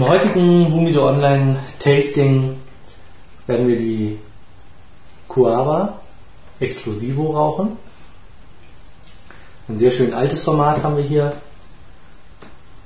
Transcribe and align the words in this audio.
Im 0.00 0.08
heutigen 0.08 0.72
Humido 0.72 1.06
Online 1.06 1.58
Tasting 1.78 2.56
werden 3.46 3.68
wir 3.68 3.76
die 3.76 4.18
Cuava 5.28 6.00
Exclusivo 6.58 7.32
rauchen. 7.32 7.76
Ein 9.68 9.76
sehr 9.76 9.90
schön 9.90 10.14
altes 10.14 10.42
Format 10.42 10.82
haben 10.82 10.96
wir 10.96 11.04
hier. 11.04 11.34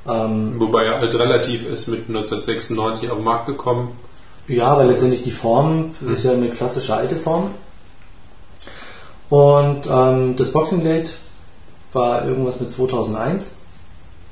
Ähm, 0.09 0.59
Wobei 0.59 0.87
er 0.87 0.99
halt 0.99 1.15
relativ 1.15 1.69
ist, 1.69 1.87
mit 1.87 2.09
1996 2.09 3.09
auf 3.09 3.19
den 3.19 3.25
Markt 3.25 3.47
gekommen. 3.47 3.97
Ja, 4.49 4.77
weil 4.77 4.89
letztendlich 4.89 5.23
die 5.23 5.31
Form 5.31 5.95
hm. 6.01 6.13
ist 6.13 6.25
ja 6.25 6.33
eine 6.33 6.51
klassische 6.51 6.97
alte 6.97 7.15
Form. 7.15 7.53
Und 9.31 9.87
ähm, 9.89 10.35
das 10.35 10.51
Boxing 10.51 10.83
Date 10.83 11.17
war 11.93 12.27
irgendwas 12.27 12.59
mit 12.59 12.73
2001. 12.73 13.55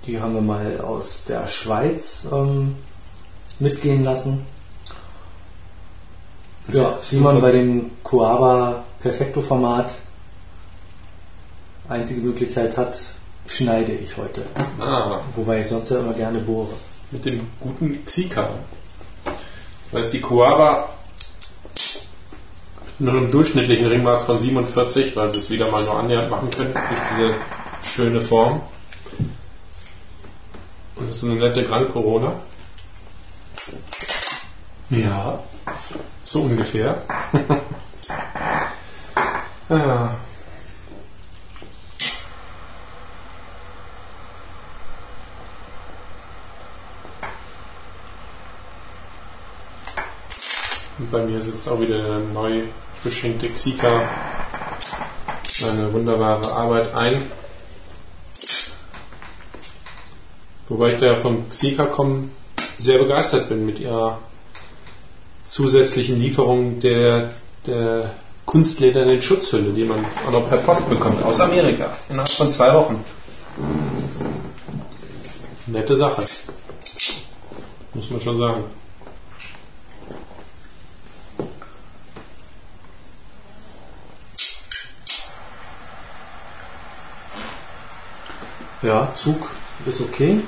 Die 0.06 0.20
haben 0.20 0.34
wir 0.34 0.42
mal 0.42 0.80
aus 0.80 1.24
der 1.24 1.46
Schweiz 1.46 2.28
ähm, 2.32 2.76
mitgehen 3.60 4.04
lassen. 4.04 4.44
Ja, 6.68 6.98
wie 7.10 7.16
man 7.16 7.40
bei 7.40 7.52
dem 7.52 7.90
Coava 8.02 8.84
Perfecto 9.00 9.40
Format 9.40 9.94
einzige 11.88 12.20
Möglichkeit 12.20 12.76
hat, 12.76 12.96
schneide 13.46 13.92
ich 13.92 14.16
heute. 14.16 14.42
Ah. 14.80 15.20
Wobei 15.36 15.60
ich 15.60 15.66
sonst 15.66 15.90
ja 15.90 15.98
immer 15.98 16.14
gerne 16.14 16.38
bohre. 16.38 16.70
Mit 17.10 17.24
dem 17.24 17.46
guten 17.60 18.04
Xika. 18.04 18.48
Weil 19.90 20.02
es 20.02 20.10
die 20.10 20.20
Coava 20.20 20.88
nur 22.98 23.14
einem 23.14 23.30
durchschnittlichen 23.30 23.86
Ringmaß 23.86 24.24
von 24.24 24.38
47, 24.38 25.16
weil 25.16 25.30
sie 25.30 25.38
es 25.38 25.50
wieder 25.50 25.70
mal 25.70 25.82
nur 25.84 25.98
annähernd 25.98 26.30
machen 26.30 26.50
können, 26.50 26.72
durch 26.72 27.00
diese 27.10 27.34
schöne 27.82 28.20
Form. 28.20 28.60
Und 30.96 31.08
das 31.08 31.16
ist 31.16 31.24
eine 31.24 31.34
nette 31.34 31.64
Gran 31.64 31.90
Corona. 31.90 32.32
Ja, 34.90 35.38
so 36.24 36.42
ungefähr. 36.42 37.02
ja. 39.68 40.16
Und 50.98 51.10
bei 51.10 51.22
mir 51.22 51.42
sitzt 51.42 51.66
auch 51.68 51.80
wieder 51.80 51.96
eine 51.96 52.20
neu 52.20 52.62
beschenkte 53.02 53.48
Xika 53.48 54.02
eine 55.68 55.92
wunderbare 55.92 56.52
Arbeit 56.52 56.94
ein. 56.94 57.22
Wobei 60.72 60.94
ich 60.94 61.00
da 61.00 61.14
von 61.16 61.50
Xika 61.50 61.84
kommen 61.84 62.30
sehr 62.78 62.96
begeistert 62.96 63.50
bin 63.50 63.66
mit 63.66 63.78
ihrer 63.78 64.18
zusätzlichen 65.46 66.18
Lieferung 66.18 66.80
der, 66.80 67.34
der 67.66 68.14
kunstledernen 68.46 69.20
Schutzhülle, 69.20 69.74
die 69.74 69.84
man 69.84 70.02
auch 70.26 70.30
noch 70.30 70.48
per 70.48 70.56
Post 70.56 70.88
bekommt, 70.88 71.22
aus 71.24 71.40
Amerika, 71.40 71.90
innerhalb 72.08 72.32
von 72.32 72.50
zwei 72.50 72.72
Wochen. 72.72 73.04
Nette 75.66 75.94
Sache. 75.94 76.24
Muss 77.92 78.10
man 78.10 78.20
schon 78.22 78.38
sagen. 78.38 78.64
Ja, 88.80 89.14
Zug 89.14 89.50
ist 89.84 90.00
okay. 90.00 90.40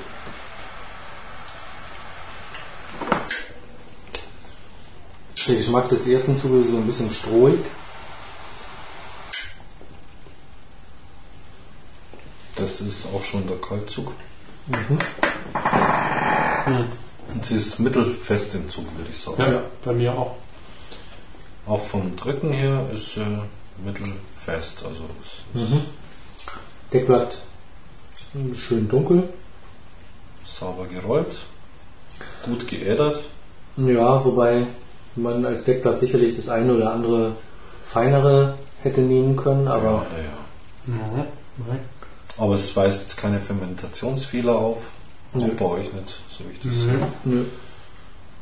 Der 5.47 5.55
Geschmack 5.55 5.89
des 5.89 6.07
ersten 6.07 6.37
Zuges 6.37 6.65
ist 6.65 6.71
so 6.71 6.77
ein 6.77 6.87
bisschen 6.87 7.09
strohig. 7.09 7.59
Das 12.55 12.81
ist 12.81 13.05
auch 13.13 13.23
schon 13.23 13.45
der 13.47 13.57
Kaltzug. 13.57 14.11
Mhm. 14.67 14.99
Und 17.33 17.45
sie 17.45 17.57
ist 17.57 17.79
mittelfest 17.79 18.55
im 18.55 18.69
Zug, 18.71 18.85
würde 18.97 19.11
ich 19.11 19.17
sagen. 19.17 19.41
Ja, 19.41 19.51
ja, 19.51 19.61
bei 19.83 19.93
mir 19.93 20.13
auch. 20.13 20.35
Auch 21.67 21.81
vom 21.81 22.15
Drücken 22.15 22.51
her 22.51 22.89
ist 22.93 23.13
sie 23.13 23.41
mittelfest. 23.83 24.83
Also 24.83 25.01
mhm. 25.53 25.81
Deckblatt 26.91 27.39
schön 28.57 28.87
dunkel. 28.87 29.29
Sauber 30.47 30.87
gerollt. 30.87 31.37
Gut 32.45 32.67
geädert. 32.67 33.21
Ja, 33.77 34.23
wobei 34.23 34.67
man 35.15 35.45
als 35.45 35.63
Deckblatt 35.65 35.99
sicherlich 35.99 36.35
das 36.35 36.49
eine 36.49 36.73
oder 36.73 36.93
andere 36.93 37.35
feinere 37.83 38.57
hätte 38.81 39.01
nehmen 39.01 39.35
können, 39.35 39.67
aber. 39.67 40.05
Ja, 40.17 40.23
ja. 40.23 40.35
Mhm. 40.85 41.25
Aber 42.37 42.55
es 42.55 42.75
weist 42.75 43.17
keine 43.17 43.39
Fermentationsfehler 43.39 44.55
auf. 44.55 44.77
Nö. 45.33 45.49
bei 45.57 45.65
euch 45.65 45.93
nicht, 45.93 46.19
so 46.31 46.45
wie 46.45 46.53
ich 46.53 46.59
das 46.59 46.71
mhm. 46.71 46.85
sehe. 46.85 47.07
Nö. 47.25 47.45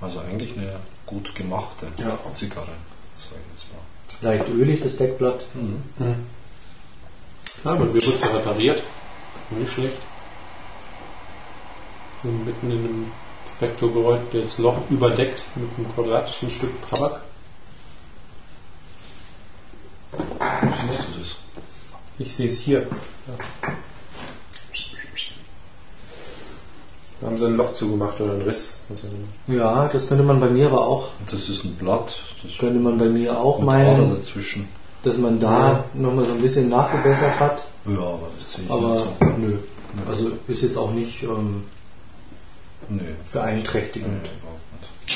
Also 0.01 0.19
eigentlich 0.19 0.55
eine 0.57 0.75
gut 1.05 1.33
gemachte 1.33 1.87
ja. 1.97 2.17
Zigarre, 2.35 2.67
sage 3.15 3.41
ich 3.41 3.61
jetzt 3.61 3.73
mal. 3.73 4.31
Leicht 4.31 4.49
ölig, 4.49 4.81
das 4.81 4.97
Deckblatt. 4.97 5.45
Mhm. 5.53 5.83
Mhm. 5.97 6.15
Ja, 7.63 7.71
aber 7.71 7.93
wir 7.93 7.93
wird 7.93 8.33
repariert. 8.35 8.83
Nicht 9.51 9.73
schlecht. 9.73 9.97
So 12.21 12.29
mitten 12.29 12.71
in 12.71 12.77
einem 12.77 13.11
Vektorgeräusch 13.59 14.19
das 14.31 14.57
Loch 14.57 14.77
überdeckt 14.89 15.45
mit 15.55 15.69
einem 15.77 15.93
quadratischen 15.93 16.49
Stück 16.49 16.71
Tabak. 16.89 17.21
Wo 20.11 20.71
siehst 20.71 21.09
du 21.09 21.19
das? 21.19 21.37
Ich 22.19 22.35
sehe 22.35 22.47
es 22.47 22.59
hier. 22.59 22.79
Ja. 22.81 23.69
Da 27.23 27.29
haben 27.29 27.37
sie 27.37 27.45
ein 27.45 27.55
Loch 27.55 27.71
zugemacht 27.71 28.19
oder 28.19 28.33
einen 28.33 28.41
Riss. 28.41 28.81
Also 28.89 29.07
ja, 29.47 29.87
das 29.87 30.09
könnte 30.09 30.25
man 30.25 30.41
bei 30.41 30.49
mir 30.49 30.67
aber 30.67 30.85
auch. 30.85 31.07
Das 31.31 31.47
ist 31.47 31.63
ein 31.63 31.75
Blatt. 31.75 32.19
Das 32.43 32.57
könnte 32.57 32.79
man 32.79 32.97
bei 32.97 33.05
mir 33.05 33.39
auch 33.39 33.59
meinen. 33.59 34.13
dazwischen. 34.13 34.67
Dass 35.03 35.17
man 35.17 35.39
da 35.39 35.71
ja. 35.71 35.83
nochmal 35.93 36.25
so 36.25 36.33
ein 36.33 36.41
bisschen 36.41 36.67
nachgebessert 36.67 37.39
hat. 37.39 37.63
Ja, 37.85 37.99
aber 37.99 38.27
das 38.37 38.53
sehe 38.53 38.65
ich 38.65 38.71
aber, 38.71 38.89
nicht 38.89 39.03
so. 39.03 39.25
Nö. 39.37 39.57
Also 40.09 40.31
ist 40.49 40.63
jetzt 40.63 40.75
auch 40.77 40.91
nicht 40.91 41.23
ähm, 41.23 41.63
nee. 42.97 43.15
beeinträchtigend. 43.31 44.23
Nee, 44.23 45.13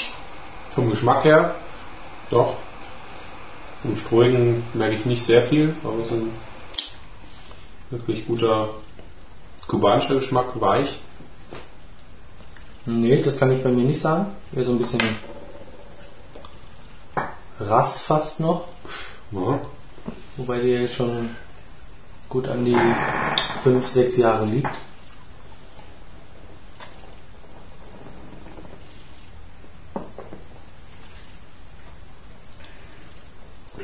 Vom 0.74 0.90
Geschmack 0.90 1.24
her, 1.24 1.56
doch. 2.30 2.56
Vom 3.82 3.96
Strohigen 3.96 4.64
merke 4.74 4.96
ich 4.96 5.06
nicht 5.06 5.24
sehr 5.24 5.42
viel, 5.42 5.74
aber 5.84 6.00
es 6.00 6.08
ist 6.08 6.12
ein 6.14 6.32
wirklich 7.90 8.28
guter 8.28 8.70
kubanischer 9.68 10.16
Geschmack, 10.16 10.60
weich. 10.60 11.00
Nee, 12.86 13.22
das 13.22 13.38
kann 13.38 13.52
ich 13.52 13.62
bei 13.62 13.70
mir 13.70 13.84
nicht 13.84 14.00
sagen. 14.00 14.28
Eher 14.56 14.64
so 14.64 14.72
ein 14.72 14.78
bisschen 14.80 15.02
Rass 17.60 18.00
fast 18.00 18.40
noch. 18.40 18.66
Ja. 19.32 19.60
Wobei 20.38 20.60
die 20.60 20.70
jetzt 20.70 20.96
schon 20.96 21.30
gut 22.30 22.48
an 22.48 22.64
die 22.64 22.78
5, 23.64 23.86
6 23.86 24.18
Jahre 24.18 24.46
liegt. 24.46 24.70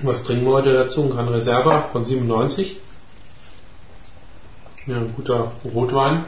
Was 0.06 0.26
trinken 0.26 0.46
wir 0.46 0.52
heute 0.52 0.74
dazu? 0.74 1.04
Ein 1.04 1.12
Gran 1.12 1.30
Reserva 1.30 1.84
von 1.94 2.04
97. 2.04 2.76
Ja, 4.86 4.98
ein 4.98 5.14
guter 5.16 5.54
Rotwein. 5.64 6.26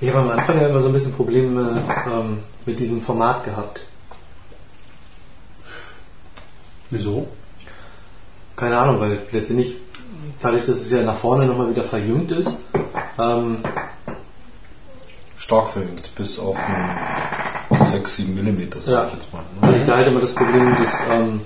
Ich 0.00 0.08
habe 0.08 0.18
am 0.18 0.30
Anfang 0.30 0.60
ja 0.60 0.66
immer 0.66 0.80
so 0.80 0.88
ein 0.88 0.92
bisschen 0.92 1.12
Probleme 1.12 1.80
ähm, 2.12 2.40
mit 2.66 2.80
diesem 2.80 3.00
Format 3.00 3.44
gehabt. 3.44 3.82
Wieso? 6.90 7.28
Keine 8.56 8.76
Ahnung, 8.76 8.98
weil 8.98 9.20
letztendlich, 9.30 9.76
dadurch, 10.40 10.64
dass 10.64 10.80
es 10.80 10.90
ja 10.90 11.02
nach 11.02 11.14
vorne 11.14 11.46
nochmal 11.46 11.70
wieder 11.70 11.84
verjüngt 11.84 12.32
ist, 12.32 12.62
ähm, 13.16 13.58
stark 15.38 15.68
verjüngt, 15.68 16.12
bis 16.16 16.40
auf 16.40 16.58
6, 17.98 18.16
7 18.16 18.34
mm, 18.34 18.72
sag 18.80 18.92
ja. 18.92 19.06
ich 19.06 19.14
jetzt 19.14 19.32
mal. 19.32 19.40
Ne? 19.40 19.66
Also 19.66 19.78
ich 19.78 19.86
da 19.86 19.96
halt 19.96 20.08
immer 20.08 20.20
das 20.20 20.34
Problem, 20.34 20.76
dass 20.76 21.02
ähm, 21.10 21.40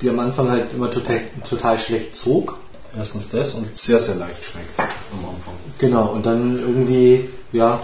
die 0.00 0.08
am 0.10 0.18
Anfang 0.18 0.50
halt 0.50 0.72
immer 0.72 0.90
total, 0.90 1.22
total 1.48 1.78
schlecht 1.78 2.16
zog. 2.16 2.58
Erstens 2.96 3.28
das 3.30 3.54
und 3.54 3.76
sehr, 3.76 3.98
sehr 3.98 4.14
leicht 4.14 4.44
schmeckt 4.44 4.78
am 4.78 5.28
Anfang. 5.28 5.54
Genau, 5.78 6.12
und 6.12 6.24
dann 6.24 6.60
irgendwie, 6.60 7.28
ja, 7.52 7.80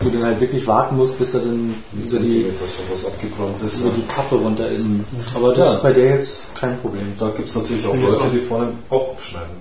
du 0.00 0.10
dann 0.10 0.22
halt 0.22 0.40
wirklich 0.40 0.66
warten 0.66 0.96
musst, 0.96 1.18
bis 1.18 1.34
er 1.34 1.40
dann 1.40 1.74
über 1.92 2.18
die, 2.20 2.42
ist, 2.42 3.80
über 3.80 3.90
die 3.90 4.06
Kappe 4.06 4.36
runter 4.36 4.68
ist. 4.68 4.86
Mhm. 4.86 5.04
Aber 5.34 5.54
das 5.54 5.66
ja. 5.66 5.74
ist 5.74 5.82
bei 5.82 5.92
der 5.92 6.14
jetzt 6.14 6.54
kein 6.54 6.78
Problem. 6.78 7.12
Da 7.18 7.30
gibt 7.30 7.48
es 7.48 7.56
natürlich 7.56 7.84
auch 7.86 7.96
Leute, 7.96 8.28
die 8.32 8.38
vorne 8.38 8.72
auch 8.90 9.12
abschneiden. 9.12 9.56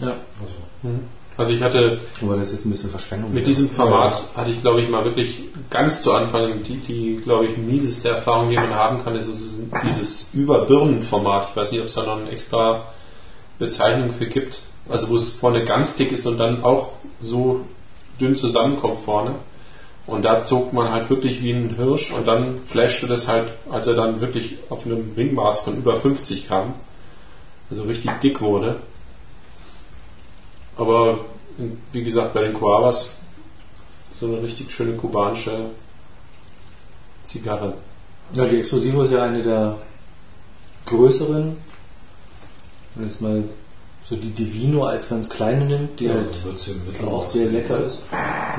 Ja. 0.00 0.08
Also. 0.40 0.54
Mhm. 0.82 1.00
Also 1.42 1.54
ich 1.54 1.62
hatte. 1.62 2.00
Aber 2.22 2.36
das 2.36 2.52
ist 2.52 2.64
ein 2.64 2.70
bisschen 2.70 2.90
Verschwendung. 2.90 3.34
Mit 3.34 3.48
diesem 3.48 3.68
Format 3.68 4.22
hatte 4.36 4.52
ich, 4.52 4.60
glaube 4.60 4.80
ich, 4.80 4.88
mal 4.88 5.04
wirklich 5.04 5.42
ganz 5.70 6.02
zu 6.02 6.12
Anfang 6.12 6.62
die, 6.62 6.76
die 6.76 7.16
glaube 7.16 7.46
ich, 7.46 7.56
mieseste 7.56 8.10
Erfahrung, 8.10 8.48
die 8.48 8.54
man 8.54 8.72
haben 8.72 9.02
kann, 9.02 9.16
ist 9.16 9.28
dieses 9.84 10.32
Überbirnenformat. 10.34 11.48
Ich 11.50 11.56
weiß 11.56 11.72
nicht, 11.72 11.80
ob 11.80 11.88
es 11.88 11.94
da 11.94 12.04
noch 12.04 12.18
eine 12.18 12.30
extra 12.30 12.84
Bezeichnung 13.58 14.12
für 14.12 14.26
gibt. 14.26 14.62
Also 14.88 15.08
wo 15.08 15.16
es 15.16 15.32
vorne 15.32 15.64
ganz 15.64 15.96
dick 15.96 16.12
ist 16.12 16.26
und 16.26 16.38
dann 16.38 16.62
auch 16.62 16.92
so 17.20 17.62
dünn 18.20 18.36
zusammenkommt 18.36 19.00
vorne. 19.00 19.34
Und 20.06 20.24
da 20.24 20.44
zog 20.44 20.72
man 20.72 20.92
halt 20.92 21.10
wirklich 21.10 21.42
wie 21.42 21.50
ein 21.50 21.74
Hirsch 21.74 22.12
und 22.12 22.28
dann 22.28 22.62
flashte 22.62 23.08
das 23.08 23.26
halt, 23.26 23.52
als 23.68 23.88
er 23.88 23.94
dann 23.94 24.20
wirklich 24.20 24.58
auf 24.68 24.86
einem 24.86 25.10
Ringmaß 25.16 25.62
von 25.62 25.76
über 25.76 25.96
50 25.96 26.46
kam. 26.46 26.74
Also 27.68 27.82
richtig 27.82 28.12
dick 28.22 28.40
wurde. 28.40 28.76
Aber 30.76 31.18
wie 31.92 32.04
gesagt, 32.04 32.34
bei 32.34 32.42
den 32.42 32.54
Coavas 32.54 33.18
so 34.12 34.26
eine 34.26 34.42
richtig 34.42 34.70
schöne 34.70 34.92
kubanische 34.92 35.70
Zigarre. 37.24 37.74
Ja, 38.32 38.46
die 38.46 38.58
Exklusivo 38.58 39.02
ist 39.02 39.12
ja 39.12 39.24
eine 39.24 39.42
der 39.42 39.76
größeren. 40.86 41.56
Wenn 42.94 43.04
jetzt 43.04 43.20
mal 43.20 43.44
so 44.04 44.16
die 44.16 44.30
Divino 44.30 44.84
als 44.84 45.08
ganz 45.08 45.28
kleine 45.28 45.64
nimmt, 45.64 45.98
die 46.00 46.06
ja, 46.06 46.14
halt 46.14 46.28
auch 47.06 47.22
sehr 47.22 47.46
lecker 47.46 47.84
ist. 47.84 48.02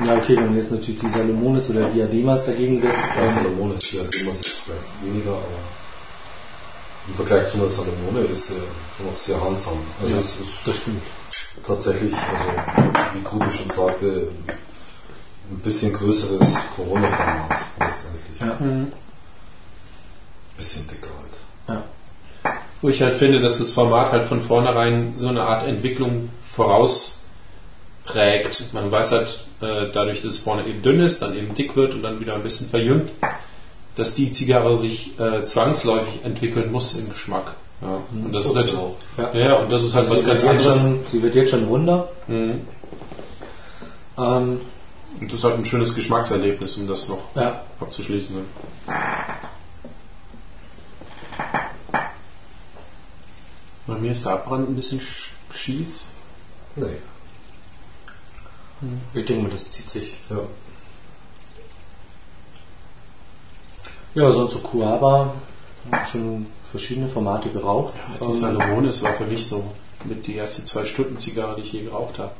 Ja, 0.04 0.16
okay, 0.16 0.36
wenn 0.36 0.46
man 0.46 0.56
jetzt 0.56 0.72
natürlich 0.72 1.00
die 1.00 1.08
Salomones 1.08 1.70
oder 1.70 1.88
Diademas 1.90 2.46
dagegen 2.46 2.80
setzt. 2.80 3.10
Ja, 3.16 3.26
Salomones, 3.26 3.90
Diademas 3.90 4.40
ist 4.40 4.60
vielleicht 4.60 5.04
weniger, 5.04 5.32
aber 5.32 5.83
im 7.08 7.14
Vergleich 7.14 7.46
zu 7.46 7.58
einer 7.58 7.68
Salomone 7.68 8.20
ist 8.20 8.48
sie 8.48 8.54
schon 8.96 9.06
noch 9.06 9.16
sehr 9.16 9.42
handsam. 9.42 9.78
Also 10.00 10.14
ja, 10.14 10.22
das 10.66 10.76
stimmt. 10.76 11.02
Tatsächlich, 11.62 12.14
also 12.14 12.94
wie 13.14 13.22
Kubi 13.22 13.50
schon 13.50 13.70
sagte, 13.70 14.30
ein 15.50 15.58
bisschen 15.58 15.92
größeres 15.92 16.54
Corona-Format 16.76 17.58
letztendlich. 17.80 18.40
Ja. 18.40 18.56
Mhm. 18.58 18.92
Bisschen 20.56 20.86
dicker 20.86 21.10
halt. 21.18 21.38
Ja 21.68 21.84
wo 22.84 22.90
ich 22.90 23.00
halt 23.00 23.14
finde, 23.14 23.40
dass 23.40 23.60
das 23.60 23.72
Format 23.72 24.12
halt 24.12 24.28
von 24.28 24.42
vornherein 24.42 25.16
so 25.16 25.28
eine 25.28 25.44
Art 25.44 25.66
Entwicklung 25.66 26.28
vorausprägt. 26.46 28.74
Man 28.74 28.92
weiß 28.92 29.12
halt 29.12 29.46
äh, 29.62 29.90
dadurch, 29.90 30.20
dass 30.20 30.32
es 30.32 30.38
vorne 30.40 30.66
eben 30.66 30.82
dünn 30.82 31.00
ist, 31.00 31.22
dann 31.22 31.34
eben 31.34 31.54
dick 31.54 31.76
wird 31.76 31.94
und 31.94 32.02
dann 32.02 32.20
wieder 32.20 32.34
ein 32.34 32.42
bisschen 32.42 32.68
verjüngt, 32.68 33.10
dass 33.96 34.14
die 34.14 34.32
Zigarre 34.32 34.76
sich 34.76 35.18
äh, 35.18 35.44
zwangsläufig 35.44 36.24
entwickeln 36.24 36.72
muss 36.72 36.96
im 36.96 37.08
Geschmack. 37.08 37.54
Ja, 37.80 38.00
und 38.12 38.32
das, 38.32 38.46
ist 38.46 38.56
halt, 38.56 38.72
ja. 39.18 39.34
ja. 39.34 39.54
und 39.56 39.70
das 39.70 39.84
ist 39.84 39.94
halt 39.94 40.08
also 40.08 40.16
was 40.16 40.26
ganz 40.26 40.44
anderes. 40.44 40.80
Schon, 40.80 41.00
sie 41.08 41.22
wird 41.22 41.34
jetzt 41.34 41.50
schon 41.50 41.64
runder. 41.64 42.08
Mhm. 42.26 42.60
Ähm, 44.16 44.60
und 45.20 45.32
das 45.32 45.38
ist 45.38 45.44
halt 45.44 45.56
ein 45.56 45.64
schönes 45.64 45.94
Geschmackserlebnis, 45.94 46.76
um 46.78 46.88
das 46.88 47.08
noch 47.08 47.20
ja. 47.34 47.62
abzuschließen. 47.80 48.36
Ne? 48.36 48.42
Bei 53.86 53.94
mir 53.94 54.12
ist 54.12 54.24
der 54.24 54.32
Abbrand 54.32 54.68
ein 54.68 54.76
bisschen 54.76 55.00
schief. 55.52 55.88
Nee. 56.76 56.86
Hm. 58.80 59.00
Ich 59.12 59.24
denke 59.26 59.42
mal, 59.44 59.50
das 59.50 59.70
zieht 59.70 59.90
sich. 59.90 60.16
Ja. 60.30 60.38
Ja, 64.14 64.30
sonst 64.30 64.52
so 64.52 64.58
Kuaba, 64.60 65.32
schon 66.10 66.46
verschiedene 66.70 67.08
Formate 67.08 67.48
geraucht. 67.48 67.94
Ja, 68.20 68.26
die 68.26 68.32
Salomones 68.32 69.02
war 69.02 69.14
für 69.14 69.24
mich 69.24 69.46
so 69.46 69.64
mit 70.04 70.26
die 70.26 70.36
erste 70.36 70.64
zwei 70.64 70.84
Stunden 70.84 71.16
Zigarre, 71.16 71.56
die 71.56 71.62
ich 71.62 71.72
je 71.72 71.82
geraucht 71.82 72.18
habe. 72.18 72.30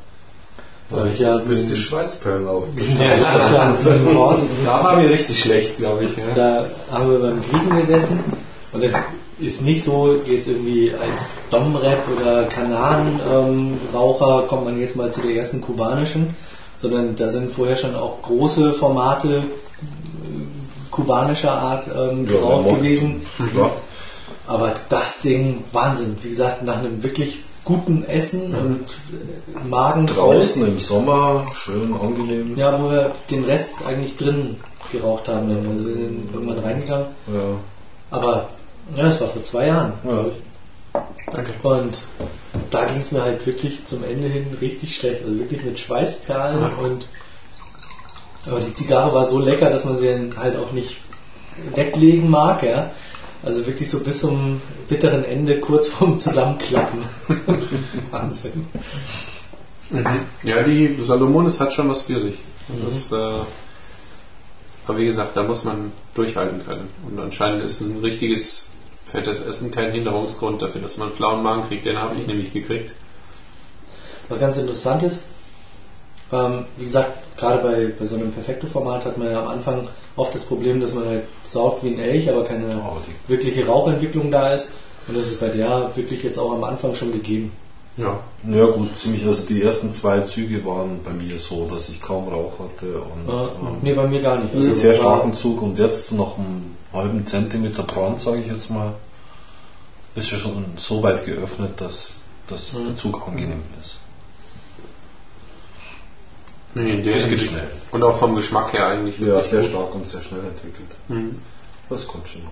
Da 0.90 1.06
ich 1.06 1.18
ja 1.18 1.38
bis 1.38 1.66
die 1.66 1.76
Schweißperlen 1.76 2.46
auf. 2.46 2.66
Ja, 2.98 3.16
da, 3.16 3.72
da 3.72 4.84
war 4.84 4.96
mir 4.96 5.08
richtig 5.08 5.40
schlecht, 5.40 5.78
glaube 5.78 6.04
ich. 6.04 6.16
Ja. 6.16 6.24
Da 6.34 6.66
haben 6.92 7.10
wir 7.10 7.18
beim 7.20 7.40
Griechen 7.42 7.76
gesessen 7.78 8.20
und 8.72 8.84
es 8.84 8.94
ist 9.40 9.62
nicht 9.62 9.82
so, 9.82 10.14
jetzt 10.26 10.46
irgendwie 10.46 10.92
als 10.92 11.30
Domrep 11.50 11.98
oder 12.16 12.44
Kanaren-Raucher 12.44 14.42
ähm, 14.42 14.48
kommt 14.48 14.64
man 14.66 14.78
jetzt 14.78 14.96
mal 14.96 15.10
zu 15.10 15.22
der 15.22 15.36
ersten 15.36 15.60
kubanischen, 15.60 16.36
sondern 16.78 17.16
da 17.16 17.28
sind 17.30 17.50
vorher 17.50 17.76
schon 17.76 17.96
auch 17.96 18.20
große 18.22 18.74
Formate 18.74 19.44
kubanischer 20.94 21.52
Art 21.52 21.84
ähm, 21.88 22.26
geraucht 22.26 22.66
ja, 22.66 22.76
gewesen. 22.76 23.22
Ja. 23.56 23.70
Aber 24.46 24.72
das 24.88 25.22
Ding, 25.22 25.64
Wahnsinn. 25.72 26.16
Wie 26.22 26.28
gesagt, 26.28 26.62
nach 26.62 26.78
einem 26.78 27.02
wirklich 27.02 27.40
guten 27.64 28.04
Essen 28.04 28.50
mhm. 28.50 28.58
und 28.58 28.80
äh, 28.84 29.68
Magen 29.68 30.06
Draußen 30.06 30.66
im 30.66 30.78
Sommer, 30.78 31.46
schön 31.56 31.92
angenehm. 31.94 32.56
Ja, 32.56 32.80
wo 32.80 32.90
wir 32.90 33.12
den 33.30 33.44
Rest 33.44 33.74
eigentlich 33.86 34.16
drin 34.16 34.56
geraucht 34.92 35.28
haben. 35.28 35.48
Dann 35.48 35.66
also 35.68 35.84
sind 35.84 36.28
irgendwann 36.32 36.58
reingegangen. 36.58 37.06
Ja. 37.26 38.16
Aber 38.16 38.48
ja, 38.94 39.04
das 39.04 39.20
war 39.20 39.28
vor 39.28 39.42
zwei 39.42 39.66
Jahren, 39.66 39.92
glaube 40.02 40.30
ich. 40.30 41.02
Danke. 41.32 41.52
Und 41.62 41.98
da 42.70 42.84
ging 42.84 42.98
es 42.98 43.10
mir 43.10 43.22
halt 43.22 43.44
wirklich 43.46 43.84
zum 43.84 44.04
Ende 44.04 44.28
hin 44.28 44.46
richtig 44.60 44.94
schlecht. 44.94 45.24
Also 45.24 45.38
wirklich 45.38 45.64
mit 45.64 45.78
Schweißperlen 45.78 46.60
ja. 46.60 46.70
und 46.84 47.08
aber 48.46 48.60
die 48.60 48.72
Zigarre 48.72 49.14
war 49.14 49.24
so 49.24 49.38
lecker, 49.38 49.70
dass 49.70 49.84
man 49.84 49.98
sie 49.98 50.32
halt 50.36 50.56
auch 50.56 50.72
nicht 50.72 50.98
weglegen 51.74 52.30
mag, 52.30 52.62
ja. 52.62 52.90
Also 53.42 53.66
wirklich 53.66 53.90
so 53.90 54.00
bis 54.00 54.20
zum 54.20 54.60
bitteren 54.88 55.24
Ende, 55.24 55.60
kurz 55.60 55.88
vorm 55.88 56.18
Zusammenklappen. 56.18 57.00
Wahnsinn. 58.10 58.66
Mhm. 59.90 60.20
Ja, 60.42 60.62
die 60.62 60.96
Salomones 61.02 61.60
hat 61.60 61.72
schon 61.72 61.88
was 61.88 62.02
für 62.02 62.20
sich. 62.20 62.36
Mhm. 62.68 62.86
Das, 62.86 63.12
äh, 63.12 63.44
aber 64.86 64.98
wie 64.98 65.06
gesagt, 65.06 65.36
da 65.36 65.42
muss 65.42 65.64
man 65.64 65.92
durchhalten 66.14 66.64
können. 66.64 66.88
Und 67.08 67.18
anscheinend 67.20 67.62
ist 67.62 67.80
ein 67.80 67.98
richtiges 67.98 68.72
fettes 69.06 69.42
Essen 69.42 69.70
kein 69.70 69.92
Hinderungsgrund 69.92 70.62
dafür, 70.62 70.80
dass 70.80 70.96
man 70.96 71.08
einen 71.08 71.16
flauen 71.16 71.42
Magen 71.42 71.68
kriegt. 71.68 71.84
Den 71.84 71.98
habe 71.98 72.14
ich 72.16 72.26
nämlich 72.26 72.52
gekriegt. 72.52 72.92
Was 74.28 74.40
ganz 74.40 74.56
interessant 74.56 75.02
ist, 75.02 75.26
ähm, 76.34 76.64
wie 76.76 76.84
gesagt, 76.84 77.12
gerade 77.36 77.62
bei, 77.62 77.92
bei 77.98 78.06
so 78.06 78.16
einem 78.16 78.32
Perfekto-Format 78.32 79.04
hat 79.04 79.18
man 79.18 79.30
ja 79.30 79.42
am 79.42 79.48
Anfang 79.48 79.86
oft 80.16 80.34
das 80.34 80.44
Problem, 80.44 80.80
dass 80.80 80.94
man 80.94 81.06
halt 81.06 81.22
saugt 81.46 81.84
wie 81.84 81.88
ein 81.88 81.98
Elch, 81.98 82.28
aber 82.30 82.44
keine 82.44 82.76
oh, 82.76 82.96
wirkliche 83.28 83.66
Rauchentwicklung 83.66 84.30
da 84.30 84.54
ist. 84.54 84.70
Und 85.06 85.16
das 85.16 85.26
ist 85.26 85.40
bei 85.40 85.48
der 85.48 85.90
wirklich 85.94 86.22
jetzt 86.22 86.38
auch 86.38 86.52
am 86.52 86.64
Anfang 86.64 86.94
schon 86.94 87.12
gegeben. 87.12 87.52
Ja. 87.96 88.18
Ja 88.48 88.66
gut, 88.66 88.98
ziemlich. 88.98 89.24
Also 89.26 89.44
die 89.46 89.62
ersten 89.62 89.92
zwei 89.92 90.20
Züge 90.20 90.64
waren 90.64 91.00
bei 91.04 91.12
mir 91.12 91.38
so, 91.38 91.66
dass 91.66 91.88
ich 91.88 92.00
kaum 92.00 92.28
Rauch 92.28 92.58
hatte. 92.58 92.98
Und, 92.98 93.28
äh, 93.28 93.42
ähm, 93.42 93.76
nee, 93.82 93.94
bei 93.94 94.06
mir 94.06 94.20
gar 94.20 94.38
nicht. 94.38 94.54
Also 94.54 94.72
sehr 94.72 94.94
starken 94.94 95.34
Zug 95.34 95.62
und 95.62 95.78
jetzt 95.78 96.10
noch 96.12 96.38
einen 96.38 96.76
halben 96.92 97.26
Zentimeter 97.26 97.82
Brand, 97.84 98.20
sage 98.20 98.38
ich 98.38 98.48
jetzt 98.48 98.70
mal 98.70 98.94
ist 100.14 100.30
ja 100.30 100.38
schon 100.38 100.64
so 100.76 101.02
weit 101.02 101.24
geöffnet, 101.26 101.80
dass, 101.80 102.20
dass 102.48 102.72
mhm. 102.72 102.86
der 102.86 102.96
Zug 102.96 103.26
angenehm 103.26 103.62
ist. 103.82 103.98
Nee, 106.74 107.02
der 107.02 107.16
ist 107.16 107.40
schnell. 107.48 107.68
Und 107.92 108.02
auch 108.02 108.16
vom 108.16 108.34
Geschmack 108.34 108.72
her 108.72 108.88
eigentlich 108.88 109.18
Ja, 109.18 109.40
sehr 109.40 109.60
gut. 109.60 109.70
stark 109.70 109.94
und 109.94 110.08
sehr 110.08 110.20
schnell 110.20 110.40
entwickelt. 110.40 110.90
Mhm. 111.08 111.38
Das 111.88 112.06
kommt 112.06 112.26
schon 112.28 112.42
noch. 112.44 112.50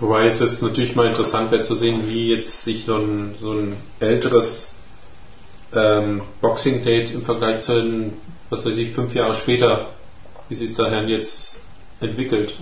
Wobei 0.00 0.24
jetzt 0.24 0.40
ist 0.40 0.62
natürlich 0.62 0.96
mal 0.96 1.06
interessant 1.06 1.50
wäre 1.50 1.62
zu 1.62 1.74
sehen, 1.74 2.08
wie 2.08 2.34
jetzt 2.34 2.62
sich 2.62 2.84
so 2.86 2.96
ein, 2.96 3.34
so 3.40 3.52
ein 3.52 3.76
älteres 4.00 4.72
ähm, 5.74 6.22
Boxing 6.40 6.82
Date 6.82 7.12
im 7.12 7.22
Vergleich 7.22 7.60
zu 7.60 7.74
den, 7.82 8.12
was 8.48 8.64
weiß 8.64 8.76
ich, 8.78 8.92
fünf 8.92 9.14
Jahre 9.14 9.34
später, 9.34 9.88
wie 10.48 10.54
sich 10.54 10.74
daher 10.74 11.02
jetzt 11.04 11.64
entwickelt 12.00 12.54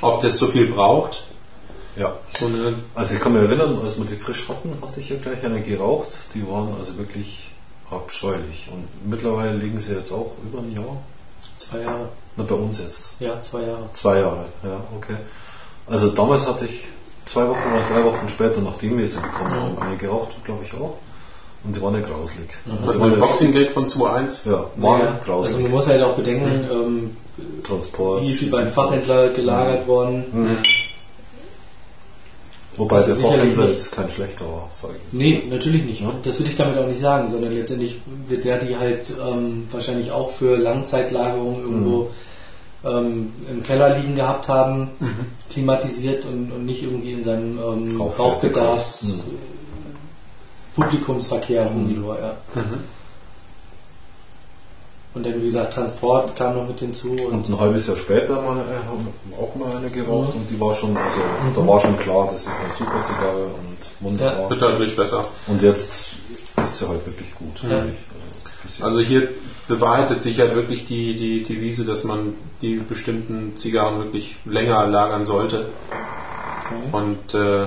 ob 0.00 0.22
das 0.22 0.38
so 0.38 0.46
viel 0.46 0.66
braucht. 0.66 1.24
Ja. 2.00 2.14
So 2.38 2.48
also 2.94 3.14
ich 3.14 3.20
kann 3.20 3.34
mich 3.34 3.42
erinnern, 3.42 3.78
als 3.84 3.98
wir 3.98 4.06
die 4.06 4.14
frisch 4.14 4.48
hatten, 4.48 4.72
hatte 4.80 5.00
ich 5.00 5.10
ja 5.10 5.16
gleich 5.16 5.44
eine 5.44 5.60
geraucht. 5.60 6.08
Die 6.34 6.42
waren 6.48 6.74
also 6.78 6.96
wirklich 6.96 7.50
abscheulich. 7.90 8.68
Und 8.72 8.86
mittlerweile 9.10 9.58
liegen 9.58 9.78
sie 9.78 9.96
jetzt 9.96 10.10
auch 10.10 10.32
über 10.42 10.60
ein 10.60 10.72
Jahr. 10.72 10.96
Zwei 11.58 11.80
Jahre. 11.82 12.08
Na, 12.36 12.44
bei 12.44 12.54
uns 12.54 12.78
jetzt. 12.80 13.12
Ja, 13.20 13.42
zwei 13.42 13.62
Jahre. 13.62 13.90
Zwei 13.92 14.20
Jahre, 14.20 14.46
ja, 14.64 14.80
okay. 14.96 15.16
Also 15.86 16.08
damals 16.08 16.48
hatte 16.48 16.64
ich 16.64 16.84
zwei 17.26 17.42
Wochen 17.42 17.68
oder 17.70 17.82
drei 17.92 18.02
Wochen 18.02 18.28
später, 18.30 18.62
nachdem 18.62 18.96
wir 18.96 19.06
sie 19.06 19.20
bekommen 19.20 19.52
haben, 19.52 19.78
eine 19.78 19.96
geraucht, 19.98 20.42
glaube 20.42 20.64
ich 20.64 20.72
auch. 20.72 20.96
Und 21.64 21.76
die 21.76 21.82
waren 21.82 21.94
ja 21.94 22.00
grauslig. 22.00 22.48
Mhm. 22.64 22.72
Also 22.72 22.86
das 22.86 23.00
war 23.00 23.08
ein 23.08 23.20
Boxing 23.20 23.52
Gate 23.52 23.72
von 23.72 23.86
2.1? 23.86 24.50
Ja, 24.50 24.64
war 24.76 25.00
ja, 25.00 25.20
grauslig. 25.22 25.54
Also 25.54 25.60
man 25.64 25.72
muss 25.72 25.86
halt 25.86 26.02
auch 26.02 26.16
bedenken, 26.16 26.62
mhm. 26.62 26.70
ähm, 26.70 27.62
Transport. 27.62 28.22
Wie 28.22 28.30
ist 28.30 28.38
sie 28.38 28.46
beim 28.46 28.68
Fachhändler 28.68 29.28
gelagert 29.28 29.86
worden? 29.86 30.62
Mhm. 32.72 32.78
Wobei 32.78 33.02
der 33.02 33.16
Fachhändler 33.16 33.68
ist 33.68 33.92
kein 33.92 34.10
schlechter, 34.10 34.44
sage 34.72 34.94
ich. 34.96 35.18
Nee, 35.18 35.42
natürlich 35.48 35.84
nicht. 35.84 36.00
Ja. 36.00 36.12
Das 36.22 36.38
will 36.40 36.46
ich 36.46 36.56
damit 36.56 36.78
auch 36.78 36.86
nicht 36.86 37.00
sagen, 37.00 37.28
sondern 37.28 37.52
letztendlich 37.52 38.00
wird 38.26 38.44
der 38.44 38.58
die 38.58 38.76
halt 38.76 39.10
ähm, 39.10 39.68
wahrscheinlich 39.70 40.10
auch 40.12 40.30
für 40.30 40.56
Langzeitlagerung 40.56 41.60
irgendwo 41.60 42.10
mhm. 42.82 42.88
ähm, 42.88 43.32
im 43.50 43.62
Keller 43.62 43.98
liegen 43.98 44.14
gehabt 44.14 44.48
haben, 44.48 44.90
mhm. 45.00 45.26
klimatisiert 45.50 46.24
und, 46.26 46.52
und, 46.52 46.66
nicht 46.66 46.82
irgendwie 46.82 47.12
in 47.12 47.24
seinem 47.24 47.58
ähm, 47.58 48.00
Rauchbedarfs 48.00 49.24
Publikumsverkehr 50.76 51.70
um 51.70 51.88
die 51.88 51.98
Uhr, 51.98 52.16
ja. 52.18 52.36
Und 55.12 55.26
dann, 55.26 55.40
wie 55.40 55.46
gesagt, 55.46 55.74
Transport 55.74 56.36
kam 56.36 56.54
noch 56.54 56.68
mit 56.68 56.78
hinzu. 56.78 57.10
Und, 57.12 57.32
und 57.32 57.48
ein 57.48 57.58
halbes 57.58 57.88
Jahr 57.88 57.96
später 57.96 58.36
haben 58.36 58.58
wir 58.58 58.62
äh, 58.62 59.42
auch 59.42 59.54
mal 59.56 59.76
eine 59.76 59.90
geraucht 59.90 60.34
mhm. 60.34 60.42
und 60.42 60.50
die 60.50 60.60
war 60.60 60.72
schon, 60.72 60.96
also 60.96 61.18
mhm. 61.18 61.54
da 61.56 61.66
war 61.66 61.80
schon 61.80 61.98
klar, 61.98 62.28
das 62.32 62.42
ist 62.42 62.48
eine 62.48 62.72
super 62.76 63.04
Zigarre 63.04 63.44
und 63.44 64.08
wunderbar. 64.08 64.42
Ja. 64.42 64.50
Wird 64.50 64.62
deutlich 64.62 64.96
besser. 64.96 65.24
Und 65.48 65.62
jetzt 65.62 65.90
ist 66.62 66.78
sie 66.78 66.88
halt 66.88 67.04
wirklich 67.06 67.34
gut. 67.34 67.60
Ja. 67.68 67.78
Also, 67.78 68.84
also 68.84 69.00
hier 69.00 69.28
bewahrheitet 69.66 70.22
sich 70.22 70.38
halt 70.38 70.54
wirklich 70.54 70.86
die, 70.86 71.16
die 71.16 71.42
Devise, 71.42 71.84
dass 71.84 72.04
man 72.04 72.34
die 72.62 72.76
bestimmten 72.76 73.56
Zigarren 73.56 73.98
wirklich 73.98 74.36
länger 74.44 74.86
lagern 74.86 75.24
sollte. 75.24 75.66
Okay. 76.66 76.74
Und 76.92 77.34
äh, 77.34 77.66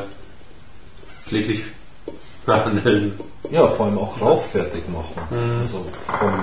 pfleglich 1.21 1.63
behandeln. 2.45 3.19
Ja, 3.51 3.67
vor 3.67 3.87
allem 3.87 3.97
auch 3.97 4.21
rauchfertig 4.21 4.83
machen. 4.87 5.13
Mhm. 5.29 5.61
Also 5.61 5.85
vom 6.07 6.33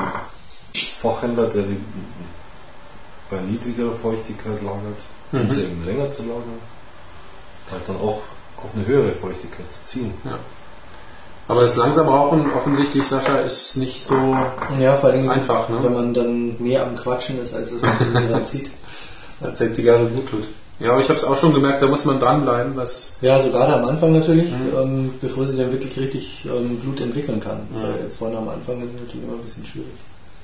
Fachhändler, 1.00 1.46
der 1.46 1.62
die 1.62 1.80
bei 3.30 3.40
niedrigerer 3.40 3.94
Feuchtigkeit 3.94 4.60
lagert, 4.62 5.00
um 5.32 5.46
mhm. 5.46 5.52
sie 5.52 5.62
eben 5.62 5.84
länger 5.84 6.12
zu 6.12 6.22
lagern, 6.22 6.60
halt 7.70 7.82
dann 7.86 7.96
auch 7.96 8.22
auf 8.56 8.74
eine 8.74 8.86
höhere 8.86 9.12
Feuchtigkeit 9.12 9.70
zu 9.70 9.84
ziehen. 9.84 10.12
Ja. 10.24 10.38
Aber 11.48 11.62
das 11.62 11.76
langsam 11.76 12.08
Rauchen 12.08 12.52
offensichtlich, 12.52 13.04
Sascha, 13.04 13.38
ist 13.38 13.76
nicht 13.76 14.04
so 14.04 14.14
ja, 14.78 14.94
vor 14.94 15.10
allem, 15.10 15.28
einfach, 15.28 15.68
ne? 15.68 15.78
wenn 15.82 15.94
man 15.94 16.14
dann 16.14 16.62
mehr 16.62 16.84
am 16.84 16.96
Quatschen 16.96 17.40
ist, 17.40 17.54
als 17.54 17.72
es 17.72 17.82
man 17.82 18.44
zieht. 18.44 18.70
Als 19.40 19.58
der 19.58 19.72
Zigarre 19.72 20.04
gut 20.04 20.28
tut. 20.28 20.48
Ja, 20.80 20.92
aber 20.92 21.00
ich 21.00 21.08
habe 21.08 21.18
es 21.18 21.24
auch 21.24 21.36
schon 21.36 21.54
gemerkt, 21.54 21.80
da 21.80 21.86
muss 21.86 22.04
man 22.04 22.20
dranbleiben. 22.20 22.76
Was 22.76 23.16
ja, 23.22 23.40
so 23.40 23.50
gerade 23.50 23.74
am 23.74 23.86
Anfang 23.86 24.12
natürlich, 24.12 24.50
mhm. 24.50 24.78
ähm, 24.78 25.14
bevor 25.20 25.46
sie 25.46 25.56
dann 25.56 25.72
wirklich 25.72 25.98
richtig 25.98 26.44
ähm, 26.44 26.76
Blut 26.76 27.00
entwickeln 27.00 27.40
kann. 27.40 27.66
Mhm. 27.70 27.82
Weil 27.82 28.00
jetzt 28.02 28.16
vorne 28.16 28.36
am 28.36 28.50
Anfang 28.50 28.82
ist 28.82 28.90
es 28.90 29.00
natürlich 29.00 29.24
immer 29.24 29.38
ein 29.38 29.42
bisschen 29.42 29.64
schwierig. 29.64 29.88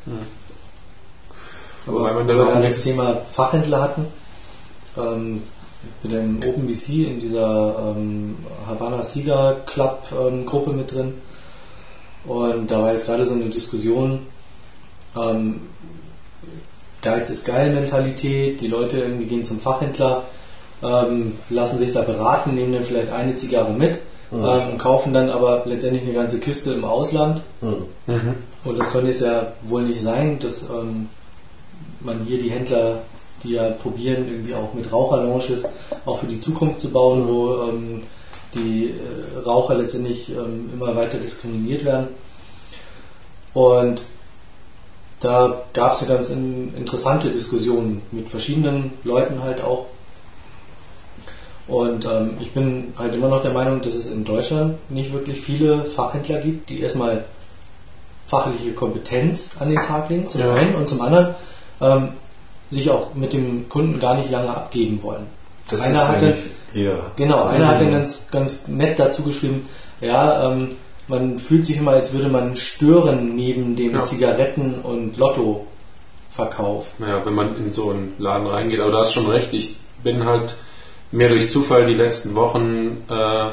Mhm. 0.07 0.46
Aber 1.87 2.03
weil 2.03 2.15
man 2.15 2.29
dann 2.29 2.37
wir 2.37 2.63
das 2.63 2.83
Thema 2.83 3.17
Fachhändler 3.31 3.83
hatten, 3.83 4.07
ähm, 4.97 5.43
mit 6.03 6.13
dem 6.13 6.41
OpenBC 6.45 6.89
in 7.07 7.21
dieser 7.21 7.95
ähm, 7.97 8.37
Havana 8.67 9.05
Cigar 9.05 9.55
Club 9.67 10.03
ähm, 10.13 10.47
Gruppe 10.47 10.73
mit 10.73 10.93
drin. 10.93 11.15
Und 12.25 12.71
da 12.71 12.83
war 12.83 12.93
jetzt 12.93 13.07
gerade 13.07 13.25
so 13.25 13.35
eine 13.35 13.45
Diskussion, 13.45 14.21
ähm, 15.17 15.61
Geiz 17.03 17.31
ist 17.31 17.47
geil 17.47 17.73
Mentalität, 17.73 18.61
die 18.61 18.67
Leute 18.67 18.99
irgendwie 18.99 19.27
gehen 19.27 19.45
zum 19.45 19.61
Fachhändler, 19.61 20.25
ähm, 20.83 21.35
lassen 21.51 21.79
sich 21.79 21.93
da 21.93 22.03
beraten, 22.03 22.55
nehmen 22.55 22.73
dann 22.73 22.83
vielleicht 22.83 23.13
eine 23.13 23.37
Zigarre 23.37 23.73
mit 23.73 24.01
mhm. 24.33 24.45
ähm, 24.45 24.69
und 24.73 24.79
kaufen 24.79 25.15
dann 25.15 25.31
aber 25.31 25.63
letztendlich 25.67 26.03
eine 26.03 26.15
ganze 26.15 26.41
Kiste 26.41 26.73
im 26.73 26.85
Ausland. 26.85 27.43
Mhm. 27.61 28.35
Und 28.65 28.79
das 28.79 28.91
könnte 28.91 29.11
es 29.11 29.21
ja 29.21 29.53
wohl 29.63 29.83
nicht 29.83 30.03
sein, 30.03 30.41
dass 30.41 30.63
ähm, 30.65 31.09
man 32.07 32.25
hier 32.25 32.39
die 32.39 32.51
Händler, 32.51 33.03
die 33.43 33.53
ja 33.53 33.71
probieren, 33.71 34.29
irgendwie 34.29 34.55
auch 34.55 34.73
mit 34.73 34.91
Raucherlounges 34.91 35.69
auch 36.07 36.19
für 36.19 36.27
die 36.27 36.41
Zukunft 36.41 36.81
zu 36.81 36.91
bauen, 36.91 37.29
wo 37.29 37.63
ähm, 37.65 38.03
die 38.55 38.95
äh, 38.95 39.39
Raucher 39.45 39.75
letztendlich 39.75 40.31
ähm, 40.31 40.71
immer 40.73 40.97
weiter 40.97 41.19
diskriminiert 41.19 41.85
werden. 41.85 42.09
Und 43.53 44.03
da 45.21 45.63
gab 45.73 45.95
es 45.95 46.01
eine 46.01 46.09
ganz 46.09 46.31
in, 46.31 46.75
interessante 46.75 47.29
Diskussionen 47.29 48.03
mit 48.13 48.29
verschiedenen 48.29 48.93
Leuten 49.05 49.43
halt 49.43 49.63
auch. 49.63 49.87
Und 51.69 52.05
ähm, 52.05 52.37
ich 52.41 52.53
bin 52.53 52.95
halt 52.97 53.13
immer 53.13 53.29
noch 53.29 53.43
der 53.43 53.53
Meinung, 53.53 53.83
dass 53.83 53.95
es 53.95 54.11
in 54.11 54.25
Deutschland 54.25 54.79
nicht 54.91 55.13
wirklich 55.13 55.41
viele 55.41 55.85
Fachhändler 55.85 56.39
gibt, 56.39 56.69
die 56.71 56.81
erstmal 56.81 57.25
fachliche 58.27 58.73
Kompetenz 58.73 59.57
an 59.59 59.71
den 59.71 59.81
Tag 59.81 60.09
legen, 60.11 60.29
zum 60.29 60.41
ja. 60.41 60.55
einen, 60.55 60.75
und 60.75 60.89
zum 60.89 61.01
anderen 61.01 61.35
ähm, 61.81 62.09
sich 62.71 62.91
auch 62.91 63.15
mit 63.15 63.33
dem 63.33 63.69
Kunden 63.69 64.01
gar 64.01 64.17
nicht 64.17 64.31
lange 64.31 64.51
abgeben 64.51 65.03
wollen. 65.03 65.27
Das 65.69 65.81
einer 65.81 66.09
hatte, 66.09 66.37
genau, 67.17 67.45
einer 67.45 67.69
hat 67.69 67.81
dann 67.81 67.91
ganz, 67.91 68.31
ganz 68.31 68.69
nett 68.69 68.99
dazu 68.99 69.23
geschrieben, 69.23 69.69
ja, 70.01 70.51
ähm, 70.51 70.73
man 71.09 71.39
fühlt 71.39 71.65
sich 71.65 71.79
immer, 71.79 71.93
als 71.93 72.13
würde 72.13 72.29
man 72.29 72.57
stören 72.57 73.37
neben 73.37 73.77
dem 73.77 73.93
ja. 73.93 74.05
Zigaretten- 74.05 74.81
und 74.83 75.17
Lottoverkauf. 75.17 76.93
Naja, 76.99 77.23
wenn 77.25 77.35
man 77.35 77.57
in 77.57 77.73
so 77.73 77.91
einen 77.91 78.15
Laden 78.19 78.47
reingeht, 78.47 78.81
aber 78.81 78.91
du 78.91 78.99
hast 78.99 79.13
schon 79.13 79.29
recht, 79.29 79.53
ich 79.53 79.77
bin 80.03 80.25
halt 80.25 80.57
mehr 81.13 81.29
durch 81.29 81.53
Zufall 81.53 81.87
die 81.87 81.95
letzten 81.95 82.35
Wochen 82.35 83.05
äh, 83.09 83.49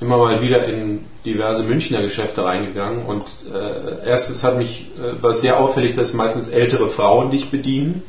immer 0.00 0.18
mal 0.18 0.42
wieder 0.42 0.64
in 0.66 1.04
diverse 1.24 1.62
Münchner 1.62 2.02
Geschäfte 2.02 2.44
reingegangen 2.44 3.06
und 3.06 3.24
äh, 3.52 4.08
erstens 4.08 4.44
hat 4.44 4.58
mich 4.58 4.90
äh, 4.98 5.22
war 5.22 5.32
sehr 5.32 5.58
auffällig, 5.58 5.94
dass 5.94 6.12
meistens 6.12 6.48
ältere 6.48 6.88
Frauen 6.88 7.30
dich 7.30 7.50
bedienen 7.50 8.02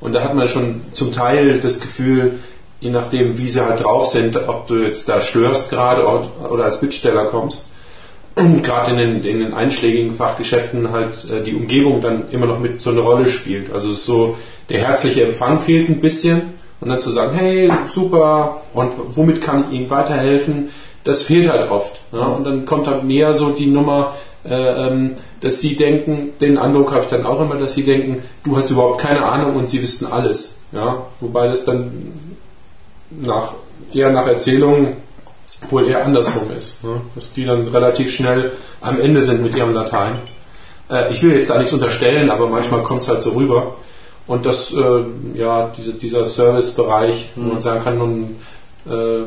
und 0.00 0.12
da 0.12 0.22
hat 0.22 0.34
man 0.34 0.48
schon 0.48 0.82
zum 0.92 1.12
Teil 1.12 1.60
das 1.60 1.80
Gefühl, 1.80 2.40
je 2.80 2.90
nachdem 2.90 3.38
wie 3.38 3.48
sie 3.48 3.64
halt 3.64 3.82
drauf 3.82 4.06
sind, 4.06 4.36
ob 4.48 4.66
du 4.68 4.76
jetzt 4.76 5.08
da 5.08 5.20
störst 5.20 5.70
gerade 5.70 6.06
oder 6.06 6.64
als 6.64 6.80
Bittsteller 6.80 7.26
kommst, 7.26 7.70
gerade 8.62 8.90
in 8.92 8.98
den, 8.98 9.24
in 9.24 9.38
den 9.38 9.54
einschlägigen 9.54 10.14
Fachgeschäften 10.14 10.90
halt 10.90 11.24
äh, 11.30 11.42
die 11.42 11.54
Umgebung 11.54 12.02
dann 12.02 12.30
immer 12.30 12.46
noch 12.46 12.58
mit 12.58 12.80
so 12.80 12.90
eine 12.90 13.00
Rolle 13.00 13.28
spielt. 13.28 13.72
Also 13.72 13.92
so 13.92 14.36
der 14.68 14.80
herzliche 14.80 15.24
Empfang 15.24 15.60
fehlt 15.60 15.88
ein 15.88 16.00
bisschen 16.00 16.42
und 16.80 16.88
dann 16.88 17.00
zu 17.00 17.10
sagen, 17.10 17.34
hey, 17.36 17.70
super 17.86 18.62
und 18.72 18.92
womit 19.14 19.40
kann 19.40 19.66
ich 19.70 19.78
Ihnen 19.78 19.90
weiterhelfen? 19.90 20.70
Das 21.04 21.22
fehlt 21.22 21.48
halt 21.48 21.70
oft. 21.70 22.00
Ja? 22.12 22.26
Und 22.26 22.44
dann 22.44 22.66
kommt 22.66 22.86
halt 22.86 23.04
mehr 23.04 23.34
so 23.34 23.50
die 23.50 23.66
Nummer, 23.66 24.14
äh, 24.44 24.54
ähm, 24.88 25.12
dass 25.40 25.60
sie 25.60 25.76
denken, 25.76 26.32
den 26.40 26.58
Eindruck 26.58 26.92
habe 26.92 27.04
ich 27.04 27.10
dann 27.10 27.26
auch 27.26 27.40
immer, 27.40 27.56
dass 27.56 27.74
sie 27.74 27.84
denken, 27.84 28.22
du 28.42 28.56
hast 28.56 28.70
überhaupt 28.70 29.00
keine 29.00 29.24
Ahnung 29.24 29.56
und 29.56 29.68
sie 29.68 29.82
wüssten 29.82 30.06
alles. 30.06 30.60
Ja? 30.72 31.02
Wobei 31.20 31.46
das 31.46 31.64
dann 31.64 32.12
nach, 33.10 33.54
eher 33.92 34.10
nach 34.10 34.26
Erzählungen 34.26 34.96
wohl 35.70 35.88
eher 35.88 36.04
andersrum 36.04 36.50
ist. 36.56 36.82
Ja? 36.82 37.00
Dass 37.14 37.32
die 37.32 37.44
dann 37.44 37.66
relativ 37.68 38.12
schnell 38.12 38.52
am 38.80 39.00
Ende 39.00 39.22
sind 39.22 39.42
mit 39.42 39.54
ihrem 39.54 39.72
Latein. 39.72 40.16
Äh, 40.90 41.12
ich 41.12 41.22
will 41.22 41.32
jetzt 41.32 41.50
da 41.50 41.58
nichts 41.58 41.72
unterstellen, 41.72 42.30
aber 42.30 42.48
manchmal 42.48 42.82
kommt 42.82 43.02
es 43.02 43.08
halt 43.08 43.22
so 43.22 43.30
rüber. 43.30 43.76
Und 44.26 44.46
das, 44.46 44.72
äh, 44.72 45.04
ja, 45.34 45.70
diese, 45.76 45.94
dieser 45.94 46.24
Servicebereich, 46.24 47.30
wo 47.34 47.42
man 47.42 47.56
mhm. 47.56 47.60
sagen 47.60 47.84
kann, 47.84 47.98
nun, 47.98 48.36
äh, 48.86 49.24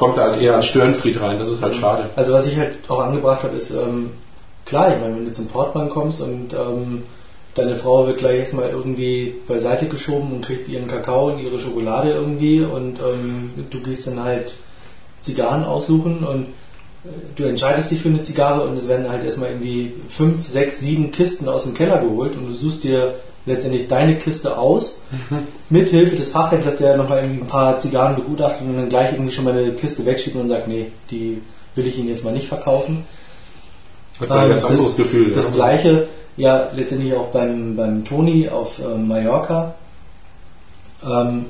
kommt 0.00 0.16
da 0.16 0.30
halt 0.30 0.40
eher 0.40 0.54
als 0.54 0.64
Störenfried 0.64 1.20
rein. 1.20 1.38
Das 1.38 1.50
ist 1.50 1.60
halt 1.60 1.74
schade. 1.74 2.08
Also 2.16 2.32
was 2.32 2.46
ich 2.46 2.56
halt 2.56 2.78
auch 2.88 3.00
angebracht 3.00 3.42
habe, 3.42 3.54
ist, 3.54 3.70
ähm, 3.70 4.12
klar, 4.64 4.94
ich 4.94 4.98
meine, 4.98 5.14
wenn 5.14 5.26
du 5.26 5.30
zum 5.30 5.48
Portmann 5.48 5.90
kommst 5.90 6.22
und 6.22 6.54
ähm, 6.54 7.02
deine 7.54 7.76
Frau 7.76 8.06
wird 8.06 8.16
gleich 8.16 8.38
erstmal 8.38 8.70
irgendwie 8.70 9.34
beiseite 9.46 9.88
geschoben 9.88 10.32
und 10.32 10.40
kriegt 10.40 10.68
ihren 10.70 10.88
Kakao 10.88 11.28
und 11.28 11.40
ihre 11.40 11.58
Schokolade 11.58 12.12
irgendwie 12.12 12.62
und 12.62 12.98
ähm, 12.98 13.50
du 13.68 13.82
gehst 13.82 14.06
dann 14.06 14.24
halt 14.24 14.54
Zigarren 15.20 15.64
aussuchen 15.64 16.24
und 16.24 16.44
äh, 17.04 17.08
du 17.36 17.44
entscheidest 17.44 17.90
dich 17.90 18.00
für 18.00 18.08
eine 18.08 18.22
Zigarre 18.22 18.66
und 18.66 18.78
es 18.78 18.88
werden 18.88 19.10
halt 19.10 19.22
erstmal 19.22 19.50
irgendwie 19.50 19.92
fünf, 20.08 20.48
sechs, 20.48 20.80
sieben 20.80 21.10
Kisten 21.10 21.46
aus 21.46 21.64
dem 21.64 21.74
Keller 21.74 22.00
geholt 22.00 22.38
und 22.38 22.46
du 22.48 22.54
suchst 22.54 22.84
dir 22.84 23.16
letztendlich 23.46 23.88
deine 23.88 24.16
Kiste 24.16 24.58
aus, 24.58 25.02
mhm. 25.10 25.38
mit 25.70 25.88
Hilfe 25.88 26.16
des 26.16 26.30
Fachhändlers, 26.30 26.78
der 26.78 26.96
nochmal 26.96 27.18
ein 27.18 27.46
paar 27.46 27.78
Zigarren 27.78 28.16
begutachtet 28.16 28.66
und 28.66 28.76
dann 28.76 28.88
gleich 28.88 29.12
irgendwie 29.12 29.32
schon 29.32 29.44
mal 29.44 29.56
eine 29.56 29.72
Kiste 29.72 30.04
wegschickt 30.04 30.36
und 30.36 30.48
sagt, 30.48 30.68
nee, 30.68 30.86
die 31.10 31.40
will 31.74 31.86
ich 31.86 31.98
Ihnen 31.98 32.08
jetzt 32.08 32.24
mal 32.24 32.32
nicht 32.32 32.48
verkaufen. 32.48 33.04
Hat 34.20 34.30
ein 34.30 34.44
ähm, 34.44 34.50
ganz 34.50 34.64
anderes 34.66 34.96
Gefühl. 34.96 35.32
Das 35.32 35.48
ja. 35.50 35.54
gleiche, 35.54 36.06
ja, 36.36 36.68
letztendlich 36.74 37.14
auch 37.14 37.28
beim, 37.28 37.76
beim 37.76 38.04
Toni 38.04 38.48
auf 38.48 38.80
äh, 38.80 38.98
Mallorca, 38.98 39.74
ähm, 41.04 41.46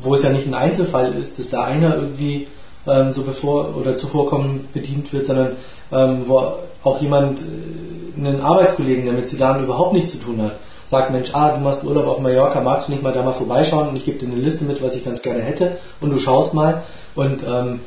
wo 0.00 0.14
es 0.14 0.22
ja 0.22 0.30
nicht 0.30 0.46
ein 0.46 0.54
Einzelfall 0.54 1.14
ist, 1.14 1.38
dass 1.38 1.50
da 1.50 1.64
einer 1.64 1.94
irgendwie 1.94 2.46
ähm, 2.86 3.10
so 3.12 3.22
bevor 3.22 3.76
oder 3.76 3.96
zuvorkommend 3.96 4.72
bedient 4.72 5.12
wird, 5.12 5.26
sondern 5.26 5.52
ähm, 5.92 6.22
wo 6.26 6.54
auch 6.82 7.00
jemand, 7.00 7.40
äh, 7.40 8.18
einen 8.18 8.40
Arbeitskollegen, 8.40 9.04
der 9.04 9.14
mit 9.14 9.28
Zigarren 9.28 9.62
überhaupt 9.62 9.92
nichts 9.92 10.12
zu 10.12 10.18
tun 10.18 10.42
hat, 10.42 10.58
sagt, 10.88 11.10
Mensch, 11.10 11.30
ah, 11.34 11.50
du 11.50 11.60
machst 11.60 11.84
Urlaub 11.84 12.06
auf 12.06 12.20
Mallorca, 12.20 12.60
magst 12.60 12.88
du 12.88 12.92
nicht 12.92 13.02
mal 13.02 13.12
da 13.12 13.22
mal 13.22 13.32
vorbeischauen 13.32 13.88
und 13.88 13.96
ich 13.96 14.04
gebe 14.04 14.18
dir 14.18 14.26
eine 14.26 14.40
Liste 14.40 14.64
mit, 14.64 14.82
was 14.82 14.94
ich 14.94 15.04
ganz 15.04 15.22
gerne 15.22 15.42
hätte 15.42 15.78
und 16.00 16.10
du 16.10 16.18
schaust 16.18 16.54
mal 16.54 16.82
und 17.14 17.42
ähm, 17.46 17.80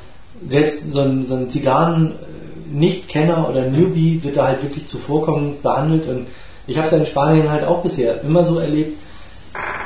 selbst 0.46 0.91
so 0.91 1.01
ein, 1.01 1.25
so 1.25 1.36
ein 1.36 1.50
Zigarren-Nicht-Kenner 1.50 3.50
oder 3.50 3.67
Newbie 3.67 4.24
wird 4.24 4.38
da 4.38 4.48
halt 4.48 4.62
wirklich 4.62 4.88
zuvorkommend 4.88 5.63
behandelt 5.63 6.08
und 6.08 6.27
ich 6.67 6.77
habe 6.77 6.86
es 6.86 6.91
ja 6.91 7.00
in 7.00 7.05
Spanien 7.05 7.50
halt 7.50 7.65
auch 7.65 7.81
bisher 7.81 8.22
immer 8.22 8.43
so 8.43 8.60
erlebt, 8.60 8.98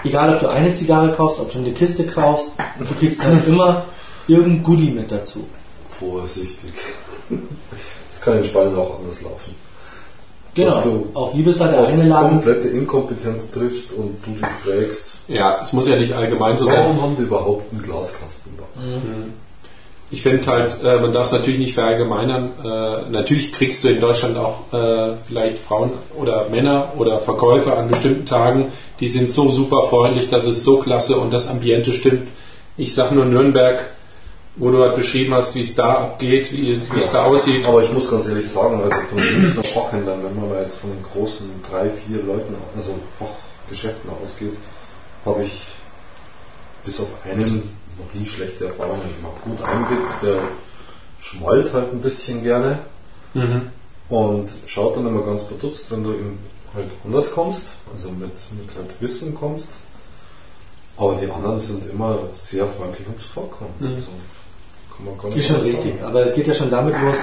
egal 0.03 0.33
ob 0.33 0.41
du 0.41 0.47
eine 0.47 0.73
Zigarre 0.73 1.13
kaufst, 1.13 1.39
ob 1.39 1.51
du 1.51 1.59
eine 1.59 1.71
Kiste 1.71 2.05
kaufst, 2.05 2.57
du 2.77 2.93
kriegst 2.95 3.23
halt 3.23 3.43
immer 3.47 3.83
irgendein 4.27 4.63
Goodie 4.63 4.91
mit 4.91 5.11
dazu. 5.11 5.47
Vorsichtig. 5.89 6.73
Das 8.09 8.21
kann 8.21 8.37
in 8.37 8.43
Spanien 8.43 8.77
auch 8.77 8.99
anders 8.99 9.21
laufen. 9.21 9.64
Genau. 10.55 11.05
Auf 11.13 11.33
Liebesseite 11.33 11.77
auf 11.77 11.89
eingeladen. 11.89 12.29
komplette 12.29 12.69
Inkompetenz 12.69 13.51
triffst 13.51 13.91
und 13.93 14.15
du 14.25 14.31
dich 14.31 14.45
fragst. 14.45 15.17
Ja, 15.27 15.59
es 15.61 15.73
muss 15.73 15.87
ja 15.89 15.97
nicht 15.97 16.13
allgemein 16.13 16.57
so 16.57 16.65
sein. 16.65 16.77
Warum 16.77 17.01
haben 17.01 17.15
die 17.17 17.23
überhaupt 17.23 17.71
einen 17.71 17.81
Glaskasten 17.81 18.53
da? 18.57 18.81
Mhm. 18.81 19.33
ich 20.11 20.21
finde 20.21 20.45
halt, 20.47 20.81
äh, 20.81 20.99
man 20.99 21.11
darf 21.11 21.25
es 21.25 21.33
natürlich 21.33 21.59
nicht 21.59 21.73
verallgemeinern. 21.73 22.51
Äh, 22.63 23.09
natürlich 23.09 23.51
kriegst 23.51 23.83
du 23.83 23.89
in 23.89 23.99
Deutschland 23.99 24.37
auch 24.37 24.71
äh, 24.71 25.15
vielleicht 25.27 25.57
Frauen 25.57 25.91
oder 26.15 26.47
Männer 26.49 26.93
oder 26.97 27.19
Verkäufer 27.19 27.77
an 27.77 27.89
bestimmten 27.89 28.25
Tagen, 28.25 28.71
die 29.01 29.09
sind 29.09 29.31
so 29.31 29.49
super 29.49 29.83
freundlich, 29.89 30.29
das 30.29 30.45
ist 30.45 30.63
so 30.63 30.77
klasse 30.77 31.17
und 31.17 31.33
das 31.33 31.49
Ambiente 31.49 31.91
stimmt. 31.91 32.29
Ich 32.77 32.93
sage 32.93 33.13
nur 33.15 33.25
Nürnberg, 33.25 33.79
wo 34.57 34.71
du 34.71 34.81
halt 34.81 34.95
beschrieben 34.95 35.33
hast, 35.33 35.53
wie 35.55 35.61
es 35.61 35.75
da 35.75 35.95
abgeht, 35.95 36.51
wie 36.51 36.79
es 36.97 37.11
da 37.11 37.25
aussieht. 37.25 37.65
Aber 37.65 37.83
ich 37.83 37.91
muss 37.91 38.09
ganz 38.09 38.27
ehrlich 38.27 38.49
sagen, 38.49 38.81
also 38.81 38.95
von 39.01 39.17
den 39.17 39.41
Münchner 39.41 39.63
Fachhändlern, 39.63 40.23
wenn 40.23 40.35
man 40.35 40.49
mal 40.49 40.61
jetzt 40.61 40.77
von 40.77 40.91
den 40.91 41.03
großen 41.03 41.49
drei, 41.69 41.89
vier 41.89 42.23
Leuten, 42.23 42.55
also 42.75 42.95
Fachgeschäften 43.19 44.09
ausgeht, 44.23 44.53
habe 45.25 45.43
ich 45.43 45.61
bis 46.85 46.99
auf 46.99 47.09
einen 47.25 47.75
noch 47.97 48.13
nie 48.13 48.25
schlechte 48.25 48.65
Erfahrungen 48.65 49.01
gemacht. 49.17 49.41
Gut, 49.43 49.61
ein 49.61 49.85
der 50.21 50.39
schmollt 51.19 51.73
halt 51.73 51.91
ein 51.91 52.01
bisschen 52.01 52.43
gerne 52.43 52.79
mhm. 53.33 53.69
und 54.09 54.49
schaut 54.67 54.95
dann 54.95 55.07
immer 55.07 55.23
ganz 55.23 55.43
verdutzt, 55.43 55.91
wenn 55.91 56.03
du 56.03 56.13
ihm 56.13 56.39
halt 56.73 56.89
anders 57.03 57.31
kommst, 57.31 57.67
also 57.93 58.09
mit, 58.11 58.31
mit 58.51 58.75
halt 58.77 59.01
Wissen 59.01 59.33
kommst. 59.35 59.69
Aber 60.97 61.15
die 61.15 61.29
anderen 61.29 61.59
sind 61.59 61.89
immer 61.89 62.19
sehr 62.35 62.67
freundlich 62.67 63.07
und 63.07 63.19
zuvorkommend. 63.19 63.81
Mhm. 63.81 63.95
Also, 63.95 64.07
ist 65.35 65.47
schon 65.47 65.61
richtig, 65.61 65.99
sagen. 65.99 66.05
aber 66.05 66.23
es 66.23 66.33
geht 66.33 66.47
ja 66.47 66.53
schon 66.53 66.69
damit 66.69 66.95
los, 67.01 67.17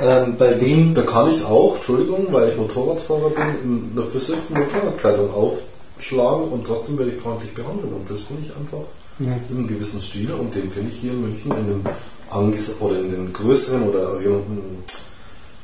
ähm, 0.00 0.36
bei 0.38 0.60
wem. 0.60 0.94
Da 0.94 1.02
kann 1.02 1.30
ich 1.30 1.44
auch, 1.44 1.76
Entschuldigung, 1.76 2.26
weil 2.30 2.48
ich 2.48 2.56
Motorradfahrer 2.56 3.30
bin, 3.30 3.44
in 3.62 3.90
einer 3.96 4.06
versifften 4.06 4.58
Motorradkleidung 4.58 5.30
aufschlagen 5.34 6.48
und 6.48 6.66
trotzdem 6.66 6.98
werde 6.98 7.12
ich 7.12 7.18
freundlich 7.18 7.52
behandelt. 7.54 7.92
Und 7.92 8.08
das 8.08 8.20
finde 8.20 8.42
ich 8.46 8.56
einfach 8.56 8.86
mhm. 9.18 9.34
in 9.50 9.56
einem 9.58 9.66
gewissen 9.66 10.00
Stil 10.00 10.32
und 10.32 10.54
den 10.54 10.70
finde 10.70 10.90
ich 10.90 11.00
hier 11.00 11.12
in 11.12 11.20
München 11.20 11.50
in 11.52 11.66
den 11.66 11.86
Anges 12.30 12.80
oder 12.80 12.98
in 12.98 13.10
den 13.10 13.32
größeren 13.32 13.88
oder 13.88 14.18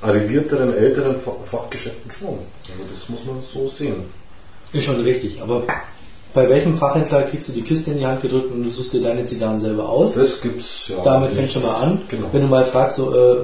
arrivierteren, 0.03 0.75
älteren 0.75 1.17
Fachgeschäften 1.45 2.11
schon. 2.11 2.39
Also 2.71 2.83
das 2.91 3.09
muss 3.09 3.25
man 3.25 3.41
so 3.41 3.69
sehen. 3.69 4.05
Ist 4.73 4.85
schon 4.85 5.01
richtig, 5.01 5.41
aber 5.41 5.63
bei 6.35 6.49
welchem 6.49 6.77
Fachhändler 6.77 7.23
kriegst 7.23 7.49
du 7.49 7.53
die 7.53 7.63
Kiste 7.63 7.93
in 7.93 7.99
die 7.99 8.07
Hand 8.07 8.21
gedrückt 8.21 8.51
und 8.53 8.65
du 8.65 8.71
suchst 8.71 8.93
dir 8.93 9.01
deine 9.01 9.25
Zigarren 9.25 9.59
selber 9.61 9.89
aus? 9.89 10.15
Das 10.15 10.41
gibt's 10.41 10.89
ja. 10.89 10.97
Damit 11.05 11.33
fängt 11.33 11.53
schon 11.53 11.63
mal 11.63 11.77
an. 11.77 12.03
Genau. 12.09 12.27
Wenn 12.33 12.43
du 12.43 12.49
mal 12.49 12.65
fragst, 12.65 12.97
so, 12.97 13.15
äh, 13.15 13.37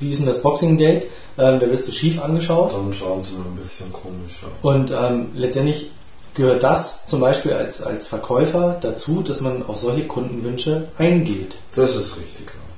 wie 0.00 0.10
ist 0.10 0.18
denn 0.18 0.26
das 0.26 0.42
Boxing 0.42 0.76
Date, 0.76 1.04
äh, 1.04 1.06
da 1.36 1.60
wirst 1.60 1.86
du 1.86 1.92
schief 1.92 2.22
angeschaut. 2.22 2.74
Dann 2.74 2.92
schauen 2.92 3.22
sie 3.22 3.34
mal 3.34 3.44
ein 3.46 3.56
bisschen 3.56 3.92
komisch. 3.92 4.42
Ja. 4.42 4.48
Und 4.68 4.90
ähm, 4.90 5.28
letztendlich 5.34 5.92
gehört 6.34 6.64
das 6.64 7.06
zum 7.06 7.20
Beispiel 7.20 7.52
als, 7.52 7.82
als 7.82 8.08
Verkäufer 8.08 8.78
dazu, 8.80 9.22
dass 9.22 9.40
man 9.40 9.64
auf 9.66 9.78
solche 9.78 10.02
Kundenwünsche 10.02 10.88
eingeht. 10.98 11.54
Das 11.74 11.94
ist 11.94 12.16
richtig, 12.16 12.46
ja. 12.46 12.68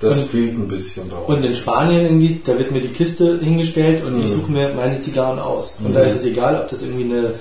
Das 0.00 0.16
und, 0.16 0.30
fehlt 0.30 0.54
ein 0.54 0.68
bisschen 0.68 1.10
daraus. 1.10 1.28
Und 1.28 1.44
in 1.44 1.54
Spanien 1.54 2.04
irgendwie, 2.04 2.40
da 2.44 2.56
wird 2.56 2.70
mir 2.70 2.80
die 2.80 2.88
Kiste 2.88 3.38
hingestellt 3.40 4.04
und 4.04 4.16
mhm. 4.16 4.24
ich 4.24 4.30
suche 4.30 4.50
mir 4.50 4.72
meine 4.74 5.00
Zigarren 5.00 5.40
aus. 5.40 5.76
Und 5.80 5.90
mhm. 5.90 5.94
da 5.94 6.02
ist 6.02 6.14
es 6.14 6.24
egal, 6.24 6.58
ob 6.62 6.70
das 6.70 6.82
irgendwie 6.82 7.04
eine 7.04 7.34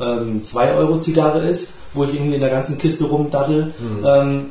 ähm, 0.00 0.42
2-Euro-Zigarre 0.44 1.46
ist, 1.46 1.74
wo 1.92 2.04
ich 2.04 2.14
irgendwie 2.14 2.34
in 2.34 2.40
der 2.40 2.50
ganzen 2.50 2.78
Kiste 2.78 3.04
rumdaddel. 3.04 3.74
Mhm. 3.78 4.04
Ähm, 4.04 4.44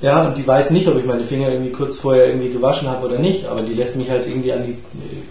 ja, 0.00 0.26
und 0.26 0.38
die 0.38 0.46
weiß 0.46 0.70
nicht, 0.70 0.88
ob 0.88 0.98
ich 0.98 1.04
meine 1.04 1.24
Finger 1.24 1.50
irgendwie 1.50 1.72
kurz 1.72 1.98
vorher 1.98 2.26
irgendwie 2.26 2.48
gewaschen 2.48 2.88
habe 2.88 3.06
oder 3.06 3.18
nicht, 3.18 3.46
aber 3.46 3.62
die 3.62 3.74
lässt 3.74 3.96
mich 3.96 4.08
halt 4.08 4.26
irgendwie 4.26 4.52
an 4.52 4.64
die 4.64 4.76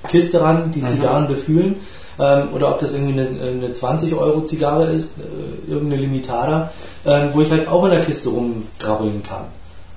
Kiste 0.07 0.41
ran, 0.41 0.71
die 0.71 0.81
mhm. 0.81 0.89
Zigarren 0.89 1.27
befühlen 1.27 1.77
ähm, 2.19 2.49
oder 2.53 2.69
ob 2.69 2.79
das 2.79 2.93
irgendwie 2.93 3.19
eine, 3.19 3.29
eine 3.41 3.71
20 3.71 4.13
Euro 4.13 4.41
Zigarre 4.41 4.91
ist, 4.91 5.19
äh, 5.19 5.71
irgendeine 5.71 6.01
Limitada, 6.01 6.71
äh, 7.05 7.27
wo 7.31 7.41
ich 7.41 7.49
halt 7.49 7.67
auch 7.67 7.85
in 7.85 7.91
der 7.91 8.01
Kiste 8.01 8.29
rumkrabbeln 8.29 9.23
kann. 9.23 9.45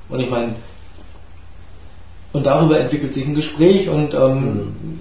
Und 0.08 0.20
ich 0.20 0.30
meine, 0.30 0.54
und 2.32 2.46
darüber 2.46 2.78
entwickelt 2.78 3.12
sich 3.12 3.26
ein 3.26 3.34
Gespräch 3.34 3.88
und 3.88 4.14
ähm, 4.14 4.44
mhm. 4.44 4.98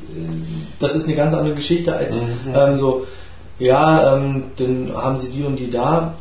das 0.80 0.96
ist 0.96 1.08
eine 1.08 1.16
ganz 1.16 1.34
andere 1.34 1.56
Geschichte 1.56 1.96
als 1.96 2.18
mhm. 2.18 2.28
ähm, 2.54 2.76
so, 2.76 3.06
ja, 3.62 4.16
ähm, 4.16 4.44
dann 4.58 4.92
haben 4.96 5.18
sie 5.18 5.32
die 5.32 5.44
und 5.44 5.58
die 5.58 5.70
da, 5.70 6.16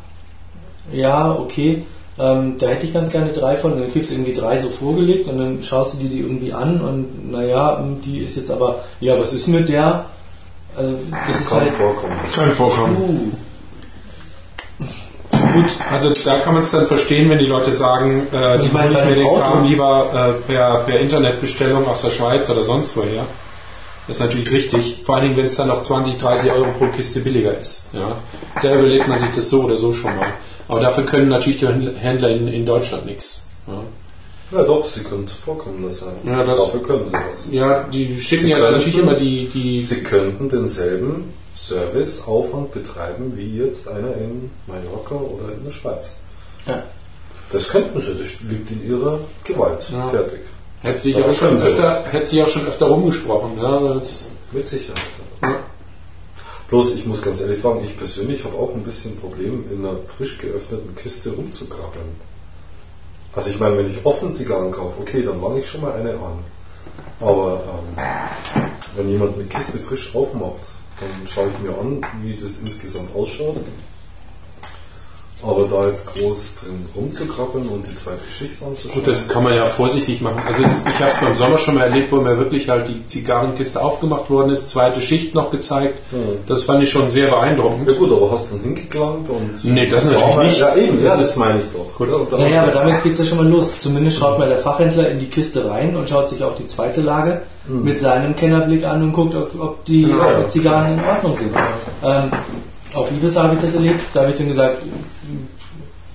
ja, 0.93 1.31
okay, 1.31 1.83
ähm, 2.19 2.57
da 2.59 2.67
hätte 2.67 2.85
ich 2.85 2.93
ganz 2.93 3.11
gerne 3.11 3.31
drei 3.31 3.55
von, 3.55 3.79
dann 3.79 3.91
kriegst 3.91 4.11
du 4.11 4.15
irgendwie 4.15 4.33
drei 4.33 4.57
so 4.59 4.69
vorgelegt 4.69 5.27
und 5.27 5.39
dann 5.39 5.63
schaust 5.63 5.93
du 5.93 5.97
dir 5.97 6.09
die 6.09 6.19
irgendwie 6.19 6.53
an 6.53 6.81
und 6.81 7.31
naja, 7.31 7.83
die 8.05 8.19
ist 8.19 8.35
jetzt 8.35 8.51
aber, 8.51 8.83
ja, 8.99 9.19
was 9.19 9.33
ist 9.33 9.47
mit 9.47 9.69
der? 9.69 10.05
Also 10.75 10.93
das 11.27 11.41
ist 11.41 11.49
kann 11.49 11.61
halt 11.61 11.71
vorkommen. 11.71 12.13
Kann 12.33 12.53
vorkommen. 12.53 12.97
Uh. 12.97 13.31
Gut, 15.53 15.71
also 15.91 16.13
da 16.23 16.39
kann 16.39 16.53
man 16.53 16.63
es 16.63 16.71
dann 16.71 16.85
verstehen, 16.85 17.29
wenn 17.29 17.39
die 17.39 17.45
Leute 17.45 17.71
sagen, 17.71 18.27
äh, 18.31 18.65
ich 18.65 18.71
meine, 18.71 18.91
ich 18.93 19.05
mir 19.05 19.15
den 19.15 19.35
Kram 19.35 19.65
lieber 19.65 20.37
äh, 20.47 20.51
per, 20.51 20.75
per 20.85 20.99
Internetbestellung 20.99 21.87
aus 21.87 22.03
der 22.03 22.11
Schweiz 22.11 22.49
oder 22.49 22.63
sonst 22.63 22.95
woher. 22.95 23.25
Das 24.11 24.17
ist 24.17 24.25
natürlich 24.25 24.51
richtig, 24.51 24.97
vor 25.05 25.15
allen 25.15 25.23
Dingen, 25.23 25.37
wenn 25.37 25.45
es 25.45 25.55
dann 25.55 25.69
noch 25.69 25.83
20, 25.83 26.17
30 26.17 26.51
Euro 26.51 26.65
pro 26.77 26.87
Kiste 26.87 27.21
billiger 27.21 27.57
ist. 27.57 27.91
Ja. 27.93 28.19
Da 28.61 28.75
überlegt 28.77 29.07
man 29.07 29.17
sich 29.17 29.29
das 29.33 29.49
so 29.49 29.63
oder 29.63 29.77
so 29.77 29.93
schon 29.93 30.13
mal. 30.17 30.33
Aber 30.67 30.81
dafür 30.81 31.05
können 31.05 31.29
natürlich 31.29 31.59
die 31.59 31.67
Händler 31.67 32.27
in, 32.27 32.49
in 32.49 32.65
Deutschland 32.65 33.05
nichts. 33.05 33.51
Ja. 33.67 33.81
Ja, 34.51 34.63
doch, 34.65 34.83
sie 34.83 34.99
können 34.99 35.25
zuvorkommen 35.25 35.85
lassen. 35.85 36.07
Ja, 36.25 36.43
das, 36.43 36.59
Dafür 36.59 36.83
können 36.83 37.07
sie 37.07 37.13
was. 37.13 37.47
Ja, 37.51 37.83
die 37.83 38.19
schicken 38.19 38.43
sie 38.43 38.49
ja 38.49 38.57
könnten, 38.57 38.73
natürlich 38.73 38.99
immer 38.99 39.15
die, 39.15 39.47
die. 39.47 39.81
Sie 39.81 40.03
könnten 40.03 40.49
denselben 40.49 41.33
Serviceaufwand 41.55 42.73
betreiben 42.73 43.31
wie 43.37 43.59
jetzt 43.59 43.87
einer 43.87 44.13
in 44.17 44.51
Mallorca 44.67 45.15
oder 45.15 45.53
in 45.53 45.63
der 45.63 45.71
Schweiz. 45.71 46.15
Ja. 46.67 46.83
Das 47.49 47.69
könnten 47.69 48.01
sie, 48.01 48.13
das 48.13 48.41
liegt 48.41 48.71
in 48.71 48.89
ihrer 48.89 49.19
Gewalt. 49.45 49.89
Ja. 49.89 50.09
Fertig. 50.09 50.41
Hätte 50.81 50.99
sich, 50.99 51.15
auch 51.23 51.33
schon 51.33 51.57
öfter, 51.57 52.05
hätte 52.11 52.25
sich 52.25 52.41
auch 52.41 52.47
schon 52.47 52.65
öfter 52.65 52.87
rumgesprochen. 52.87 53.51
Ja, 53.61 54.01
Mit 54.51 54.67
Sicherheit. 54.67 54.99
Ja. 55.43 55.59
Bloß, 56.69 56.95
ich 56.95 57.05
muss 57.05 57.21
ganz 57.21 57.41
ehrlich 57.41 57.59
sagen, 57.59 57.81
ich 57.83 57.95
persönlich 57.97 58.43
habe 58.45 58.55
auch 58.57 58.73
ein 58.73 58.83
bisschen 58.83 59.17
Problem, 59.17 59.65
in 59.71 59.85
einer 59.85 59.97
frisch 60.17 60.37
geöffneten 60.37 60.95
Kiste 60.95 61.29
rumzukrabbeln. 61.31 62.15
Also 63.33 63.49
ich 63.49 63.59
meine, 63.59 63.77
wenn 63.77 63.87
ich 63.87 64.05
offen 64.05 64.31
Zigarren 64.31 64.71
kaufe, 64.71 65.01
okay, 65.01 65.21
dann 65.21 65.39
mache 65.39 65.59
ich 65.59 65.67
schon 65.67 65.81
mal 65.81 65.93
eine 65.93 66.11
an. 66.11 66.39
Aber 67.19 67.61
ähm, 67.97 68.63
wenn 68.95 69.09
jemand 69.09 69.35
eine 69.35 69.45
Kiste 69.45 69.77
frisch 69.77 70.15
aufmacht, 70.15 70.71
dann 70.99 71.27
schaue 71.27 71.49
ich 71.49 71.59
mir 71.59 71.77
an, 71.77 72.01
wie 72.23 72.35
das 72.35 72.57
insgesamt 72.57 73.15
ausschaut 73.15 73.57
aber 75.43 75.67
da 75.67 75.87
jetzt 75.87 76.13
groß 76.13 76.55
drin 76.57 76.85
rumzukrabbeln 76.95 77.67
und 77.69 77.87
die 77.87 77.95
zweite 77.95 78.19
Geschichte 78.25 78.65
anzuschauen. 78.65 78.95
Gut, 78.95 79.07
das 79.07 79.27
kann 79.27 79.43
man 79.43 79.55
ja 79.55 79.67
vorsichtig 79.67 80.21
machen. 80.21 80.41
Also 80.45 80.63
es, 80.63 80.81
ich 80.85 80.99
habe 80.99 81.09
es 81.09 81.17
beim 81.19 81.35
Sommer 81.35 81.57
schon 81.57 81.75
mal 81.75 81.83
erlebt, 81.83 82.11
wo 82.11 82.17
mir 82.17 82.37
wirklich 82.37 82.69
halt 82.69 82.87
die 82.87 83.05
Zigarrenkiste 83.07 83.81
aufgemacht 83.81 84.29
worden 84.29 84.51
ist, 84.51 84.69
zweite 84.69 85.01
Schicht 85.01 85.33
noch 85.33 85.51
gezeigt. 85.51 85.99
Hm. 86.11 86.39
Das 86.47 86.63
fand 86.63 86.83
ich 86.83 86.91
schon 86.91 87.09
sehr 87.09 87.29
beeindruckend. 87.29 87.87
Ja 87.87 87.93
gut, 87.93 88.11
aber 88.11 88.31
hast 88.31 88.51
du 88.51 88.55
dann 88.55 88.75
hingelangt 88.75 89.29
und... 89.29 89.65
Nee, 89.65 89.87
das 89.87 90.05
natürlich 90.05 90.35
nicht. 90.37 90.59
Ja 90.59 90.75
eben, 90.75 91.03
ja, 91.03 91.17
das 91.17 91.35
meine 91.35 91.61
ich 91.61 91.67
doch. 91.73 91.95
Gut, 91.97 92.09
ja, 92.37 92.47
ja, 92.47 92.61
aber 92.63 92.71
damit 92.71 93.03
geht 93.03 93.13
es 93.13 93.19
ja 93.19 93.25
schon 93.25 93.37
mal 93.39 93.47
los. 93.47 93.79
Zumindest 93.79 94.19
schaut 94.19 94.37
mal 94.37 94.47
der 94.47 94.57
Fachhändler 94.57 95.09
in 95.09 95.19
die 95.19 95.27
Kiste 95.27 95.67
rein 95.69 95.95
und 95.95 96.09
schaut 96.09 96.29
sich 96.29 96.43
auch 96.43 96.55
die 96.55 96.67
zweite 96.67 97.01
Lage 97.01 97.41
hm. 97.67 97.83
mit 97.83 97.99
seinem 97.99 98.35
Kennerblick 98.35 98.85
an 98.85 99.01
und 99.01 99.13
guckt, 99.13 99.35
ob, 99.35 99.59
ob 99.59 99.85
die 99.85 100.03
ja, 100.03 100.47
Zigarren 100.49 100.93
in 100.93 101.03
Ordnung 101.03 101.35
sind. 101.35 101.51
Ähm, 102.03 102.31
auf 102.93 103.09
Ibis 103.11 103.37
habe 103.37 103.55
ich 103.55 103.61
das 103.61 103.75
erlebt, 103.75 104.01
da 104.13 104.21
habe 104.21 104.31
ich 104.31 104.37
dann 104.37 104.49
gesagt, 104.49 104.81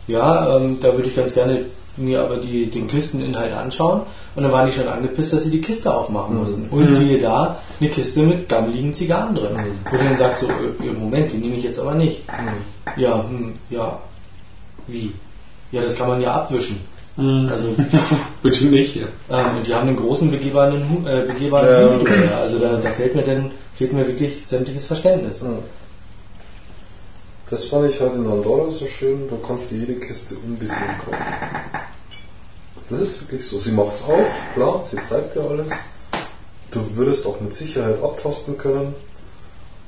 ja, 0.06 0.56
ähm, 0.56 0.78
da 0.80 0.94
würde 0.94 1.08
ich 1.08 1.16
ganz 1.16 1.34
gerne 1.34 1.60
mir 1.96 2.20
aber 2.20 2.36
die, 2.36 2.66
den 2.66 2.88
Kisteninhalt 2.88 3.52
anschauen. 3.52 4.02
Und 4.34 4.42
dann 4.42 4.52
waren 4.52 4.66
die 4.66 4.72
schon 4.72 4.88
angepisst, 4.88 5.32
dass 5.32 5.44
sie 5.44 5.50
die 5.50 5.60
Kiste 5.60 5.92
aufmachen 5.92 6.34
mhm. 6.34 6.40
mussten. 6.40 6.68
Und 6.70 6.90
mhm. 6.90 6.94
siehe 6.94 7.18
da, 7.18 7.58
eine 7.80 7.90
Kiste 7.90 8.20
mit 8.22 8.48
gammeligen 8.48 8.92
Zigarren 8.92 9.34
drin. 9.34 9.54
Mhm. 9.54 9.90
Wo 9.90 9.96
du 9.96 10.04
dann 10.04 10.16
sagst, 10.16 10.40
so, 10.40 10.46
äh, 10.46 10.92
Moment, 10.92 11.32
die 11.32 11.38
nehme 11.38 11.56
ich 11.56 11.64
jetzt 11.64 11.78
aber 11.78 11.94
nicht. 11.94 12.22
Mhm. 12.28 13.00
Ja, 13.00 13.24
hm, 13.24 13.54
ja, 13.70 13.98
wie? 14.86 15.12
Ja, 15.72 15.82
das 15.82 15.96
kann 15.96 16.08
man 16.08 16.20
ja 16.20 16.32
abwischen. 16.32 16.80
Mhm. 17.16 17.48
Also, 17.50 17.68
Bitte 18.42 18.64
nicht. 18.66 18.96
Ja. 18.96 19.06
Ähm, 19.30 19.56
und 19.56 19.66
die 19.66 19.74
haben 19.74 19.88
einen 19.88 19.96
großen 19.96 20.30
begehbaren, 20.30 21.06
äh, 21.06 21.22
begehbaren. 21.26 22.06
Ja. 22.26 22.38
Also 22.38 22.58
da, 22.58 22.76
da 22.76 22.90
fehlt 22.90 23.14
mir 23.14 23.22
dann 23.22 23.50
fehlt 23.74 23.92
mir 23.92 24.06
wirklich 24.06 24.42
sämtliches 24.46 24.86
Verständnis. 24.86 25.44
Das 27.48 27.66
fand 27.66 27.88
ich 27.88 28.00
halt 28.00 28.14
in 28.14 28.26
Andorra 28.26 28.70
so 28.70 28.86
schön, 28.86 29.28
da 29.30 29.36
kannst 29.46 29.70
du 29.70 29.76
jede 29.76 29.94
Kiste 29.94 30.34
unbesehen 30.34 30.98
kaufen. 31.04 31.24
Das 32.88 33.00
ist 33.00 33.20
wirklich 33.20 33.46
so. 33.46 33.58
Sie 33.58 33.72
macht 33.72 33.94
es 33.94 34.02
auf, 34.02 34.54
klar, 34.54 34.84
sie 34.84 35.00
zeigt 35.02 35.34
dir 35.34 35.42
alles. 35.42 35.72
Du 36.70 36.80
würdest 36.96 37.26
auch 37.26 37.40
mit 37.40 37.54
Sicherheit 37.54 38.02
abtasten 38.02 38.58
können. 38.58 38.94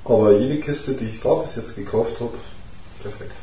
Aber 0.05 0.33
jede 0.33 0.61
Kiste, 0.61 0.93
die 0.93 1.07
ich 1.07 1.21
da 1.21 1.35
bis 1.35 1.57
jetzt 1.57 1.77
gekauft 1.77 2.21
habe, 2.21 2.33
perfekt. 3.03 3.37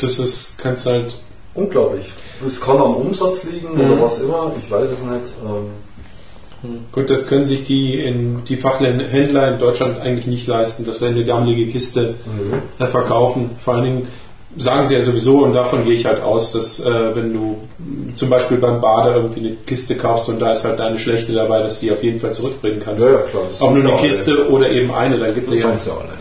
Das 0.00 0.18
ist, 0.18 0.58
kannst 0.58 0.86
halt. 0.86 1.16
Unglaublich. 1.54 2.12
Es 2.46 2.60
kann 2.60 2.76
am 2.76 2.94
Umsatz 2.94 3.44
liegen 3.44 3.74
mhm. 3.74 3.80
oder 3.80 4.02
was 4.02 4.20
immer, 4.20 4.52
ich 4.58 4.70
weiß 4.70 4.90
es 4.90 5.00
nicht. 5.02 5.32
Ähm, 5.44 5.70
Gut, 6.92 7.08
das 7.08 7.28
können 7.28 7.46
sich 7.46 7.64
die, 7.64 8.02
in, 8.02 8.44
die 8.44 8.56
Fachhändler 8.56 9.52
in 9.52 9.58
Deutschland 9.58 10.00
eigentlich 10.00 10.26
nicht 10.26 10.46
leisten, 10.46 10.84
dass 10.84 10.98
sie 10.98 11.06
eine 11.06 11.24
gammelige 11.24 11.70
Kiste 11.70 12.14
mhm. 12.26 12.86
verkaufen. 12.86 13.50
Vor 13.58 13.74
allen 13.74 13.84
Dingen, 13.84 14.08
sagen 14.56 14.86
sie 14.86 14.94
ja 14.94 15.00
sowieso 15.00 15.44
und 15.44 15.54
davon 15.54 15.84
gehe 15.84 15.94
ich 15.94 16.06
halt 16.06 16.22
aus, 16.22 16.52
dass 16.52 16.80
äh, 16.80 17.14
wenn 17.14 17.32
du 17.32 17.58
zum 18.16 18.30
Beispiel 18.30 18.58
beim 18.58 18.80
Bader 18.80 19.16
irgendwie 19.16 19.40
eine 19.40 19.56
Kiste 19.66 19.94
kaufst 19.94 20.28
und 20.28 20.40
da 20.40 20.52
ist 20.52 20.64
halt 20.64 20.80
eine 20.80 20.98
schlechte 20.98 21.32
dabei, 21.32 21.62
dass 21.62 21.80
die 21.80 21.92
auf 21.92 22.02
jeden 22.02 22.18
Fall 22.18 22.32
zurückbringen 22.32 22.80
kannst. 22.80 23.04
Ja, 23.04 23.12
ja 23.12 23.18
klar. 23.18 23.42
Ob 23.60 23.74
nur 23.74 23.92
eine 23.92 24.00
Kiste 24.00 24.32
alle. 24.32 24.48
oder 24.48 24.70
eben 24.70 24.92
eine, 24.92 25.18
dann 25.18 25.34
gibt 25.34 25.50
es 25.50 25.62
ja. 25.62 25.68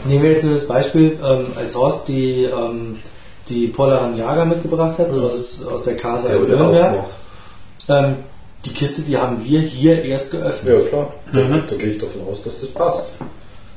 Nehmen 0.05 0.23
wir 0.23 0.31
jetzt 0.31 0.43
nur 0.43 0.53
das 0.53 0.67
Beispiel, 0.67 1.17
ähm, 1.23 1.45
als 1.57 1.75
Horst 1.75 2.07
die, 2.07 2.43
ähm, 2.43 2.97
die 3.49 3.67
Polaran 3.67 4.17
Jager 4.17 4.45
mitgebracht 4.45 4.97
hat 4.99 5.11
mhm. 5.11 5.23
aus, 5.23 5.65
aus 5.65 5.85
der 5.85 5.95
Casa 5.95 6.29
in 6.33 6.47
Nürnberg. 6.47 7.05
Ähm, 7.89 8.15
die 8.65 8.71
Kiste, 8.71 9.03
die 9.03 9.17
haben 9.17 9.43
wir 9.43 9.61
hier 9.61 10.03
erst 10.03 10.31
geöffnet. 10.31 10.83
Ja 10.83 10.89
klar, 10.89 11.13
mhm. 11.31 11.63
da 11.69 11.75
gehe 11.75 11.89
ich 11.89 11.97
davon 11.97 12.21
aus, 12.29 12.41
dass 12.41 12.59
das 12.59 12.69
passt. 12.69 13.13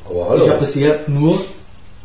Aber 0.09 0.29
hallo. 0.29 0.45
Ich 0.45 0.51
habe 0.51 0.61
bisher 0.61 1.01
nur 1.07 1.39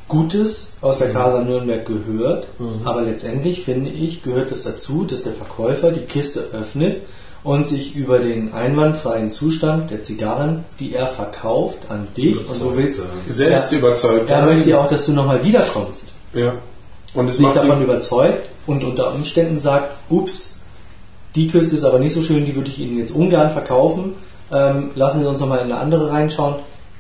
Gutes 0.08 0.74
aus 0.82 1.00
der 1.00 1.12
Casa 1.12 1.42
Nürnberg 1.42 1.86
gehört, 1.86 2.48
mhm. 2.60 2.82
aber 2.86 3.02
letztendlich 3.02 3.64
finde 3.64 3.90
ich, 3.90 4.22
gehört 4.22 4.52
es 4.52 4.64
dazu, 4.64 5.04
dass 5.04 5.24
der 5.24 5.34
Verkäufer 5.34 5.92
die 5.92 6.02
Kiste 6.02 6.50
öffnet 6.54 7.02
und 7.44 7.68
sich 7.68 7.96
über 7.96 8.20
den 8.20 8.54
einwandfreien 8.54 9.32
Zustand 9.32 9.90
der 9.90 10.04
Zigarren, 10.04 10.66
die 10.80 10.94
er 10.94 11.08
verkauft, 11.08 11.78
an 11.90 12.08
dich 12.18 12.36
überzeugt, 12.36 12.62
und 12.62 12.72
du 12.72 12.78
willst 12.78 13.04
selbst 13.30 13.72
er, 13.72 13.80
überzeugt. 13.80 14.30
Er 14.30 14.46
möchte 14.46 14.70
ja 14.70 14.80
auch, 14.80 14.88
dass 14.88 15.06
du 15.06 15.14
nochmal 15.14 15.44
wiederkommst. 15.44 16.12
Ja. 16.34 16.54
Und 17.14 17.30
es 17.30 17.38
sich 17.38 17.48
davon 17.48 17.82
überzeugt 17.82 18.50
und 18.68 18.84
unter 18.84 19.14
Umständen 19.14 19.60
sagt, 19.60 19.92
ups, 20.10 20.55
die 21.36 21.48
Kiste 21.48 21.76
ist 21.76 21.84
aber 21.84 22.00
nicht 22.00 22.14
so 22.14 22.22
schön, 22.22 22.46
die 22.46 22.56
würde 22.56 22.70
ich 22.70 22.80
Ihnen 22.80 22.98
jetzt 22.98 23.12
ungern 23.12 23.50
verkaufen. 23.52 24.14
Ähm, 24.52 24.92
lassen 24.96 25.22
Sie 25.22 25.28
uns 25.28 25.40
nochmal 25.40 25.60
in 25.60 25.72
eine 25.72 25.78
andere 25.78 26.12
reinschauen 26.12 26.56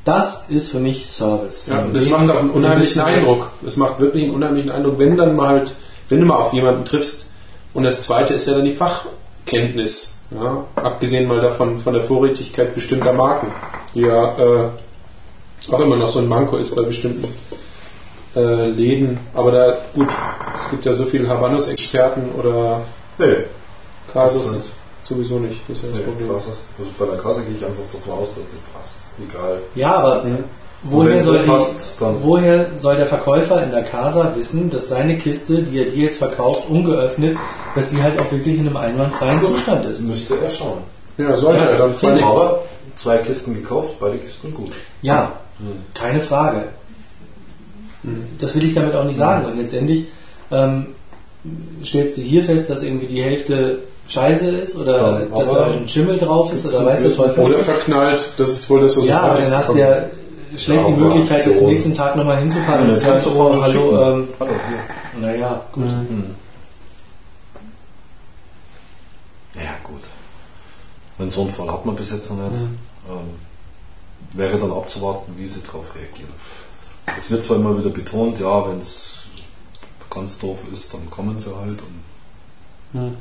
das 0.05 0.45
ist 0.49 0.71
für 0.71 0.79
mich 0.79 1.07
Service. 1.07 1.65
Ja, 1.67 1.83
das 1.91 2.07
macht 2.09 2.29
auch 2.29 2.37
einen 2.37 2.51
unheimlichen 2.51 3.01
Eindruck. 3.01 3.49
Das 3.63 3.75
macht 3.75 3.99
wirklich 3.99 4.23
einen 4.25 4.35
unheimlichen 4.35 4.71
Eindruck, 4.71 4.99
wenn 4.99 5.17
dann 5.17 5.35
mal 5.35 5.47
halt, 5.47 5.75
wenn 6.09 6.19
du 6.19 6.27
mal 6.27 6.37
auf 6.37 6.53
jemanden 6.53 6.85
triffst. 6.85 7.27
Und 7.73 7.83
das 7.83 8.03
zweite 8.03 8.35
ist 8.35 8.47
ja 8.47 8.53
dann 8.53 8.65
die 8.65 8.73
Fachkenntnis. 8.73 10.19
Ja? 10.29 10.63
Abgesehen 10.75 11.27
mal 11.27 11.41
davon 11.41 11.79
von 11.79 11.93
der 11.93 12.03
Vorrätigkeit 12.03 12.75
bestimmter 12.75 13.13
Marken, 13.13 13.47
die 13.95 14.01
ja 14.01 14.35
äh, 14.37 15.71
auch 15.71 15.79
immer 15.79 15.95
noch 15.95 16.07
so 16.07 16.19
ein 16.19 16.29
Manko 16.29 16.57
ist 16.57 16.75
bei 16.75 16.83
bestimmten 16.83 17.27
äh, 18.35 18.69
Läden. 18.69 19.17
Aber 19.33 19.51
da, 19.51 19.77
gut, 19.95 20.09
es 20.61 20.69
gibt 20.69 20.85
ja 20.85 20.93
so 20.93 21.05
viele 21.05 21.27
Habanos-Experten 21.27 22.29
oder 22.37 22.83
nee, 23.17 23.37
Kasus 24.15 24.55
sowieso 25.07 25.39
nicht. 25.39 25.61
Das 25.67 25.77
ist 25.77 25.83
ja 25.83 25.89
das 25.89 25.99
nee, 25.99 26.05
Problem. 26.05 26.31
Also 26.31 26.51
bei 26.97 27.05
der 27.05 27.17
Kasse 27.17 27.43
gehe 27.43 27.55
ich 27.55 27.65
einfach 27.65 27.83
davon 27.91 28.13
aus, 28.13 28.29
dass 28.29 28.45
das 28.45 28.55
passt 28.73 28.95
egal. 29.19 29.59
Ja, 29.75 29.93
aber 29.95 30.23
mhm. 30.23 30.43
woher, 30.83 31.21
soll 31.21 31.39
die, 31.39 31.47
passt, 31.47 32.01
woher 32.21 32.67
soll 32.77 32.97
der 32.97 33.05
Verkäufer 33.05 33.63
in 33.63 33.71
der 33.71 33.83
Casa 33.83 34.33
wissen, 34.35 34.69
dass 34.69 34.89
seine 34.89 35.17
Kiste, 35.17 35.63
die 35.63 35.79
er 35.79 35.85
dir 35.85 36.05
jetzt 36.05 36.17
verkauft, 36.17 36.69
ungeöffnet, 36.69 37.37
dass 37.75 37.89
die 37.89 38.01
halt 38.01 38.19
auch 38.19 38.31
wirklich 38.31 38.57
in 38.57 38.67
einem 38.67 38.77
einwandfreien 38.77 39.37
also, 39.37 39.53
Zustand 39.53 39.85
ist? 39.85 40.01
Müsste 40.01 40.37
er 40.41 40.49
schauen. 40.49 40.79
Ja, 41.17 41.35
sollte 41.35 41.63
ja, 41.63 41.69
er 41.71 41.77
dann. 41.77 41.93
Vor 41.93 42.11
aber 42.11 42.63
zwei 42.95 43.17
Kisten 43.17 43.53
gekauft, 43.53 43.95
beide 43.99 44.17
Kisten 44.17 44.53
gut. 44.53 44.71
Ja, 45.01 45.31
mhm. 45.59 45.81
keine 45.93 46.19
Frage. 46.19 46.63
Mhm. 48.03 48.25
Das 48.39 48.55
will 48.55 48.65
ich 48.65 48.73
damit 48.73 48.95
auch 48.95 49.05
nicht 49.05 49.17
sagen. 49.17 49.45
Und 49.45 49.57
letztendlich 49.57 50.05
ähm, 50.51 50.87
stellst 51.83 52.17
du 52.17 52.21
hier 52.21 52.43
fest, 52.43 52.69
dass 52.69 52.83
irgendwie 52.83 53.07
die 53.07 53.21
Hälfte 53.21 53.79
scheiße 54.07 54.49
ist 54.49 54.75
oder 54.75 55.19
Dann, 55.19 55.31
dass 55.31 55.51
da 55.51 55.65
ein 55.65 55.87
Schimmel 55.87 56.17
drauf 56.17 56.53
ist 56.53 56.65
oder 56.65 56.85
weiß 56.85 57.03
der 57.03 57.15
Teufel. 57.15 57.43
Oder 57.43 57.59
verknallt, 57.59 58.33
das 58.37 58.49
ist 58.51 58.69
wohl 58.69 58.81
das, 58.81 58.95
was 58.97 59.07
Ja, 59.07 59.21
aber 59.21 59.39
dann 59.39 59.51
hast 59.51 59.69
du 59.69 59.77
ja 59.77 60.05
schlecht 60.57 60.81
ja, 60.81 60.87
die 60.87 60.93
Möglichkeit, 60.93 61.45
jetzt 61.45 61.61
nächsten 61.63 61.95
Tag 61.95 62.15
nochmal 62.15 62.37
hinzufahren 62.37 62.87
und 62.87 62.93
zu 62.93 62.99
sagen, 62.99 63.23
oh, 63.35 63.61
hallo, 63.61 64.01
ähm, 64.01 64.27
hallo, 64.39 64.51
hier. 64.67 65.21
Naja, 65.21 65.61
gut. 65.71 65.85
Mhm. 65.85 66.35
Ja, 69.55 69.71
gut. 69.83 70.01
Wenn 71.17 71.29
so 71.29 71.41
einen 71.41 71.51
Fall 71.51 71.71
hat 71.71 71.85
man 71.85 71.95
bis 71.95 72.11
jetzt 72.11 72.29
noch 72.29 72.37
nicht. 72.37 72.61
Mhm. 72.61 72.77
Ähm, 73.09 73.35
wäre 74.33 74.57
dann 74.57 74.71
abzuwarten, 74.71 75.33
wie 75.37 75.47
sie 75.47 75.61
darauf 75.61 75.95
reagieren. 75.95 76.31
Es 77.17 77.29
wird 77.31 77.43
zwar 77.43 77.57
immer 77.57 77.77
wieder 77.77 77.89
betont, 77.89 78.39
ja, 78.39 78.67
wenn 78.67 78.79
es 78.79 79.19
ganz 80.09 80.37
doof 80.39 80.59
ist, 80.73 80.93
dann 80.93 81.09
kommen 81.09 81.39
sie 81.39 81.55
halt. 81.55 81.79
Und 81.81 83.01
mhm. 83.01 83.17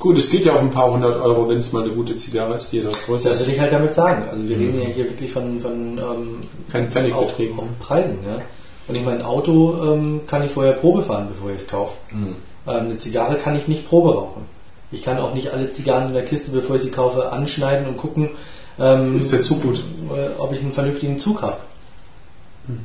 Gut, 0.00 0.16
es 0.16 0.30
geht 0.30 0.46
ja 0.46 0.54
auch 0.54 0.60
ein 0.60 0.70
paar 0.70 0.90
hundert 0.90 1.20
Euro, 1.20 1.46
wenn 1.46 1.58
es 1.58 1.74
mal 1.74 1.82
eine 1.82 1.92
gute 1.92 2.16
Zigarre 2.16 2.54
ist, 2.54 2.72
die 2.72 2.78
etwas 2.78 3.04
größer 3.04 3.32
ist. 3.32 3.40
Das 3.40 3.46
will 3.46 3.54
ich 3.54 3.60
halt 3.60 3.70
damit 3.70 3.94
sagen. 3.94 4.24
Also 4.30 4.48
wir 4.48 4.56
mhm. 4.56 4.62
reden 4.62 4.82
ja 4.82 4.88
hier 4.88 5.04
wirklich 5.04 5.30
von, 5.30 5.60
von 5.60 5.98
ähm, 5.98 6.38
Kein 6.72 6.90
Pfennigbeträgen. 6.90 7.58
Auch, 7.58 7.64
auch 7.64 7.86
Preisen. 7.86 8.18
Ja? 8.26 8.40
Und 8.88 8.94
ich 8.94 9.04
mein 9.04 9.20
Auto 9.20 9.92
ähm, 9.92 10.22
kann 10.26 10.42
ich 10.42 10.50
vorher 10.50 10.72
Probe 10.72 11.02
fahren, 11.02 11.28
bevor 11.28 11.50
ich 11.50 11.56
es 11.56 11.68
kaufe. 11.68 11.98
Mhm. 12.12 12.36
Ähm, 12.66 12.74
eine 12.76 12.96
Zigarre 12.96 13.36
kann 13.36 13.54
ich 13.56 13.68
nicht 13.68 13.86
Probe 13.90 14.14
rauchen. 14.14 14.46
Ich 14.90 15.02
kann 15.02 15.18
auch 15.18 15.34
nicht 15.34 15.52
alle 15.52 15.70
Zigarren 15.70 16.08
in 16.08 16.14
der 16.14 16.24
Kiste, 16.24 16.50
bevor 16.50 16.76
ich 16.76 16.82
sie 16.82 16.90
kaufe, 16.90 17.30
anschneiden 17.30 17.86
und 17.86 17.98
gucken, 17.98 18.30
ähm, 18.78 19.18
ist 19.18 19.32
der 19.32 19.42
Zug 19.42 19.62
gut? 19.62 19.84
Äh, 20.16 20.40
ob 20.40 20.54
ich 20.54 20.60
einen 20.60 20.72
vernünftigen 20.72 21.18
Zug 21.18 21.42
habe. 21.42 21.58
Mhm. 22.66 22.80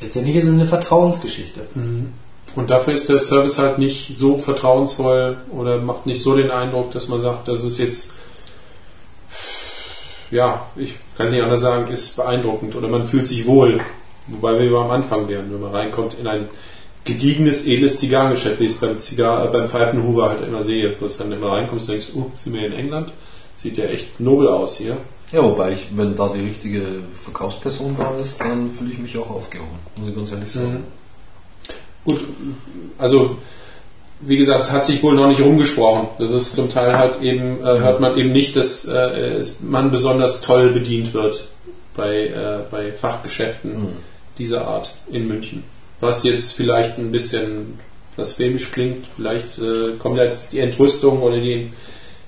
Letztendlich 0.00 0.36
ist 0.36 0.44
es 0.44 0.54
eine 0.54 0.66
Vertrauensgeschichte. 0.66 1.60
Mhm. 1.74 2.14
Und 2.56 2.70
dafür 2.70 2.94
ist 2.94 3.08
der 3.08 3.20
Service 3.20 3.58
halt 3.58 3.78
nicht 3.78 4.14
so 4.14 4.38
vertrauensvoll 4.38 5.38
oder 5.52 5.78
macht 5.80 6.06
nicht 6.06 6.22
so 6.22 6.36
den 6.36 6.50
Eindruck, 6.50 6.90
dass 6.92 7.08
man 7.08 7.20
sagt, 7.20 7.46
das 7.46 7.62
ist 7.62 7.78
jetzt, 7.78 8.14
ja, 10.30 10.66
ich 10.76 10.94
kann 11.16 11.26
es 11.26 11.32
nicht 11.32 11.42
anders 11.42 11.60
sagen, 11.60 11.92
ist 11.92 12.16
beeindruckend 12.16 12.74
oder 12.74 12.88
man 12.88 13.06
fühlt 13.06 13.26
sich 13.26 13.46
wohl. 13.46 13.80
Wobei 14.26 14.58
wir 14.58 14.78
am 14.78 14.90
Anfang 14.90 15.28
wären, 15.28 15.52
wenn 15.52 15.60
man 15.60 15.72
reinkommt 15.72 16.14
in 16.18 16.26
ein 16.26 16.48
gediegenes, 17.04 17.66
edles 17.66 17.96
Zigarrengeschäft, 17.96 18.60
wie 18.60 18.64
ich 18.64 18.72
es 18.72 18.78
beim, 18.78 19.00
Zigar 19.00 19.46
äh, 19.46 19.48
beim 19.48 19.68
Pfeifenhuber 19.68 20.30
halt 20.30 20.46
immer 20.46 20.62
sehe. 20.62 20.90
Du 20.90 21.06
dann 21.06 21.32
immer 21.32 21.52
reinkommst 21.52 21.88
und 21.88 21.94
denkst, 21.94 22.14
uh, 22.14 22.30
sind 22.36 22.52
wir 22.52 22.66
in 22.66 22.72
England? 22.72 23.12
Sieht 23.56 23.78
ja 23.78 23.84
echt 23.86 24.20
nobel 24.20 24.48
aus 24.48 24.76
hier. 24.76 24.96
Ja, 25.32 25.42
wobei 25.42 25.72
ich, 25.72 25.96
wenn 25.96 26.16
da 26.16 26.28
die 26.28 26.40
richtige 26.40 27.02
Verkaufsperson 27.24 27.96
da 27.96 28.10
ist, 28.20 28.40
dann 28.40 28.70
fühle 28.70 28.92
ich 28.92 28.98
mich 28.98 29.16
auch 29.16 29.30
aufgehoben, 29.30 29.78
muss 29.96 30.08
ich 30.08 30.16
ganz 30.16 30.32
ehrlich 30.32 30.52
sagen. 30.52 30.72
Mhm. 30.72 30.99
Gut, 32.04 32.20
also 32.98 33.36
wie 34.20 34.36
gesagt, 34.36 34.64
es 34.64 34.70
hat 34.70 34.84
sich 34.84 35.02
wohl 35.02 35.14
noch 35.14 35.28
nicht 35.28 35.40
rumgesprochen. 35.40 36.08
Das 36.18 36.30
ist 36.32 36.54
zum 36.54 36.70
Teil 36.70 36.98
halt 36.98 37.22
eben, 37.22 37.60
äh, 37.60 37.78
hört 37.78 38.00
man 38.00 38.16
eben 38.18 38.32
nicht, 38.32 38.54
dass 38.56 38.86
äh, 38.86 39.42
man 39.62 39.90
besonders 39.90 40.42
toll 40.42 40.70
bedient 40.70 41.14
wird 41.14 41.48
bei, 41.96 42.26
äh, 42.26 42.60
bei 42.70 42.92
Fachgeschäften 42.92 43.80
mhm. 43.80 43.96
dieser 44.38 44.66
Art 44.66 44.94
in 45.10 45.26
München. 45.26 45.62
Was 46.00 46.24
jetzt 46.24 46.52
vielleicht 46.52 46.98
ein 46.98 47.10
bisschen 47.10 47.78
blasphemisch 48.16 48.72
klingt, 48.72 49.06
vielleicht 49.16 49.58
äh, 49.58 49.96
kommt 49.98 50.18
ja 50.18 50.24
jetzt 50.24 50.52
die 50.52 50.60
Entrüstung 50.60 51.22
oder 51.22 51.40
die, 51.40 51.72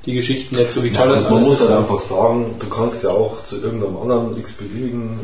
die 0.06 0.14
Geschichten 0.14 0.56
nicht 0.56 0.72
so, 0.72 0.82
wie 0.82 0.92
toll 0.92 1.08
ja, 1.08 1.12
das 1.12 1.30
Man 1.30 1.42
muss 1.42 1.60
halt 1.60 1.72
einfach 1.72 1.98
sagen, 1.98 2.54
du 2.58 2.68
kannst 2.68 3.04
ja 3.04 3.10
auch 3.10 3.44
zu 3.44 3.56
irgendeinem 3.60 3.96
anderen 3.98 4.36
x-beliebigen, 4.38 5.20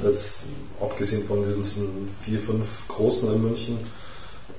abgesehen 0.80 1.26
von 1.26 1.44
diesen 1.44 2.10
vier, 2.24 2.38
fünf 2.38 2.88
großen 2.88 3.32
in 3.32 3.42
München, 3.42 3.78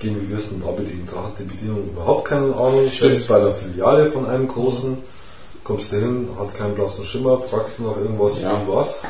gehen 0.00 0.16
wie 0.20 0.30
wir 0.30 0.38
es 0.38 0.48
da 0.48 1.22
hat 1.22 1.38
die 1.38 1.44
Bedienung 1.44 1.90
überhaupt 1.92 2.24
keine 2.24 2.54
Ahnung. 2.54 2.88
Selbst 2.90 3.28
bei 3.28 3.38
der 3.38 3.52
Filiale 3.52 4.06
von 4.06 4.26
einem 4.28 4.48
großen 4.48 4.98
kommst 5.62 5.92
du 5.92 5.96
hin, 5.96 6.28
hat 6.38 6.54
keinen 6.54 6.74
blassen 6.74 7.04
Schimmer, 7.04 7.38
fragst 7.38 7.78
du 7.78 7.84
nach 7.84 7.96
irgendwas, 7.96 8.40
ja. 8.40 8.60
was. 8.66 9.02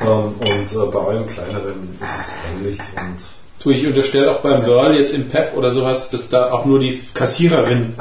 Ähm, 0.00 0.34
und 0.40 0.72
äh, 0.72 0.90
bei 0.90 1.00
allen 1.00 1.26
kleineren 1.26 1.98
ist 2.02 2.20
es 2.20 2.32
ähnlich. 2.48 2.78
Und 2.96 3.16
du, 3.62 3.70
ich 3.70 3.86
unterstelle 3.86 4.30
auch 4.30 4.40
beim 4.40 4.64
Girl 4.64 4.94
jetzt 4.96 5.12
im 5.12 5.28
Pep 5.28 5.56
oder 5.56 5.70
sowas, 5.72 6.10
dass 6.10 6.28
da 6.28 6.52
auch 6.52 6.64
nur 6.64 6.78
die 6.78 6.98
Kassiererin 7.12 7.94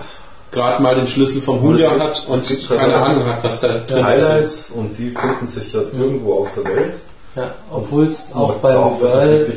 gerade 0.51 0.81
mal 0.81 0.95
den 0.95 1.07
Schlüssel 1.07 1.41
vom 1.41 1.63
Julia 1.63 1.97
hat 1.99 2.25
und 2.27 2.67
keine 2.67 2.99
halt 2.99 3.17
Ahnung 3.17 3.25
hat, 3.25 3.43
was 3.43 3.59
da 3.61 3.79
drin 3.79 4.05
Highlights 4.05 4.69
ist. 4.69 4.71
und 4.71 4.97
die 4.97 5.09
finden 5.09 5.47
sich 5.47 5.73
ja 5.73 5.81
irgendwo 5.81 6.41
auf 6.41 6.51
der 6.53 6.63
Welt. 6.65 6.93
Ja, 7.35 7.53
obwohl 7.71 8.07
es 8.07 8.29
auch 8.33 8.53
beim 8.55 8.97
Girl 8.99 9.47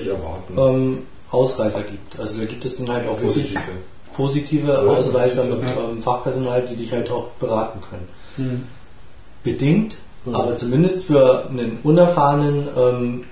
ähm, 0.57 0.99
Ausreißer 1.33 1.83
gibt. 1.83 2.21
Also 2.21 2.41
da 2.41 2.45
gibt 2.45 2.65
es 2.65 2.77
dann 2.77 2.91
halt 2.91 3.09
auch 3.09 3.21
positive, 3.21 3.59
positive 4.15 4.73
ja, 4.73 4.79
Ausreißer 4.79 5.45
mit 5.45 5.61
ähm, 5.63 6.03
Fachpersonal, 6.03 6.63
die 6.63 6.77
dich 6.77 6.93
halt 6.93 7.11
auch 7.11 7.29
beraten 7.41 7.81
können. 7.89 8.09
Mhm. 8.37 8.63
Bedingt, 9.43 9.97
mhm. 10.25 10.37
aber 10.37 10.57
zumindest 10.57 11.05
für 11.05 11.47
einen 11.49 11.79
unerfahrenen 11.83 12.69
ähm, 12.77 13.25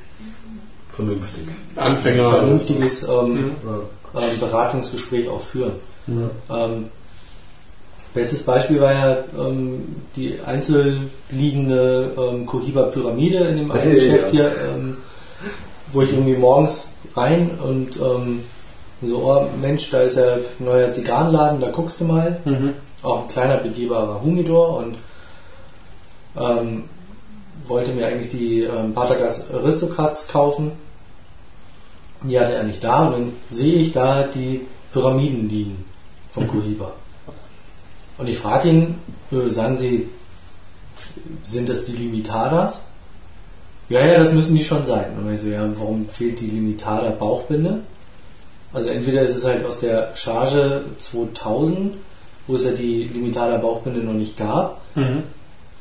vernünftig. 0.88 1.44
Anfänger 1.76 2.30
vernünftiges 2.30 3.06
ähm, 3.08 3.34
mhm. 3.34 3.52
ähm, 4.14 4.40
Beratungsgespräch 4.40 5.28
auch 5.28 5.42
führen. 5.42 5.72
Mhm. 6.06 6.30
Ähm, 6.50 6.86
bestes 8.14 8.42
Beispiel 8.44 8.80
war 8.80 8.92
ja 8.92 9.18
ähm, 9.38 9.96
die 10.16 10.38
einzelliegende 10.44 12.12
ähm, 12.16 12.46
Cohiba 12.46 12.84
Pyramide 12.84 13.44
in 13.44 13.56
dem 13.58 13.70
einen 13.70 13.94
Geschäft 13.94 14.32
ja. 14.32 14.48
hier, 14.48 14.52
ähm, 14.74 14.96
wo 15.92 16.02
ich 16.02 16.12
irgendwie 16.12 16.36
morgens 16.36 16.92
rein 17.14 17.50
und 17.62 17.96
ähm, 17.96 18.44
so, 19.02 19.18
oh 19.18 19.48
Mensch, 19.60 19.90
da 19.90 20.02
ist 20.02 20.16
ja 20.16 20.34
ein 20.34 20.64
neuer 20.64 20.92
Zigarrenladen, 20.92 21.60
da 21.60 21.70
guckst 21.70 22.00
du 22.00 22.04
mal. 22.04 22.40
Mhm. 22.44 22.74
Auch 23.02 23.22
ein 23.22 23.28
kleiner 23.28 23.56
begehbarer 23.56 24.20
Humidor 24.22 24.76
und 24.78 24.98
ähm, 26.36 26.84
wollte 27.64 27.92
mir 27.92 28.06
eigentlich 28.06 28.30
die 28.30 28.64
ähm, 28.64 28.92
Patagas 28.92 29.52
Aristocrats 29.52 30.28
kaufen. 30.28 30.72
Die 32.22 32.38
hatte 32.38 32.52
er 32.52 32.64
nicht 32.64 32.84
da 32.84 33.06
und 33.06 33.12
dann 33.12 33.32
sehe 33.48 33.76
ich 33.76 33.92
da 33.92 34.24
die 34.24 34.66
Pyramiden 34.92 35.48
liegen 35.48 35.84
von 36.30 36.46
Cohiba. 36.46 36.86
Mhm. 36.86 37.32
Und 38.18 38.26
ich 38.26 38.36
frage 38.36 38.68
ihn, 38.68 38.96
äh, 39.32 39.48
sagen 39.48 39.78
Sie, 39.78 40.08
sind 41.42 41.70
das 41.70 41.86
die 41.86 41.92
Limitadas? 41.92 42.89
Ja, 43.90 44.06
ja, 44.06 44.18
das 44.18 44.32
müssen 44.32 44.56
die 44.56 44.64
schon 44.64 44.84
sein. 44.84 45.06
Und 45.18 45.34
ich 45.34 45.40
so, 45.40 45.48
ja, 45.48 45.68
warum 45.74 46.08
fehlt 46.08 46.40
die 46.40 46.46
Limitada 46.46 47.10
Bauchbinde? 47.10 47.80
Also 48.72 48.88
entweder 48.88 49.22
ist 49.22 49.36
es 49.36 49.44
halt 49.44 49.66
aus 49.66 49.80
der 49.80 50.12
Charge 50.14 50.82
2000, 50.98 51.94
wo 52.46 52.54
es 52.54 52.64
ja 52.64 52.70
die 52.70 53.04
Limitada 53.04 53.56
Bauchbinde 53.58 54.00
noch 54.00 54.12
nicht 54.12 54.36
gab. 54.36 54.80
Mhm. 54.94 55.24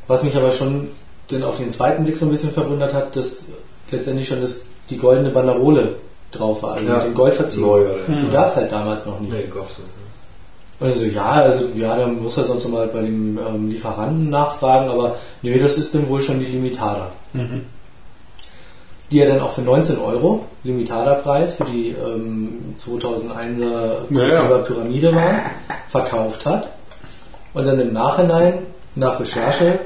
Was 0.08 0.24
mich 0.24 0.36
aber 0.36 0.52
schon 0.52 0.88
denn 1.30 1.44
auf 1.44 1.58
den 1.58 1.70
zweiten 1.70 2.04
Blick 2.04 2.18
so 2.18 2.26
ein 2.26 2.32
bisschen 2.32 2.50
verwundert 2.50 2.96
hat, 2.96 3.16
dass 3.16 3.50
letztendlich 3.92 4.28
schon 4.28 4.42
das, 4.42 4.64
die 4.90 4.98
goldene 4.98 5.30
Banderole 5.30 5.96
drauf 6.32 6.64
war, 6.64 6.74
also 6.74 6.88
ja. 6.88 6.96
mit 6.96 7.06
den 7.06 7.14
Goldverziehen. 7.14 7.86
Die 8.08 8.12
mhm. 8.12 8.32
gab 8.32 8.48
es 8.48 8.56
halt 8.56 8.72
damals 8.72 9.06
noch 9.06 9.20
nicht. 9.20 9.32
Nee, 9.32 9.44
gab's 9.54 9.78
nicht. 9.78 9.90
Und 10.80 10.96
so, 10.96 11.06
ja, 11.06 11.32
also 11.32 11.66
ja, 11.76 11.98
dann 11.98 12.24
muss 12.24 12.38
er 12.38 12.46
sonst 12.46 12.68
mal 12.70 12.88
bei 12.88 13.02
dem 13.02 13.38
ähm, 13.38 13.70
Lieferanten 13.70 14.30
nachfragen, 14.30 14.90
aber 14.90 15.18
nee, 15.42 15.60
das 15.60 15.78
ist 15.78 15.94
dann 15.94 16.08
wohl 16.08 16.22
schon 16.22 16.40
die 16.40 16.46
Limitada. 16.46 17.12
Mhm. 17.34 17.66
Die 19.12 19.20
er 19.20 19.28
dann 19.28 19.42
auch 19.42 19.52
für 19.52 19.62
19 19.62 20.00
Euro, 20.00 20.46
Limitada-Preis 20.64 21.56
für 21.56 21.66
die 21.66 21.90
ähm, 21.90 22.76
2001er 22.80 24.12
ja, 24.12 24.58
Pyramide 24.60 25.16
war, 25.16 25.42
verkauft 25.88 26.46
hat. 26.46 26.70
Und 27.54 27.66
dann 27.66 27.80
im 27.80 27.92
Nachhinein, 27.94 28.60
nach 28.96 29.20
Recherche, 29.20 29.80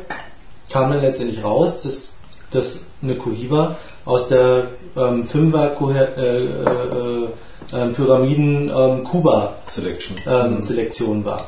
kam 0.70 0.92
dann 0.92 1.02
letztendlich 1.02 1.44
raus, 1.44 1.82
dass, 1.82 2.18
dass 2.52 2.88
eine 3.02 3.16
Cohiba 3.16 3.78
aus 4.06 4.28
der 4.28 4.68
ähm, 4.98 5.24
5er 5.24 5.72
äh, 6.18 6.46
äh, 6.46 7.28
äh, 7.72 7.88
Pyramiden 7.94 8.70
ähm, 8.76 9.04
Kuba 9.04 9.56
Selection. 9.68 10.18
Ähm, 10.28 10.56
mhm. 10.56 10.60
Selektion 10.60 11.26
war. 11.26 11.48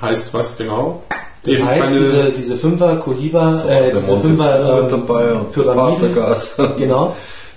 Heißt 0.00 0.34
was 0.34 0.58
genau? 0.58 1.02
Das 1.46 1.54
Eben 1.54 1.64
heißt, 1.64 1.90
diese, 1.92 2.30
diese 2.32 2.56
Fünfer 2.56 2.96
Cohiba, 2.96 3.62
äh, 3.68 3.92
diese 3.92 4.16
Fünfer 4.18 4.88
ähm, 4.90 5.46
Pyramiden, 5.52 6.12
genau, 6.76 7.14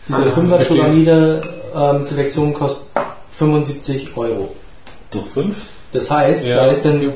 diese 0.07 0.23
Fünfer 0.31 0.57
Pyramide 0.57 1.41
ähm, 1.75 2.03
Selektion 2.03 2.53
kostet 2.53 2.87
75 3.37 4.15
Euro. 4.15 4.49
Durch 5.09 5.25
fünf? 5.25 5.63
Das 5.91 6.11
heißt, 6.11 6.45
ja. 6.45 6.57
da 6.57 6.67
ist 6.67 6.85
dann 6.85 7.13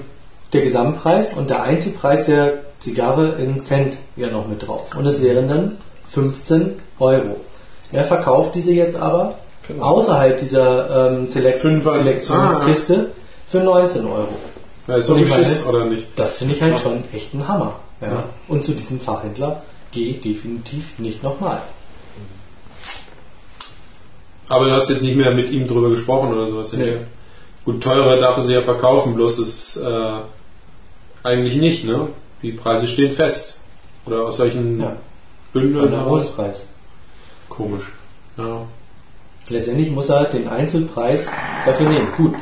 der 0.52 0.62
Gesamtpreis 0.62 1.34
und 1.34 1.52
der 1.52 1.62
Einzelpreis 1.62 2.26
der 2.26 2.54
Zigarre 2.80 3.36
in 3.38 3.60
Cent 3.60 3.98
ja 4.16 4.32
noch 4.32 4.48
mit 4.48 4.68
drauf. 4.68 4.96
Und 4.96 5.06
es 5.06 5.22
wären 5.22 5.48
dann 5.48 5.78
15 6.10 6.80
Euro. 7.00 7.36
Er 7.92 8.04
verkauft 8.04 8.56
diese 8.56 8.74
jetzt 8.74 8.96
aber 8.96 9.36
genau. 9.68 9.84
außerhalb 9.84 10.40
dieser 10.40 11.12
ähm, 11.12 11.28
Selekt 11.28 11.60
Selektionskiste 11.60 13.12
ah. 13.12 13.16
für 13.48 13.60
19 13.60 14.06
Euro. 14.06 14.30
Ja, 14.88 15.00
so 15.02 15.16
ein 15.16 15.28
Schiss 15.28 15.66
oder 15.66 15.86
nicht? 15.86 16.08
Das 16.16 16.38
finde 16.38 16.56
ich 16.56 16.62
halt 16.62 16.78
schon 16.80 17.04
echt 17.14 17.34
ein 17.34 17.48
Hammer. 17.48 17.80
Ja. 18.02 18.08
ja. 18.08 18.24
Und 18.48 18.64
zu 18.64 18.74
diesem 18.74 19.00
Fachhändler 19.00 19.64
gehe 19.92 20.10
ich 20.10 20.22
definitiv 20.22 21.00
nicht 21.00 21.24
nochmal. 21.24 21.62
Aber 24.50 24.66
du 24.66 24.72
hast 24.72 24.90
jetzt 24.90 25.02
nicht 25.02 25.16
mehr 25.16 25.32
mit 25.32 25.50
ihm 25.52 25.68
drüber 25.68 25.90
gesprochen 25.90 26.34
oder 26.34 26.48
sowas. 26.48 26.74
Nee. 26.74 26.98
Gut, 27.64 27.82
teurer 27.82 28.18
darf 28.18 28.38
er 28.38 28.44
sie 28.44 28.54
ja 28.54 28.62
verkaufen, 28.62 29.16
bloß 29.16 29.40
ist 29.40 29.78
äh, 29.78 30.18
eigentlich 31.24 31.56
nicht, 31.56 31.86
ne? 31.86 32.10
Die 32.42 32.52
Preise 32.52 32.88
stehen 32.88 33.14
fest. 33.14 33.60
Oder 34.06 34.26
aus 34.26 34.38
solchen 34.38 34.82
ja. 34.82 34.98
Bündeln. 35.54 35.92
Der 35.92 36.02
Großpreis. 36.02 36.68
Komisch. 37.48 37.86
Ja. 38.38 38.66
Letztendlich 39.48 39.92
muss 39.92 40.10
er 40.10 40.26
den 40.26 40.48
Einzelpreis 40.50 41.32
dafür 41.66 41.90
nehmen. 41.90 42.08
Gut, 42.18 42.36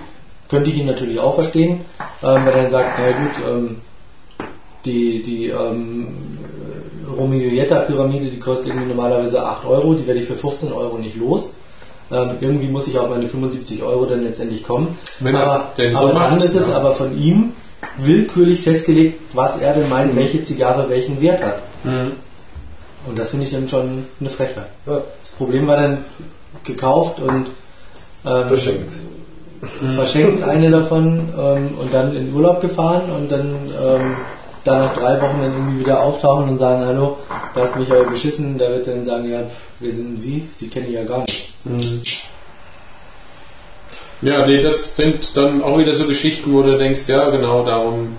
könnte 0.51 0.69
ich 0.69 0.77
ihn 0.77 0.85
natürlich 0.85 1.17
auch 1.17 1.33
verstehen, 1.33 1.79
ähm, 2.21 2.45
wenn 2.45 2.53
er 2.53 2.61
dann 2.63 2.69
sagt, 2.69 2.99
na 2.99 3.11
gut, 3.11 3.31
ähm, 3.49 3.77
die, 4.83 5.23
die 5.23 5.47
ähm, 5.47 6.09
Romeo-Jetta-Pyramide, 7.17 8.25
die 8.25 8.39
kostet 8.39 8.67
irgendwie 8.67 8.89
normalerweise 8.89 9.43
8 9.43 9.65
Euro, 9.65 9.93
die 9.93 10.05
werde 10.05 10.19
ich 10.19 10.27
für 10.27 10.35
15 10.35 10.73
Euro 10.73 10.97
nicht 10.97 11.15
los. 11.15 11.53
Ähm, 12.11 12.31
irgendwie 12.41 12.67
muss 12.67 12.87
ich 12.87 12.99
auf 12.99 13.09
meine 13.09 13.27
75 13.27 13.81
Euro 13.81 14.05
dann 14.05 14.23
letztendlich 14.23 14.63
kommen. 14.63 14.97
Wenn 15.21 15.37
aber, 15.37 15.71
denn 15.77 15.95
so 15.95 16.01
aber 16.01 16.13
macht, 16.13 16.31
dann 16.31 16.41
ist 16.41 16.55
es 16.55 16.67
ja. 16.67 16.75
aber 16.75 16.93
von 16.93 17.17
ihm 17.17 17.53
willkürlich 17.97 18.61
festgelegt, 18.61 19.21
was 19.33 19.59
er 19.59 19.73
denn 19.73 19.87
meint, 19.87 20.13
mhm. 20.13 20.17
welche 20.17 20.43
Zigarre 20.43 20.89
welchen 20.89 21.21
Wert 21.21 21.41
hat. 21.41 21.61
Mhm. 21.85 22.11
Und 23.07 23.17
das 23.17 23.29
finde 23.29 23.45
ich 23.45 23.51
dann 23.51 23.69
schon 23.69 24.05
eine 24.19 24.29
Frechheit. 24.29 24.67
Ja. 24.85 25.01
Das 25.21 25.31
Problem 25.31 25.65
war 25.67 25.77
dann 25.77 25.99
gekauft 26.65 27.19
und 27.19 27.47
ähm, 28.25 28.47
verschenkt. 28.47 28.91
Verschenkt 29.95 30.43
eine 30.43 30.71
davon 30.71 31.29
ähm, 31.37 31.69
und 31.79 31.93
dann 31.93 32.15
in 32.15 32.33
Urlaub 32.33 32.61
gefahren 32.61 33.03
und 33.15 33.31
dann 33.31 33.49
ähm, 33.49 34.15
da 34.63 34.79
nach 34.79 34.93
drei 34.95 35.21
Wochen 35.21 35.39
dann 35.41 35.53
irgendwie 35.53 35.79
wieder 35.81 36.01
auftauchen 36.01 36.49
und 36.49 36.57
sagen, 36.57 36.85
hallo, 36.85 37.17
da 37.53 37.61
hast 37.61 37.77
mich 37.77 37.91
aber 37.91 38.05
beschissen, 38.05 38.57
da 38.57 38.69
wird 38.69 38.87
dann 38.87 39.05
sagen, 39.05 39.29
ja, 39.29 39.43
wer 39.79 39.91
sind 39.91 40.19
Sie? 40.19 40.47
Sie 40.53 40.67
kennen 40.67 40.87
die 40.87 40.93
ja 40.93 41.03
gar 41.03 41.21
nicht. 41.21 41.53
Mhm. 41.63 42.01
Ja, 44.21 44.45
nee, 44.45 44.61
das 44.61 44.95
sind 44.95 45.35
dann 45.35 45.63
auch 45.63 45.77
wieder 45.79 45.95
so 45.95 46.05
Geschichten, 46.05 46.53
wo 46.53 46.61
du 46.61 46.77
denkst, 46.77 47.07
ja, 47.07 47.29
genau 47.29 47.65
darum 47.65 48.17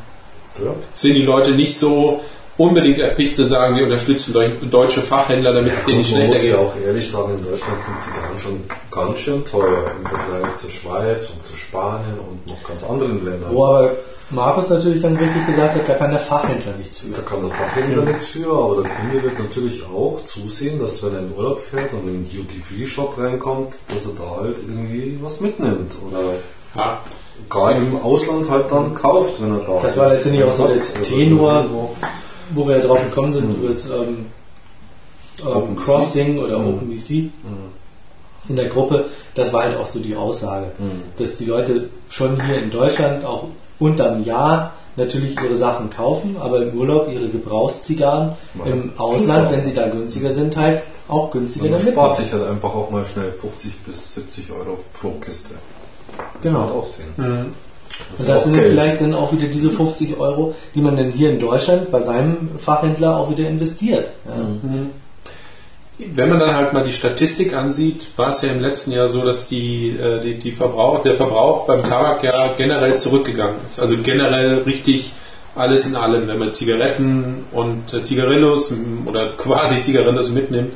ja. 0.65 0.73
sind 0.95 1.15
die 1.15 1.23
Leute 1.23 1.53
nicht 1.53 1.77
so 1.77 2.21
unbedingt 2.63 2.99
erpicht 3.01 3.35
zu 3.35 3.45
sagen, 3.45 3.77
wir 3.77 3.85
unterstützen 3.85 4.35
deutsche 4.71 5.01
Fachhändler, 5.01 5.53
damit 5.53 5.75
es 5.75 5.85
denen 5.85 5.99
nicht 5.99 6.11
schlechter 6.11 6.39
geht. 6.39 6.53
Man 6.53 6.65
muss 6.65 6.75
ja 6.75 6.81
auch 6.81 6.87
ehrlich 6.87 7.11
sagen, 7.11 7.39
in 7.39 7.45
Deutschland 7.45 7.81
sind 7.81 8.01
Zigarren 8.01 8.39
schon 8.39 8.65
ganz 8.91 9.19
schön 9.19 9.45
teuer 9.45 9.91
im 9.99 10.07
Vergleich 10.07 10.57
zur 10.57 10.71
Schweiz 10.71 11.31
und 11.31 11.45
zu 11.45 11.57
Spanien 11.57 12.19
und 12.31 12.47
noch 12.47 12.63
ganz 12.63 12.85
anderen 12.85 13.25
Ländern. 13.25 13.51
Wo 13.51 13.67
aber 13.67 13.91
Markus 14.31 14.71
natürlich 14.71 15.03
ganz 15.03 15.19
richtig 15.19 15.45
gesagt 15.47 15.75
hat, 15.75 15.89
da 15.89 15.95
kann 15.95 16.11
der 16.11 16.21
Fachhändler 16.21 16.73
nichts 16.79 17.01
für. 17.01 17.09
Da 17.09 17.23
kann 17.23 17.41
der 17.41 17.51
Fachhändler 17.51 18.05
nichts 18.05 18.27
für, 18.27 18.53
aber 18.53 18.83
der 18.83 18.91
Kunde 18.93 19.23
wird 19.23 19.39
natürlich 19.39 19.83
auch 19.85 20.25
zusehen, 20.25 20.79
dass 20.81 21.03
wenn 21.03 21.15
er 21.15 21.21
in 21.21 21.33
Urlaub 21.37 21.61
fährt 21.61 21.93
und 21.93 22.03
in 22.03 22.09
einen 22.09 22.31
Duty-Free-Shop 22.31 23.19
reinkommt, 23.19 23.75
dass 23.93 24.07
er 24.07 24.13
da 24.17 24.41
halt 24.41 24.59
irgendwie 24.59 25.19
was 25.21 25.41
mitnimmt. 25.41 25.93
Oder 26.09 26.21
ja. 26.77 27.01
gar 27.51 27.73
im 27.73 28.01
Ausland 28.03 28.49
halt 28.49 28.71
dann 28.71 28.95
kauft, 28.95 29.43
wenn 29.43 29.53
er 29.53 29.65
da 29.67 29.75
das 29.75 29.85
ist. 29.85 29.85
Das 29.85 29.97
war 29.99 30.09
letztendlich 30.09 30.45
auch 30.45 30.53
so 30.53 30.69
der 30.69 31.03
Tenor, 31.03 31.67
wo 32.51 32.67
wir 32.67 32.79
ja 32.79 32.85
drauf 32.85 33.03
gekommen 33.03 33.33
sind, 33.33 33.49
mhm. 33.49 33.55
über 33.57 33.69
das 33.69 33.87
ähm, 33.87 34.27
ähm, 35.41 35.77
Crossing 35.77 36.39
oder 36.39 36.59
mhm. 36.59 36.69
OpenVC 36.69 37.11
mhm. 37.11 37.31
in 38.49 38.57
der 38.57 38.69
Gruppe, 38.69 39.07
das 39.35 39.53
war 39.53 39.65
halt 39.65 39.77
auch 39.77 39.87
so 39.87 40.01
die 40.01 40.17
Aussage, 40.17 40.67
mhm. 40.79 41.03
dass 41.17 41.37
die 41.37 41.47
Leute 41.47 41.89
schon 42.09 42.45
hier 42.45 42.59
in 42.59 42.71
Deutschland 42.71 43.25
auch 43.25 43.49
unterm 43.79 44.25
Jahr 44.25 44.73
natürlich 44.97 45.41
ihre 45.41 45.57
Sachen 45.57 45.89
kaufen, 45.89 46.37
aber 46.39 46.63
im 46.63 46.77
Urlaub 46.77 47.11
ihre 47.11 47.29
Gebrauchszigarren 47.29 48.35
im 48.67 48.93
Ausland, 48.99 49.51
wenn 49.51 49.65
sie 49.65 49.73
da 49.73 49.89
günstiger 49.89 50.33
sind, 50.33 50.55
halt 50.57 50.83
auch 51.09 51.31
günstiger 51.31 51.71
Man 51.71 51.81
spart 51.81 52.17
sich 52.17 52.31
halt 52.31 52.47
einfach 52.47 52.75
auch 52.75 52.91
mal 52.91 53.05
schnell 53.05 53.33
50 53.33 53.79
bis 53.81 54.15
70 54.15 54.53
Euro 54.53 54.79
pro 54.93 55.13
Kiste. 55.13 55.55
Genau. 56.43 56.61
Auch 56.61 56.85
sehen. 56.85 57.55
Mhm. 57.99 58.13
Das 58.13 58.21
und 58.21 58.29
das 58.29 58.45
sind 58.45 58.55
Geld. 58.55 58.69
vielleicht 58.69 59.01
dann 59.01 59.15
auch 59.15 59.33
wieder 59.33 59.47
diese 59.47 59.71
50 59.71 60.19
Euro, 60.19 60.55
die 60.75 60.81
man 60.81 60.97
dann 60.97 61.11
hier 61.11 61.31
in 61.31 61.41
Deutschland 61.41 61.91
bei 61.91 62.01
seinem 62.01 62.51
Fachhändler 62.59 63.17
auch 63.17 63.31
wieder 63.31 63.49
investiert. 63.49 64.11
Ja. 64.27 64.35
Mhm. 64.37 64.91
Wenn 65.99 66.31
man 66.31 66.41
dann 66.41 66.57
halt 66.57 66.73
mal 66.73 66.85
die 66.85 66.93
Statistik 66.93 67.55
ansieht, 67.55 68.07
war 68.17 68.31
es 68.31 68.43
ja 68.43 68.51
im 68.51 68.61
letzten 68.61 68.93
Jahr 68.93 69.09
so, 69.09 69.25
dass 69.25 69.47
die, 69.47 69.91
äh, 69.91 70.21
die, 70.23 70.35
die 70.35 70.53
Verbrauch, 70.53 71.03
der 71.03 71.15
Verbrauch 71.15 71.67
beim 71.67 71.83
Tabak 71.83 72.25
ja 72.25 72.33
generell 72.57 72.97
zurückgegangen 72.97 73.57
ist. 73.67 73.79
Also 73.79 73.97
generell 74.03 74.63
richtig 74.63 75.13
alles 75.55 75.87
in 75.87 75.95
allem. 75.95 76.27
Wenn 76.29 76.39
man 76.39 76.53
Zigaretten 76.53 77.45
und 77.53 77.93
äh, 77.93 78.03
Zigarillos 78.03 78.73
oder 79.05 79.33
quasi 79.37 79.83
Zigarillos 79.83 80.31
mitnimmt, 80.31 80.73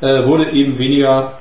äh, 0.00 0.24
wurde 0.24 0.50
eben 0.52 0.78
weniger 0.78 1.38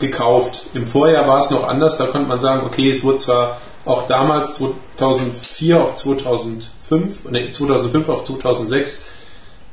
gekauft. 0.00 0.66
Im 0.74 0.86
Vorjahr 0.86 1.26
war 1.26 1.40
es 1.40 1.50
noch 1.50 1.68
anders, 1.68 1.98
da 1.98 2.06
konnte 2.06 2.28
man 2.28 2.40
sagen, 2.40 2.62
okay, 2.64 2.90
es 2.90 3.04
wurde 3.04 3.18
zwar 3.18 3.58
auch 3.88 4.06
damals 4.06 4.56
2004 4.56 5.80
auf 5.80 5.96
2005, 5.96 7.30
nee, 7.30 7.50
2005 7.50 8.08
auf 8.08 8.24
2006 8.24 9.08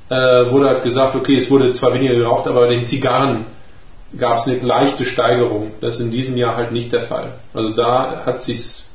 äh, 0.09 0.15
wurde 0.51 0.69
halt 0.69 0.83
gesagt, 0.83 1.15
okay, 1.15 1.37
es 1.37 1.49
wurde 1.49 1.71
zwar 1.73 1.93
weniger 1.93 2.15
geraucht, 2.15 2.47
aber 2.47 2.61
bei 2.61 2.73
den 2.73 2.85
Zigarren 2.85 3.45
gab 4.17 4.37
es 4.37 4.47
eine 4.47 4.57
leichte 4.59 5.05
Steigerung. 5.05 5.71
Das 5.81 5.95
ist 5.95 6.01
in 6.01 6.11
diesem 6.11 6.37
Jahr 6.37 6.55
halt 6.55 6.71
nicht 6.71 6.93
der 6.93 7.01
Fall. 7.01 7.33
Also 7.53 7.69
da 7.69 8.23
hat 8.25 8.41
sich's, 8.41 8.91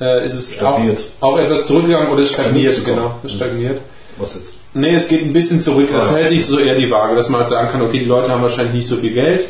äh, 0.00 0.26
ist 0.26 0.34
es 0.34 0.62
auch, 0.62 0.80
auch, 1.20 1.38
etwas 1.38 1.66
zurückgegangen 1.66 2.08
oder 2.10 2.20
es 2.20 2.32
stagniert, 2.32 2.84
genau, 2.84 3.16
es 3.22 3.34
stagniert. 3.34 3.80
Was 4.18 4.34
jetzt? 4.34 4.54
Nee, 4.74 4.94
es 4.94 5.08
geht 5.08 5.22
ein 5.22 5.32
bisschen 5.32 5.62
zurück. 5.62 5.88
Das 5.92 6.10
ah, 6.10 6.16
hält 6.16 6.28
sich 6.28 6.46
so 6.46 6.58
eher 6.58 6.74
die 6.74 6.90
Waage, 6.90 7.14
dass 7.14 7.28
man 7.28 7.42
halt 7.42 7.50
sagen 7.50 7.68
kann, 7.68 7.80
okay, 7.82 8.00
die 8.00 8.04
Leute 8.04 8.30
haben 8.30 8.42
wahrscheinlich 8.42 8.74
nicht 8.74 8.88
so 8.88 8.96
viel 8.96 9.12
Geld 9.12 9.48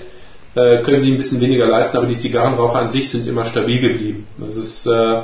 äh, 0.55 0.79
können 0.83 1.01
sie 1.01 1.12
ein 1.12 1.19
bisschen 1.19 1.40
weniger 1.40 1.67
leisten, 1.67 1.97
aber 1.97 2.07
die 2.07 2.19
Zigarrenraucher 2.19 2.79
an 2.79 2.90
sich 2.90 3.11
sind 3.11 3.27
immer 3.27 3.45
stabil 3.45 3.81
geblieben. 3.81 4.27
Das 4.38 4.57
ist, 4.57 4.87
äh, 4.87 5.23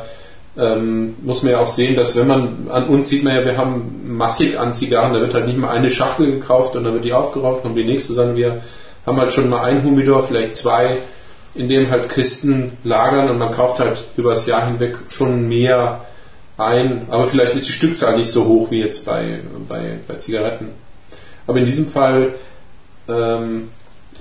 ähm, 0.59 1.15
muss 1.23 1.43
man 1.43 1.53
ja 1.53 1.61
auch 1.61 1.69
sehen, 1.69 1.97
dass 1.97 2.17
wenn 2.17 2.27
man, 2.27 2.69
an 2.71 2.89
uns 2.89 3.09
sieht 3.09 3.23
man 3.23 3.37
ja, 3.37 3.45
wir 3.45 3.57
haben 3.57 4.17
massig 4.17 4.59
an 4.59 4.75
Zigarren, 4.75 5.13
da 5.15 5.21
wird 5.21 5.35
halt 5.35 5.47
nicht 5.47 5.59
mal 5.59 5.71
eine 5.71 5.91
Schachtel 5.91 6.33
gekauft 6.33 6.75
und 6.75 6.85
dann 6.85 6.95
wird 6.95 7.05
die 7.05 7.13
aufgeraucht 7.13 7.65
und 7.65 7.75
die 7.75 7.85
nächste, 7.85 8.13
sondern 8.13 8.37
wir 8.37 8.63
haben 9.07 9.19
halt 9.19 9.33
schon 9.33 9.49
mal 9.49 9.63
ein 9.65 9.85
Humidor, 9.85 10.25
vielleicht 10.25 10.57
zwei 10.57 10.99
in 11.55 11.69
dem 11.69 11.91
halt 11.91 12.09
Kisten 12.09 12.73
lagern 12.85 13.29
und 13.29 13.39
man 13.39 13.53
kauft 13.53 13.81
halt 13.81 14.05
über 14.17 14.31
das 14.31 14.47
Jahr 14.47 14.67
hinweg 14.67 14.99
schon 15.09 15.49
mehr 15.49 16.05
ein. 16.57 17.07
Aber 17.11 17.27
vielleicht 17.27 17.55
ist 17.55 17.69
die 17.69 17.73
Stückzahl 17.73 18.17
nicht 18.17 18.31
so 18.31 18.45
hoch 18.45 18.71
wie 18.71 18.81
jetzt 18.81 19.05
bei, 19.05 19.41
bei, 19.69 19.99
bei 20.07 20.15
Zigaretten. 20.15 20.69
Aber 21.47 21.59
in 21.59 21.67
diesem 21.67 21.87
Fall 21.87 22.35
ähm, 23.09 23.69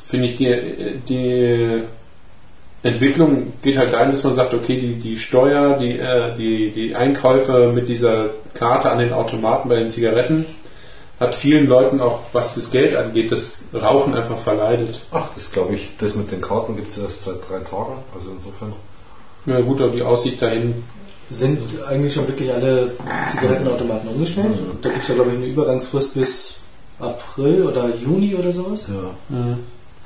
finde 0.09 0.25
ich 0.25 0.37
die, 0.37 0.99
die 1.07 1.83
Entwicklung 2.81 3.53
geht 3.61 3.77
halt 3.77 3.93
dahin, 3.93 4.11
dass 4.11 4.23
man 4.23 4.33
sagt, 4.33 4.53
okay, 4.53 4.79
die, 4.79 4.95
die 4.95 5.19
Steuer, 5.19 5.77
die, 5.77 5.99
äh, 5.99 6.35
die, 6.37 6.71
die 6.71 6.95
Einkäufe 6.95 7.71
mit 7.73 7.89
dieser 7.89 8.31
Karte 8.53 8.91
an 8.91 8.99
den 8.99 9.13
Automaten 9.13 9.69
bei 9.69 9.75
den 9.75 9.91
Zigaretten 9.91 10.45
hat 11.19 11.35
vielen 11.35 11.67
Leuten 11.67 11.99
auch, 11.99 12.21
was 12.31 12.55
das 12.55 12.71
Geld 12.71 12.95
angeht, 12.95 13.31
das 13.31 13.63
Rauchen 13.73 14.15
einfach 14.15 14.37
verleidet. 14.37 15.01
Ach, 15.11 15.27
das 15.35 15.51
glaube 15.51 15.75
ich, 15.75 15.97
das 15.97 16.15
mit 16.15 16.31
den 16.31 16.39
Karten 16.39 16.77
gibt 16.77 16.93
es 16.93 16.97
erst 16.97 17.25
seit 17.25 17.35
drei 17.49 17.59
Tagen, 17.59 17.97
also 18.15 18.31
insofern. 18.31 18.73
Ja 19.45 19.59
gut, 19.59 19.81
aber 19.81 19.91
die 19.91 20.01
Aussicht 20.01 20.41
dahin. 20.41 20.83
Sind 21.29 21.59
eigentlich 21.87 22.13
schon 22.13 22.27
wirklich 22.27 22.51
alle 22.51 22.91
Zigarettenautomaten 23.29 24.09
umgestellt? 24.09 24.49
Mhm. 24.49 24.81
Da 24.81 24.89
gibt 24.89 25.03
es 25.03 25.09
ja 25.09 25.15
glaube 25.15 25.31
ich 25.31 25.37
eine 25.37 25.45
Übergangsfrist 25.45 26.15
bis 26.15 26.55
April 26.99 27.63
oder 27.63 27.89
Juni 27.95 28.33
oder 28.33 28.51
sowas. 28.51 28.87
Ja. 28.87 29.35
Mhm. 29.37 29.59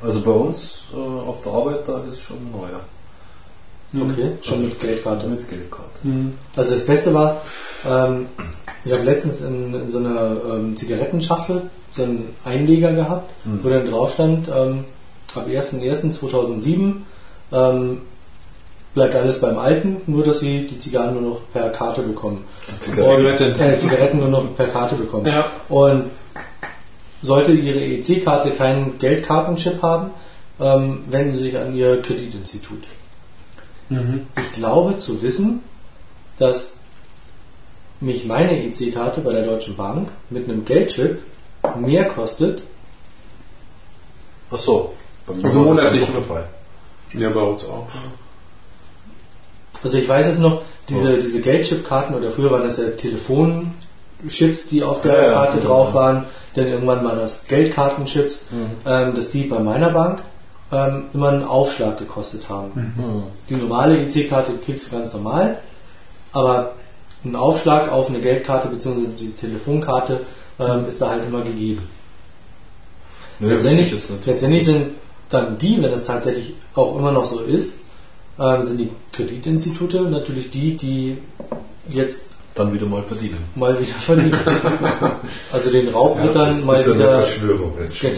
Also 0.04 0.22
bei 0.22 0.32
uns 0.32 0.84
äh, 0.94 0.98
auf 0.98 1.42
der 1.44 1.54
Arbeit, 1.54 1.88
da 1.88 2.02
ist 2.10 2.22
schon 2.22 2.38
neuer. 2.52 2.82
Okay, 3.96 4.32
schon 4.42 4.64
mit 4.64 4.80
Geldkarte. 4.80 5.28
Mit 5.28 5.48
Geldkarte. 5.48 5.90
Mhm. 6.02 6.34
Also 6.56 6.72
das 6.72 6.86
Beste 6.86 7.14
war, 7.14 7.42
ähm, 7.88 8.26
ich 8.84 8.92
habe 8.92 9.04
letztens 9.04 9.42
in, 9.42 9.74
in, 9.74 9.90
so 9.90 10.00
einer 10.00 10.36
ähm, 10.52 10.76
Zigarettenschachtel 10.76 11.70
so 11.92 12.04
einen 12.04 12.36
Einleger 12.44 12.92
gehabt, 12.92 13.32
mhm. 13.46 13.60
wo 13.62 13.70
dann 13.70 13.90
drauf 13.90 14.14
stand, 14.14 14.50
ähm, 14.50 14.86
ab 15.36 15.48
1.1.2007 15.48 16.94
ähm, 17.52 18.02
bleibt 18.96 19.16
alles 19.16 19.42
beim 19.42 19.60
Alten, 19.60 19.98
nur 20.08 20.24
dass 20.24 20.40
sie 20.40 20.68
die 20.68 20.80
Zigarren 20.80 21.14
nur 21.14 21.22
noch 21.22 21.42
per 21.52 21.70
Karte 21.70 22.02
bekommen. 22.02 22.44
Zigaretten. 22.80 23.46
Und, 23.46 23.60
äh, 23.60 23.78
Zigaretten 23.78 24.20
nur 24.20 24.30
noch 24.30 24.56
per 24.56 24.68
Karte 24.68 24.96
bekommen. 24.96 25.28
Ja. 25.28 25.52
Und 25.70 26.06
sollte 27.24 27.54
Ihre 27.54 27.84
EC-Karte 27.84 28.52
keinen 28.52 29.00
Geldkartenchip 29.00 29.82
haben, 29.82 30.12
ähm, 30.60 31.06
wenden 31.10 31.36
Sie 31.36 31.44
sich 31.44 31.58
an 31.58 31.74
Ihr 31.74 32.02
Kreditinstitut. 32.02 32.84
Mhm. 33.90 34.28
Ich 34.38 34.52
glaube 34.54 35.00
zu 35.00 35.22
wissen, 35.22 35.64
dass 36.38 36.82
mich 38.00 38.26
meine 38.26 38.64
EC-Karte 38.64 39.22
bei 39.22 39.34
der 39.34 39.46
Deutschen 39.46 39.76
Bank 39.76 40.10
mit 40.30 40.48
einem 40.48 40.66
Geldchip 40.66 41.20
mehr 41.80 42.06
kostet. 42.06 42.62
Ach 44.52 44.58
so, 44.58 44.94
bei 45.26 45.34
mir 45.34 45.46
also 45.46 45.62
monatlich 45.62 46.08
dabei. 46.14 46.44
Ja, 47.14 47.30
bei 47.30 47.42
uns 47.42 47.66
auch. 47.66 47.88
Also 49.84 49.98
ich 49.98 50.08
weiß 50.08 50.28
es 50.28 50.40
noch, 50.40 50.62
diese, 50.90 51.18
diese 51.18 51.42
Geldchip-Karten 51.42 52.14
oder 52.14 52.30
früher 52.32 52.52
waren 52.52 52.64
das 52.64 52.78
ja 52.78 52.90
Telefonchips, 54.24 54.70
die 54.70 54.84
auf 54.84 55.02
der 55.02 55.24
ja, 55.24 55.34
Karte 55.34 55.60
ja, 55.60 55.66
drauf 55.66 55.94
waren, 55.94 56.26
denn 56.56 56.68
irgendwann 56.68 57.04
waren 57.04 57.20
das 57.20 57.48
Geldkartenchips, 57.48 58.48
mhm. 58.52 58.66
ähm, 58.86 59.16
dass 59.16 59.32
die 59.32 59.44
bei 59.44 59.60
meiner 59.60 59.90
Bank 59.90 60.22
ähm, 60.72 61.06
immer 61.14 61.30
einen 61.30 61.44
Aufschlag 61.44 61.98
gekostet 61.98 62.50
haben. 62.50 62.72
Mhm. 62.96 63.24
Die 63.50 63.56
normale 63.56 64.00
EC-Karte 64.00 64.54
kriegst 64.64 64.92
du 64.92 64.98
ganz 64.98 65.14
normal, 65.14 65.58
aber 66.32 66.74
ein 67.24 67.36
Aufschlag 67.36 67.92
auf 67.92 68.10
eine 68.10 68.20
Geldkarte 68.20 68.68
bzw. 68.68 69.08
diese 69.18 69.38
Telefonkarte 69.38 70.20
ähm, 70.60 70.88
ist 70.88 71.02
da 71.02 71.12
halt 71.12 71.24
immer 71.26 71.42
gegeben. 71.42 71.88
Nee, 73.40 73.50
letztendlich, 73.50 73.94
letztendlich 74.26 74.66
sind 74.66 74.88
dann 75.30 75.58
die, 75.58 75.82
wenn 75.82 75.92
es 75.92 76.06
tatsächlich 76.06 76.54
auch 76.76 76.98
immer 76.98 77.12
noch 77.12 77.26
so 77.26 77.40
ist, 77.40 77.80
ähm, 78.40 78.64
sind 78.64 78.80
die 78.80 78.90
Kreditinstitute 79.12 80.02
natürlich 80.02 80.50
die, 80.52 80.76
die 80.78 81.18
jetzt 81.90 82.30
dann 82.56 82.74
wieder 82.74 82.86
mal 82.86 83.04
verdienen. 83.04 83.38
Mal 83.56 83.80
wieder 83.80 83.94
verdienen. 83.94 84.40
also 85.52 85.72
den 85.72 85.90
Raubrittern 85.90 86.60
ja, 86.60 86.66
mal 86.66 86.80
ist 86.80 86.94
wieder. 86.94 87.10
Eine 87.10 87.24
Verschwörung 87.24 87.74
jetzt 87.82 87.98
schon. 87.98 88.12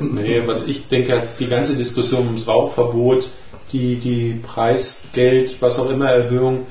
nee, 0.00 0.42
was 0.44 0.66
ich 0.66 0.88
denke, 0.88 1.22
die 1.38 1.46
ganze 1.46 1.74
Diskussion 1.74 2.26
ums 2.26 2.48
Rauchverbot, 2.48 3.30
die, 3.72 3.96
die 3.96 4.40
Preisgeld, 4.44 5.60
was 5.60 5.78
auch 5.78 5.90
immer 5.90 6.10
Erhöhung, 6.10 6.66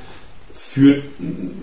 führt, 0.56 1.04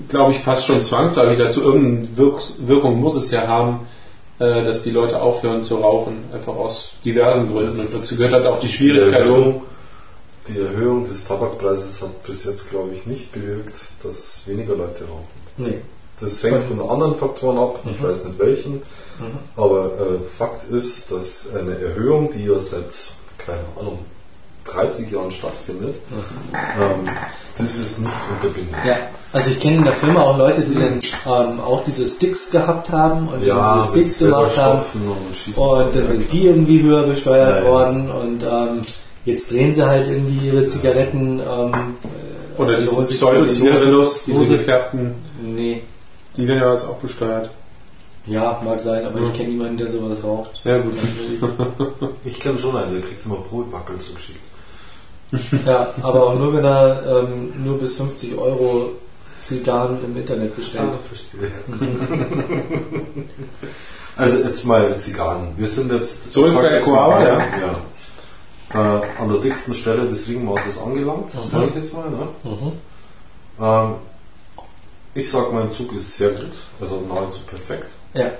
glaube 0.08 0.32
ich, 0.32 0.38
fast 0.38 0.66
schon 0.66 0.82
zwangsläufig 0.82 1.38
dazu. 1.38 1.62
Irgendeine 1.62 2.08
Wirkung 2.16 3.00
muss 3.00 3.14
es 3.14 3.30
ja 3.30 3.46
haben, 3.46 3.80
äh, 4.38 4.64
dass 4.64 4.84
die 4.84 4.90
Leute 4.90 5.20
aufhören 5.20 5.64
zu 5.64 5.76
rauchen, 5.76 6.24
einfach 6.32 6.54
aus 6.54 6.92
diversen 7.04 7.52
Gründen. 7.52 7.78
Und 7.78 7.94
dazu 7.94 8.16
gehört 8.16 8.32
halt 8.32 8.46
auch 8.46 8.60
die 8.60 8.68
Schwierigkeit. 8.68 9.26
Die 9.26 9.28
Erhöhung, 9.28 9.62
die 10.48 10.60
Erhöhung 10.60 11.04
des 11.04 11.24
Tabakpreises 11.24 12.02
hat 12.02 12.22
bis 12.22 12.44
jetzt, 12.44 12.70
glaube 12.70 12.90
ich, 12.94 13.06
nicht 13.06 13.32
bewirkt, 13.32 13.76
dass 14.02 14.42
weniger 14.46 14.74
Leute 14.76 15.04
rauchen. 15.04 15.26
Nee. 15.56 15.78
Das 16.20 16.42
hängt 16.42 16.62
von 16.62 16.80
anderen 16.88 17.14
Faktoren 17.14 17.58
ab, 17.58 17.80
ich 17.84 17.98
mhm. 17.98 18.04
weiß 18.04 18.24
nicht 18.24 18.38
welchen, 18.38 18.74
mhm. 18.74 19.38
aber 19.56 19.86
äh, 19.86 20.22
Fakt 20.22 20.70
ist, 20.70 21.10
dass 21.10 21.46
eine 21.54 21.78
Erhöhung, 21.78 22.30
die 22.30 22.44
ja 22.44 22.60
seit, 22.60 23.14
keine 23.38 23.64
Ahnung, 23.78 24.00
30 24.64 25.10
Jahren 25.10 25.30
stattfindet, 25.30 25.94
mhm. 26.10 26.54
ähm, 26.80 27.08
das 27.56 27.76
ist 27.76 28.00
nicht 28.00 28.12
unterbinden. 28.30 28.74
Ja, 28.86 28.96
also 29.32 29.50
ich 29.50 29.60
kenne 29.60 29.76
in 29.76 29.84
der 29.84 29.92
Firma 29.94 30.22
auch 30.22 30.36
Leute, 30.36 30.62
die 30.62 30.74
dann 30.74 30.98
ähm, 31.26 31.60
auch 31.60 31.84
diese 31.84 32.06
Sticks 32.06 32.50
gehabt 32.50 32.90
haben 32.90 33.28
und 33.28 33.44
ja, 33.44 33.78
diese 33.78 33.90
Sticks 33.90 34.18
gemacht 34.18 34.58
haben 34.58 34.82
und, 34.94 35.56
und 35.56 35.94
dann 35.94 36.06
sind 36.06 36.32
die 36.32 36.46
irgendwie 36.46 36.82
höher 36.82 37.04
besteuert 37.04 37.64
ja, 37.64 37.70
worden 37.70 38.10
und 38.10 38.42
ähm, 38.42 38.82
jetzt 39.24 39.50
drehen 39.50 39.74
sie 39.74 39.86
halt 39.86 40.08
irgendwie 40.08 40.48
ihre 40.48 40.66
Zigaretten 40.66 41.40
ähm, 41.40 41.96
oder 42.56 42.74
also 42.74 43.02
diese 43.02 43.14
Pseudo-Zigarillos, 43.14 44.24
diese 44.24 44.46
gefärbten. 44.46 45.14
Nee. 45.42 45.82
Die 46.36 46.46
werden 46.46 46.60
ja 46.60 46.72
jetzt 46.72 46.86
auch 46.86 46.96
besteuert. 46.96 47.50
Ja, 48.26 48.60
mag 48.64 48.78
sein, 48.78 49.04
aber 49.06 49.20
ich 49.20 49.32
kenne 49.32 49.48
niemanden, 49.48 49.78
der 49.78 49.88
sowas 49.88 50.18
raucht. 50.22 50.60
Ja, 50.64 50.78
gut. 50.78 50.92
ich 52.24 52.38
kenne 52.38 52.58
schon 52.58 52.76
einen, 52.76 52.92
der 52.92 53.02
kriegt 53.02 53.24
immer 53.24 53.36
Brotbackel 53.36 53.98
zugeschickt. 53.98 54.40
Ja, 55.64 55.94
aber 56.02 56.26
auch 56.26 56.34
nur, 56.34 56.52
wenn 56.54 56.64
er 56.64 57.24
ähm, 57.24 57.52
nur 57.64 57.78
bis 57.78 57.96
50 57.96 58.36
Euro 58.36 58.90
Zigarren 59.42 59.98
im 60.04 60.16
Internet 60.16 60.56
bestellt. 60.56 60.90
Ah, 60.92 60.98
verstehe. 61.06 61.50
also 64.16 64.38
jetzt 64.38 64.64
mal 64.66 64.98
Zigarren. 64.98 65.54
Wir 65.56 65.68
sind 65.68 65.92
jetzt 65.92 66.32
so 66.32 66.44
ist 66.44 66.56
bei 66.56 66.80
Koala, 66.80 67.22
ja. 67.22 67.38
ja. 67.38 67.76
Äh, 68.72 68.76
an 68.76 69.28
der 69.28 69.38
dicksten 69.38 69.74
Stelle 69.74 70.08
des 70.08 70.28
Ringmaßes 70.28 70.78
angelangt, 70.78 71.34
mhm. 71.34 71.42
sage 71.42 71.66
ich 71.68 71.74
jetzt 71.74 71.92
mal. 71.92 72.08
Ne? 72.10 72.28
Mhm. 72.44 72.72
Ähm, 73.60 73.94
ich 75.14 75.30
sage, 75.30 75.48
mein 75.52 75.70
Zug 75.70 75.92
ist 75.94 76.16
sehr 76.16 76.30
gut, 76.30 76.52
also 76.80 77.02
nahezu 77.08 77.40
perfekt. 77.42 77.88
Ja. 78.14 78.30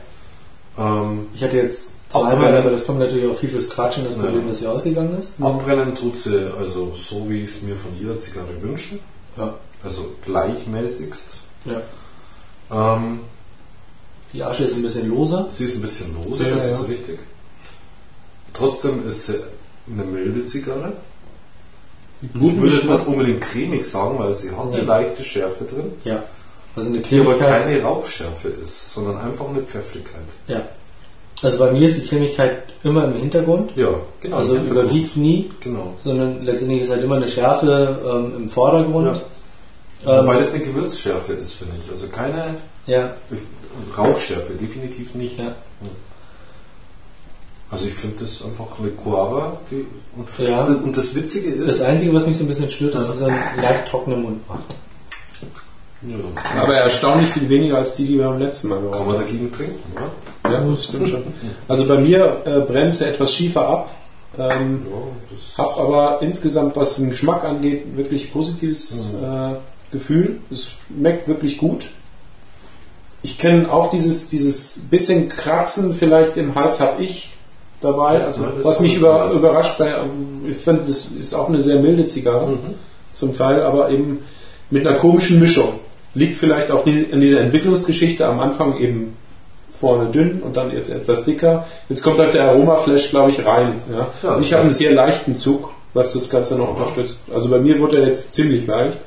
Ähm, 0.79 1.29
ich 1.35 1.43
hatte 1.43 1.57
jetzt 1.57 1.91
Zweimal, 2.11 2.57
aber 2.57 2.71
das 2.71 2.87
kommt 2.87 2.99
natürlich 2.99 3.31
auch 3.31 3.37
viel 3.37 3.51
durchs 3.51 3.71
Quatschen, 3.71 4.05
das 4.05 4.17
Problem, 4.17 4.43
ja. 4.43 4.49
dass 4.49 4.59
sie 4.59 4.67
ausgegangen 4.67 5.17
ist. 5.17 5.35
Abbrennen 5.41 5.95
tut 5.95 6.19
sie 6.19 6.53
also 6.59 6.93
so, 6.97 7.31
wie 7.31 7.45
ich 7.45 7.51
es 7.51 7.63
mir 7.63 7.77
von 7.77 7.97
jeder 7.97 8.19
Zigarre 8.19 8.61
wünsche. 8.61 8.99
Ja. 9.37 9.55
Also 9.85 10.11
gleichmäßigst. 10.25 11.37
Ja. 11.67 12.97
Ähm, 12.97 13.21
die 14.33 14.43
Asche 14.43 14.65
ist 14.65 14.77
ein 14.77 14.83
bisschen 14.83 15.09
loser. 15.09 15.47
Sie 15.51 15.65
ist 15.65 15.77
ein 15.77 15.83
bisschen 15.83 16.15
loser, 16.17 16.37
Sehr, 16.37 16.55
das 16.55 16.67
ja. 16.67 16.73
ist 16.73 16.89
richtig. 16.89 17.21
Trotzdem 18.53 19.09
ist 19.09 19.27
sie 19.27 19.41
eine 19.93 20.05
milde 20.05 20.45
Zigarre. 20.45 20.93
Ich 22.23 22.41
würde 22.41 22.75
jetzt 22.75 22.89
nicht 22.89 23.07
unbedingt 23.07 23.41
cremig 23.41 23.85
sagen, 23.87 24.19
weil 24.19 24.33
sie 24.35 24.51
hat 24.51 24.73
eine 24.73 24.83
leichte 24.83 25.23
Schärfe 25.23 25.65
drin. 25.65 25.93
Ja. 26.05 26.23
Also 26.77 26.91
eine 26.91 27.01
die 27.01 27.21
aber 27.21 27.35
keine 27.35 27.83
Rauchschärfe 27.83 28.49
ist, 28.49 28.93
sondern 28.93 29.19
einfach 29.19 29.49
eine 29.49 29.63
Pfeffrigkeit. 29.63 30.21
Ja. 30.47 30.63
Also 31.43 31.59
bei 31.59 31.73
mir 31.73 31.87
ist 31.87 32.03
die 32.03 32.07
Cremigkeit 32.07 32.65
immer 32.85 33.05
im 33.05 33.15
Hintergrund. 33.15 33.73
Ja, 33.75 33.95
genau. 34.21 34.37
Also 34.37 34.57
überwiegt 34.57 35.17
nie. 35.17 35.51
Genau. 35.61 35.95
Sondern 35.99 36.43
letztendlich 36.43 36.83
ist 36.83 36.91
halt 36.91 37.03
immer 37.03 37.17
eine 37.17 37.29
Schärfe 37.29 37.99
ähm, 38.05 38.43
im 38.43 38.49
Vordergrund. 38.49 39.21
Ja. 40.05 40.21
Ähm, 40.21 40.27
Weil 40.27 40.39
das 40.39 40.53
eine 40.53 40.65
Gewürzschärfe 40.65 41.33
ist, 41.33 41.55
finde 41.55 41.75
ich. 41.83 41.91
Also 41.91 42.09
keine 42.09 42.57
ja. 42.87 43.15
Rauchschärfe, 43.97 44.53
definitiv 44.55 45.15
nicht. 45.15 45.39
Ja. 45.39 45.53
Also 47.71 47.87
ich 47.87 47.95
finde 47.95 48.25
das 48.25 48.45
einfach 48.45 48.79
eine 48.81 48.91
Coava. 48.91 49.59
Die, 49.71 49.87
und, 50.17 50.29
ja. 50.39 50.65
und 50.65 50.97
das 50.97 51.15
Witzige 51.15 51.51
ist... 51.51 51.69
Das 51.69 51.83
Einzige, 51.83 52.13
was 52.13 52.27
mich 52.27 52.37
so 52.37 52.45
ein 52.45 52.49
bisschen 52.49 52.69
stört, 52.69 52.97
ist, 52.97 53.09
dass 53.09 53.17
es 53.17 53.23
einen 53.23 53.39
leicht 53.61 53.87
trockenen 53.87 54.23
Mund 54.23 54.49
macht. 54.49 54.67
Ja, 56.03 56.63
aber 56.63 56.77
erstaunlich 56.77 57.29
viel 57.31 57.49
weniger 57.49 57.77
als 57.77 57.95
die, 57.95 58.07
die 58.07 58.19
wir 58.19 58.29
beim 58.29 58.39
letzten 58.39 58.69
Mal 58.69 58.81
geraucht 58.81 59.01
haben. 59.01 59.07
Kann 59.07 59.15
man 59.15 59.25
dagegen 59.25 59.53
trinken, 59.53 59.93
oder? 59.95 60.53
Ja, 60.53 60.61
das 60.61 60.85
stimmt 60.85 61.09
schon. 61.09 61.23
Also 61.69 61.87
bei 61.87 61.99
mir 61.99 62.43
äh, 62.45 62.61
brennt 62.61 62.95
sie 62.95 63.07
etwas 63.07 63.35
schiefer 63.35 63.69
ab. 63.69 63.91
Ähm, 64.39 64.87
ja, 64.89 65.63
hab 65.63 65.79
aber 65.79 66.23
insgesamt, 66.23 66.75
was 66.77 66.97
den 66.97 67.11
Geschmack 67.11 67.45
angeht, 67.45 67.97
wirklich 67.97 68.33
positives 68.33 69.13
mhm. 69.13 69.25
äh, 69.25 69.57
Gefühl. 69.93 70.41
Es 70.51 70.77
schmeckt 70.89 71.29
wirklich 71.29 71.59
gut. 71.59 71.91
Ich 73.23 73.39
kenne 73.39 73.71
auch 73.71 73.91
dieses, 73.91 74.29
dieses 74.29 74.79
bisschen 74.89 75.29
Kratzen 75.29 75.93
vielleicht 75.95 76.39
im 76.39 76.55
Hals 76.55 76.81
habe 76.81 77.03
ich 77.03 77.33
dabei. 77.81 78.25
Also, 78.25 78.45
was 78.63 78.81
mich 78.81 78.97
über, 78.97 79.31
überrascht 79.33 79.79
bei, 79.79 79.95
ich 80.49 80.57
finde, 80.57 80.83
das 80.87 81.07
ist 81.07 81.35
auch 81.35 81.49
eine 81.49 81.61
sehr 81.61 81.81
milde 81.81 82.07
Zigarre 82.07 82.53
mhm. 82.53 82.75
zum 83.15 83.37
Teil, 83.37 83.63
aber 83.63 83.91
eben 83.91 84.21
mit 84.71 84.87
einer 84.87 84.97
komischen 84.97 85.41
Mischung. 85.41 85.81
Liegt 86.15 86.37
vielleicht 86.37 86.71
auch 86.73 86.85
in 86.87 87.21
dieser 87.21 87.41
Entwicklungsgeschichte 87.41 88.27
am 88.27 88.41
Anfang 88.41 88.79
eben 88.79 89.17
vorne 89.71 90.11
dünn 90.11 90.43
und 90.43 90.57
dann 90.57 90.71
jetzt 90.71 90.91
etwas 90.91 91.25
dicker. 91.25 91.67
Jetzt 91.89 92.03
kommt 92.03 92.19
halt 92.19 92.35
der 92.35 92.51
Aromaflash, 92.51 93.11
glaube 93.11 93.31
ich, 93.31 93.45
rein. 93.47 93.81
Ja? 93.91 94.07
ja 94.23 94.35
und 94.35 94.43
ich 94.43 94.53
habe 94.53 94.65
einen 94.65 94.73
sehr 94.73 94.93
leichten 94.93 95.37
Zug, 95.37 95.71
was 95.95 96.13
das 96.13 96.29
Ganze 96.29 96.57
noch 96.57 96.71
unterstützt. 96.77 97.23
Also 97.33 97.49
bei 97.49 97.59
mir 97.59 97.79
wurde 97.79 97.99
er 97.99 98.09
jetzt 98.09 98.35
ziemlich 98.35 98.67
leicht. 98.67 98.99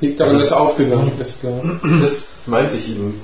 Liegt 0.00 0.18
daran, 0.18 0.34
also 0.34 0.44
dass 0.44 0.52
er 0.52 0.60
aufgegangen 0.60 1.12
ist, 1.20 1.40
klar. 1.40 1.60
Das 2.02 2.34
meinte 2.46 2.76
ich 2.76 2.90
eben. 2.90 3.20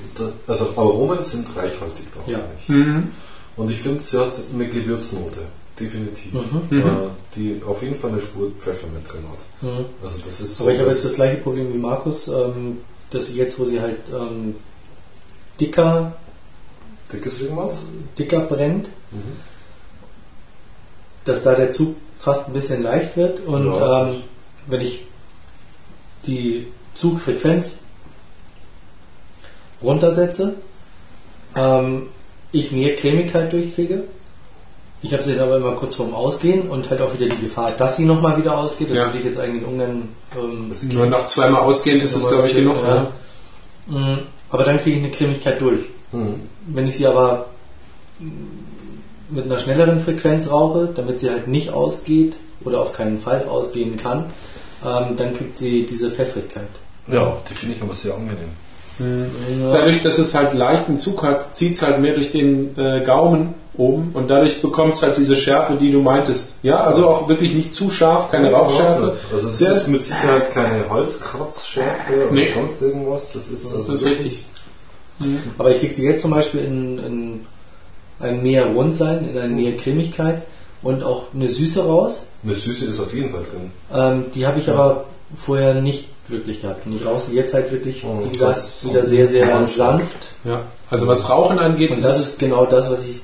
Also 0.47 0.69
Aromen 0.77 1.21
sind 1.21 1.47
reichhaltig 1.55 2.05
drauf. 2.13 2.23
Ja. 2.27 2.39
Mhm. 2.67 3.09
Und 3.61 3.69
ich 3.69 3.79
finde, 3.79 4.01
sie 4.01 4.17
hat 4.17 4.31
eine 4.51 4.67
Gewürznote. 4.67 5.41
Definitiv. 5.79 6.33
Mhm. 6.33 6.79
Äh, 6.79 6.83
die 7.35 7.61
auf 7.63 7.83
jeden 7.83 7.95
Fall 7.95 8.09
eine 8.09 8.19
Spur 8.19 8.51
Pfeffer 8.59 8.87
mit 8.87 9.07
drin 9.07 9.23
hat. 9.31 9.61
Mhm. 9.61 9.85
Also 10.03 10.17
das 10.25 10.41
ist 10.41 10.57
so 10.57 10.63
Aber 10.63 10.73
ich 10.73 10.79
habe 10.79 10.89
jetzt 10.89 11.05
das 11.05 11.13
gleiche 11.13 11.37
Problem 11.37 11.71
wie 11.71 11.77
Markus, 11.77 12.27
ähm, 12.27 12.79
dass 13.11 13.27
sie 13.27 13.37
jetzt, 13.37 13.59
wo 13.59 13.65
sie 13.65 13.79
halt 13.79 13.99
ähm, 14.11 14.55
dicker 15.59 16.13
Dickes 17.13 17.41
irgendwas? 17.41 17.83
dicker 18.17 18.39
brennt, 18.39 18.87
mhm. 19.11 19.37
dass 21.25 21.43
da 21.43 21.53
der 21.53 21.71
Zug 21.71 21.97
fast 22.15 22.47
ein 22.47 22.53
bisschen 22.53 22.81
leicht 22.81 23.15
wird 23.15 23.41
und 23.41 23.67
ja. 23.67 24.07
ähm, 24.07 24.23
wenn 24.67 24.81
ich 24.81 25.05
die 26.25 26.67
Zugfrequenz 26.95 27.83
runtersetze, 29.83 30.55
ähm, 31.55 32.07
ich 32.51 32.71
mehr 32.71 32.95
Cremigkeit 32.95 33.51
durchkriege. 33.51 34.03
Ich 35.03 35.13
habe 35.13 35.23
sie 35.23 35.35
dann 35.35 35.47
aber 35.47 35.57
immer 35.57 35.71
kurz 35.71 35.95
vorm 35.95 36.13
Ausgehen 36.13 36.69
und 36.69 36.89
halt 36.89 37.01
auch 37.01 37.13
wieder 37.13 37.27
die 37.27 37.41
Gefahr, 37.41 37.71
dass 37.71 37.97
sie 37.97 38.05
nochmal 38.05 38.37
wieder 38.37 38.57
ausgeht. 38.57 38.91
Das 38.91 38.97
ja. 38.97 39.05
würde 39.05 39.17
ich 39.17 39.25
jetzt 39.25 39.39
eigentlich 39.39 39.65
ungern. 39.65 40.09
Ähm, 40.37 40.71
Nur 40.93 41.07
nach 41.07 41.25
zweimal 41.25 41.61
ausgehen 41.61 42.01
ist 42.01 42.15
es, 42.15 42.29
glaube 42.29 42.47
ich, 42.47 42.55
genug. 42.55 42.77
Ja. 42.83 42.95
Ja. 42.95 43.11
Mhm. 43.87 44.19
Aber 44.49 44.63
dann 44.63 44.79
kriege 44.79 44.97
ich 44.97 45.03
eine 45.03 45.11
Cremigkeit 45.11 45.59
durch. 45.59 45.81
Mhm. 46.11 46.41
Wenn 46.67 46.87
ich 46.87 46.97
sie 46.97 47.07
aber 47.07 47.47
mit 49.29 49.45
einer 49.45 49.57
schnelleren 49.57 49.99
Frequenz 49.99 50.51
rauche, 50.51 50.89
damit 50.93 51.19
sie 51.19 51.31
halt 51.31 51.47
nicht 51.47 51.71
ausgeht 51.71 52.35
oder 52.63 52.81
auf 52.81 52.93
keinen 52.93 53.19
Fall 53.19 53.45
ausgehen 53.47 53.97
kann, 53.97 54.25
ähm, 54.85 55.15
dann 55.17 55.35
kriegt 55.35 55.57
sie 55.57 55.85
diese 55.85 56.11
Pfeffrigkeit. 56.11 56.67
Ja, 57.07 57.37
die 57.49 57.53
finde 57.53 57.75
ich 57.75 57.81
aber 57.81 57.95
sehr 57.95 58.13
angenehm. 58.13 58.49
Mhm. 58.99 59.71
Dadurch, 59.71 60.03
dass 60.03 60.17
es 60.17 60.35
halt 60.35 60.53
leichten 60.53 60.97
Zug 60.97 61.23
hat, 61.23 61.55
zieht 61.55 61.75
es 61.75 61.81
halt 61.81 61.99
mehr 61.99 62.13
durch 62.13 62.31
den 62.31 62.77
äh, 62.77 63.03
Gaumen 63.05 63.53
oben 63.77 64.11
und 64.13 64.29
dadurch 64.29 64.61
bekommt 64.61 64.95
es 64.95 65.03
halt 65.03 65.17
diese 65.17 65.35
Schärfe, 65.35 65.75
die 65.75 65.91
du 65.91 66.01
meintest. 66.01 66.57
Ja, 66.61 66.81
also 66.81 67.07
auch 67.07 67.29
wirklich 67.29 67.53
nicht 67.53 67.73
zu 67.73 67.89
scharf, 67.89 68.29
keine 68.29 68.51
Rauchschärfe. 68.51 69.13
Also 69.33 69.49
es 69.49 69.61
ist 69.61 69.87
mit 69.87 70.03
Sicherheit 70.03 70.51
keine 70.53 70.89
Holzkratzschärfe 70.89 72.25
oder 72.25 72.31
nee. 72.31 72.45
sonst 72.45 72.81
irgendwas. 72.81 73.31
Das 73.33 73.49
ist, 73.49 73.73
also 73.73 73.91
das 73.91 74.01
ist 74.01 74.09
richtig. 74.09 74.45
Mhm. 75.19 75.39
Aber 75.57 75.71
ich 75.71 75.79
kriege 75.79 75.93
sie 75.93 76.05
jetzt 76.05 76.21
zum 76.21 76.31
Beispiel 76.31 76.61
in, 76.65 76.97
in 76.99 77.39
ein 78.19 78.43
mehr 78.43 78.65
Rundsein, 78.65 79.27
in 79.27 79.37
eine 79.37 79.53
mehr 79.53 79.75
Cremigkeit 79.77 80.43
und 80.81 81.03
auch 81.03 81.33
eine 81.33 81.47
Süße 81.47 81.85
raus. 81.85 82.27
Eine 82.43 82.55
Süße 82.55 82.85
ist 82.85 82.99
auf 82.99 83.13
jeden 83.13 83.29
Fall 83.29 83.43
drin. 83.43 83.71
Ähm, 83.93 84.25
die 84.33 84.45
habe 84.45 84.59
ich 84.59 84.67
ja. 84.67 84.73
aber 84.73 85.05
vorher 85.37 85.75
nicht 85.75 86.09
wirklich 86.27 86.61
gehabt. 86.61 86.85
Und 86.85 86.95
ich 86.95 87.05
rauche 87.05 87.31
jetzt 87.31 87.53
halt 87.53 87.71
wirklich, 87.71 88.03
oh, 88.05 88.23
wie 88.23 88.29
gesagt, 88.29 88.59
wieder 88.85 89.03
sehr, 89.03 89.27
sehr 89.27 89.67
sanft. 89.67 90.29
Ja, 90.43 90.63
also 90.89 91.07
was 91.07 91.29
Rauchen 91.29 91.59
angeht. 91.59 91.91
Und 91.91 92.03
das 92.03 92.19
ist 92.19 92.39
genau 92.39 92.65
das, 92.65 92.89
was 92.89 93.05
ich 93.05 93.21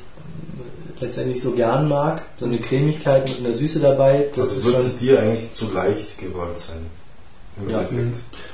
letztendlich 1.00 1.42
so 1.42 1.52
gern 1.52 1.88
mag. 1.88 2.22
So 2.40 2.46
eine 2.46 2.60
Cremigkeit 2.60 3.28
mit 3.28 3.40
einer 3.40 3.54
Süße 3.54 3.80
dabei. 3.80 4.28
Das 4.36 4.56
also 4.56 4.66
wird 4.66 5.02
dir 5.02 5.20
eigentlich 5.20 5.54
zu 5.54 5.72
leicht 5.72 6.18
gewollt 6.18 6.58
sein. 6.58 6.86
Ja. 7.70 7.82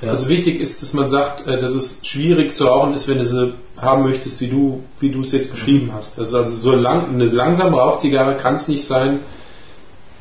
ja. 0.01 0.09
Also 0.09 0.29
wichtig 0.29 0.61
ist, 0.61 0.81
dass 0.81 0.93
man 0.93 1.09
sagt, 1.09 1.45
äh, 1.45 1.59
dass 1.59 1.73
es 1.73 1.99
schwierig 2.03 2.53
zu 2.53 2.65
rauchen 2.65 2.93
ist, 2.93 3.09
wenn 3.09 3.17
du 3.17 3.25
sie 3.25 3.53
haben 3.77 4.03
möchtest, 4.03 4.39
wie 4.39 4.47
du, 4.47 4.81
wie 4.99 5.09
du 5.09 5.21
es 5.21 5.33
jetzt 5.33 5.51
beschrieben 5.51 5.91
hast. 5.93 6.19
Also, 6.19 6.37
also 6.37 6.55
so 6.55 6.71
lang, 6.71 7.09
eine 7.13 7.25
langsame 7.25 7.77
Rauchzigarre 7.77 8.37
kann 8.37 8.55
es 8.55 8.67
nicht 8.69 8.85
sein, 8.85 9.19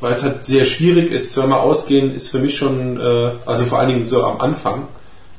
weil 0.02 0.14
es 0.14 0.22
halt 0.22 0.44
sehr 0.44 0.64
schwierig 0.64 1.10
ist. 1.10 1.32
Zweimal 1.32 1.60
ausgehen 1.60 2.14
ist 2.14 2.28
für 2.28 2.40
mich 2.40 2.56
schon, 2.56 3.00
äh, 3.00 3.30
also 3.46 3.64
vor 3.64 3.78
allen 3.78 3.88
Dingen 3.88 4.06
so 4.06 4.24
am 4.24 4.40
Anfang 4.40 4.88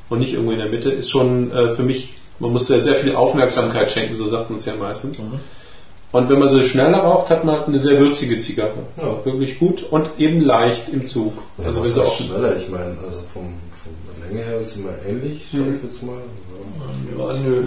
und 0.10 0.20
nicht 0.20 0.34
irgendwo 0.34 0.54
in 0.54 0.60
der 0.60 0.70
Mitte, 0.70 0.90
ist 0.90 1.12
schon 1.12 1.52
äh, 1.52 1.70
für 1.72 1.84
mich, 1.84 2.14
man 2.40 2.52
muss 2.54 2.68
sehr, 2.68 2.80
sehr 2.80 2.96
viel 2.96 3.16
Aufmerksamkeit 3.16 3.92
schenken, 3.92 4.16
so 4.16 4.26
sagt 4.26 4.50
man 4.50 4.60
es 4.60 4.66
ja 4.66 4.74
meistens. 4.80 5.20
Mhm. 5.20 5.40
Und 6.14 6.30
wenn 6.30 6.40
man 6.40 6.48
sie 6.48 6.64
schneller 6.64 7.00
raucht, 7.00 7.30
hat 7.30 7.44
man 7.44 7.58
halt 7.58 7.68
eine 7.68 7.80
sehr 7.80 8.00
würzige 8.00 8.40
Zigarre. 8.40 8.72
Ja. 8.98 9.26
Wirklich 9.26 9.60
gut 9.60 9.84
und 9.90 10.08
eben 10.18 10.42
leicht 10.42 10.90
im 10.90 11.08
Zug. 11.08 11.34
Ja, 11.58 11.66
also 11.66 11.84
wenn 11.84 11.94
sie 11.94 12.02
auch 12.02 12.16
schneller, 12.16 12.56
ich 12.56 12.70
meine, 12.70 12.96
also 13.04 13.20
vom, 13.34 13.56
von 13.72 13.92
der 14.22 14.30
Länge 14.30 14.46
her 14.46 14.60
ist 14.60 14.78
immer 14.78 14.92
ähnlich, 15.08 15.48
schaue 15.52 15.62
mhm. 15.62 15.76
ich 15.76 15.84
jetzt 15.84 16.04
mal. 16.04 16.16
Ja, 17.18 17.34
nö. 17.34 17.64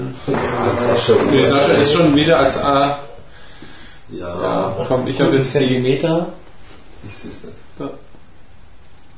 Sascha, 0.70 1.12
nee, 1.30 1.44
Sascha 1.44 1.72
ist 1.72 1.92
schon 1.92 2.14
wieder 2.16 2.38
als 2.38 2.62
A. 2.62 2.98
Ja, 4.10 4.42
ja 4.42 4.76
komm, 4.86 5.06
ich 5.08 5.20
habe 5.20 5.36
jetzt 5.36 5.52
Zentimeter. 5.52 6.28
Ich 7.04 7.16
sehe 7.16 7.30
es 7.30 7.44
nicht. 7.44 7.54
Ja. 7.78 7.90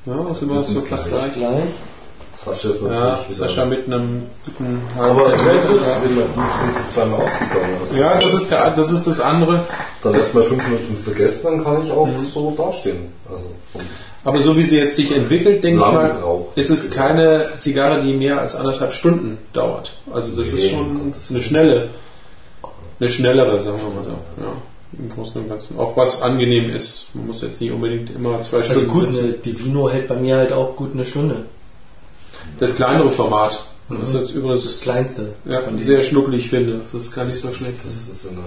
Ja, 0.07 0.35
sind 0.35 0.51
wir 0.51 0.61
so 0.61 0.81
fast 0.83 1.09
gleich. 1.09 1.35
gleich. 1.35 1.65
Sascha 2.35 2.69
ist 2.69 2.83
natürlich. 2.83 3.01
Ja, 3.01 3.35
Sascha 3.35 3.65
mit 3.65 3.87
einem 3.87 4.23
guten 4.45 4.81
Aber 4.97 5.25
sind 5.25 5.39
sie 5.39 6.89
zweimal 6.95 7.23
ausgegangen. 7.23 7.77
Also 7.81 7.97
ja, 7.97 8.19
das 8.19 8.35
ist, 8.35 8.51
der, 8.51 8.71
das 8.71 8.93
ist 8.93 9.07
das 9.07 9.21
andere. 9.21 9.65
Dann 10.03 10.15
ist 10.15 10.35
mal 10.35 10.45
fünf 10.45 10.65
Minuten 10.69 10.97
vergessen, 10.97 11.41
dann 11.43 11.65
kann 11.65 11.83
ich 11.85 11.91
auch 11.91 12.07
mhm. 12.07 12.27
so 12.33 12.55
dastehen. 12.57 13.13
Also 13.29 13.47
aber 14.25 14.41
so 14.41 14.57
wie 14.57 14.63
sie 14.63 14.79
jetzt 14.79 14.97
sich 14.97 15.15
entwickelt, 15.15 15.65
denke 15.65 15.83
ich 15.85 15.93
mal, 15.93 16.17
ist 16.55 16.71
es 16.71 16.91
keine 16.91 17.47
Zigarre, 17.59 18.03
die 18.03 18.13
mehr 18.13 18.41
als 18.41 18.55
anderthalb 18.55 18.93
Stunden 18.93 19.39
dauert. 19.53 19.93
Also 20.13 20.37
das 20.37 20.53
nee, 20.53 20.61
ist 20.61 20.71
schon 20.71 21.13
eine 21.31 21.43
schnelle, 21.43 21.89
eine 23.01 23.11
schnellere, 23.11 23.63
sagen 23.63 23.79
wir 23.79 23.95
mal 23.95 24.05
so. 24.05 24.11
Ja 24.43 24.53
im 24.97 25.09
Großen 25.09 25.43
und 25.43 25.49
Ganzen. 25.49 25.79
Auch 25.79 25.97
was 25.97 26.23
angenehm 26.23 26.71
ist. 26.71 27.15
Man 27.15 27.27
muss 27.27 27.43
jetzt 27.43 27.61
nicht 27.61 27.73
unbedingt 27.73 28.11
immer 28.15 28.41
zwei 28.43 28.59
also 28.59 28.73
Stunden. 28.73 28.91
Gut, 28.91 29.09
eine 29.09 29.33
Divino 29.33 29.91
hält 29.91 30.09
bei 30.09 30.17
mir 30.17 30.37
halt 30.37 30.53
auch 30.53 30.77
gut 30.77 30.93
eine 30.95 31.05
Stunde. 31.05 31.45
Das 32.59 32.77
kleinere 32.77 33.11
Format. 33.11 33.65
Mhm. 33.89 34.01
Das 34.01 34.15
ist 34.15 34.21
jetzt 34.21 34.35
übrigens 34.35 34.63
das 34.63 34.81
kleinste. 34.81 35.35
Ja, 35.45 35.61
von 35.61 35.79
sehr 35.79 36.03
schnuckelig 36.03 36.49
finde. 36.49 36.81
Das 36.91 37.03
ist 37.03 37.15
gar 37.15 37.25
nicht 37.25 37.41
so 37.41 37.53
schlecht. 37.53 37.79
Das 37.79 37.87
ist 37.87 38.29
eine 38.29 38.41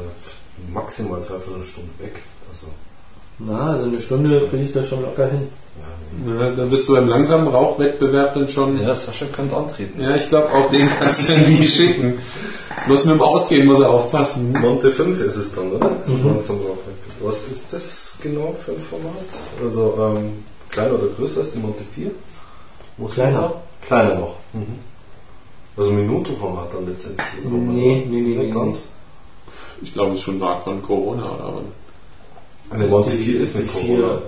maximal 0.74 1.22
dreiviertel 1.22 1.64
Stunde 1.64 1.90
weg. 2.00 2.22
Also 2.50 2.68
Na, 3.40 3.72
also 3.72 3.86
eine 3.86 4.00
Stunde 4.00 4.48
kriege 4.50 4.64
ich 4.64 4.72
da 4.72 4.84
schon 4.84 5.02
locker 5.02 5.28
hin. 5.28 5.48
Ja, 6.28 6.50
dann 6.50 6.70
bist 6.70 6.90
du 6.90 6.94
beim 6.94 7.08
langsamen 7.08 7.48
Rauchwettbewerb 7.48 8.34
dann 8.34 8.48
schon. 8.50 8.80
Ja, 8.82 8.94
Sascha 8.94 9.26
könnte 9.28 9.56
antreten. 9.56 10.02
Ja, 10.02 10.16
ich 10.16 10.28
glaube 10.28 10.52
auch 10.52 10.70
den 10.70 10.90
kannst 11.00 11.30
du 11.30 11.34
irgendwie 11.34 11.66
schicken. 11.68 12.20
Bloß 12.86 13.06
mit 13.06 13.16
dem 13.16 13.22
Ausgehen 13.22 13.68
muss 13.68 13.80
er 13.80 13.90
aufpassen. 13.90 14.54
Monte 14.60 14.92
5 14.92 15.20
ist 15.22 15.36
es 15.36 15.54
dann, 15.54 15.72
oder? 15.72 15.90
Mhm. 16.08 16.36
Was 17.22 17.48
ist 17.48 17.74
das 17.74 18.18
genau 18.22 18.54
für 18.54 18.72
ein 18.72 18.80
Format? 18.80 19.14
Also 19.64 19.96
ähm, 20.00 20.44
kleiner 20.70 20.96
oder 20.96 21.08
größer 21.08 21.42
als 21.42 21.52
die 21.52 21.60
Monte 21.60 21.84
4? 21.84 22.12
Wo 22.98 23.06
kleiner. 23.06 23.54
Kleiner 23.86 24.16
noch. 24.16 24.36
Mhm. 24.54 24.80
Also 25.78 25.92
Minuto-Format 25.92 26.74
dann 26.74 26.88
letztendlich. 26.88 27.28
Nee, 27.44 28.06
nee, 28.10 28.22
nee, 28.22 28.36
nee, 28.36 28.52
ganz. 28.52 28.84
Ich 29.82 29.94
glaube, 29.94 30.14
es 30.14 30.20
ist 30.20 30.26
schon 30.26 30.42
arg 30.44 30.64
von 30.64 30.82
Corona, 30.82 31.22
oder? 31.22 31.62
Eine 32.70 32.88
Monte 32.88 33.12
4 33.12 33.40
ist 33.40 33.56
eine 33.56 33.66
Corona. 33.66 34.22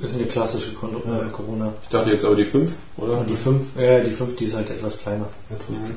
Das 0.00 0.10
ist 0.10 0.18
eine 0.18 0.26
klassische 0.26 0.70
äh, 0.70 1.30
Corona. 1.32 1.72
Ich 1.82 1.88
dachte 1.88 2.10
jetzt 2.10 2.24
aber 2.24 2.36
die 2.36 2.44
5, 2.44 2.72
oder? 2.98 3.18
Und 3.18 3.30
die 3.30 3.34
5, 3.34 3.76
äh, 3.78 4.04
die 4.04 4.10
5, 4.10 4.36
die 4.36 4.44
ist 4.44 4.54
halt 4.54 4.68
etwas 4.68 4.98
kleiner. 4.98 5.26
Etwas 5.48 5.76
kleiner. 5.76 5.94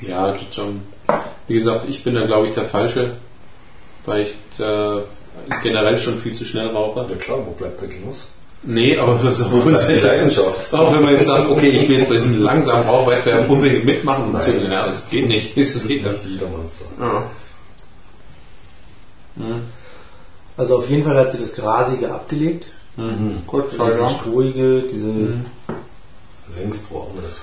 Ja. 0.00 0.36
Wie 1.46 1.54
gesagt, 1.54 1.88
ich 1.88 2.02
bin 2.04 2.14
da 2.14 2.26
glaube 2.26 2.46
ich 2.46 2.54
der 2.54 2.64
Falsche, 2.64 3.16
weil 4.04 4.22
ich 4.22 4.34
äh, 4.60 5.00
generell 5.62 5.98
schon 5.98 6.18
viel 6.18 6.32
zu 6.32 6.44
schnell 6.44 6.68
rauche. 6.68 7.06
Ja 7.08 7.16
klar, 7.16 7.38
wo 7.46 7.52
bleibt 7.52 7.80
der 7.80 7.88
Genuss? 7.88 8.28
Nee, 8.62 8.98
aber 8.98 9.18
so 9.30 9.44
die 9.88 9.94
Leidenschaft. 9.94 10.74
Auch 10.74 10.92
wenn 10.92 11.02
man 11.02 11.14
jetzt 11.14 11.26
sagt, 11.26 11.48
okay, 11.48 11.68
ich 11.68 11.88
will 11.88 11.98
jetzt 11.98 12.08
bei 12.08 12.16
diesem 12.16 12.42
langsamen 12.42 12.88
Rauchwettbewerb 12.88 13.48
unbedingt 13.48 13.84
mitmachen, 13.84 14.32
Nein, 14.32 14.42
so, 14.42 14.52
ja, 14.52 14.86
das 14.86 15.08
geht 15.08 15.28
nicht. 15.28 15.56
Das, 15.56 15.72
das 15.72 15.86
geht 15.86 16.04
nicht 16.04 16.24
jedermanns. 16.24 16.84
Ja. 16.98 17.30
Mhm. 19.36 19.62
Also 20.56 20.78
auf 20.78 20.88
jeden 20.88 21.04
Fall 21.04 21.16
hat 21.16 21.30
sie 21.30 21.38
das 21.38 21.54
Grasige 21.54 22.12
abgelegt. 22.12 22.66
Mhm. 22.96 23.42
Gut, 23.46 23.66
diese 23.72 24.08
Struhige, 24.08 24.82
diese. 24.90 25.06
Mhm. 25.06 25.46
Längst 26.56 26.90
woanders. 26.90 27.42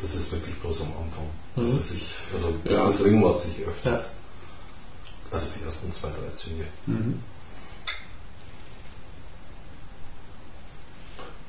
Das 0.00 0.14
ist 0.14 0.32
wirklich 0.32 0.54
bloß 0.56 0.82
am 0.82 0.88
Anfang. 0.88 1.24
Mhm. 1.56 1.62
Dass 1.62 1.70
es 1.70 1.88
sich, 1.90 2.02
also 2.32 2.52
bis 2.64 2.76
ja. 2.76 2.84
das 2.84 3.00
irgendwas 3.00 3.42
sich 3.42 3.66
öffnet. 3.66 4.00
Ja. 4.00 4.00
Also 5.30 5.46
die 5.58 5.64
ersten 5.64 5.90
zwei, 5.92 6.08
drei 6.08 6.32
Züge. 6.34 6.64
Mhm. 6.86 7.20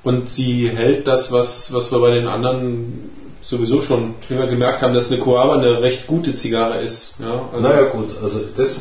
Und 0.03 0.29
sie 0.29 0.69
hält 0.69 1.07
das, 1.07 1.31
was, 1.31 1.73
was 1.73 1.91
wir 1.91 1.99
bei 1.99 2.11
den 2.11 2.27
anderen 2.27 3.09
sowieso 3.41 3.81
schon 3.81 4.15
immer 4.29 4.47
gemerkt 4.47 4.81
haben, 4.81 4.93
dass 4.93 5.11
eine 5.11 5.19
Coaba 5.19 5.55
eine 5.55 5.81
recht 5.81 6.07
gute 6.07 6.35
Zigarre 6.35 6.81
ist. 6.81 7.19
Ja, 7.19 7.49
also 7.51 7.67
naja 7.67 7.83
gut, 7.89 8.15
also 8.21 8.41
das, 8.55 8.75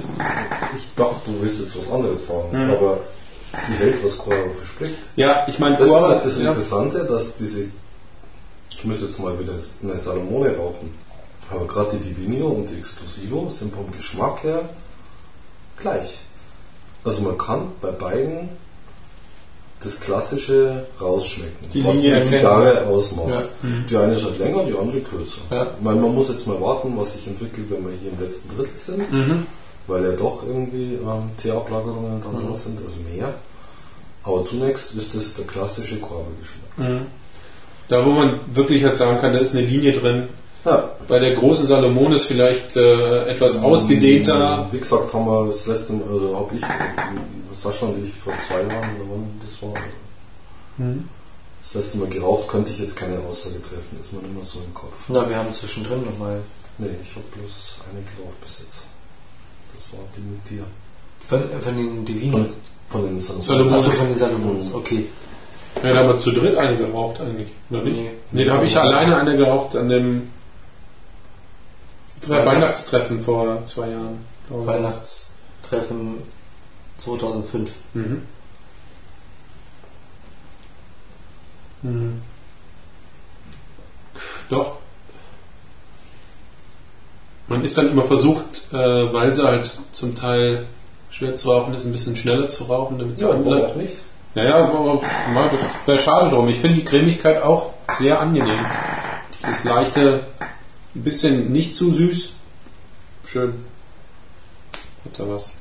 ich 0.77 0.95
dachte, 0.97 1.15
du 1.27 1.41
willst 1.41 1.61
jetzt 1.61 1.77
was 1.79 1.91
anderes 1.91 2.27
sagen, 2.27 2.49
mhm. 2.53 2.71
aber 2.71 2.99
sie 3.61 3.75
hält, 3.75 4.05
was 4.05 4.19
Coaba 4.19 4.51
verspricht. 4.57 4.95
Ja, 5.17 5.47
ich 5.49 5.59
meine, 5.59 5.77
das 5.77 5.89
Coaba, 5.89 6.07
ist 6.07 6.15
halt 6.15 6.25
das 6.27 6.39
Interessante, 6.39 6.99
ja. 6.99 7.05
dass 7.05 7.37
diese, 7.37 7.67
ich 8.77 8.85
muss 8.85 9.01
jetzt 9.01 9.19
mal 9.19 9.39
wieder 9.39 9.55
eine 9.83 9.99
Salomone 9.99 10.55
rauchen, 10.57 10.91
aber 11.51 11.67
gerade 11.67 11.97
die 11.97 12.11
Divinio 12.11 12.49
und 12.49 12.69
die 12.69 12.77
Exclusivo 12.77 13.49
sind 13.49 13.75
vom 13.75 13.91
Geschmack 13.91 14.43
her 14.43 14.69
gleich. 15.79 16.21
Also 17.03 17.23
man 17.23 17.39
kann 17.39 17.69
bei 17.81 17.91
beiden 17.91 18.51
das 19.81 20.01
klassische 20.01 20.87
rausschmecken, 21.01 21.71
die 21.73 21.85
was 21.85 21.97
Linie 21.97 22.21
die 22.21 22.27
Zigarre 22.27 22.87
ausmacht. 22.87 23.29
Ja. 23.63 23.69
Mhm. 23.69 23.87
Die 23.87 23.97
eine 23.97 24.15
ist 24.15 24.25
halt 24.25 24.39
länger, 24.39 24.65
die 24.65 24.77
andere 24.77 25.01
kürzer. 25.01 25.41
Ja. 25.51 25.65
Ich 25.79 25.85
meine, 25.85 26.01
man 26.01 26.15
muss 26.15 26.29
jetzt 26.29 26.47
mal 26.47 26.61
warten, 26.61 26.93
was 26.97 27.15
sich 27.15 27.27
entwickelt, 27.27 27.71
wenn 27.71 27.85
wir 27.85 27.93
hier 27.93 28.13
im 28.13 28.21
letzten 28.21 28.55
Drittel 28.55 28.77
sind, 28.77 29.13
mhm. 29.13 29.47
weil 29.87 30.05
ja 30.05 30.13
doch 30.13 30.43
irgendwie 30.43 30.95
ähm, 30.95 31.31
Teeablagerungen 31.37 32.21
dann 32.21 32.45
mhm. 32.45 32.51
da 32.51 32.57
sind, 32.57 32.81
also 32.83 32.97
mehr. 33.15 33.35
Aber 34.23 34.45
zunächst 34.45 34.93
ist 34.95 35.15
das 35.15 35.35
der 35.35 35.47
klassische 35.47 35.99
Korbe-Geschmack. 35.99 36.89
Da, 37.89 38.05
wo 38.05 38.11
man 38.11 38.41
wirklich 38.53 38.85
halt 38.85 38.97
sagen 38.97 39.21
kann, 39.21 39.33
da 39.33 39.39
ist 39.39 39.55
eine 39.55 39.65
Linie 39.65 39.93
drin, 39.93 40.29
ja. 40.67 40.91
Bei 41.07 41.21
der 41.21 41.35
großen 41.35 41.67
Salomon 41.67 42.13
ist 42.13 42.25
vielleicht 42.25 42.77
äh, 42.77 43.29
etwas 43.29 43.63
ausgedehnter. 43.63 44.69
Wie 44.73 44.81
gesagt, 44.81 45.15
haben 45.15 45.27
wir 45.27 45.47
das 45.47 45.67
letzte, 45.67 45.93
also 45.93 46.37
habe 46.37 46.57
ich, 46.57 46.63
Sascha 47.57 47.87
und 47.87 48.05
ich 48.05 48.13
vor 48.13 48.37
zwei 48.39 48.63
Jahren, 48.63 48.91
das 49.41 49.63
war 49.63 49.73
mhm. 50.79 51.09
das 51.63 51.75
letzte 51.75 51.99
Mal 51.99 52.09
geraucht, 52.09 52.49
könnte 52.49 52.73
ich 52.73 52.81
jetzt 52.81 52.97
keine 52.97 53.21
Aussage 53.21 53.63
treffen, 53.63 53.99
ist 54.01 54.13
mir 54.13 54.19
immer 54.19 54.43
so 54.43 54.59
im 54.59 54.75
Kopf. 54.75 55.05
Na, 55.07 55.29
wir 55.29 55.37
haben 55.37 55.53
zwischendrin 55.53 56.05
nochmal. 56.05 56.41
Nee, 56.79 56.89
ich 57.01 57.15
habe 57.15 57.25
bloß 57.39 57.77
eine 57.89 58.01
geraucht 58.03 58.41
bis 58.43 58.59
jetzt. 58.59 58.83
Das 59.73 59.93
war 59.93 60.01
die 60.17 60.21
mit 60.21 60.51
dir. 60.51 60.65
Von, 61.27 61.63
von 61.63 61.77
den 61.77 62.05
Divinos? 62.05 62.55
Von, 62.89 63.03
von 63.03 63.05
den 63.05 63.21
Salomons. 63.21 63.73
Achso, 63.73 63.91
von 63.93 64.09
den 64.09 64.19
Salomons, 64.19 64.75
okay. 64.75 65.07
Ja, 65.83 65.93
da 65.93 65.99
haben 66.01 66.09
wir 66.09 66.19
zu 66.19 66.33
dritt 66.33 66.57
eine 66.57 66.77
geraucht 66.77 67.21
eigentlich, 67.21 67.49
oder 67.71 67.83
nicht? 67.83 67.97
Nee, 67.97 68.11
nee 68.33 68.45
da 68.45 68.55
habe 68.55 68.67
ich 68.67 68.77
alleine 68.77 69.17
eine 69.17 69.37
geraucht 69.37 69.77
an 69.77 69.89
dem 69.89 70.31
Weihnachtstreffen 72.27 73.23
vor 73.23 73.65
zwei 73.67 73.91
Jahren. 73.91 74.25
Weihnachtstreffen 74.49 76.23
2005. 76.99 77.71
Mhm. 77.95 78.23
Mhm. 81.83 82.23
Doch. 84.49 84.77
Man 87.49 87.65
ist 87.65 87.79
dann 87.79 87.91
immer 87.91 88.05
versucht, 88.05 88.73
äh, 88.73 89.13
weil 89.13 89.33
sie 89.33 89.45
halt 89.45 89.79
zum 89.93 90.17
Teil 90.17 90.67
schwer 91.11 91.37
zu 91.37 91.51
rauchen 91.51 91.75
ist, 91.75 91.85
ein 91.85 91.93
bisschen 91.93 92.17
schneller 92.17 92.49
zu 92.49 92.65
rauchen, 92.65 92.99
damit 92.99 93.21
ja, 93.21 93.31
andere. 93.31 93.77
nicht. 93.77 93.99
Naja, 94.37 94.71
das 95.51 95.87
wäre 95.87 95.99
schade 95.99 96.29
drum. 96.29 96.47
Ich 96.49 96.59
finde 96.59 96.77
die 96.77 96.85
Cremigkeit 96.85 97.43
auch 97.43 97.73
sehr 97.99 98.21
angenehm. 98.21 98.67
Das 99.41 99.65
leichte 99.65 100.27
ein 100.95 101.03
bisschen 101.03 101.51
nicht 101.53 101.75
zu 101.75 101.91
süß. 101.91 102.33
Schön. 103.25 103.65
Hat 105.07 105.19
da 105.19 105.27
was. 105.27 105.53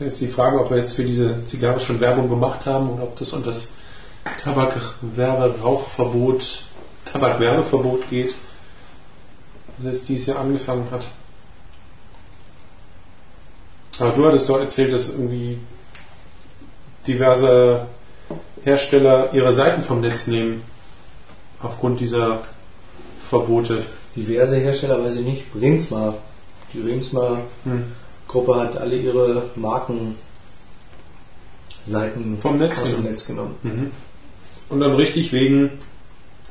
Das 0.00 0.08
ist 0.08 0.20
die 0.22 0.26
Frage, 0.26 0.58
ob 0.58 0.70
wir 0.70 0.78
jetzt 0.78 0.94
für 0.94 1.04
diese 1.04 1.44
Zigarre 1.44 1.78
schon 1.78 2.00
Werbung 2.00 2.28
gemacht 2.28 2.66
haben 2.66 2.90
oder 2.90 3.04
ob 3.04 3.16
das 3.16 3.32
unter 3.32 3.46
das 3.46 3.74
Tabakwerbe-Rauchverbot, 4.42 6.64
Tabakwerbeverbot 7.04 8.10
geht, 8.10 8.34
das 9.76 9.94
jetzt 9.94 10.08
dieses 10.08 10.26
Jahr 10.26 10.40
angefangen 10.40 10.88
hat. 10.90 11.06
Aber 13.98 14.10
du 14.10 14.26
hattest 14.26 14.48
doch 14.48 14.60
erzählt, 14.60 14.92
dass 14.92 15.10
irgendwie 15.10 15.58
diverse 17.06 17.86
Hersteller 18.62 19.30
ihre 19.32 19.52
Seiten 19.52 19.82
vom 19.82 20.00
Netz 20.00 20.26
nehmen 20.26 20.62
aufgrund 21.60 22.00
dieser 22.00 22.40
Verbote. 23.22 23.82
Diverse 24.14 24.56
Hersteller, 24.56 25.02
weiß 25.04 25.16
ich 25.16 25.26
nicht, 25.26 25.44
Ringsma. 25.60 26.14
Die 26.72 26.80
Ringsma-Gruppe 26.80 28.54
hm. 28.54 28.60
hat 28.60 28.76
alle 28.76 28.96
ihre 28.96 29.44
Markenseiten 29.56 30.18
vom 32.40 32.58
Netz 32.58 32.80
aus 32.80 32.94
dem 32.94 33.04
Netz 33.04 33.26
genommen. 33.26 33.54
Mhm. 33.62 33.90
Und 34.68 34.80
dann 34.80 34.94
richtig 34.94 35.32
wegen 35.32 35.70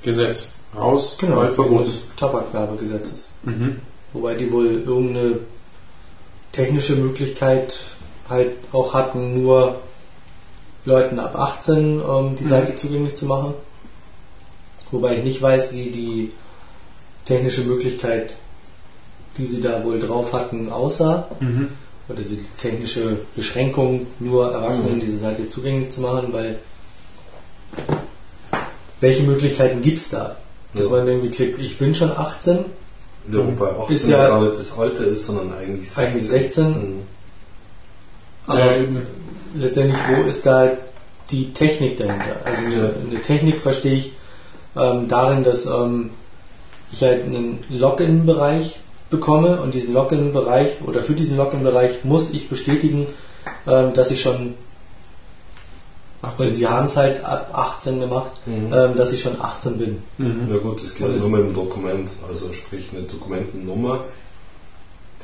Gesetz 0.01 0.55
raus, 0.75 1.17
genau, 1.19 1.37
weil 1.37 1.51
Verbot 1.51 1.85
des 1.85 2.01
Tabakwerbegesetzes. 2.17 3.33
Mhm. 3.43 3.77
Wobei 4.13 4.33
die 4.33 4.51
wohl 4.51 4.81
irgendeine 4.85 5.39
technische 6.51 6.95
Möglichkeit 6.95 7.73
halt 8.29 8.51
auch 8.71 8.93
hatten, 8.93 9.41
nur 9.41 9.79
Leuten 10.85 11.19
ab 11.19 11.37
18 11.37 12.01
ähm, 12.01 12.35
die 12.35 12.43
mhm. 12.43 12.49
Seite 12.49 12.75
zugänglich 12.75 13.15
zu 13.15 13.25
machen. 13.25 13.53
Wobei 14.91 15.17
ich 15.17 15.23
nicht 15.23 15.41
weiß, 15.41 15.73
wie 15.73 15.89
die 15.89 16.31
technische 17.25 17.61
Möglichkeit, 17.61 18.35
die 19.37 19.45
sie 19.45 19.61
da 19.61 19.83
wohl 19.83 19.99
drauf 19.99 20.33
hatten, 20.33 20.71
aussah. 20.71 21.27
Mhm. 21.39 21.69
Oder 22.09 22.21
die 22.21 22.39
technische 22.59 23.17
Beschränkung, 23.35 24.07
nur 24.19 24.51
Erwachsenen 24.51 24.95
mhm. 24.95 25.01
diese 25.01 25.17
Seite 25.17 25.49
zugänglich 25.49 25.91
zu 25.91 25.99
machen, 25.99 26.31
weil 26.31 26.59
welche 29.01 29.23
Möglichkeiten 29.23 29.81
gibt 29.81 29.99
es 29.99 30.09
da? 30.09 30.37
Dass 30.73 30.85
ja. 30.85 30.91
man 30.91 31.07
irgendwie 31.07 31.29
klickt, 31.29 31.59
ich 31.59 31.77
bin 31.77 31.93
schon 31.93 32.11
18. 32.11 32.65
Ja, 33.31 33.39
wobei 33.39 33.69
18 33.69 33.95
ist 33.95 34.07
ja 34.09 34.27
gar 34.27 34.41
nicht 34.41 34.59
das 34.59 34.77
Alter 34.77 35.05
ist, 35.05 35.25
sondern 35.25 35.53
eigentlich 35.53 35.89
16. 35.89 36.05
Eigentlich 36.05 36.27
16. 36.27 36.69
Mhm. 36.69 36.99
Aber 38.47 38.77
ja. 38.77 38.85
letztendlich, 39.55 39.99
wo 40.09 40.27
ist 40.27 40.45
da 40.45 40.69
die 41.29 41.53
Technik 41.53 41.97
dahinter? 41.97 42.37
Also 42.45 42.65
eine, 42.67 42.93
eine 43.09 43.21
Technik 43.21 43.61
verstehe 43.61 43.95
ich 43.95 44.13
ähm, 44.75 45.07
darin, 45.07 45.43
dass 45.43 45.65
ähm, 45.65 46.11
ich 46.91 47.01
halt 47.03 47.25
einen 47.25 47.63
Login-Bereich 47.69 48.79
bekomme 49.09 49.61
und 49.61 49.73
diesen 49.73 49.93
Login-Bereich 49.93 50.81
oder 50.85 51.03
für 51.03 51.13
diesen 51.13 51.37
Login-Bereich 51.37 52.03
muss 52.05 52.31
ich 52.31 52.49
bestätigen, 52.49 53.07
ähm, 53.67 53.93
dass 53.93 54.11
ich 54.11 54.21
schon 54.21 54.53
18. 56.21 56.53
Sie 56.53 56.67
haben 56.67 56.85
es 56.85 56.97
halt 56.97 57.23
ab 57.23 57.49
18 57.53 57.99
gemacht, 57.99 58.31
mhm. 58.45 58.73
ähm, 58.73 58.97
dass 58.97 59.11
ich 59.11 59.21
schon 59.21 59.39
18 59.39 59.77
bin. 59.77 60.03
Mhm. 60.17 60.47
Ja 60.51 60.57
gut, 60.57 60.83
das 60.83 60.95
geht 60.95 61.07
ja 61.07 61.17
nur 61.17 61.29
mit 61.29 61.39
dem 61.41 61.53
Dokument, 61.53 62.09
also 62.27 62.51
sprich 62.51 62.89
eine 62.91 63.03
Dokumentennummer, 63.03 63.99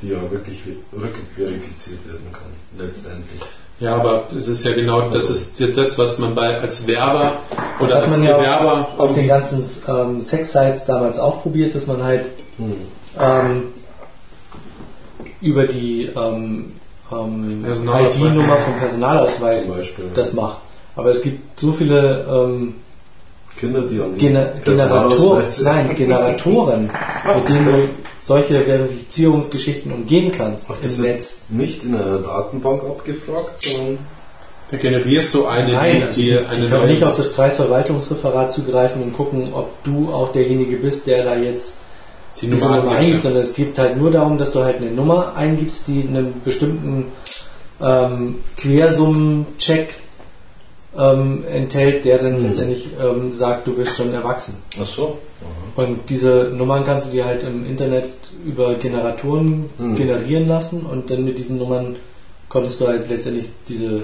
die 0.00 0.08
ja 0.08 0.30
wirklich 0.30 0.62
rückverifiziert 0.92 2.06
werden 2.06 2.32
kann, 2.32 2.52
letztendlich. 2.78 3.40
Ja, 3.80 3.96
aber 3.96 4.28
es 4.38 4.46
ist 4.46 4.64
ja 4.64 4.72
genau 4.72 5.08
das 5.08 5.28
ist 5.30 5.60
das, 5.76 5.98
was 5.98 6.18
man 6.18 6.34
bei 6.34 6.60
als 6.60 6.86
Werber 6.86 7.32
das 7.80 7.90
oder 7.90 8.02
als 8.04 8.22
ja 8.22 8.36
Bewerber 8.36 8.88
auf, 8.96 9.00
auf 9.00 9.14
den 9.14 9.26
ganzen 9.26 9.64
ähm, 9.88 10.20
Sex-Sites 10.20 10.86
damals 10.86 11.18
auch 11.18 11.42
probiert, 11.42 11.74
dass 11.74 11.88
man 11.88 12.02
halt 12.02 12.26
hm. 12.56 12.76
ähm, 13.18 13.62
über 15.40 15.66
die 15.66 16.04
ähm, 16.04 16.72
ähm 17.10 17.64
ID-Nummer 17.66 18.58
vom 18.58 18.78
Personalausweis 18.78 19.72
das 20.14 20.34
macht. 20.34 20.58
Aber 20.96 21.10
es 21.10 21.22
gibt 21.22 21.58
so 21.58 21.72
viele 21.72 22.24
ähm, 22.28 22.74
Kinder, 23.58 23.82
die 23.82 24.00
an 24.00 24.14
die 24.14 24.20
Gener 24.20 24.52
Generatoren, 24.64 25.44
nein, 25.62 25.96
Generatoren, 25.96 26.90
mit 27.36 27.48
denen 27.48 27.66
du 27.66 27.88
solche 28.20 28.60
Verifizierungsgeschichten 28.60 29.92
umgehen 29.92 30.32
kannst 30.32 30.70
Ach, 30.70 30.76
im 30.82 31.02
Netz. 31.02 31.44
Nicht 31.50 31.84
in 31.84 31.94
einer 31.94 32.18
Datenbank 32.18 32.82
abgefragt, 32.82 33.62
sondern. 33.62 33.98
Da 34.70 34.78
generierst 34.78 35.34
du 35.34 35.46
eine, 35.46 35.72
Nein, 35.72 36.02
also 36.04 36.20
die, 36.20 36.28
die, 36.28 36.62
die 36.62 36.68
können 36.68 36.88
nicht 36.88 37.04
auf 37.04 37.16
das 37.16 37.34
Kreisverwaltungsreferat 37.34 38.50
zugreifen 38.50 39.02
und 39.02 39.12
gucken, 39.14 39.52
ob 39.52 39.70
du 39.84 40.10
auch 40.10 40.32
derjenige 40.32 40.76
bist, 40.76 41.06
der 41.06 41.22
da 41.22 41.36
jetzt 41.36 41.78
die 42.40 42.48
diese 42.48 42.64
Nummer, 42.64 42.78
Nummer 42.78 42.96
eingibt, 42.96 43.22
sondern 43.22 43.42
es 43.42 43.54
geht 43.54 43.78
halt 43.78 43.98
nur 43.98 44.10
darum, 44.10 44.38
dass 44.38 44.52
du 44.52 44.64
halt 44.64 44.78
eine 44.78 44.90
Nummer 44.90 45.34
eingibst, 45.36 45.86
die 45.86 46.00
einen 46.00 46.40
bestimmten 46.44 47.12
ähm, 47.80 48.36
Quersummencheck 48.56 49.94
ähm, 50.96 51.44
enthält, 51.50 52.04
der 52.04 52.18
dann 52.18 52.38
mhm. 52.38 52.46
letztendlich 52.46 52.90
ähm, 53.00 53.32
sagt, 53.32 53.66
du 53.66 53.74
bist 53.74 53.96
schon 53.96 54.12
erwachsen. 54.12 54.62
Ach 54.80 54.86
so. 54.86 55.18
Und 55.76 56.08
diese 56.08 56.52
Nummern 56.54 56.84
kannst 56.84 57.08
du 57.08 57.12
dir 57.12 57.24
halt 57.24 57.42
im 57.42 57.66
Internet 57.66 58.12
über 58.44 58.74
Generatoren 58.74 59.70
mhm. 59.76 59.96
generieren 59.96 60.46
lassen 60.46 60.86
und 60.86 61.10
dann 61.10 61.24
mit 61.24 61.36
diesen 61.38 61.58
Nummern 61.58 61.96
konntest 62.48 62.80
du 62.80 62.86
halt 62.86 63.08
letztendlich 63.08 63.48
diese 63.68 64.02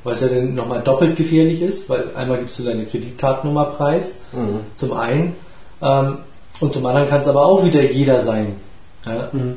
was 0.04 0.20
ja 0.20 0.28
dann 0.28 0.54
nochmal 0.54 0.82
doppelt 0.82 1.16
gefährlich 1.16 1.62
ist, 1.62 1.90
weil 1.90 2.04
einmal 2.14 2.40
gibst 2.40 2.60
du 2.60 2.64
deine 2.64 2.84
Kreditkartennummer 2.84 3.66
preis, 3.66 4.20
mhm. 4.34 4.60
zum 4.76 4.92
einen, 4.92 5.34
ähm, 5.82 6.18
und 6.60 6.74
zum 6.74 6.86
anderen 6.86 7.08
kann 7.08 7.22
es 7.22 7.28
aber 7.30 7.46
auch 7.46 7.64
wieder 7.64 7.82
jeder 7.82 8.20
sein. 8.20 8.58
Ja? 9.06 9.30
Mhm. 9.32 9.56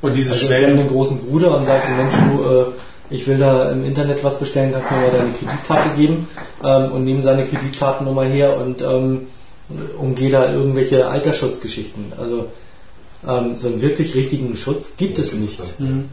Und 0.00 0.14
diese 0.14 0.32
also 0.32 0.46
Schwellen. 0.46 0.78
einen 0.78 0.88
großen 0.88 1.26
Bruder 1.26 1.56
und 1.56 1.66
sagst, 1.66 1.88
Mensch, 1.96 2.14
du, 2.14 2.44
äh, 2.44 2.64
ich 3.10 3.26
will 3.26 3.38
da 3.38 3.70
im 3.70 3.84
Internet 3.84 4.22
was 4.22 4.38
bestellen, 4.38 4.72
kannst 4.72 4.90
du 4.90 4.94
mir 4.94 5.00
mal 5.00 5.10
deine 5.10 5.32
Kreditkarte 5.32 5.88
geben 5.96 6.28
ähm, 6.62 6.92
und 6.92 7.04
nehme 7.04 7.20
seine 7.20 7.46
Kreditkartennummer 7.46 8.24
her 8.24 8.56
und 8.56 8.80
ähm, 8.80 9.26
umgehe 9.98 10.30
da 10.30 10.52
irgendwelche 10.52 11.08
Altersschutzgeschichten. 11.08 12.12
Also 12.16 12.46
ähm, 13.26 13.56
so 13.56 13.68
einen 13.68 13.82
wirklich 13.82 14.14
richtigen 14.14 14.56
Schutz 14.56 14.96
gibt 14.96 15.18
es 15.18 15.34
nicht. 15.34 15.60
Mhm. 15.80 16.08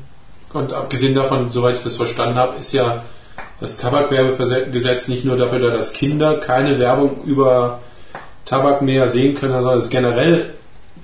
Und 0.53 0.73
abgesehen 0.73 1.15
davon, 1.15 1.51
soweit 1.51 1.75
ich 1.75 1.83
das 1.83 1.97
verstanden 1.97 2.35
habe, 2.35 2.59
ist 2.59 2.73
ja 2.73 3.03
das 3.59 3.77
Tabakwerbegesetz 3.77 5.07
nicht 5.07 5.25
nur 5.25 5.37
dafür 5.37 5.59
da, 5.59 5.69
dass 5.71 5.93
Kinder 5.93 6.37
keine 6.37 6.79
Werbung 6.79 7.23
über 7.25 7.79
Tabak 8.45 8.81
mehr 8.81 9.07
sehen 9.07 9.35
können, 9.35 9.53
sondern 9.53 9.79
es 9.79 9.89
generell 9.89 10.53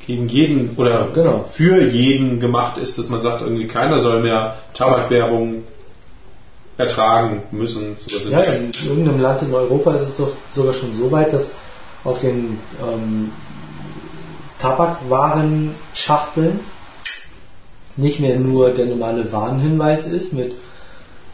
gegen 0.05 0.27
jeden 0.27 0.71
oder 0.75 1.07
genau. 1.13 1.45
für 1.49 1.83
jeden 1.83 2.39
gemacht 2.39 2.77
ist, 2.77 2.97
dass 2.97 3.09
man 3.09 3.21
sagt, 3.21 3.41
irgendwie 3.41 3.67
keiner 3.67 3.99
soll 3.99 4.21
mehr 4.21 4.55
Tabakwerbung 4.73 5.63
ertragen 6.77 7.43
müssen. 7.51 7.97
Ja, 8.29 8.41
in 8.41 8.71
irgendeinem 8.87 9.19
Land 9.19 9.41
in 9.41 9.53
Europa 9.53 9.93
ist 9.93 10.01
es 10.01 10.17
doch 10.17 10.31
sogar 10.49 10.73
schon 10.73 10.93
so 10.93 11.11
weit, 11.11 11.33
dass 11.33 11.55
auf 12.03 12.19
den 12.19 12.57
ähm, 12.81 13.31
Tabakwarenschachteln 14.59 16.59
nicht 17.97 18.19
mehr 18.19 18.39
nur 18.39 18.69
der 18.69 18.85
normale 18.85 19.31
Warnhinweis 19.31 20.07
ist 20.07 20.33
mit 20.33 20.53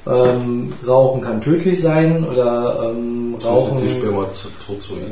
ähm, 0.08 0.74
Rauchen 0.88 1.22
kann 1.22 1.42
tödlich 1.42 1.82
sein 1.82 2.24
oder 2.24 2.92
ähm, 2.92 3.36
Rauchen. 3.44 3.80
Die 3.80 3.90
Spermatozoiden. 3.90 5.12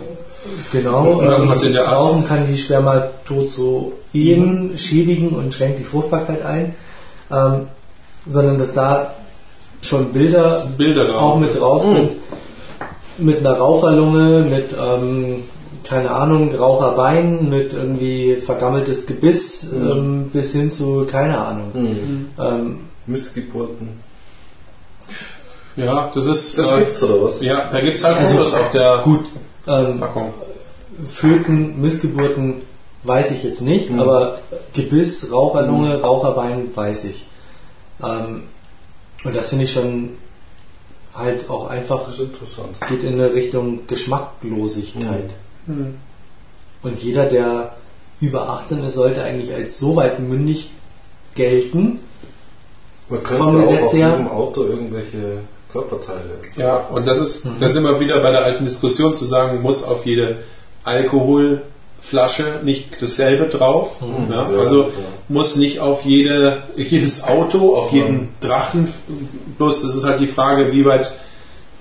Genau, 0.71 1.19
ähm, 1.21 1.51
Rauchen 1.77 2.27
kann 2.27 2.47
die 2.47 2.57
Spermatozoiden 2.57 4.69
mhm. 4.69 4.77
schädigen 4.77 5.29
und 5.29 5.51
schränkt 5.53 5.79
die 5.79 5.83
Fruchtbarkeit 5.83 6.45
ein, 6.45 6.75
ähm, 7.31 7.67
sondern 8.27 8.59
dass 8.59 8.73
da 8.73 9.13
schon 9.81 10.13
Bilder, 10.13 10.63
Bilder 10.77 11.19
auch 11.19 11.39
mit 11.39 11.59
drauf 11.59 11.87
mhm. 11.87 11.95
sind, 11.95 12.11
mit 13.17 13.39
einer 13.39 13.57
Raucherlunge, 13.57 14.45
mit 14.49 14.73
ähm, 14.73 15.43
keine 15.93 16.09
Ahnung, 16.09 16.55
Raucherbein, 16.55 17.49
mit 17.49 17.71
irgendwie 17.71 18.37
vergammeltes 18.37 19.05
Gebiss 19.05 19.71
mhm. 19.71 19.91
ähm, 19.91 20.29
bis 20.33 20.53
hin 20.53 20.71
zu 20.71 21.05
keine 21.05 21.37
Ahnung. 21.37 21.71
Mhm. 21.73 22.29
Ähm, 22.39 22.79
Missgeburten. 23.05 23.89
Ja, 25.75 26.11
das 26.13 26.25
ist. 26.25 26.57
Das 26.57 26.71
äh, 26.71 26.79
gibt's 26.79 27.03
oder 27.03 27.25
was? 27.25 27.41
Ja, 27.41 27.69
da 27.71 27.79
gibt 27.79 27.97
es 27.97 28.03
halt 28.03 28.17
also, 28.17 28.33
Fotos 28.33 28.53
auf 28.55 28.71
der 28.71 29.01
gut, 29.03 29.25
ähm, 29.67 29.99
Packung. 29.99 30.33
Föten, 31.05 31.79
Missgeburten 31.79 32.61
weiß 33.03 33.31
ich 33.31 33.43
jetzt 33.43 33.61
nicht, 33.61 33.91
mhm. 33.91 33.99
aber 33.99 34.39
Gebiss, 34.73 35.31
Raucherlunge, 35.31 35.97
mhm. 35.97 36.03
Raucherbein 36.03 36.69
weiß 36.73 37.05
ich. 37.05 37.25
Ähm, 38.03 38.43
und 39.23 39.35
das 39.35 39.49
finde 39.49 39.65
ich 39.65 39.73
schon 39.73 40.09
halt 41.13 41.51
auch 41.51 41.67
einfach 41.69 42.01
geht 42.89 43.03
in 43.03 43.13
eine 43.13 43.33
Richtung 43.33 43.85
Geschmacklosigkeit. 43.85 45.29
Mhm. 45.67 45.75
mhm. 45.75 45.95
Und 46.83 47.01
jeder, 47.01 47.25
der 47.25 47.75
über 48.19 48.49
18 48.49 48.83
ist, 48.83 48.95
sollte 48.95 49.23
eigentlich 49.23 49.53
als 49.53 49.77
so 49.79 49.95
weit 49.95 50.19
mündig 50.19 50.69
gelten. 51.35 51.99
Man 53.09 53.23
könnte 53.23 53.43
vom 53.43 53.57
Gesetz 53.57 53.79
auch 53.79 53.83
auf 53.85 53.93
her. 53.93 54.09
jedem 54.09 54.27
Auto 54.27 54.63
irgendwelche 54.63 55.39
Körperteile. 55.71 56.39
Ja, 56.55 56.77
und 56.77 57.05
das 57.05 57.19
ist, 57.19 57.45
mhm. 57.45 57.55
da 57.59 57.69
sind 57.69 57.83
wir 57.83 57.99
wieder 57.99 58.21
bei 58.21 58.31
der 58.31 58.43
alten 58.43 58.65
Diskussion 58.65 59.15
zu 59.15 59.25
sagen, 59.25 59.61
muss 59.61 59.83
auf 59.83 60.05
jede 60.05 60.39
Alkoholflasche 60.83 62.61
nicht 62.63 63.01
dasselbe 63.01 63.47
drauf. 63.47 64.01
Mhm. 64.01 64.31
Ja, 64.31 64.45
also 64.45 64.83
ja. 64.83 64.89
muss 65.29 65.55
nicht 65.55 65.79
auf 65.79 66.05
jede, 66.05 66.63
jedes 66.75 67.23
Auto, 67.23 67.75
auf 67.75 67.91
jeden 67.91 68.29
Drachen, 68.39 68.87
bloß 69.57 69.81
das 69.81 69.95
ist 69.95 70.03
halt 70.03 70.19
die 70.19 70.27
Frage, 70.27 70.71
wie 70.71 70.85
weit 70.85 71.13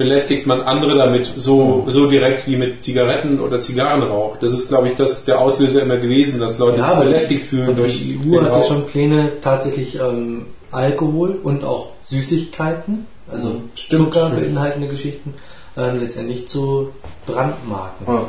belästigt 0.03 0.46
man 0.46 0.61
andere 0.61 0.96
damit 0.96 1.32
so, 1.36 1.84
so 1.88 2.07
direkt 2.09 2.46
wie 2.46 2.57
mit 2.57 2.84
Zigaretten 2.84 3.40
oder 3.40 3.61
Zigarrenrauch. 3.61 4.36
Das 4.38 4.53
ist, 4.53 4.68
glaube 4.68 4.88
ich, 4.88 4.96
das, 4.96 5.24
der 5.24 5.40
Auslöser 5.40 5.82
immer 5.82 5.96
gewesen, 5.96 6.40
dass 6.40 6.59
Leute 6.59 6.78
ja, 6.78 6.90
sich 6.90 6.98
belästigt 6.98 7.44
fühlen. 7.44 7.76
durch 7.76 7.98
die 7.98 8.18
EU 8.18 8.40
hatte 8.40 8.50
Rauch. 8.50 8.68
schon 8.68 8.86
Pläne, 8.86 9.32
tatsächlich 9.40 9.98
ähm, 9.98 10.46
Alkohol 10.70 11.38
und 11.42 11.64
auch 11.64 11.90
Süßigkeiten 12.03 13.07
also 13.32 13.48
mhm. 13.48 13.70
Stimmt, 13.74 14.14
Zucker 14.14 14.30
beinhaltende 14.30 14.88
Geschichten, 14.88 15.34
äh, 15.76 15.96
letztendlich 15.96 16.48
zu 16.48 16.90
Brandmarken. 17.26 18.07
Ja. 18.07 18.22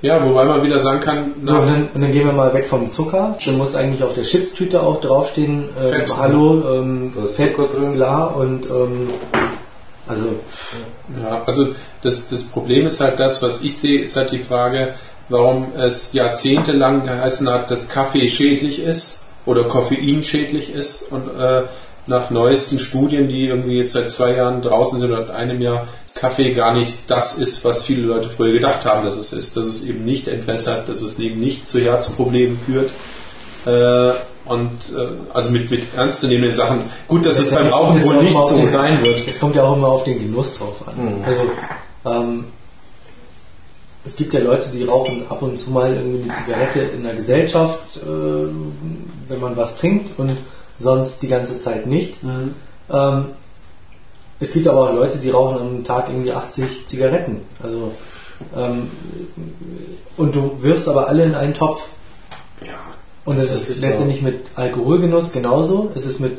Ja, 0.00 0.24
wobei 0.24 0.44
man 0.44 0.62
wieder 0.62 0.78
sagen 0.78 1.00
kann. 1.00 1.34
So, 1.42 1.54
und 1.54 1.66
dann, 1.66 1.88
und 1.92 2.00
dann, 2.02 2.12
gehen 2.12 2.24
wir 2.24 2.32
mal 2.32 2.54
weg 2.54 2.64
vom 2.64 2.92
Zucker. 2.92 3.36
Dann 3.44 3.58
muss 3.58 3.74
eigentlich 3.74 4.04
auf 4.04 4.14
der 4.14 4.22
Chipstüte 4.22 4.80
auch 4.80 5.00
draufstehen, 5.00 5.64
äh, 5.76 5.88
Fett, 5.88 6.16
Hallo, 6.16 6.62
ähm, 6.72 7.12
Fett, 7.34 7.56
Zucker 7.56 7.76
drin. 7.76 7.94
bla 7.94 8.26
und 8.26 8.66
ähm, 8.66 9.10
also. 10.08 10.40
Ja, 11.20 11.42
also 11.44 11.68
das, 12.02 12.28
das 12.28 12.44
Problem 12.44 12.86
ist 12.86 13.00
halt 13.00 13.20
das, 13.20 13.42
was 13.42 13.62
ich 13.62 13.76
sehe, 13.76 14.00
ist 14.00 14.16
halt 14.16 14.32
die 14.32 14.38
Frage, 14.38 14.94
warum 15.28 15.72
es 15.76 16.12
jahrzehntelang 16.12 17.04
geheißen 17.04 17.48
hat, 17.48 17.70
dass 17.70 17.88
Kaffee 17.88 18.28
schädlich 18.28 18.82
ist 18.82 19.24
oder 19.44 19.64
Koffein 19.64 20.22
schädlich 20.22 20.74
ist 20.74 21.12
und 21.12 21.28
äh, 21.28 21.62
nach 22.06 22.30
neuesten 22.30 22.78
Studien, 22.78 23.28
die 23.28 23.46
irgendwie 23.46 23.78
jetzt 23.78 23.92
seit 23.92 24.10
zwei 24.10 24.34
Jahren 24.36 24.62
draußen 24.62 24.98
sind 25.00 25.12
oder 25.12 25.34
einem 25.34 25.60
Jahr, 25.60 25.86
Kaffee 26.14 26.54
gar 26.54 26.74
nicht 26.74 27.10
das 27.10 27.38
ist, 27.38 27.64
was 27.64 27.84
viele 27.84 28.02
Leute 28.02 28.28
früher 28.30 28.52
gedacht 28.52 28.84
haben, 28.86 29.04
dass 29.04 29.16
es 29.16 29.32
ist. 29.32 29.56
Dass 29.56 29.66
es 29.66 29.84
eben 29.84 30.04
nicht 30.04 30.26
entwässert, 30.26 30.88
dass 30.88 31.02
es 31.02 31.18
eben 31.18 31.40
nicht 31.40 31.68
zu 31.68 31.80
Herzproblemen 31.80 32.58
führt. 32.58 32.90
Äh, 33.66 34.16
und 34.48 34.70
äh, 34.96 35.34
also 35.34 35.50
mit, 35.50 35.70
mit 35.70 35.82
ernstzunehmenden 35.96 36.54
Sachen. 36.54 36.82
Gut, 37.06 37.26
dass 37.26 37.36
das 37.36 37.46
es 37.46 37.54
beim 37.54 37.68
Rauchen 37.68 38.02
wohl 38.04 38.22
nicht 38.22 38.34
so 38.34 38.56
den, 38.56 38.66
sein 38.66 39.04
wird. 39.04 39.26
Es 39.26 39.38
kommt 39.38 39.56
ja 39.56 39.64
auch 39.64 39.76
immer 39.76 39.88
auf 39.88 40.04
den 40.04 40.18
Genuss 40.18 40.58
drauf 40.58 40.76
an. 40.86 41.18
Mhm. 41.18 41.24
Also 41.24 41.42
ähm, 42.04 42.44
es 44.04 44.16
gibt 44.16 44.32
ja 44.34 44.40
Leute, 44.40 44.68
die 44.70 44.84
rauchen 44.84 45.24
ab 45.28 45.42
und 45.42 45.58
zu 45.58 45.70
mal 45.70 45.94
irgendwie 45.94 46.24
eine 46.24 46.34
Zigarette 46.34 46.80
in 46.80 47.02
der 47.02 47.14
Gesellschaft, 47.14 47.98
äh, 47.98 48.08
wenn 49.28 49.40
man 49.40 49.56
was 49.56 49.78
trinkt 49.78 50.18
und 50.18 50.36
sonst 50.78 51.22
die 51.22 51.28
ganze 51.28 51.58
Zeit 51.58 51.86
nicht. 51.86 52.22
Mhm. 52.22 52.54
Ähm, 52.90 53.24
es 54.40 54.52
gibt 54.52 54.68
aber 54.68 54.90
auch 54.90 54.94
Leute, 54.94 55.18
die 55.18 55.30
rauchen 55.30 55.60
am 55.60 55.84
Tag 55.84 56.08
irgendwie 56.08 56.32
80 56.32 56.86
Zigaretten. 56.86 57.42
Also 57.62 57.92
ähm, 58.56 58.90
und 60.16 60.34
du 60.34 60.56
wirfst 60.60 60.88
aber 60.88 61.08
alle 61.08 61.24
in 61.24 61.34
einen 61.34 61.54
Topf. 61.54 61.88
Und 63.28 63.38
es 63.38 63.54
ist, 63.54 63.80
letztendlich 63.80 64.22
mit 64.22 64.36
Alkoholgenuss 64.54 65.32
genauso. 65.32 65.90
Es 65.94 66.06
ist 66.06 66.20
mit 66.20 66.32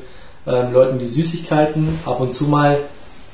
ähm, 0.47 0.73
Leuten, 0.73 0.97
die 0.97 1.07
Süßigkeiten 1.07 1.87
ab 2.03 2.19
und 2.19 2.33
zu 2.33 2.45
mal 2.45 2.79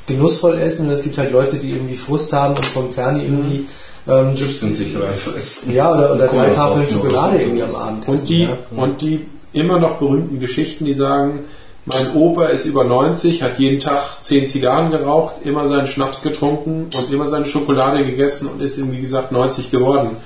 genussvoll 0.08 0.60
essen. 0.60 0.88
Und 0.88 0.94
es 0.94 1.04
gibt 1.04 1.18
halt 1.18 1.32
Leute, 1.32 1.56
die 1.56 1.72
irgendwie 1.72 1.96
Frust 1.96 2.34
haben 2.34 2.56
und 2.56 2.66
vom 2.66 2.92
Ferne 2.92 3.24
irgendwie 3.24 3.68
ähm, 4.10 4.36
Chips 4.36 4.60
sind 4.60 4.76
sich 4.76 4.94
reinfressen. 4.94 5.74
Ja, 5.74 5.94
oder, 5.94 6.16
oder 6.16 6.28
drei 6.28 6.50
Tafeln 6.50 6.90
Schokolade 6.90 7.38
irgendwie 7.38 7.64
am 7.64 7.76
Abend 7.76 8.04
essen. 8.04 8.12
Und 8.12 8.30
die, 8.30 8.42
ja. 8.42 8.58
und 8.76 9.02
die 9.02 9.26
immer 9.54 9.80
noch 9.80 10.00
berühmten 10.00 10.42
Geschichten, 10.42 10.84
die 10.84 10.94
sagen, 10.94 11.46
mein 11.86 12.14
Opa 12.14 12.48
ist 12.48 12.66
über 12.66 12.84
90, 12.84 13.42
hat 13.42 13.58
jeden 13.58 13.80
Tag 13.80 14.02
10 14.24 14.50
Zigarren 14.50 14.92
geraucht, 14.92 15.36
immer 15.46 15.66
seinen 15.68 15.88
Schnaps 15.88 16.24
getrunken 16.24 16.90
und 16.94 17.14
immer 17.14 17.30
seine 17.30 17.46
Schokolade 17.46 18.04
gegessen 18.04 18.50
und 18.50 18.62
ist, 18.62 18.92
wie 18.92 19.00
gesagt, 19.00 19.32
90 19.32 19.72
geworden. 19.72 20.18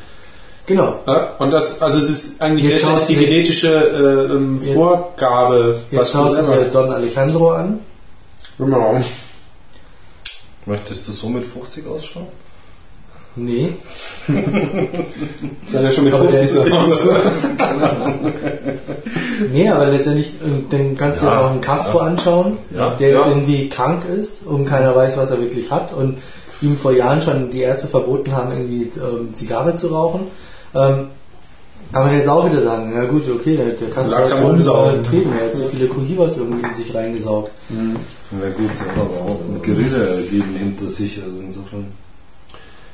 Genau. 0.69 0.99
Ja, 1.07 1.33
und 1.39 1.49
das, 1.49 1.81
also 1.81 1.97
es 1.97 2.09
ist 2.11 2.41
eigentlich 2.43 2.69
jetzt 2.69 2.83
letztendlich 2.85 3.07
die 3.07 3.25
genetische 3.25 3.73
äh, 3.73 4.33
ähm, 4.35 4.59
jetzt, 4.61 4.75
Vorgabe. 4.75 5.75
Jetzt 5.89 5.99
was 5.99 6.11
schaust 6.11 6.41
du 6.41 6.43
dir 6.43 6.63
Don 6.65 6.91
Alejandro 6.93 7.53
an. 7.53 7.79
Genau. 8.59 9.01
Möchtest 10.67 11.07
du 11.07 11.11
so 11.11 11.27
mit 11.29 11.43
50 11.43 11.87
ausschauen? 11.87 12.27
Nee. 13.35 13.73
Sei 15.65 15.81
ja 15.81 15.91
schon 15.91 16.03
mit 16.03 16.15
50 16.15 16.51
so 16.51 16.65
Nee, 19.51 19.69
aber 19.69 19.87
letztendlich, 19.87 20.27
äh, 20.27 20.61
dann 20.69 20.95
kannst 20.97 21.23
du 21.23 21.25
ja 21.25 21.47
auch 21.47 21.49
einen 21.49 21.61
Castro 21.61 21.97
ja. 21.97 22.05
anschauen, 22.05 22.59
ja. 22.75 22.93
der 22.93 23.09
jetzt 23.09 23.27
irgendwie 23.27 23.69
krank 23.69 24.03
ist 24.05 24.45
und 24.45 24.65
keiner 24.65 24.95
weiß, 24.95 25.17
was 25.17 25.31
er 25.31 25.41
wirklich 25.41 25.71
hat 25.71 25.93
und 25.93 26.19
ihm 26.61 26.77
vor 26.77 26.91
Jahren 26.91 27.23
schon 27.23 27.49
die 27.49 27.61
Ärzte 27.61 27.87
verboten 27.87 28.33
haben, 28.35 28.51
irgendwie 28.51 28.91
ähm, 28.99 29.33
Zigarre 29.33 29.73
zu 29.73 29.87
rauchen. 29.87 30.27
Ähm, 30.75 31.07
kann 31.91 32.03
man 32.03 32.13
jetzt 32.13 32.27
auch 32.27 32.45
wieder 32.45 32.61
sagen, 32.61 32.93
ja 32.93 33.05
gut, 33.05 33.23
okay, 33.29 33.57
der, 33.57 33.69
der 33.69 33.89
Castro 33.89 34.15
hat 34.17 34.27
schon 34.27 34.57
getreten, 34.57 35.33
er 35.39 35.47
hat 35.47 35.57
so 35.57 35.65
viele 35.65 35.87
Cohibas 35.87 36.37
irgendwie 36.37 36.67
in 36.67 36.73
sich 36.75 36.93
reingesaugt. 36.93 37.51
Mhm. 37.69 37.95
Ja 38.31 38.49
gut, 38.49 38.69
er 38.79 38.91
hat 38.91 39.01
aber 39.01 39.31
auch 39.31 39.39
ein 39.39 39.61
Guerilla-Leben 39.61 40.55
hinter 40.55 40.87
sich, 40.87 41.19
also 41.23 41.39
insofern. 41.39 41.87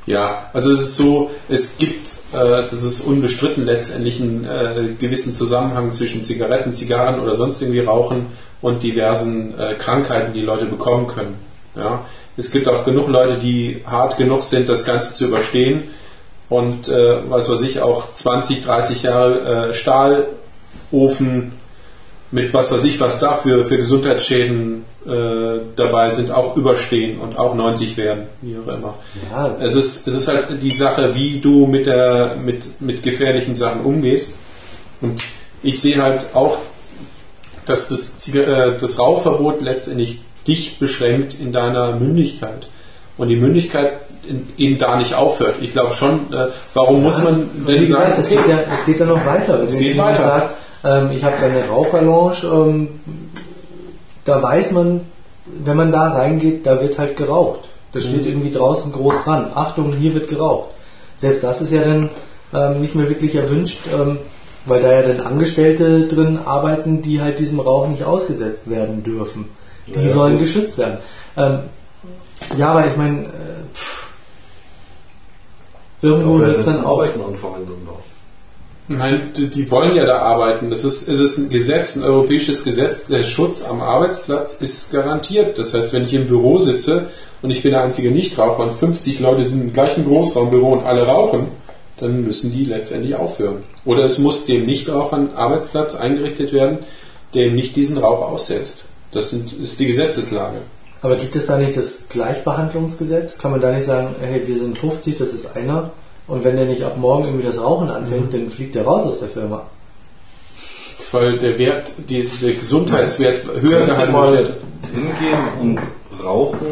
Ja, 0.05 0.49
also 0.53 0.71
es 0.71 0.79
ist 0.81 0.97
so, 0.97 1.31
es 1.49 1.77
gibt, 1.77 2.07
äh, 2.31 2.63
das 2.69 2.83
ist 2.83 3.01
unbestritten 3.01 3.65
letztendlich 3.65 4.21
einen 4.21 4.45
äh, 4.45 4.93
gewissen 4.97 5.33
Zusammenhang 5.33 5.91
zwischen 5.91 6.23
Zigaretten, 6.23 6.73
Zigarren 6.73 7.19
oder 7.19 7.35
sonst 7.35 7.61
irgendwie 7.61 7.81
Rauchen 7.81 8.27
und 8.61 8.81
diversen 8.83 9.59
äh, 9.59 9.73
Krankheiten, 9.75 10.33
die 10.33 10.41
Leute 10.41 10.65
bekommen 10.67 11.07
können. 11.07 11.33
Ja? 11.75 12.05
Es 12.37 12.51
gibt 12.51 12.69
auch 12.69 12.85
genug 12.85 13.09
Leute, 13.09 13.37
die 13.41 13.81
hart 13.85 14.17
genug 14.17 14.43
sind, 14.43 14.69
das 14.69 14.85
Ganze 14.85 15.15
zu 15.15 15.25
überstehen 15.25 15.83
und 16.49 16.87
äh, 16.87 17.29
was 17.29 17.49
weiß 17.49 17.61
ich, 17.63 17.81
auch 17.81 18.13
20, 18.13 18.63
30 18.63 19.03
Jahre 19.03 19.69
äh, 19.69 19.73
Stahlofen 19.73 21.53
mit 22.31 22.53
was 22.53 22.71
weiß 22.71 22.83
ich, 22.83 22.99
was 22.99 23.19
da 23.19 23.33
für, 23.33 23.63
für 23.63 23.77
Gesundheitsschäden 23.77 24.83
äh, 25.05 25.59
dabei 25.75 26.09
sind, 26.09 26.31
auch 26.31 26.57
überstehen 26.57 27.19
und 27.19 27.37
auch 27.37 27.55
90 27.55 27.97
werden, 27.97 28.23
wie 28.41 28.57
auch 28.57 28.67
immer. 28.67 28.95
Ja. 29.31 29.55
Es, 29.61 29.75
ist, 29.75 30.07
es 30.07 30.13
ist 30.13 30.27
halt 30.27 30.47
die 30.61 30.75
Sache, 30.75 31.15
wie 31.15 31.39
du 31.39 31.65
mit, 31.65 31.85
der, 31.85 32.35
mit, 32.43 32.81
mit 32.81 33.03
gefährlichen 33.03 33.55
Sachen 33.55 33.81
umgehst. 33.81 34.35
Und 35.01 35.21
ich 35.63 35.79
sehe 35.79 36.01
halt 36.01 36.27
auch, 36.33 36.57
dass 37.65 37.89
das, 37.89 38.27
äh, 38.35 38.77
das 38.79 38.99
Rauchverbot 38.99 39.61
letztendlich 39.61 40.21
dich 40.47 40.77
beschränkt 40.77 41.39
in 41.39 41.53
deiner 41.53 41.97
Mündigkeit. 41.97 42.67
Und 43.17 43.29
die 43.29 43.37
Mündigkeit 43.37 43.93
eben 44.57 44.77
da 44.77 44.97
nicht 44.97 45.15
aufhört. 45.15 45.55
Ich 45.61 45.71
glaube 45.71 45.93
schon, 45.93 46.33
äh, 46.33 46.47
warum 46.73 47.03
muss 47.03 47.23
man 47.23 47.49
denn 47.67 47.75
wie 47.75 47.85
gesagt, 47.85 48.15
sagen, 48.15 48.19
es, 48.19 48.29
geht 48.29 48.47
ja, 48.47 48.59
es 48.73 48.85
geht 48.85 48.99
ja 48.99 49.05
noch 49.05 49.25
weiter. 49.25 49.63
Es 49.63 49.77
geht 49.77 49.97
weiter. 49.97 50.23
Sagt, 50.23 50.55
ähm, 50.83 51.11
ich 51.11 51.23
habe 51.23 51.35
da 51.39 51.47
eine 51.47 51.67
Raucherlounge, 51.67 52.35
ähm, 52.43 52.87
da 54.23 54.41
weiß 54.41 54.71
man, 54.71 55.01
wenn 55.45 55.77
man 55.77 55.91
da 55.91 56.09
reingeht, 56.09 56.65
da 56.65 56.81
wird 56.81 56.97
halt 56.97 57.17
geraucht. 57.17 57.61
Da 57.91 58.01
steht 58.01 58.21
mhm. 58.21 58.27
irgendwie 58.27 58.51
draußen 58.51 58.91
groß 58.91 59.23
dran. 59.23 59.51
Achtung, 59.53 59.93
hier 59.93 60.13
wird 60.13 60.27
geraucht. 60.27 60.69
Selbst 61.15 61.43
das 61.43 61.61
ist 61.61 61.71
ja 61.71 61.81
dann 61.81 62.09
ähm, 62.53 62.81
nicht 62.81 62.95
mehr 62.95 63.07
wirklich 63.07 63.35
erwünscht, 63.35 63.81
ähm, 63.93 64.19
weil 64.65 64.81
da 64.81 64.91
ja 64.91 65.01
dann 65.03 65.21
Angestellte 65.21 66.07
drin 66.07 66.39
arbeiten, 66.43 67.01
die 67.01 67.21
halt 67.21 67.39
diesem 67.39 67.59
Rauch 67.59 67.87
nicht 67.87 68.03
ausgesetzt 68.03 68.69
werden 68.69 69.03
dürfen. 69.03 69.45
Die 69.87 69.99
ja, 69.99 70.09
sollen 70.09 70.33
gut. 70.33 70.41
geschützt 70.41 70.77
werden. 70.77 70.97
Ähm, 71.37 71.59
ja, 72.57 72.71
aber 72.71 72.87
ich 72.87 72.97
meine, 72.97 73.19
äh, 73.21 73.27
irgendwo 76.05 76.39
wird 76.39 76.57
es 76.57 76.65
dann 76.65 76.85
arbeiten 76.85 77.21
anfangen 77.21 77.65
dann 77.65 77.85
da. 77.85 77.93
Nein, 78.87 79.31
die, 79.35 79.47
die, 79.47 79.71
wollen 79.71 79.95
ja 79.95 80.05
da 80.05 80.19
arbeiten. 80.19 80.69
Das 80.69 80.83
ist, 80.83 81.07
es 81.07 81.19
ist 81.19 81.37
ein 81.39 81.49
Gesetz, 81.49 81.95
ein 81.95 82.03
europäisches 82.03 82.63
Gesetz. 82.63 83.07
Der 83.07 83.23
Schutz 83.23 83.67
am 83.67 83.81
Arbeitsplatz 83.81 84.57
ist 84.61 84.91
garantiert. 84.91 85.57
Das 85.57 85.73
heißt, 85.73 85.93
wenn 85.93 86.05
ich 86.05 86.13
im 86.13 86.27
Büro 86.27 86.59
sitze 86.59 87.07
und 87.41 87.49
ich 87.49 87.63
bin 87.63 87.71
der 87.71 87.81
einzige 87.81 88.11
Nichtraucher 88.11 88.61
und 88.61 88.73
50 88.73 89.19
Leute 89.21 89.47
sind 89.49 89.61
im 89.61 89.73
gleichen 89.73 90.05
Großraumbüro 90.05 90.73
und 90.73 90.85
alle 90.85 91.07
rauchen, 91.07 91.47
dann 91.97 92.23
müssen 92.25 92.51
die 92.51 92.65
letztendlich 92.65 93.15
aufhören. 93.15 93.63
Oder 93.85 94.03
es 94.03 94.19
muss 94.19 94.45
dem 94.45 94.67
Nichtrauchern 94.67 95.31
Arbeitsplatz 95.35 95.95
eingerichtet 95.95 96.53
werden, 96.53 96.79
der 97.33 97.47
ihm 97.47 97.55
nicht 97.55 97.75
diesen 97.75 97.97
Rauch 97.97 98.29
aussetzt. 98.31 98.85
Das 99.11 99.31
sind, 99.31 99.51
ist 99.53 99.79
die 99.79 99.87
Gesetzeslage. 99.87 100.57
Aber 101.05 101.17
gibt 101.17 101.35
es 101.35 101.45
da 101.45 101.59
nicht 101.59 101.77
das 101.77 102.09
Gleichbehandlungsgesetz? 102.09 103.37
Kann 103.37 103.51
man 103.51 103.61
da 103.61 103.71
nicht 103.71 103.85
sagen, 103.85 104.15
hey, 104.19 104.41
wir 104.47 104.57
sind 104.57 104.75
50, 104.75 105.15
das 105.15 105.33
ist 105.33 105.55
einer, 105.55 105.91
und 106.25 106.43
wenn 106.43 106.55
der 106.55 106.65
nicht 106.65 106.81
ab 106.81 106.97
morgen 106.97 107.25
irgendwie 107.25 107.45
das 107.45 107.61
Rauchen 107.61 107.91
anfängt, 107.91 108.33
mhm. 108.33 108.39
dann 108.39 108.49
fliegt 108.49 108.73
der 108.73 108.85
raus 108.85 109.03
aus 109.03 109.19
der 109.19 109.27
Firma. 109.27 109.67
Weil 111.11 111.37
der 111.37 111.59
Wert, 111.59 111.91
die, 112.09 112.27
der 112.41 112.53
Gesundheitswert 112.53 113.45
höher 113.45 113.85
gehalten 113.85 114.13
wird. 114.13 114.53
Hingehen 114.91 115.47
und 115.61 115.79
rauchen, 116.23 116.65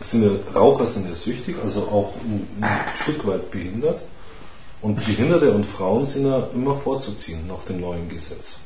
sind 0.00 0.24
ja, 0.24 0.30
Raucher 0.58 0.86
sind 0.86 1.10
ja 1.10 1.14
süchtig, 1.14 1.56
also 1.62 1.80
auch 1.82 2.14
ein, 2.24 2.48
ein 2.62 2.96
Stück 2.96 3.26
weit 3.26 3.50
behindert. 3.50 4.00
Und 4.80 5.04
Behinderte 5.04 5.52
und 5.52 5.66
Frauen 5.66 6.06
sind 6.06 6.24
ja 6.24 6.48
immer 6.54 6.74
vorzuziehen 6.74 7.46
nach 7.48 7.62
dem 7.68 7.82
neuen 7.82 8.08
Gesetz. 8.08 8.60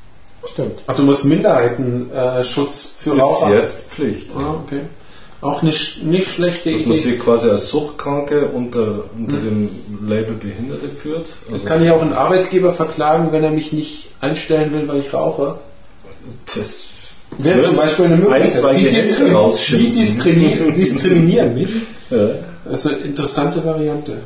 Stimmt. 0.46 0.80
Ach, 0.86 0.94
du 0.94 1.02
musst 1.02 1.24
Minderheitenschutz 1.24 2.96
äh, 2.98 3.02
für 3.02 3.18
Raucher. 3.18 3.54
Ist 3.54 3.60
jetzt 3.60 3.90
Pflicht. 3.90 4.28
Ah, 4.36 4.54
okay. 4.64 4.80
Auch 5.40 5.62
nicht, 5.62 6.02
nicht 6.02 6.30
schlechte 6.30 6.72
Dass 6.72 6.80
Idee. 6.80 6.90
Dass 6.90 7.04
man 7.04 7.12
sie 7.12 7.18
quasi 7.18 7.50
als 7.50 7.70
Suchtkranke 7.70 8.46
unter, 8.48 9.04
unter 9.16 9.36
hm. 9.36 9.44
dem 9.44 10.08
Label 10.08 10.34
Behinderte 10.34 10.88
führt. 10.88 11.28
Also 11.52 11.64
kann 11.64 11.84
ich 11.84 11.90
auch 11.90 12.00
einen 12.00 12.14
Arbeitgeber 12.14 12.72
verklagen, 12.72 13.32
wenn 13.32 13.44
er 13.44 13.50
mich 13.50 13.72
nicht 13.72 14.10
einstellen 14.20 14.72
will, 14.72 14.88
weil 14.88 15.00
ich 15.00 15.12
rauche? 15.12 15.58
Das 16.54 16.86
wäre 17.38 17.62
zum 17.62 17.76
Beispiel 17.76 18.04
eine 18.06 18.16
Möglichkeit. 18.16 18.74
Sie, 18.74 18.84
diskriminieren, 18.84 19.52
sie 19.52 19.90
diskriminieren, 19.90 20.74
diskriminieren 20.74 21.54
mich. 21.54 21.70
Ja. 22.10 22.28
Das 22.64 22.84
ist 22.84 22.92
eine 22.92 22.96
interessante 23.02 23.64
Variante. 23.64 24.18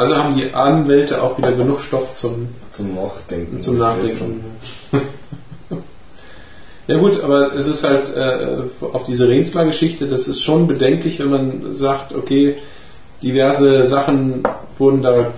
Also 0.00 0.16
haben 0.16 0.34
die 0.34 0.54
Anwälte 0.54 1.22
auch 1.22 1.36
wieder 1.36 1.52
genug 1.52 1.78
Stoff 1.78 2.14
zum, 2.14 2.48
zum 2.70 2.94
Nachdenken. 2.94 3.60
Zum 3.60 3.76
Nachdenken. 3.76 4.44
Ja 6.86 6.96
gut, 6.98 7.22
aber 7.22 7.54
es 7.54 7.68
ist 7.68 7.84
halt 7.84 8.16
äh, 8.16 8.62
auf 8.92 9.04
diese 9.04 9.28
Rensler-Geschichte, 9.28 10.08
das 10.08 10.26
ist 10.26 10.42
schon 10.42 10.66
bedenklich, 10.66 11.20
wenn 11.20 11.30
man 11.30 11.72
sagt, 11.72 12.12
okay, 12.12 12.56
diverse 13.22 13.86
Sachen 13.86 14.42
wurden 14.76 15.00
da 15.00 15.28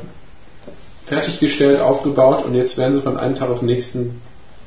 fertiggestellt, 1.03 1.83
aufgebaut 1.83 2.47
und 2.47 2.55
jetzt 2.55 2.79
werden 2.79 2.95
sie 2.95 3.03
von 3.03 3.19
einem 3.19 3.35
Tag 3.35 3.51
auf 3.51 3.59
den 3.59 3.67
nächsten 3.67 4.23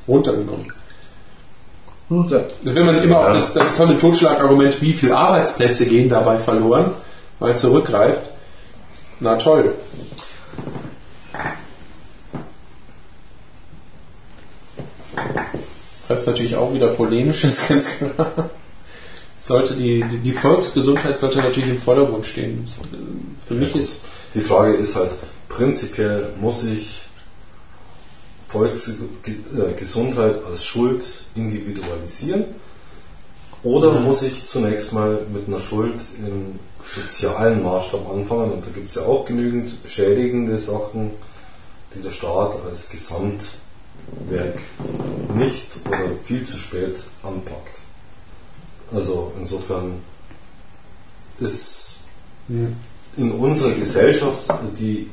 runtergenommen. 0.06 0.72
Hm. 2.08 2.30
Wenn 2.62 2.86
man 2.86 3.02
immer 3.02 3.18
auf 3.18 3.32
das, 3.32 3.52
das 3.52 3.76
tolle 3.76 3.98
Totschlagargument, 3.98 4.80
wie 4.80 4.92
viele 4.92 5.16
Arbeitsplätze 5.16 5.86
gehen 5.86 6.08
dabei 6.08 6.36
verloren, 6.36 6.92
mal 7.40 7.56
zurückgreift, 7.56 8.30
na 9.20 9.36
toll. 9.36 9.74
was 16.08 16.26
natürlich 16.26 16.56
auch 16.56 16.72
wieder 16.72 16.88
polemisch 16.88 17.44
ist, 17.44 17.68
ganz 17.68 17.98
klar. 17.98 18.50
Sollte 19.38 19.74
die, 19.74 20.02
die, 20.10 20.18
die, 20.18 20.32
Volksgesundheit 20.32 21.18
sollte 21.18 21.38
natürlich 21.38 21.70
im 21.70 21.78
Vordergrund 21.78 22.26
stehen. 22.26 22.64
Für 23.46 23.54
mich 23.54 23.76
ist. 23.76 24.00
Die 24.34 24.40
Frage 24.40 24.74
ist 24.74 24.96
halt, 24.96 25.12
prinzipiell 25.48 26.30
muss 26.40 26.64
ich 26.64 27.02
Volksgesundheit 28.48 30.44
als 30.44 30.64
Schuld 30.64 31.04
individualisieren 31.34 32.44
oder 33.62 33.92
mhm. 33.92 34.04
muss 34.04 34.22
ich 34.22 34.44
zunächst 34.46 34.92
mal 34.92 35.20
mit 35.32 35.46
einer 35.48 35.60
Schuld 35.60 35.94
im 36.18 36.58
sozialen 36.88 37.62
Maßstab 37.62 38.08
anfangen? 38.08 38.52
Und 38.52 38.66
da 38.66 38.70
gibt 38.70 38.88
es 38.88 38.96
ja 38.96 39.02
auch 39.02 39.24
genügend 39.24 39.74
schädigende 39.86 40.58
Sachen, 40.58 41.12
die 41.94 42.00
der 42.00 42.12
Staat 42.12 42.56
als 42.64 42.88
Gesamt 42.88 43.42
Werk 44.28 44.60
nicht 45.34 45.78
oder 45.86 46.10
viel 46.24 46.44
zu 46.44 46.58
spät 46.58 46.96
anpackt. 47.22 47.80
Also 48.92 49.32
insofern 49.38 50.00
ist 51.38 51.96
in 52.48 53.32
unserer 53.32 53.72
Gesellschaft, 53.72 54.48
die 54.78 55.10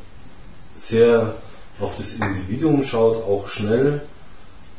sehr 0.75 1.35
auf 1.79 1.95
das 1.95 2.13
Individuum 2.13 2.83
schaut, 2.83 3.17
auch 3.17 3.47
schnell 3.47 4.01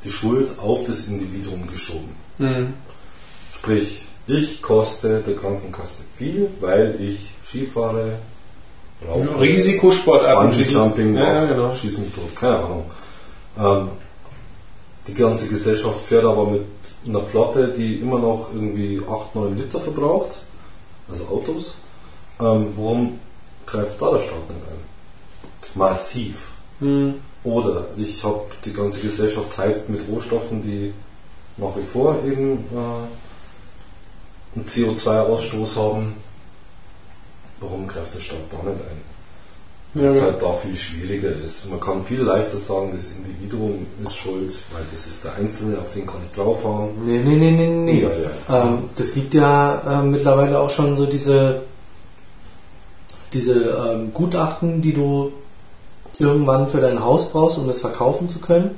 die 0.05 0.11
Schuld 0.11 0.59
auf 0.59 0.85
das 0.85 1.09
Individuum 1.09 1.67
geschoben. 1.67 2.15
Mhm. 2.39 2.75
Sprich, 3.53 4.04
ich 4.27 4.63
koste 4.63 5.21
der 5.21 5.37
Krankenkasse 5.37 6.03
viel, 6.17 6.49
weil 6.61 6.97
ich 7.01 7.31
Skifahre, 7.45 8.19
Rauche, 9.07 9.41
Risikosportarten, 9.41 10.51
Bungee 10.51 10.71
Jumping, 10.71 11.15
ja, 11.17 11.35
ja, 11.35 11.47
genau. 11.47 11.73
schieß 11.73 11.99
mich 11.99 12.13
tot, 12.13 12.35
keine 12.35 12.57
Ahnung. 12.57 12.85
Ähm, 13.59 13.89
die 15.07 15.15
ganze 15.15 15.49
Gesellschaft 15.49 16.01
fährt 16.01 16.25
aber 16.25 16.47
mit 16.47 16.65
einer 17.07 17.21
Flotte, 17.21 17.69
die 17.69 17.97
immer 17.97 18.19
noch 18.19 18.49
irgendwie 18.55 19.01
8, 19.07 19.35
9 19.35 19.59
Liter 19.59 19.79
verbraucht, 19.79 20.39
also 21.09 21.27
Autos. 21.27 21.77
Ähm, 22.41 22.73
warum 22.77 23.21
greift 23.67 24.01
da 24.01 24.11
der 24.13 24.21
Staat 24.21 24.49
nicht 24.49 24.63
ein? 24.71 25.79
Massiv. 25.79 26.53
Mhm. 26.81 27.15
Oder 27.45 27.87
ich 27.99 28.25
habe 28.25 28.47
die 28.65 28.73
ganze 28.73 29.01
Gesellschaft 29.01 29.59
heizt 29.59 29.91
mit 29.91 30.09
Rohstoffen, 30.09 30.63
die 30.63 30.95
nach 31.59 31.77
wie 31.77 31.83
vor 31.83 32.17
eben 32.25 32.65
äh, 32.73 33.07
einen 34.55 34.65
CO2-Ausstoß 34.65 35.77
haben. 35.77 36.15
Warum 37.61 37.87
greift 37.87 38.15
der 38.15 38.21
Staat 38.21 38.39
da 38.51 38.69
nicht 38.69 38.81
ein? 38.81 39.15
weil 39.95 40.07
es 40.07 40.21
halt 40.21 40.43
da 40.43 40.53
viel 40.53 40.75
schwieriger 40.75 41.31
ist. 41.31 41.71
Man 41.71 41.81
kann 41.81 42.05
viel 42.05 42.21
leichter 42.21 42.59
sagen, 42.59 42.91
das 42.93 43.13
Individuum 43.13 43.87
ist 44.05 44.17
schuld, 44.17 44.53
weil 44.73 44.83
das 44.91 45.07
ist 45.07 45.25
der 45.25 45.35
Einzelne, 45.35 45.79
auf 45.79 45.93
den 45.93 46.07
kann 46.07 46.21
ich 46.23 46.33
draufhauen. 46.33 46.91
Nee, 47.05 47.21
nee, 47.25 47.37
nee, 47.37 47.51
nee, 47.53 47.69
nee. 47.69 48.03
Ja, 48.03 48.11
ja. 48.11 48.65
Ähm, 48.67 48.85
das 48.97 49.15
gibt 49.15 49.35
ja 49.35 50.01
äh, 50.01 50.03
mittlerweile 50.03 50.59
auch 50.59 50.71
schon 50.71 50.97
so 50.97 51.07
diese, 51.07 51.63
diese 53.33 53.55
ähm, 53.55 54.13
Gutachten, 54.13 54.83
die 54.83 54.93
du 54.93 55.33
irgendwann 56.19 56.69
für 56.69 56.81
dein 56.81 57.03
Haus 57.03 57.31
brauchst, 57.31 57.59
um 57.59 57.67
das 57.67 57.81
verkaufen 57.81 58.29
zu 58.29 58.41
können. 58.41 58.73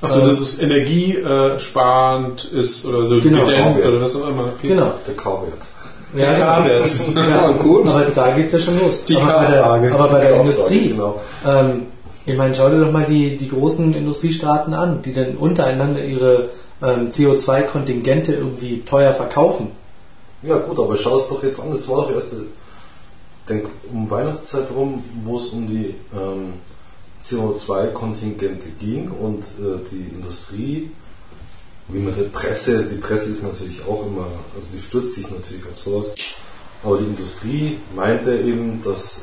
Achso, 0.00 0.20
ähm, 0.20 0.26
dass 0.28 0.40
es 0.40 0.62
energiesparend 0.62 2.44
ist 2.44 2.86
oder 2.86 3.06
so 3.06 3.20
genau, 3.20 3.44
gedämmt 3.44 3.84
oder 3.84 4.00
was 4.00 4.16
auch 4.16 4.28
immer. 4.28 4.44
Okay. 4.56 4.68
Genau. 4.68 4.92
Der 5.06 5.14
K-Wert. 5.14 5.58
Ja, 6.14 6.34
K-Wert. 6.34 6.90
ja, 7.14 7.50
gut. 7.50 7.88
Aber 7.88 8.04
da 8.14 8.30
geht 8.30 8.46
es 8.46 8.52
ja 8.52 8.58
schon 8.58 8.78
los. 8.78 9.04
Die 9.04 9.16
aber, 9.16 9.40
bei 9.40 9.50
der, 9.50 9.64
aber 9.92 10.08
bei 10.08 10.20
der 10.20 10.40
Industrie. 10.40 10.88
Genau. 10.88 11.20
Ähm, 11.46 11.86
ich 12.24 12.36
meine, 12.36 12.54
schau 12.54 12.68
dir 12.68 12.80
doch 12.80 12.92
mal 12.92 13.06
die, 13.06 13.36
die 13.36 13.48
großen 13.48 13.94
Industriestaaten 13.94 14.74
an, 14.74 15.02
die 15.02 15.14
dann 15.14 15.36
untereinander 15.36 16.04
ihre 16.04 16.50
ähm, 16.82 17.08
CO2-Kontingente 17.10 18.34
irgendwie 18.34 18.82
teuer 18.82 19.14
verkaufen. 19.14 19.70
Ja 20.42 20.58
gut, 20.58 20.78
aber 20.78 20.94
schau 20.96 21.16
es 21.16 21.26
doch 21.28 21.42
jetzt 21.42 21.60
an, 21.60 21.70
das 21.72 21.88
war 21.88 22.02
doch 22.02 22.12
erst 22.12 22.36
denk, 23.48 23.66
um 23.92 24.10
Weihnachtszeit 24.10 24.68
rum, 24.76 25.02
wo 25.24 25.36
es 25.36 25.46
um 25.48 25.66
die 25.66 25.94
ähm, 26.14 26.54
CO2-Kontingente 27.22 28.68
ging 28.78 29.10
und 29.10 29.44
äh, 29.44 29.78
die 29.90 30.14
Industrie, 30.14 30.90
wie 31.88 31.98
man 31.98 32.12
sagt, 32.12 32.32
Presse, 32.32 32.84
die 32.84 32.96
Presse 32.96 33.30
ist 33.30 33.42
natürlich 33.42 33.82
auch 33.86 34.06
immer, 34.06 34.26
also 34.54 34.68
die 34.72 34.78
stürzt 34.78 35.14
sich 35.14 35.30
natürlich 35.30 35.64
auf 35.66 35.78
sowas, 35.78 36.14
aber 36.82 36.98
die 36.98 37.06
Industrie 37.06 37.78
meinte 37.94 38.38
eben, 38.38 38.80
dass 38.82 39.22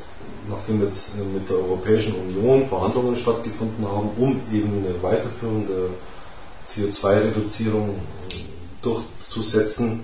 nachdem 0.50 0.84
jetzt 0.84 1.14
mit 1.34 1.50
der 1.50 1.58
Europäischen 1.58 2.14
Union 2.16 2.68
Verhandlungen 2.68 3.16
stattgefunden 3.16 3.86
haben, 3.88 4.10
um 4.18 4.40
eben 4.52 4.86
eine 4.86 5.02
Weiterführung 5.02 5.66
der 5.68 5.90
CO2-Reduzierung 6.68 7.96
durchzusetzen, 8.82 10.04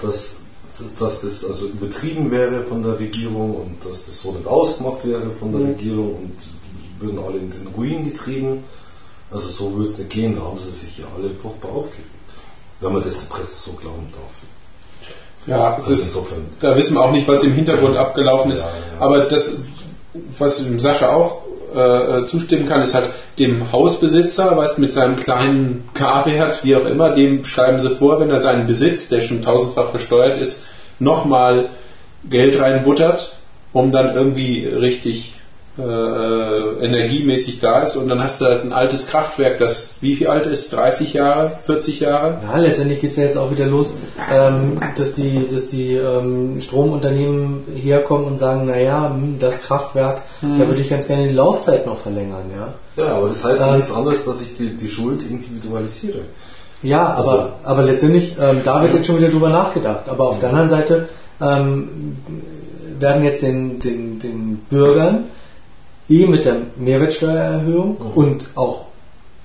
dass, 0.00 0.38
dass 0.98 1.20
das 1.20 1.44
also 1.44 1.66
übertrieben 1.66 2.30
wäre 2.30 2.62
von 2.64 2.82
der 2.82 2.98
Regierung 2.98 3.56
und 3.56 3.84
dass 3.84 4.06
das 4.06 4.22
so 4.22 4.32
nicht 4.32 4.46
ausgemacht 4.46 5.06
wäre 5.06 5.30
von 5.30 5.52
der 5.52 5.60
mhm. 5.60 5.66
Regierung 5.68 6.14
und 6.16 6.36
würden 6.98 7.18
alle 7.18 7.38
in 7.38 7.50
den 7.50 7.66
Ruin 7.76 8.04
getrieben. 8.04 8.64
Also 9.30 9.48
so 9.48 9.74
würde 9.74 9.88
es 9.88 9.98
nicht 9.98 10.10
gehen, 10.10 10.36
da 10.36 10.42
haben 10.42 10.58
sie 10.58 10.70
sich 10.70 10.98
ja 10.98 11.06
alle 11.16 11.30
furchtbar 11.30 11.70
aufgeregt, 11.70 12.08
wenn 12.80 12.92
man 12.92 13.02
das 13.02 13.20
der 13.20 13.34
Presse 13.34 13.70
so 13.70 13.72
glauben 13.72 14.12
darf. 14.12 14.32
Ja, 15.46 15.74
also 15.74 15.92
ist, 15.92 16.16
da 16.60 16.76
wissen 16.76 16.94
wir 16.94 17.02
auch 17.02 17.12
nicht, 17.12 17.28
was 17.28 17.42
im 17.42 17.52
Hintergrund 17.52 17.96
abgelaufen 17.96 18.52
ist. 18.52 18.60
Ja, 18.60 18.66
ja. 18.66 19.04
Aber 19.04 19.24
das, 19.24 19.58
was 20.38 20.64
Sascha 20.78 21.10
auch 21.10 21.42
äh, 21.74 22.24
zustimmen 22.24 22.68
kann, 22.68 22.82
ist 22.82 22.94
halt 22.94 23.10
dem 23.38 23.72
Hausbesitzer, 23.72 24.56
weißt 24.56 24.78
mit 24.78 24.92
seinem 24.92 25.16
kleinen 25.18 25.88
K-Wert, 25.92 26.64
wie 26.64 26.76
auch 26.76 26.86
immer, 26.86 27.14
dem 27.14 27.44
schreiben 27.44 27.78
sie 27.78 27.90
vor, 27.90 28.20
wenn 28.20 28.30
er 28.30 28.38
seinen 28.38 28.66
Besitz, 28.66 29.08
der 29.08 29.20
schon 29.20 29.42
tausendfach 29.42 29.90
versteuert 29.90 30.40
ist, 30.40 30.66
nochmal 30.98 31.68
Geld 32.30 32.60
reinbuttert, 32.60 33.36
um 33.72 33.92
dann 33.92 34.14
irgendwie 34.14 34.66
richtig 34.66 35.34
äh, 35.76 36.84
energiemäßig 36.84 37.58
da 37.58 37.82
ist 37.82 37.96
und 37.96 38.08
dann 38.08 38.22
hast 38.22 38.40
du 38.40 38.44
halt 38.44 38.62
ein 38.62 38.72
altes 38.72 39.08
Kraftwerk, 39.08 39.58
das 39.58 39.96
wie 40.00 40.14
viel 40.14 40.28
alt 40.28 40.46
ist? 40.46 40.72
30 40.72 41.14
Jahre, 41.14 41.50
40 41.64 42.00
Jahre? 42.00 42.38
Ja, 42.44 42.58
letztendlich 42.58 43.00
geht 43.00 43.10
es 43.10 43.16
ja 43.16 43.24
jetzt 43.24 43.36
auch 43.36 43.50
wieder 43.50 43.66
los, 43.66 43.94
ähm, 44.32 44.80
dass 44.96 45.14
die, 45.14 45.48
dass 45.50 45.68
die 45.68 45.94
ähm, 45.94 46.60
Stromunternehmen 46.60 47.64
herkommen 47.74 48.26
und 48.26 48.38
sagen, 48.38 48.66
naja, 48.66 49.10
hm, 49.12 49.38
das 49.40 49.62
Kraftwerk, 49.62 50.22
hm. 50.40 50.60
da 50.60 50.68
würde 50.68 50.80
ich 50.80 50.90
ganz 50.90 51.08
gerne 51.08 51.26
die 51.26 51.34
Laufzeit 51.34 51.86
noch 51.86 51.96
verlängern. 51.96 52.44
Ja, 52.56 53.04
ja 53.04 53.16
aber 53.16 53.28
das 53.28 53.44
heißt 53.44 53.58
ja 53.58 53.70
ähm, 53.70 53.76
nichts 53.76 53.92
anderes, 53.92 54.24
dass 54.24 54.40
ich 54.42 54.54
die, 54.54 54.76
die 54.76 54.88
Schuld 54.88 55.28
individualisiere. 55.28 56.20
Ja, 56.84 57.14
also, 57.14 57.30
aber, 57.30 57.52
aber 57.64 57.82
letztendlich, 57.82 58.36
ähm, 58.40 58.60
da 58.62 58.80
wird 58.82 58.94
jetzt 58.94 59.06
schon 59.06 59.18
wieder 59.18 59.28
drüber 59.28 59.48
nachgedacht. 59.48 60.04
Aber 60.08 60.28
auf 60.28 60.38
der 60.38 60.50
anderen 60.50 60.68
Seite 60.68 61.08
ähm, 61.40 62.16
werden 63.00 63.24
jetzt 63.24 63.42
den, 63.42 63.80
den, 63.80 64.20
den 64.20 64.58
Bürgern 64.70 65.24
eh 66.08 66.26
mit 66.26 66.44
der 66.44 66.56
Mehrwertsteuererhöhung 66.76 67.96
mhm. 67.98 68.10
und 68.14 68.46
auch 68.54 68.86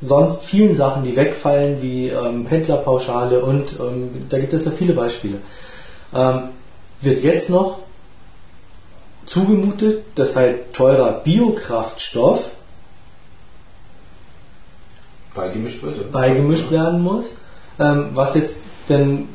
sonst 0.01 0.45
vielen 0.45 0.73
Sachen, 0.73 1.03
die 1.03 1.15
wegfallen, 1.15 1.81
wie 1.81 2.09
ähm, 2.09 2.45
Pendlerpauschale 2.45 3.43
und 3.43 3.79
ähm, 3.79 4.25
da 4.29 4.39
gibt 4.39 4.53
es 4.53 4.65
ja 4.65 4.71
viele 4.71 4.93
Beispiele, 4.93 5.37
ähm, 6.13 6.41
wird 7.01 7.23
jetzt 7.23 7.49
noch 7.49 7.79
zugemutet, 9.25 10.03
dass 10.15 10.35
halt 10.35 10.73
teurer 10.73 11.11
Biokraftstoff 11.23 12.51
beigemischt, 15.33 15.83
wird, 15.83 16.11
beigemischt 16.11 16.71
werden 16.71 17.01
muss, 17.01 17.37
ähm, 17.79 18.09
was 18.13 18.35
jetzt 18.35 18.61
denn, 18.87 19.29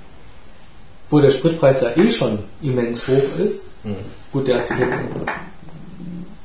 wo 1.10 1.20
der 1.20 1.30
Spritpreis 1.30 1.82
ja 1.82 1.90
eh 1.96 2.10
schon 2.10 2.40
immens 2.62 3.06
hoch 3.06 3.38
ist, 3.38 3.68
mhm. 3.84 3.96
gut, 4.32 4.48
der 4.48 4.58
hat 4.58 4.66
sich 4.66 4.78
jetzt 4.78 4.98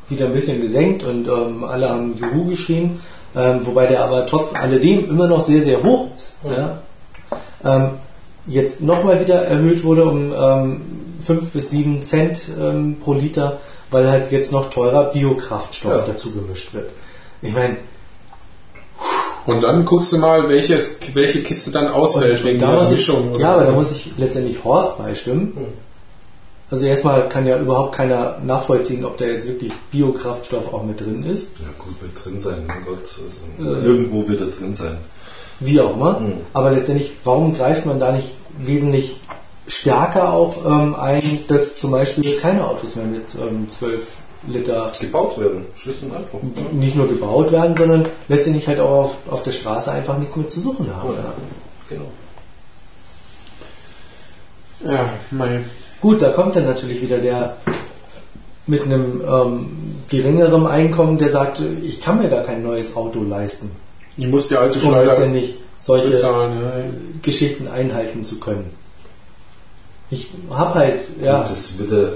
wieder 0.10 0.26
ein 0.26 0.34
bisschen 0.34 0.62
gesenkt 0.62 1.03
und 1.03 1.28
ähm, 1.28 1.64
alle 1.64 1.89
haben 1.89 2.18
Juhu 2.18 2.49
geschrien, 2.49 2.99
ähm, 3.36 3.66
wobei 3.66 3.88
der 3.88 4.03
aber 4.03 4.26
trotz 4.26 4.55
alledem 4.55 5.10
immer 5.10 5.28
noch 5.28 5.41
sehr, 5.41 5.62
sehr 5.62 5.84
hoch 5.84 6.07
ist. 6.18 6.38
Ja. 6.49 6.82
Ähm, 7.64 7.91
jetzt 8.47 8.82
nochmal 8.82 9.20
wieder 9.20 9.43
erhöht 9.43 9.84
wurde 9.84 10.05
um 10.05 10.34
ähm, 10.34 10.82
5 11.26 11.49
bis 11.51 11.70
7 11.72 12.03
Cent 12.03 12.41
ähm, 12.60 12.97
pro 13.03 13.14
Liter, 13.14 13.60
weil 13.91 14.10
halt 14.10 14.32
jetzt 14.32 14.51
noch 14.51 14.70
teurer 14.70 15.12
Biokraftstoff 15.12 15.91
ja. 15.91 16.03
dazu 16.05 16.32
gemischt 16.32 16.74
wird. 16.74 16.89
Ich 17.41 17.53
meine, 17.53 17.78
und 19.45 19.62
dann 19.62 19.86
guckst 19.86 20.14
du 20.14 20.18
mal, 20.18 20.47
welche, 20.49 20.80
welche 21.14 21.41
Kiste 21.41 21.72
dann 21.72 21.88
ausfällt 21.88 22.43
wegen 22.43 22.60
der 22.60 22.88
Mischung. 22.88 23.36
Ich, 23.36 23.41
ja, 23.41 23.53
aber 23.53 23.66
da 23.66 23.72
muss 23.72 23.91
ich 23.91 24.12
letztendlich 24.18 24.64
Horst 24.64 24.97
beistimmen. 24.97 25.53
Hm. 25.55 25.89
Also 26.72 26.86
erstmal 26.86 27.28
kann 27.30 27.48
ja 27.48 27.58
überhaupt 27.58 27.96
keiner 27.96 28.38
nachvollziehen, 28.44 29.04
ob 29.04 29.18
da 29.18 29.26
jetzt 29.26 29.48
wirklich 29.48 29.74
Biokraftstoff 29.92 30.72
auch 30.72 30.84
mit 30.84 31.00
drin 31.00 31.24
ist. 31.24 31.58
Ja 31.60 31.68
gut, 31.80 32.00
wird 32.02 32.24
drin 32.24 32.40
sein, 32.40 32.66
mein 32.68 32.86
Gott. 32.86 33.00
Also 33.00 33.80
äh, 33.80 33.86
irgendwo 33.86 34.28
wird 34.28 34.42
er 34.42 34.48
drin 34.48 34.76
sein. 34.76 34.98
Wie 35.60 35.82
auch 35.82 35.96
immer. 35.96 36.20
Mhm. 36.20 36.34
Aber 36.54 36.70
letztendlich, 36.72 37.14
warum 37.24 37.56
greift 37.56 37.86
man 37.86 38.00
da 38.00 38.12
nicht 38.12 38.32
wesentlich 38.60 39.20
stärker 39.68 40.34
auch 40.34 40.66
ähm, 40.66 40.96
ein, 40.96 41.24
dass 41.48 41.78
zum 41.78 41.92
Beispiel 41.92 42.38
keine 42.40 42.66
Autos 42.66 42.96
mehr 42.96 43.06
mit 43.06 43.26
ähm, 43.36 43.70
12 43.70 44.18
Liter 44.48 44.92
gebaut 45.00 45.38
werden, 45.38 45.66
schlicht 45.76 46.02
und 46.04 46.16
einfach. 46.16 46.40
Nicht 46.72 46.96
nur 46.96 47.08
gebaut 47.08 47.52
werden, 47.52 47.76
sondern 47.76 48.06
letztendlich 48.28 48.68
halt 48.68 48.80
auch 48.80 49.04
auf, 49.04 49.18
auf 49.30 49.44
der 49.44 49.52
Straße 49.52 49.92
einfach 49.92 50.18
nichts 50.18 50.36
mehr 50.36 50.48
zu 50.48 50.62
suchen 50.62 50.96
haben. 50.96 51.14
Ja, 51.14 51.34
genau. 51.90 52.06
Ja, 54.86 55.14
mein 55.32 55.66
Gut, 56.02 56.22
da 56.22 56.30
kommt 56.30 56.56
dann 56.56 56.66
natürlich 56.66 57.02
wieder 57.02 57.18
der 57.18 57.58
mit 58.68 58.84
einem 58.84 59.22
ähm, 59.28 59.70
geringeren 60.10 60.68
Einkommen, 60.68 61.18
der 61.18 61.30
sagt, 61.30 61.62
ich 61.84 62.02
kann 62.02 62.22
mir 62.22 62.30
gar 62.30 62.43
kein 62.43 62.62
neues 62.64 62.95
Auto 62.95 63.24
leisten. 63.24 63.72
Ich 64.16 64.28
muss 64.28 64.47
die 64.47 64.58
alte 64.58 64.80
um 64.80 64.93
letztendlich 64.93 65.56
solche 65.80 66.12
bezahlen, 66.12 66.62
ja. 66.62 67.20
Geschichten 67.22 67.68
einhalten 67.68 68.24
zu 68.24 68.39
können. 68.39 68.70
Ich 70.12 70.30
habe 70.50 70.74
halt, 70.76 71.02
ja. 71.22 71.39
Und 71.39 71.50
das 71.50 71.78
wird 71.80 71.91
ja 71.91 72.10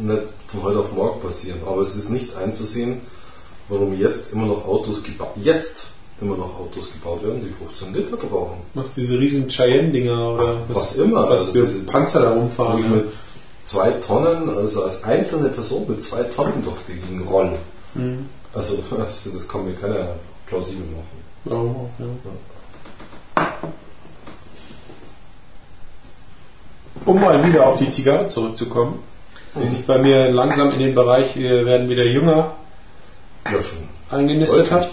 nicht 0.00 0.22
von 0.46 0.62
heute 0.62 0.78
auf 0.78 0.92
morgen 0.92 1.20
passieren, 1.20 1.58
aber 1.66 1.82
es 1.82 1.94
ist 1.96 2.10
nicht 2.10 2.36
einzusehen, 2.36 3.00
warum 3.68 3.98
jetzt 3.98 4.32
immer 4.32 4.46
noch 4.46 4.66
Autos 4.66 5.02
gebaut 5.02 5.32
jetzt 5.36 5.88
immer 6.22 6.36
noch 6.36 6.58
Autos 6.58 6.92
gebaut 6.92 7.22
werden, 7.22 7.40
die 7.40 7.50
15 7.50 7.92
Liter 7.92 8.16
brauchen. 8.16 8.58
Was, 8.74 8.94
diese 8.94 9.18
riesen 9.18 9.48
Cheyenne-Dinger 9.48 10.34
oder 10.34 10.56
was, 10.68 10.76
was 10.76 10.96
immer? 10.96 11.28
Was 11.28 11.48
also 11.48 11.52
für 11.52 11.66
Panzer 11.84 12.20
da 12.22 12.32
rumfahren. 12.32 12.82
Ja. 12.82 12.88
Mit 12.88 13.12
zwei 13.64 13.90
Tonnen, 13.92 14.48
also 14.48 14.84
als 14.84 15.04
einzelne 15.04 15.48
Person 15.48 15.86
mit 15.88 16.02
zwei 16.02 16.22
Tonnen 16.24 16.62
durch 16.64 16.78
die 16.88 16.94
Gegend 16.94 17.28
rollen. 17.28 17.54
Mhm. 17.94 18.28
Also 18.54 18.78
das 18.96 19.48
kann 19.48 19.64
mir 19.64 19.74
keiner 19.74 20.14
plausibel 20.46 20.86
machen. 20.86 21.22
Oh, 21.44 21.88
ja. 21.98 22.06
Ja. 22.06 23.58
Um 27.04 27.20
mal 27.20 27.44
wieder 27.44 27.66
auf 27.66 27.78
die 27.78 27.90
Zigarre 27.90 28.28
zurückzukommen, 28.28 29.00
die 29.60 29.66
sich 29.66 29.84
bei 29.86 29.98
mir 29.98 30.30
langsam 30.30 30.70
in 30.70 30.78
den 30.78 30.94
Bereich, 30.94 31.34
wir 31.36 31.66
werden 31.66 31.88
wieder 31.88 32.04
jünger, 32.04 32.52
ja, 33.44 33.60
schon. 33.60 33.88
eingenistet 34.10 34.70
hat 34.70 34.88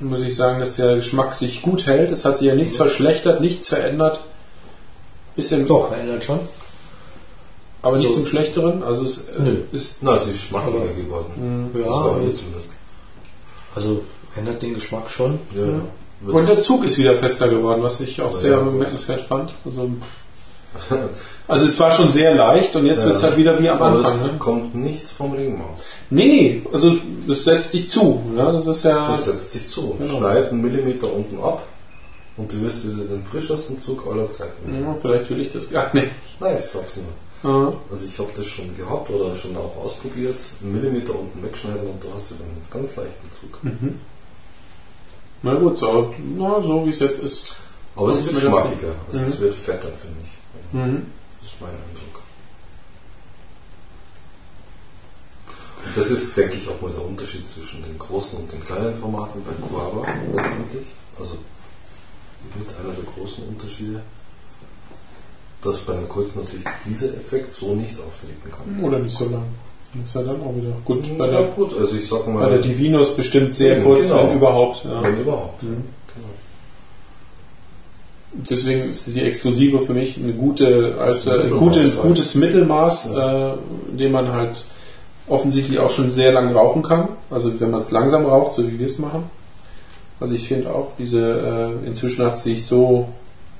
muss 0.00 0.20
ich 0.20 0.36
sagen, 0.36 0.60
dass 0.60 0.76
der 0.76 0.96
Geschmack 0.96 1.34
sich 1.34 1.62
gut 1.62 1.86
hält. 1.86 2.10
Es 2.10 2.24
hat 2.24 2.38
sich 2.38 2.48
ja 2.48 2.54
nichts 2.54 2.76
verschlechtert, 2.76 3.40
nichts 3.40 3.68
verändert. 3.68 4.20
Bisschen 5.36 5.66
doch 5.66 5.88
verändert 5.88 6.24
schon. 6.24 6.40
Aber 7.82 7.98
nicht 7.98 8.08
so. 8.08 8.14
zum 8.14 8.26
Schlechteren. 8.26 8.82
Also 8.82 9.04
es 9.04 9.28
äh, 9.28 9.40
Nö. 9.40 9.62
ist. 9.72 10.02
Na, 10.02 10.14
es 10.14 10.26
ist 10.26 10.40
schmacklicher 10.40 10.94
geworden. 10.94 11.70
Ja, 11.74 11.80
das 11.82 11.92
war 11.92 12.16
mir 12.16 12.32
zumindest. 12.32 12.68
Also 13.74 14.02
ändert 14.36 14.62
den 14.62 14.74
Geschmack 14.74 15.10
schon. 15.10 15.38
Ja. 15.54 15.66
ja. 15.66 15.80
Und 16.26 16.48
der 16.48 16.60
Zug 16.60 16.84
ist 16.84 16.96
wieder 16.96 17.14
fester 17.16 17.48
geworden, 17.48 17.82
was 17.82 18.00
ich 18.00 18.22
auch 18.22 18.32
ja, 18.32 18.38
sehr 18.38 18.56
bemerkenswert 18.58 19.22
fand. 19.22 19.52
Also 19.64 19.90
Also 21.46 21.66
es 21.66 21.78
war 21.78 21.92
schon 21.92 22.10
sehr 22.10 22.34
leicht 22.34 22.74
und 22.74 22.86
jetzt 22.86 23.02
ja, 23.02 23.08
wird 23.08 23.16
es 23.18 23.22
halt 23.22 23.36
wieder 23.36 23.60
wie 23.60 23.68
am 23.68 23.76
aber 23.76 23.98
Anfang. 23.98 24.12
Es 24.12 24.22
ne? 24.22 24.30
kommt 24.38 24.74
nicht 24.74 25.06
vom 25.06 25.32
Ringmaß. 25.32 25.92
Nee, 26.08 26.26
nee, 26.26 26.62
also 26.72 26.96
es 27.28 27.44
setzt 27.44 27.72
sich 27.72 27.90
zu. 27.90 28.22
Ne? 28.34 28.50
Das 28.50 28.66
ist 28.66 28.84
ja. 28.84 29.12
Es 29.12 29.26
setzt 29.26 29.52
sich 29.52 29.68
zu. 29.68 29.94
Genau. 29.98 30.18
Schneid 30.18 30.48
einen 30.48 30.62
Millimeter 30.62 31.12
unten 31.12 31.38
ab 31.38 31.62
und 32.38 32.50
du 32.50 32.62
wirst 32.62 32.84
wieder 32.84 33.04
den 33.04 33.22
frischesten 33.22 33.78
Zug 33.80 34.06
aller 34.10 34.30
Zeiten. 34.30 34.82
Ja, 34.82 34.94
vielleicht 34.94 35.28
will 35.28 35.40
ich 35.40 35.52
das 35.52 35.70
gar 35.70 35.94
nicht. 35.94 36.08
Nein, 36.40 36.56
ich 36.58 36.64
sag's 36.64 36.96
nur. 36.96 37.04
Ja. 37.44 37.74
Also 37.90 38.06
ich 38.06 38.18
habe 38.18 38.30
das 38.34 38.46
schon 38.46 38.74
gehabt 38.74 39.10
oder 39.10 39.34
schon 39.34 39.54
auch 39.56 39.76
ausprobiert. 39.84 40.36
Einen 40.62 40.72
Millimeter 40.72 41.14
unten 41.18 41.42
wegschneiden 41.42 41.86
und 41.86 42.02
du 42.02 42.08
hast 42.14 42.30
wieder 42.30 42.42
einen 42.42 42.62
ganz 42.70 42.96
leichten 42.96 43.30
Zug. 43.30 43.62
Mhm. 43.62 44.00
Na 45.42 45.54
gut, 45.54 45.76
so, 45.76 46.14
na, 46.38 46.62
so 46.62 46.86
wie 46.86 46.90
es 46.90 47.00
jetzt 47.00 47.22
ist. 47.22 47.56
Aber 47.96 48.08
es 48.08 48.26
wird 48.26 48.42
schmackiger. 48.42 48.94
Also 49.12 49.18
mhm. 49.18 49.26
Es 49.28 49.40
wird 49.40 49.54
fetter, 49.54 49.88
finde 49.88 50.20
ich. 50.22 50.33
Mhm. 50.74 51.06
Das 51.40 51.52
ist 51.52 51.60
mein 51.60 51.70
Eindruck. 51.70 52.22
Und 55.86 55.96
das 55.96 56.10
ist, 56.10 56.36
denke 56.36 56.56
ich, 56.56 56.68
auch 56.68 56.80
mal 56.80 56.90
der 56.90 57.04
Unterschied 57.04 57.46
zwischen 57.46 57.82
den 57.84 57.98
großen 57.98 58.38
und 58.38 58.50
den 58.50 58.64
kleinen 58.64 58.94
Formaten 58.94 59.42
bei 59.44 59.52
Coava 59.66 60.06
letztendlich. 60.34 60.86
Also 61.18 61.36
mit 62.58 62.68
einer 62.76 62.92
der 62.94 63.04
großen 63.04 63.46
Unterschiede. 63.48 64.02
dass 65.62 65.78
bei 65.80 65.94
einem 65.94 66.08
Kurz 66.08 66.34
natürlich 66.34 66.64
dieser 66.84 67.08
Effekt 67.14 67.52
so 67.52 67.74
nicht 67.74 67.98
auftreten 67.98 68.50
kann. 68.50 68.84
Oder 68.84 68.98
nicht 68.98 69.16
so 69.16 69.24
lang. 69.30 69.44
Das 69.94 70.08
ist 70.08 70.14
ja 70.14 70.22
dann 70.22 70.42
auch 70.42 70.54
wieder 70.56 70.76
gut. 70.84 71.18
Bei 71.18 71.26
ja, 71.26 71.40
der, 71.40 71.50
gut, 71.52 71.72
also 71.78 71.94
ich 71.94 72.06
sag 72.06 72.26
mal. 72.26 72.40
Bei 72.40 72.50
der 72.50 72.58
Divinos 72.58 73.16
bestimmt 73.16 73.54
sehr 73.54 73.82
kurz, 73.82 74.08
genau. 74.08 74.28
wenn 74.28 74.36
überhaupt. 74.36 74.84
Ja. 74.84 75.02
Wenn 75.02 75.20
überhaupt. 75.20 75.62
Mhm. 75.62 75.84
Genau. 76.14 76.28
Deswegen 78.48 78.90
ist 78.90 79.06
die 79.06 79.22
Exklusive 79.22 79.80
für 79.80 79.94
mich 79.94 80.18
eine 80.18 80.32
gute, 80.32 80.96
alte, 80.98 81.42
ein 81.42 81.50
gute, 81.50 81.88
gutes 81.90 82.34
Mittelmaß, 82.34 83.14
äh, 83.14 83.52
in 83.92 83.98
dem 83.98 84.12
man 84.12 84.32
halt 84.32 84.64
offensichtlich 85.28 85.78
auch 85.78 85.90
schon 85.90 86.10
sehr 86.10 86.32
lang 86.32 86.52
rauchen 86.52 86.82
kann. 86.82 87.08
Also 87.30 87.58
wenn 87.60 87.70
man 87.70 87.80
es 87.80 87.90
langsam 87.90 88.26
raucht, 88.26 88.54
so 88.54 88.70
wie 88.70 88.78
wir 88.78 88.86
es 88.86 88.98
machen. 88.98 89.24
Also 90.20 90.34
ich 90.34 90.46
finde 90.46 90.70
auch, 90.70 90.92
diese 90.98 91.74
äh, 91.82 91.86
inzwischen 91.86 92.24
hat 92.24 92.38
sich 92.38 92.66
so 92.66 93.08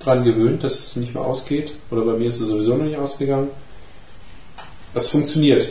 dran 0.00 0.24
gewöhnt, 0.24 0.62
dass 0.62 0.74
es 0.74 0.96
nicht 0.96 1.14
mehr 1.14 1.24
ausgeht. 1.24 1.72
Oder 1.90 2.02
bei 2.02 2.12
mir 2.12 2.28
ist 2.28 2.40
es 2.40 2.48
sowieso 2.48 2.76
noch 2.76 2.84
nicht 2.84 2.98
ausgegangen. 2.98 3.48
Das 4.92 5.08
funktioniert. 5.08 5.68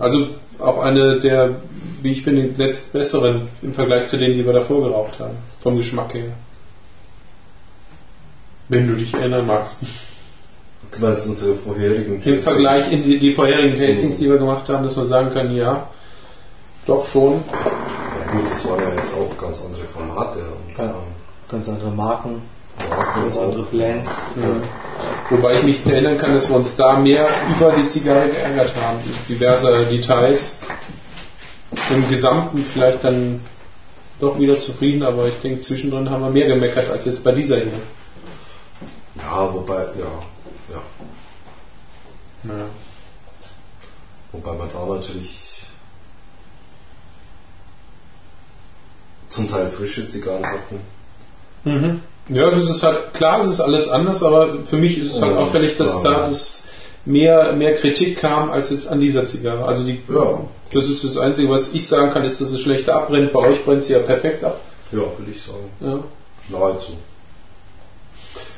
Also 0.00 0.28
auch 0.58 0.78
eine 0.78 1.20
der, 1.20 1.56
wie 2.02 2.12
ich 2.12 2.22
finde, 2.22 2.50
letzt 2.56 2.92
besseren 2.92 3.48
im 3.62 3.72
Vergleich 3.74 4.06
zu 4.08 4.16
denen, 4.16 4.34
die 4.34 4.44
wir 4.44 4.52
davor 4.52 4.82
geraucht 4.82 5.18
haben. 5.18 5.36
Vom 5.60 5.76
Geschmack 5.76 6.14
her. 6.14 6.32
Wenn 8.72 8.88
du 8.88 8.94
dich 8.94 9.12
erinnern 9.12 9.46
magst. 9.46 9.82
Du 10.92 11.04
meinst 11.04 11.26
unsere 11.26 11.54
vorherigen 11.54 12.22
Im 12.22 12.40
Vergleich 12.40 12.90
in 12.90 13.04
die, 13.04 13.18
die 13.18 13.34
vorherigen 13.34 13.78
Tastings, 13.78 14.16
die 14.16 14.30
wir 14.30 14.38
gemacht 14.38 14.66
haben, 14.70 14.82
dass 14.82 14.96
man 14.96 15.06
sagen 15.06 15.30
kann, 15.30 15.54
ja, 15.54 15.88
doch 16.86 17.06
schon. 17.06 17.44
Ja 17.52 18.32
gut, 18.32 18.50
das 18.50 18.66
waren 18.66 18.80
ja 18.80 18.94
jetzt 18.94 19.12
auch 19.14 19.36
ganz 19.36 19.60
andere 19.62 19.84
Formate. 19.84 20.38
Und, 20.38 20.78
ja, 20.78 20.94
ganz 21.50 21.68
andere 21.68 21.90
Marken, 21.90 22.40
Marken 22.88 23.22
ganz 23.22 23.36
andere 23.36 23.62
Blends. 23.64 24.22
Ja. 24.36 25.36
Wobei 25.36 25.56
ich 25.56 25.62
mich 25.64 25.86
erinnern 25.86 26.16
kann, 26.16 26.32
dass 26.32 26.48
wir 26.48 26.56
uns 26.56 26.74
da 26.74 26.96
mehr 26.96 27.28
über 27.54 27.72
die 27.72 27.88
Zigarre 27.88 28.30
geärgert 28.30 28.72
haben. 28.82 28.96
Diverse 29.28 29.84
Details. 29.90 30.60
Im 31.90 32.08
Gesamten 32.08 32.64
vielleicht 32.72 33.04
dann 33.04 33.40
doch 34.18 34.38
wieder 34.38 34.58
zufrieden, 34.58 35.02
aber 35.02 35.28
ich 35.28 35.38
denke, 35.42 35.60
zwischendrin 35.60 36.08
haben 36.08 36.22
wir 36.22 36.30
mehr 36.30 36.46
gemeckert 36.46 36.90
als 36.90 37.04
jetzt 37.04 37.22
bei 37.22 37.32
dieser 37.32 37.56
hier. 37.56 37.72
Ja, 39.22 39.54
wobei, 39.54 39.82
ja, 39.98 40.22
ja. 40.70 40.82
ja. 42.44 42.64
Wobei 44.32 44.52
wir 44.58 44.66
da 44.66 44.86
natürlich 44.86 45.62
zum 49.28 49.48
Teil 49.48 49.68
frische 49.68 50.08
Zigarren 50.08 50.44
hatten. 50.44 50.80
Mhm. 51.64 52.00
Ja, 52.28 52.50
das 52.50 52.68
ist 52.68 52.82
halt 52.82 53.14
klar, 53.14 53.38
das 53.38 53.48
ist 53.48 53.60
alles 53.60 53.88
anders, 53.88 54.22
aber 54.22 54.64
für 54.64 54.76
mich 54.76 54.98
ist 54.98 55.16
es 55.16 55.22
halt 55.22 55.36
auffällig, 55.36 55.76
dass 55.76 56.02
da 56.02 56.20
das 56.20 56.64
mehr, 57.04 57.52
mehr 57.52 57.74
Kritik 57.74 58.18
kam 58.18 58.50
als 58.50 58.70
jetzt 58.70 58.88
an 58.88 59.00
dieser 59.00 59.26
Zigarre. 59.26 59.64
Also 59.64 59.84
die, 59.84 60.00
ja. 60.08 60.40
das 60.72 60.84
ist 60.84 61.04
das 61.04 61.18
Einzige, 61.18 61.48
was 61.50 61.72
ich 61.72 61.86
sagen 61.86 62.12
kann, 62.12 62.24
ist, 62.24 62.40
dass 62.40 62.50
es 62.50 62.60
schlechter 62.60 62.94
abbrennt. 62.94 63.32
Bei 63.32 63.40
euch 63.40 63.64
brennt 63.64 63.84
sie 63.84 63.94
ja 63.94 63.98
perfekt 63.98 64.44
ab. 64.44 64.60
Ja, 64.92 64.98
würde 64.98 65.30
ich 65.30 65.42
sagen. 65.42 65.70
Ja. 65.80 65.98
Nahezu. 66.48 66.92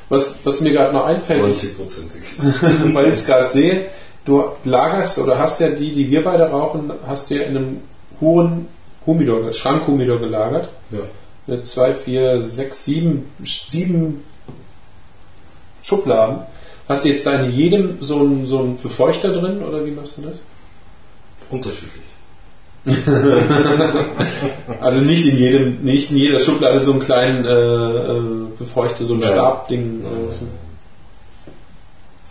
Was, 0.09 0.45
was 0.45 0.61
mir 0.61 0.71
gerade 0.71 0.93
noch 0.93 1.05
einfällt, 1.05 1.43
90-prozentig. 1.43 2.93
weil 2.93 3.05
ich 3.05 3.13
es 3.13 3.25
gerade 3.25 3.47
sehe, 3.47 3.87
du 4.23 4.43
lagerst 4.63 5.17
oder 5.19 5.39
hast 5.39 5.59
ja 5.59 5.69
die, 5.69 5.91
die 5.93 6.09
wir 6.11 6.23
beide 6.23 6.43
rauchen, 6.43 6.91
hast 7.07 7.29
du 7.29 7.35
ja 7.35 7.43
in 7.43 7.57
einem 7.57 7.81
hohen 8.21 8.67
Humidor, 9.05 9.51
Schrankhumidor 9.51 10.19
gelagert. 10.19 10.69
Ja 10.91 10.99
mit 11.47 11.65
zwei, 11.65 11.93
vier, 11.93 12.41
sechs, 12.41 12.85
sieben, 12.85 13.31
sieben 13.43 14.23
Schubladen. 15.83 16.41
Hast 16.87 17.05
du 17.05 17.09
jetzt 17.09 17.25
da 17.25 17.39
in 17.39 17.51
jedem 17.51 17.97
so 18.01 18.19
einen, 18.19 18.47
so 18.47 18.59
einen 18.59 18.81
Befeuchter 18.81 19.33
drin 19.33 19.63
oder 19.63 19.85
wie 19.85 19.91
machst 19.91 20.17
du 20.17 20.23
das? 20.23 20.43
Unterschiedlich. 21.49 22.03
also 24.79 25.01
nicht 25.01 25.27
in 25.27 25.37
jedem, 25.37 25.81
nicht 25.81 26.11
in 26.11 26.17
jeder 26.17 26.39
Schublade 26.39 26.79
so 26.79 26.91
einen 26.91 27.01
kleinen 27.01 27.45
äh, 27.45 27.49
äh 27.49 28.21
Befeuchter, 28.59 29.03
so 29.05 29.15
ein 29.15 29.21
ja. 29.21 29.27
Stabding. 29.27 30.03
Äh, 30.03 30.33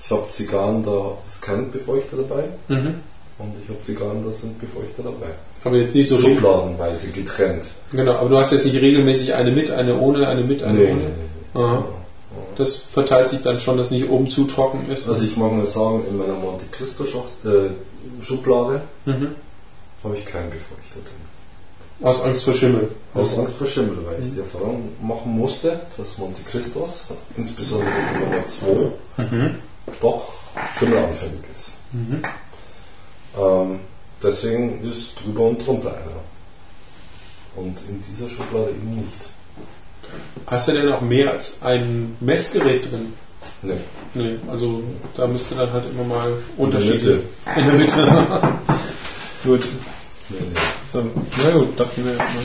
ich 0.01 0.11
habe 0.11 0.29
Zigarren, 0.31 0.85
da 0.85 1.13
ist 1.25 1.43
kein 1.43 1.71
Befeuchter 1.71 2.19
dabei. 2.19 2.45
Mhm. 2.69 3.01
Und 3.39 3.53
ich 3.63 3.69
habe 3.69 3.81
Zigarren, 3.83 4.25
da 4.25 4.33
sind 4.33 4.61
Befeuchter 4.61 5.03
dabei. 5.03 5.35
Aber 5.65 5.77
jetzt 5.77 5.95
nicht 5.95 6.09
so 6.09 6.19
Schubladenweise 6.19 7.11
getrennt. 7.11 7.67
Genau, 7.91 8.13
aber 8.13 8.29
du 8.29 8.39
hast 8.39 8.53
jetzt 8.53 8.67
nicht 8.67 8.81
regelmäßig 8.81 9.35
eine 9.35 9.51
mit, 9.51 9.71
eine 9.71 9.99
ohne, 9.99 10.29
eine 10.29 10.43
mit, 10.43 10.63
eine 10.63 10.79
nee, 10.79 10.93
ohne. 10.93 11.01
Nee, 11.01 11.09
nee. 11.55 11.85
Das 12.57 12.77
verteilt 12.77 13.29
sich 13.29 13.43
dann 13.43 13.59
schon, 13.59 13.77
dass 13.77 13.91
nicht 13.91 14.09
oben 14.09 14.29
zu 14.29 14.45
trocken 14.45 14.89
ist. 14.91 15.09
Also 15.09 15.25
ich 15.25 15.37
mag 15.37 15.53
nur 15.53 15.67
sagen, 15.67 16.05
in 16.09 16.17
meiner 16.17 16.35
Monte 16.35 16.67
Cristo 16.71 17.05
äh, 17.05 17.71
Schublade 18.23 18.83
mhm. 19.07 19.35
Habe 20.05 20.17
ich 20.17 20.25
keinen 20.25 20.51
Befeuchter 20.51 21.01
drin. 21.01 21.35
Aus 22.03 22.23
Angst 22.23 22.45
vor 22.45 22.55
Schimmel. 22.55 22.91
Aus 23.15 23.39
Angst 23.39 23.57
vor 23.57 23.67
Schimmel, 23.67 24.05
weil 24.05 24.19
mhm. 24.19 24.25
ich 24.25 24.35
die 24.35 24.41
Erfahrung 24.41 24.93
machen 25.01 25.33
musste, 25.33 25.81
dass 25.97 26.19
Monte 26.19 26.43
Cristos, 26.43 27.07
insbesondere 27.37 27.91
die 28.13 28.25
Nummer 28.25 28.45
2, 28.45 28.67
mhm. 29.23 29.55
doch 30.01 30.33
schimmelanfällig 30.79 31.41
ist. 31.53 31.71
Mhm. 31.93 32.23
Ähm, 33.39 33.81
deswegen 34.23 34.83
ist 34.91 35.15
drüber 35.25 35.43
und 35.43 35.65
drunter 35.65 35.91
einer. 35.91 36.23
Und 37.57 37.79
in 37.89 38.01
dieser 38.01 38.29
Schublade 38.29 38.71
eben 38.71 38.97
nicht. 38.97 39.29
Hast 40.47 40.69
du 40.69 40.73
denn 40.73 40.93
auch 40.93 41.01
mehr 41.01 41.31
als 41.31 41.63
ein 41.63 42.17
Messgerät 42.21 42.91
drin? 42.91 43.15
Nee. 43.63 43.75
Nee, 44.15 44.37
also 44.49 44.83
da 45.17 45.27
müsste 45.27 45.55
dann 45.55 45.73
halt 45.73 45.85
immer 45.91 46.05
mal 46.05 46.33
Unterschiede. 46.57 47.23
In 47.57 47.65
der 47.65 47.75
Mitte. 47.75 48.01
In 48.03 48.05
der 48.05 48.35
Mitte. 48.35 48.53
gut. 49.45 49.63
Nee, 50.29 50.39
nee. 50.41 50.61
So, 50.93 51.03
na 51.43 51.51
gut, 51.51 51.79
dachte 51.79 51.93
ich 51.97 52.05
mir 52.05 52.13
jetzt 52.13 52.21
mal. 52.21 52.45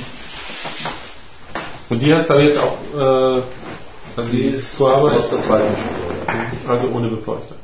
Und 1.89 1.99
die 1.99 2.13
hast 2.13 2.29
du 2.29 2.33
dann 2.33 2.43
jetzt 2.45 2.59
auch, 2.59 2.77
äh, 2.95 3.41
also 4.15 4.29
die, 4.31 4.37
die 4.37 4.47
ist 4.49 4.81
aus 4.81 5.29
der 5.29 5.41
zweiten 5.41 5.75
Schublade. 5.75 6.47
Also 6.67 6.87
ohne 6.89 7.07
Befeuchter. 7.09 7.55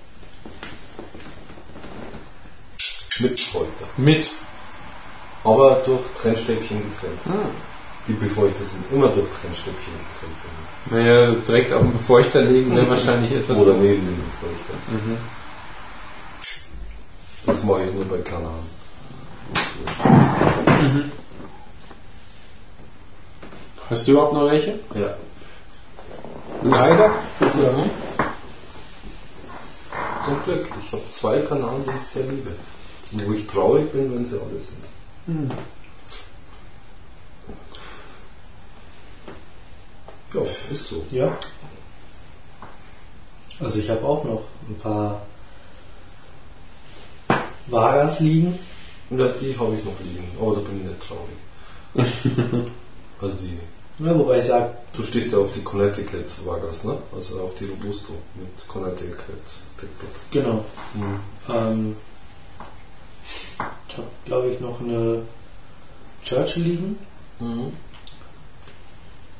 Mit 3.19 3.35
Befeuchter. 3.35 3.85
Mit. 3.97 4.31
Aber 5.43 5.81
durch 5.85 6.01
Trennstäbchen 6.19 6.77
getrennt. 6.89 7.19
Ah. 7.27 7.49
Die 8.07 8.13
Befeuchter 8.13 8.63
sind 8.63 8.83
immer 8.91 9.09
durch 9.09 9.27
Trennstäbchen 9.41 9.93
getrennt. 9.93 10.35
Naja, 10.91 11.31
direkt 11.47 11.73
auf 11.73 11.81
dem 11.81 11.93
Befeuchter 11.93 12.41
legen 12.41 12.75
wäre 12.75 12.89
wahrscheinlich 12.89 13.31
etwas. 13.31 13.57
Oder 13.57 13.73
neben 13.73 14.05
dem 14.05 14.17
Befeuchter. 14.17 14.73
Mhm. 14.89 15.17
Das 17.45 17.63
mache 17.63 17.83
ich 17.85 17.93
nur 17.93 18.05
bei 18.05 18.17
Kanaren. 18.17 18.74
Mhm. 20.81 21.11
Hast 23.89 24.07
du 24.07 24.11
überhaupt 24.11 24.33
noch 24.33 24.45
welche? 24.45 24.79
Ja. 24.93 25.15
Leider? 26.63 27.11
Ja. 27.39 27.73
Zum 30.25 30.43
Glück. 30.43 30.67
Ich 30.83 30.91
habe 30.91 31.03
zwei 31.09 31.39
Kanaren, 31.41 31.83
die 31.85 31.97
ich 31.97 32.03
sehr 32.03 32.25
liebe. 32.25 32.51
Und 33.11 33.27
wo 33.27 33.33
ich 33.33 33.45
traurig 33.45 33.91
bin, 33.91 34.13
wenn 34.13 34.25
sie 34.25 34.39
alle 34.39 34.61
sind. 34.61 34.83
Hm. 35.27 35.51
Ja, 40.33 40.41
ist 40.71 40.87
so. 40.87 41.05
Ja. 41.11 41.33
Also 43.59 43.79
ich 43.79 43.89
habe 43.89 44.05
auch 44.05 44.23
noch 44.23 44.43
ein 44.67 44.77
paar 44.79 45.21
Vagas 47.67 48.19
liegen. 48.19 48.59
Ja, 49.11 49.27
die 49.27 49.57
habe 49.57 49.75
ich 49.75 49.83
noch 49.85 49.99
liegen, 49.99 50.27
aber 50.39 50.55
da 50.55 50.61
bin 50.61 50.79
ich 50.79 50.87
nicht 50.87 51.07
traurig. 51.07 51.37
also 53.21 53.35
die. 53.35 53.59
Ja, 54.03 54.17
wobei 54.17 54.39
ich 54.39 54.45
sage. 54.45 54.71
Du 54.93 55.03
stehst 55.03 55.31
ja 55.31 55.37
auf 55.37 55.51
die 55.51 55.61
Connecticut 55.61 56.45
Vagas, 56.45 56.83
ne? 56.83 56.97
Also 57.13 57.41
auf 57.41 57.55
die 57.55 57.65
Robusto 57.65 58.13
mit 58.35 58.67
Connecticut 58.67 59.43
Deckblatt. 59.81 60.15
Genau. 60.31 60.65
Mhm. 60.93 61.19
Ähm, 61.49 61.95
ich 63.87 63.97
habe, 63.97 64.07
glaube 64.25 64.47
ich, 64.49 64.59
noch 64.59 64.79
eine 64.79 65.21
Churchill 66.23 66.63
liegen. 66.63 66.97
Mhm. 67.39 67.73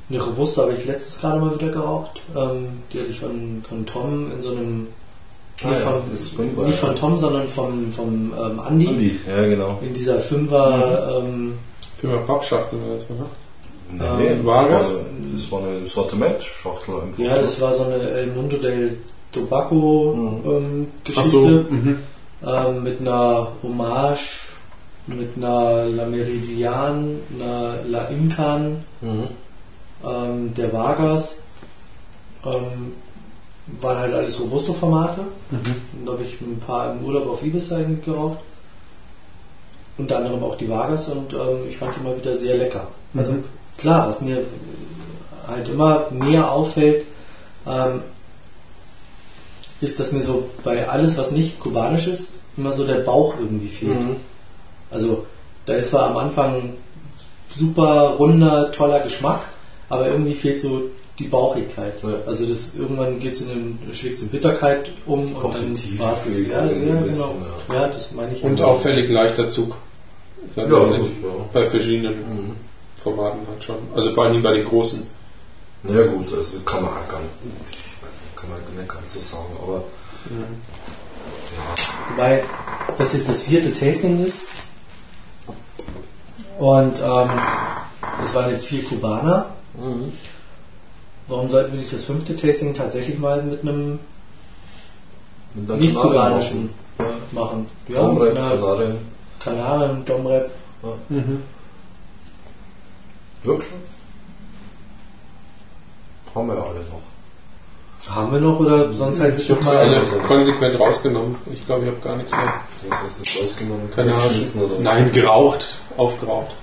Eine 0.10 0.22
Robusta 0.22 0.64
habe 0.64 0.74
ich 0.76 0.86
letztes 0.86 1.20
gerade 1.20 1.40
mal 1.40 1.56
wieder 1.56 1.70
geraucht. 1.70 2.22
Ähm, 2.36 2.84
die 2.92 3.00
hatte 3.00 3.10
ich 3.10 3.20
von, 3.20 3.64
von 3.64 3.86
Tom 3.86 4.32
in 4.32 4.42
so 4.42 4.52
einem. 4.52 4.88
Ah, 5.64 5.70
nicht, 5.70 5.80
ja, 5.80 5.92
von, 6.36 6.66
nicht 6.66 6.80
von 6.80 6.96
Tom, 6.96 7.18
sondern 7.18 7.48
vom, 7.48 7.92
vom 7.92 8.34
ähm, 8.38 8.60
Andi. 8.60 8.88
Andi, 8.88 9.20
ja 9.28 9.48
genau. 9.48 9.80
In 9.82 9.94
dieser 9.94 10.20
Fünfer. 10.20 11.22
Mhm. 11.22 11.28
Ähm, 11.28 11.54
Fünfer 11.98 12.18
Pappschachtel 12.18 12.80
oder 12.80 13.00
so, 13.00 13.14
ne? 13.14 13.26
Nee, 14.18 14.28
ähm, 14.28 14.46
war 14.46 14.68
das? 14.70 15.06
Das 15.34 15.52
war 15.52 15.64
eine 15.64 15.86
Sortimentschachtel 15.86 16.96
einfach. 17.02 17.20
Ja, 17.20 17.38
das 17.38 17.60
war 17.62 17.74
so 17.74 17.84
eine 17.84 17.96
El 17.96 18.28
Mundo 18.28 18.58
del 18.58 18.98
Tobacco 19.32 20.14
mhm. 20.14 20.52
ähm, 20.52 20.88
Geschichte. 21.04 21.30
So, 21.30 21.48
mhm. 21.48 22.00
ähm, 22.46 22.84
mit 22.84 23.00
einer 23.00 23.48
Hommage 23.64 24.46
mit 25.08 25.38
einer 25.38 25.86
La 25.86 26.06
Meridian, 26.06 27.20
einer 27.36 27.76
La 27.88 28.06
Incan, 28.06 28.84
mhm. 29.02 29.28
ähm, 30.04 30.54
der 30.56 30.74
Vargas. 30.74 31.44
Waren 33.82 33.98
halt 33.98 34.14
alles 34.14 34.40
Robusto-Formate. 34.40 35.22
Mhm. 35.52 36.06
Da 36.06 36.12
habe 36.14 36.24
ich 36.24 36.40
ein 36.42 36.60
paar 36.60 36.94
im 36.94 37.04
Urlaub 37.04 37.28
auf 37.30 37.44
Ibiza 37.44 37.80
geraucht. 38.06 38.40
Unter 39.98 40.18
anderem 40.18 40.44
auch 40.44 40.56
die 40.56 40.70
Vargas 40.70 41.08
und 41.08 41.34
ähm, 41.34 41.68
ich 41.70 41.78
fand 41.78 41.96
die 41.96 42.04
mal 42.04 42.18
wieder 42.18 42.36
sehr 42.36 42.58
lecker. 42.58 42.88
Mhm. 43.14 43.20
Also 43.20 43.44
klar, 43.78 44.08
was 44.08 44.22
mir 44.22 44.44
halt 45.48 45.70
immer 45.70 46.08
mehr 46.12 46.52
auffällt, 46.52 47.06
ähm, 47.66 48.02
ist, 49.82 50.00
dass 50.00 50.12
mir 50.12 50.22
so 50.22 50.50
bei 50.64 50.88
alles, 50.88 51.18
was 51.18 51.32
nicht 51.32 51.60
kubanisch 51.60 52.08
ist, 52.08 52.34
immer 52.58 52.72
so 52.72 52.86
der 52.86 53.00
Bauch 53.00 53.36
irgendwie 53.40 53.68
fehlt. 53.68 54.00
Mhm. 54.00 54.16
Also 54.92 55.26
da 55.66 55.74
ist 55.74 55.90
zwar 55.90 56.10
am 56.10 56.18
Anfang 56.18 56.74
super 57.54 58.16
runder, 58.18 58.72
toller 58.72 59.00
Geschmack, 59.00 59.42
aber 59.90 60.08
irgendwie 60.08 60.34
fehlt 60.34 60.60
so 60.60 60.84
die 61.20 61.28
Bauchigkeit. 61.28 62.02
Ja. 62.04 62.10
Also 62.26 62.46
das 62.46 62.76
irgendwann 62.76 63.20
geht 63.20 63.34
es 63.34 63.42
in 63.42 63.50
den, 63.50 63.94
schlägt 63.94 64.22
in 64.22 64.30
Bitterkeit 64.30 64.92
um 65.06 65.36
und 65.36 65.44
auch 65.44 65.54
dann 65.54 65.78
war 65.98 66.14
es 66.14 66.26
ja, 66.26 66.66
ja, 66.66 66.68
genau. 66.68 67.02
Bisschen, 67.02 67.20
ja. 67.70 67.76
ja. 67.76 67.88
das 67.88 68.12
meine 68.12 68.34
ich. 68.34 68.44
Und 68.44 68.62
auffällig 68.62 69.10
leichter 69.10 69.48
Zug. 69.50 69.76
Ja, 70.56 70.66
bei 71.54 71.66
verschiedenen 71.66 72.18
mhm. 72.18 72.56
Formaten 72.98 73.40
halt 73.50 73.64
schon. 73.64 73.78
Also 73.96 74.12
vor 74.12 74.26
allem 74.26 74.42
bei 74.42 74.54
den 74.54 74.66
großen. 74.66 75.04
Na 75.84 76.00
ja 76.00 76.08
gut, 76.08 76.34
also 76.34 76.60
kann 76.62 76.84
man 76.84 76.94
nicht, 76.94 77.06
ich 77.70 78.04
weiß 78.04 78.22
nicht, 78.22 78.36
kann 78.36 78.50
man 78.50 78.60
nicht 78.78 78.90
ganz 78.90 79.14
so 79.14 79.20
sagen, 79.20 79.56
aber 79.62 79.84
mhm. 80.30 80.46
ja. 81.56 82.18
Weil 82.18 82.44
das 82.98 83.14
jetzt 83.14 83.30
das 83.30 83.44
vierte 83.44 83.74
Tasting 83.74 84.24
ist 84.24 84.48
und 86.58 86.96
ähm, 87.00 87.30
es 88.24 88.34
waren 88.34 88.52
jetzt 88.52 88.68
vier 88.68 88.84
Kubaner. 88.84 89.48
Mhm. 89.78 90.14
Warum 91.28 91.50
sollten 91.50 91.74
wir 91.74 91.80
nicht 91.80 91.92
das 91.92 92.04
fünfte 92.04 92.36
Tasting 92.36 92.76
tatsächlich 92.76 93.18
mal 93.18 93.42
mit 93.42 93.62
einem 93.62 94.00
nicht 95.56 95.96
kubanischen 95.96 96.70
machen? 97.32 97.66
Ja, 97.88 98.02
Domrep, 98.02 98.36
Kanarien. 98.36 98.98
Kanarien, 99.40 100.06
Domrep. 100.06 100.52
Ja. 100.84 100.90
Mhm. 101.10 101.42
Wirklich? 103.44 103.70
Haben 106.34 106.48
wir 106.48 106.56
ja 106.56 106.62
alle 106.64 106.80
noch. 106.80 107.02
Haben 108.16 108.34
wir 108.34 108.40
noch 108.40 108.60
oder 108.60 108.94
sonst 108.94 109.20
halt 109.20 109.40
Ich 109.40 109.50
habe 109.50 109.64
sie 109.64 109.76
alle 109.76 110.02
konsequent 110.28 110.80
rausgenommen. 110.80 111.38
Ich 111.52 111.66
glaube, 111.66 111.86
ich 111.86 111.92
habe 111.92 112.02
gar 112.02 112.16
nichts 112.18 112.32
mehr. 112.32 112.54
Was 112.90 113.00
hast 113.02 113.36
du 113.36 113.42
rausgenommen? 113.42 113.92
Keine 113.96 114.14
Ahnung. 114.14 114.84
Nein, 114.84 115.12
geraucht. 115.12 115.66
Aufgeraucht. 115.98 116.56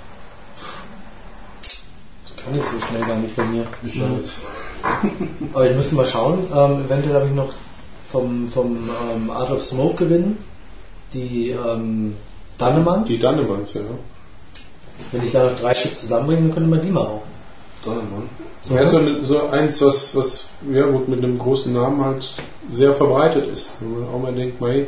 Kann 2.45 2.59
ich 2.59 2.65
so 2.65 2.81
schnell 2.81 3.03
gar 3.03 3.17
nicht 3.17 3.37
bei 3.37 3.45
mir. 3.45 3.67
Ich 3.85 3.95
ja. 3.95 4.07
nicht. 4.07 4.35
Aber 5.55 5.71
ich 5.71 5.77
müsste 5.77 5.95
mal 5.95 6.07
schauen. 6.07 6.39
Ähm, 6.55 6.85
eventuell 6.85 7.15
habe 7.15 7.27
ich 7.27 7.35
noch 7.35 7.53
vom, 8.11 8.49
vom 8.51 8.91
ähm, 9.15 9.31
Art 9.31 9.51
of 9.51 9.63
Smoke 9.63 10.05
gewinnen. 10.05 10.39
Die 11.15 11.51
ähm, 11.51 12.17
Dannemans. 12.59 13.09
Die 13.09 13.19
Dannemans, 13.19 13.75
ja. 13.75 13.83
Wenn 15.11 15.25
ich 15.25 15.33
da 15.33 15.51
noch 15.51 15.59
drei 15.59 15.75
Stück 15.75 15.99
zusammenbringe, 15.99 16.43
dann 16.43 16.55
könnte 16.55 16.71
man 16.71 16.83
die 16.83 16.91
mal 16.91 17.05
rauchen. 17.05 17.33
Dannemann. 17.85 18.29
Ja, 18.71 18.87
so, 18.87 19.01
so 19.23 19.49
eins, 19.49 19.83
was, 19.83 20.15
was 20.15 20.47
ja 20.73 20.87
gut 20.87 21.09
mit 21.09 21.19
einem 21.19 21.39
großen 21.39 21.73
Namen 21.73 22.05
halt 22.05 22.33
sehr 22.71 22.93
verbreitet 22.93 23.49
ist. 23.49 23.77
Wenn 23.81 24.01
man 24.01 24.09
auch 24.09 24.21
mal 24.21 24.33
denkt, 24.33 24.61
mei, 24.61 24.87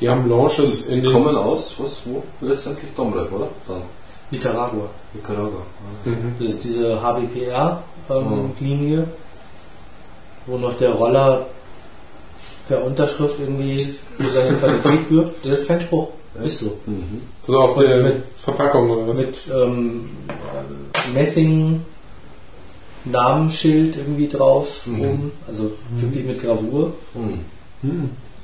die 0.00 0.08
haben 0.08 0.28
Launches 0.28 0.86
die 0.86 0.94
in 0.94 1.02
die 1.02 1.12
kommen 1.12 1.36
aus, 1.36 1.74
was, 1.78 2.00
wo? 2.04 2.22
Letztendlich 2.40 2.92
Domrep, 2.94 3.32
oder? 3.32 3.48
Dann. 3.66 3.82
Nicaragua. 4.30 4.88
Nicaragua. 5.12 5.62
Mhm. 6.04 6.34
Das 6.38 6.50
ist 6.50 6.64
diese 6.64 7.00
HBPR-Linie, 7.02 8.98
ähm, 8.98 9.04
mhm. 9.04 9.06
wo 10.46 10.58
noch 10.58 10.76
der 10.78 10.90
Roller 10.90 11.46
per 12.68 12.84
Unterschrift 12.84 13.40
irgendwie 13.40 13.96
für 14.16 14.30
seine 14.30 14.56
Qualität 14.56 15.10
wirbt. 15.10 15.44
Das 15.44 15.60
ist 15.60 15.68
kein 15.68 15.80
Spruch. 15.80 16.08
Ist 16.44 16.60
so. 16.60 16.78
Mhm. 16.86 17.22
Also 17.46 17.60
auf 17.60 17.76
Und 17.76 17.82
der 17.82 18.02
mit, 18.02 18.22
Verpackung 18.38 18.90
oder 18.90 19.08
was? 19.08 19.18
Mit 19.18 19.36
ähm, 19.52 20.10
Messing 21.12 21.82
Namensschild 23.04 23.96
irgendwie 23.96 24.28
drauf 24.28 24.86
mhm. 24.86 25.00
oben, 25.00 25.32
also 25.48 25.72
wirklich 25.96 26.24
mit 26.24 26.42
Gravur. 26.42 26.92
Mhm. 27.14 27.40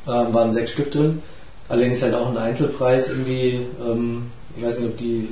Ähm, 0.08 0.34
waren 0.34 0.52
sechs 0.52 0.72
Stück 0.72 0.90
drin. 0.90 1.22
Allerdings 1.68 2.02
halt 2.02 2.14
auch 2.14 2.28
ein 2.30 2.38
Einzelpreis 2.38 3.10
irgendwie. 3.10 3.66
Ähm, 3.80 4.30
ich 4.56 4.64
weiß 4.64 4.80
nicht, 4.80 4.90
ob 4.90 4.96
die 4.96 5.28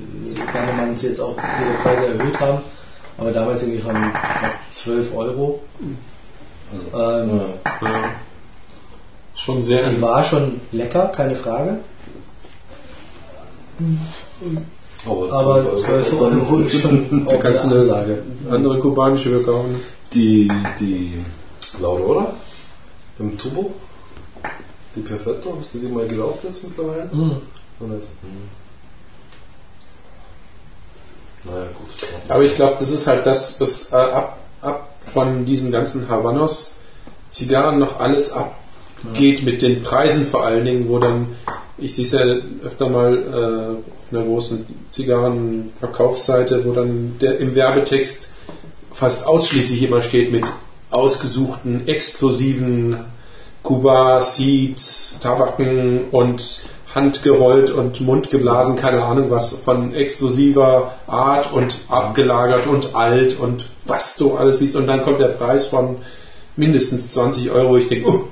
Garnemanns 0.53 1.03
jetzt 1.03 1.21
auch 1.21 1.37
ihre 1.37 1.83
Preise 1.83 2.07
erhöht 2.07 2.39
haben, 2.41 2.59
aber 3.17 3.33
damals 3.33 3.63
irgendwie 3.63 3.81
von 3.81 3.97
ich 3.97 4.41
glaub, 4.41 4.53
12 4.71 5.17
Euro. 5.17 5.61
Also, 6.73 6.87
ähm, 6.99 7.41
ja, 7.81 7.89
ja. 7.89 8.11
Schon 9.37 9.63
sehr. 9.63 9.89
Die 9.89 10.01
war 10.01 10.23
schon 10.23 10.61
lecker, 10.73 11.07
keine 11.09 11.37
Frage. 11.37 11.79
Aber 15.07 15.29
12, 15.29 15.33
aber 15.33 15.75
12 15.75 16.21
Euro, 16.21 16.59
ist 16.67 16.81
schon 16.81 17.27
auch 17.27 17.41
kannst 17.41 17.65
eine 17.67 17.81
Ansage. 17.81 18.23
andere 18.51 18.79
kubanische 18.79 19.31
bekaufen. 19.31 19.77
Die, 20.13 20.51
die 20.79 21.25
Laurora 21.81 22.33
im 23.19 23.37
Tubo, 23.37 23.73
die 24.95 25.01
Perfetto, 25.01 25.57
hast 25.59 25.75
du 25.75 25.79
die 25.79 25.89
mal 25.89 26.07
geraucht 26.07 26.45
jetzt 26.45 26.63
mittlerweile? 26.65 27.09
Mhm. 27.13 27.37
Mhm. 27.81 28.01
Naja, 31.45 31.67
gut. 31.79 32.09
Aber 32.29 32.43
ich 32.43 32.55
glaube, 32.57 32.77
das 32.79 32.91
ist 32.91 33.07
halt 33.07 33.27
das, 33.27 33.61
was 33.61 33.93
äh, 33.93 33.97
ab, 33.97 34.39
ab 34.63 34.91
von 35.01 35.45
diesen 35.45 35.71
ganzen 35.71 36.09
Havanos 36.09 36.77
Zigarren 37.31 37.79
noch 37.79 38.01
alles 38.01 38.33
abgeht 38.33 39.41
ja. 39.41 39.45
mit 39.45 39.63
den 39.63 39.83
Preisen 39.83 40.27
vor 40.27 40.45
allen 40.45 40.65
Dingen, 40.65 40.89
wo 40.89 40.99
dann, 40.99 41.37
ich 41.79 41.95
sehe 41.95 42.05
es 42.05 42.13
ja 42.13 42.21
öfter 42.65 42.89
mal 42.89 43.17
äh, 43.17 43.91
auf 44.01 44.13
einer 44.13 44.25
großen 44.25 44.67
Zigarrenverkaufsseite, 44.91 46.65
wo 46.65 46.73
dann 46.73 47.17
der 47.21 47.39
im 47.39 47.55
Werbetext 47.55 48.31
fast 48.93 49.27
ausschließlich 49.27 49.83
immer 49.83 50.01
steht 50.01 50.31
mit 50.31 50.45
ausgesuchten, 50.91 51.89
exklusiven 51.89 52.99
Kuba, 53.65 54.21
Seeds, 54.23 55.19
Tabaken 55.21 56.11
und 56.13 56.61
handgerollt 56.95 57.71
und 57.71 58.01
mundgeblasen, 58.01 58.77
keine 58.77 59.03
Ahnung 59.03 59.31
was, 59.31 59.53
von 59.53 59.95
exklusiver 59.95 60.93
Art 61.07 61.53
und 61.53 61.77
abgelagert 61.89 62.67
und 62.67 62.95
alt 62.95 63.39
und 63.39 63.67
was 63.85 64.17
du 64.17 64.35
alles 64.35 64.61
siehst. 64.61 64.77
Und 64.77 64.87
dann 64.87 65.03
kommt 65.03 65.21
der 65.21 65.29
Preis 65.29 65.67
von 65.67 65.97
mindestens 66.57 67.13
20 67.13 67.51
Euro. 67.51 67.77
Ich 67.77 67.89
denke, 67.89 68.09
uh, 68.09 68.25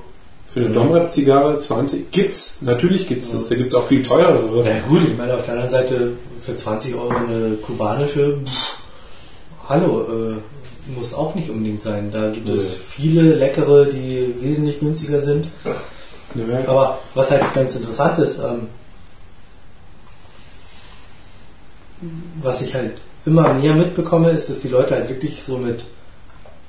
für 0.48 0.60
eine 0.60 0.68
mhm. 0.68 0.74
Domrep-Zigarre 0.74 1.58
20 1.58 2.10
gibt's, 2.10 2.62
natürlich 2.62 3.08
gibt's 3.08 3.32
das. 3.32 3.48
Da 3.48 3.56
gibt's 3.56 3.74
auch 3.74 3.86
viel 3.86 4.02
teurere. 4.02 4.62
Na 4.64 4.80
gut, 4.88 5.08
ich 5.08 5.16
meine 5.16 5.34
auf 5.34 5.44
der 5.44 5.54
anderen 5.54 5.70
Seite 5.70 6.12
für 6.38 6.56
20 6.56 6.94
Euro 6.94 7.08
eine 7.08 7.56
kubanische, 7.56 8.38
hallo, 9.68 10.02
äh, 10.02 10.96
muss 10.96 11.14
auch 11.14 11.34
nicht 11.34 11.48
unbedingt 11.50 11.82
sein. 11.82 12.10
Da 12.12 12.30
gibt 12.30 12.48
nee. 12.48 12.54
es 12.54 12.74
viele 12.74 13.34
leckere, 13.34 13.86
die 13.86 14.34
wesentlich 14.40 14.80
günstiger 14.80 15.20
sind. 15.20 15.46
Ja. 16.34 16.68
Aber 16.68 16.98
was 17.14 17.30
halt 17.30 17.52
ganz 17.52 17.76
interessant 17.76 18.18
ist, 18.18 18.40
ähm, 18.40 18.68
was 22.42 22.62
ich 22.62 22.74
halt 22.74 22.98
immer 23.24 23.52
mehr 23.54 23.74
mitbekomme, 23.74 24.30
ist, 24.30 24.50
dass 24.50 24.60
die 24.60 24.68
Leute 24.68 24.94
halt 24.94 25.08
wirklich 25.08 25.42
so 25.42 25.56
mit 25.56 25.84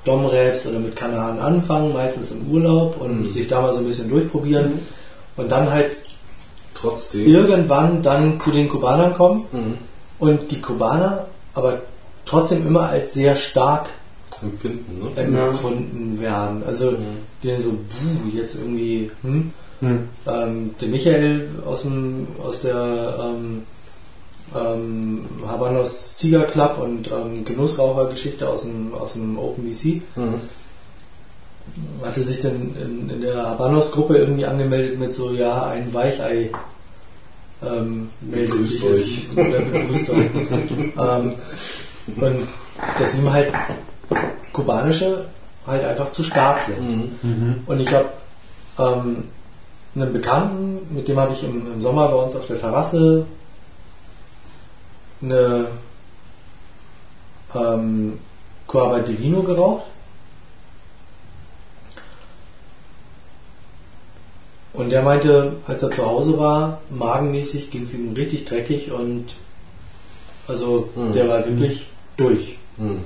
Domraps 0.05 0.67
oder 0.67 0.79
mit 0.79 0.95
Kanaren 0.95 1.39
anfangen, 1.39 1.93
meistens 1.93 2.31
im 2.31 2.51
Urlaub 2.51 2.99
und 2.99 3.21
mhm. 3.21 3.25
sich 3.25 3.47
da 3.47 3.61
mal 3.61 3.73
so 3.73 3.79
ein 3.79 3.85
bisschen 3.85 4.09
durchprobieren 4.09 4.73
mhm. 4.73 4.79
und 5.37 5.51
dann 5.51 5.71
halt 5.71 5.97
Trotzdem. 6.73 7.25
irgendwann 7.25 8.03
dann 8.03 8.39
zu 8.39 8.51
den 8.51 8.69
Kubanern 8.69 9.13
kommen 9.13 9.45
mhm. 9.51 9.77
und 10.19 10.51
die 10.51 10.61
Kubaner 10.61 11.25
aber 11.53 11.81
trotzdem 12.25 12.67
immer 12.67 12.89
als 12.89 13.13
sehr 13.13 13.35
stark 13.35 13.89
empfinden, 14.41 15.11
ne? 15.15 15.41
empfunden 15.45 16.19
werden. 16.19 16.63
Also 16.65 16.91
mhm. 16.91 17.17
die 17.43 17.55
so, 17.61 17.71
buh, 17.71 18.29
jetzt 18.33 18.55
irgendwie, 18.55 19.11
hm? 19.21 19.51
Mhm. 19.81 20.07
Ähm, 20.27 20.75
der 20.79 20.87
Michael 20.87 21.49
aus, 21.65 21.81
dem, 21.81 22.27
aus 22.41 22.61
der 22.61 23.17
ähm, 23.19 23.63
ähm, 24.55 25.25
Habanos 25.47 26.13
Cigar 26.13 26.45
Club 26.45 26.79
und 26.81 27.09
ähm, 27.11 27.43
Genussrauchergeschichte 27.43 28.47
aus 28.47 28.63
dem, 28.63 28.93
aus 28.93 29.13
dem 29.13 29.37
OpenBC 29.37 30.01
mhm. 30.15 30.35
hatte 32.01 32.23
sich 32.23 32.41
dann 32.41 32.75
in, 32.81 33.09
in 33.09 33.21
der 33.21 33.45
Habanos-Gruppe 33.49 34.17
irgendwie 34.17 34.45
angemeldet 34.45 34.99
mit 34.99 35.13
so, 35.13 35.31
ja, 35.31 35.67
ein 35.67 35.93
Weichei 35.93 36.49
ähm, 37.65 38.09
meldet 38.21 38.65
sich 38.65 38.83
euch. 38.83 39.25
Jetzt, 39.35 39.37
äh, 39.37 39.61
begrüßt 39.61 40.09
euch. 40.09 40.17
ähm, 40.97 41.33
und 42.17 42.47
dass 42.99 43.17
ihm 43.17 43.31
halt 43.31 43.53
kubanische 44.51 45.25
halt 45.65 45.83
einfach 45.83 46.11
zu 46.11 46.23
stark 46.23 46.61
sind. 46.61 46.81
Mhm. 46.81 47.19
Mhm. 47.21 47.63
Und 47.65 47.79
ich 47.79 47.93
habe 47.93 48.09
ähm, 48.79 49.29
einen 49.95 50.13
Bekannten, 50.13 50.95
mit 50.95 51.07
dem 51.07 51.19
habe 51.19 51.33
ich 51.33 51.43
im, 51.43 51.73
im, 51.73 51.81
Sommer 51.81 52.07
bei 52.07 52.15
uns 52.15 52.35
auf 52.35 52.47
der 52.47 52.59
Terrasse 52.59 53.25
eine 55.21 55.67
ähm, 57.55 58.19
Coaba 58.67 58.99
Divino 58.99 59.41
geraucht. 59.43 59.85
Und 64.73 64.89
der 64.89 65.03
meinte, 65.03 65.53
als 65.67 65.83
er 65.83 65.91
zu 65.91 66.03
Hause 66.03 66.39
war, 66.39 66.81
magenmäßig 66.89 67.69
ging 67.69 67.83
es 67.83 67.93
ihm 67.93 68.13
richtig 68.13 68.45
dreckig 68.45 68.91
und 68.91 69.35
also 70.47 70.89
mhm. 70.95 71.13
der 71.13 71.29
war 71.29 71.45
wirklich 71.45 71.85
durch. 72.17 72.57
Mhm. 72.77 73.03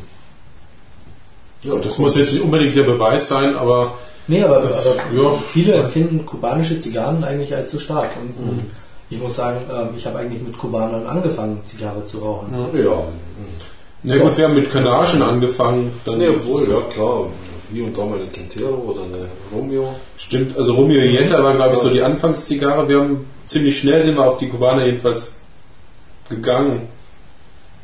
Ja, 1.63 1.75
das 1.75 1.97
muss 1.97 2.15
jetzt 2.15 2.34
nicht 2.34 2.43
unbedingt 2.43 2.75
der 2.75 2.84
Beweis 2.84 3.29
sein, 3.29 3.55
aber. 3.55 3.95
Nee, 4.27 4.43
aber, 4.43 4.61
das, 4.61 4.85
aber 4.85 4.95
ja. 5.15 5.38
viele 5.47 5.73
empfinden 5.73 6.25
kubanische 6.25 6.79
Zigarren 6.79 7.23
eigentlich 7.23 7.55
als 7.55 7.71
zu 7.71 7.79
stark. 7.79 8.11
Und 8.21 8.39
mhm. 8.39 8.65
ich 9.09 9.19
muss 9.19 9.35
sagen, 9.35 9.61
ähm, 9.71 9.89
ich 9.95 10.05
habe 10.05 10.19
eigentlich 10.19 10.41
mit 10.41 10.57
Kubanern 10.57 11.07
angefangen, 11.07 11.61
Zigarre 11.65 12.03
zu 12.05 12.19
rauchen. 12.19 12.53
Ja. 12.73 13.03
Na 14.03 14.15
ja, 14.15 14.23
gut, 14.23 14.38
wir 14.38 14.45
haben 14.45 14.55
mit 14.55 14.71
Kanarischen 14.71 15.21
angefangen. 15.21 15.91
Dann 16.05 16.21
ja, 16.21 16.29
obwohl, 16.29 16.69
ja 16.69 16.81
klar. 16.93 17.27
Hier 17.71 17.84
und 17.84 17.97
da 17.97 18.05
mal 18.05 18.17
eine 18.17 18.27
Quintero 18.27 18.75
oder 18.75 19.01
eine 19.03 19.27
Romeo. 19.53 19.95
Stimmt, 20.17 20.57
also 20.57 20.75
Romeo 20.75 21.01
Jetta 21.01 21.43
war, 21.43 21.53
glaube 21.53 21.73
ich, 21.73 21.79
so 21.79 21.89
die 21.89 22.01
Anfangszigarre. 22.01 22.88
Wir 22.88 22.99
haben 22.99 23.25
ziemlich 23.45 23.79
schnell 23.79 24.03
sind 24.03 24.15
wir 24.15 24.25
auf 24.25 24.38
die 24.38 24.47
Kubaner 24.47 24.85
jedenfalls 24.85 25.41
gegangen. 26.29 26.88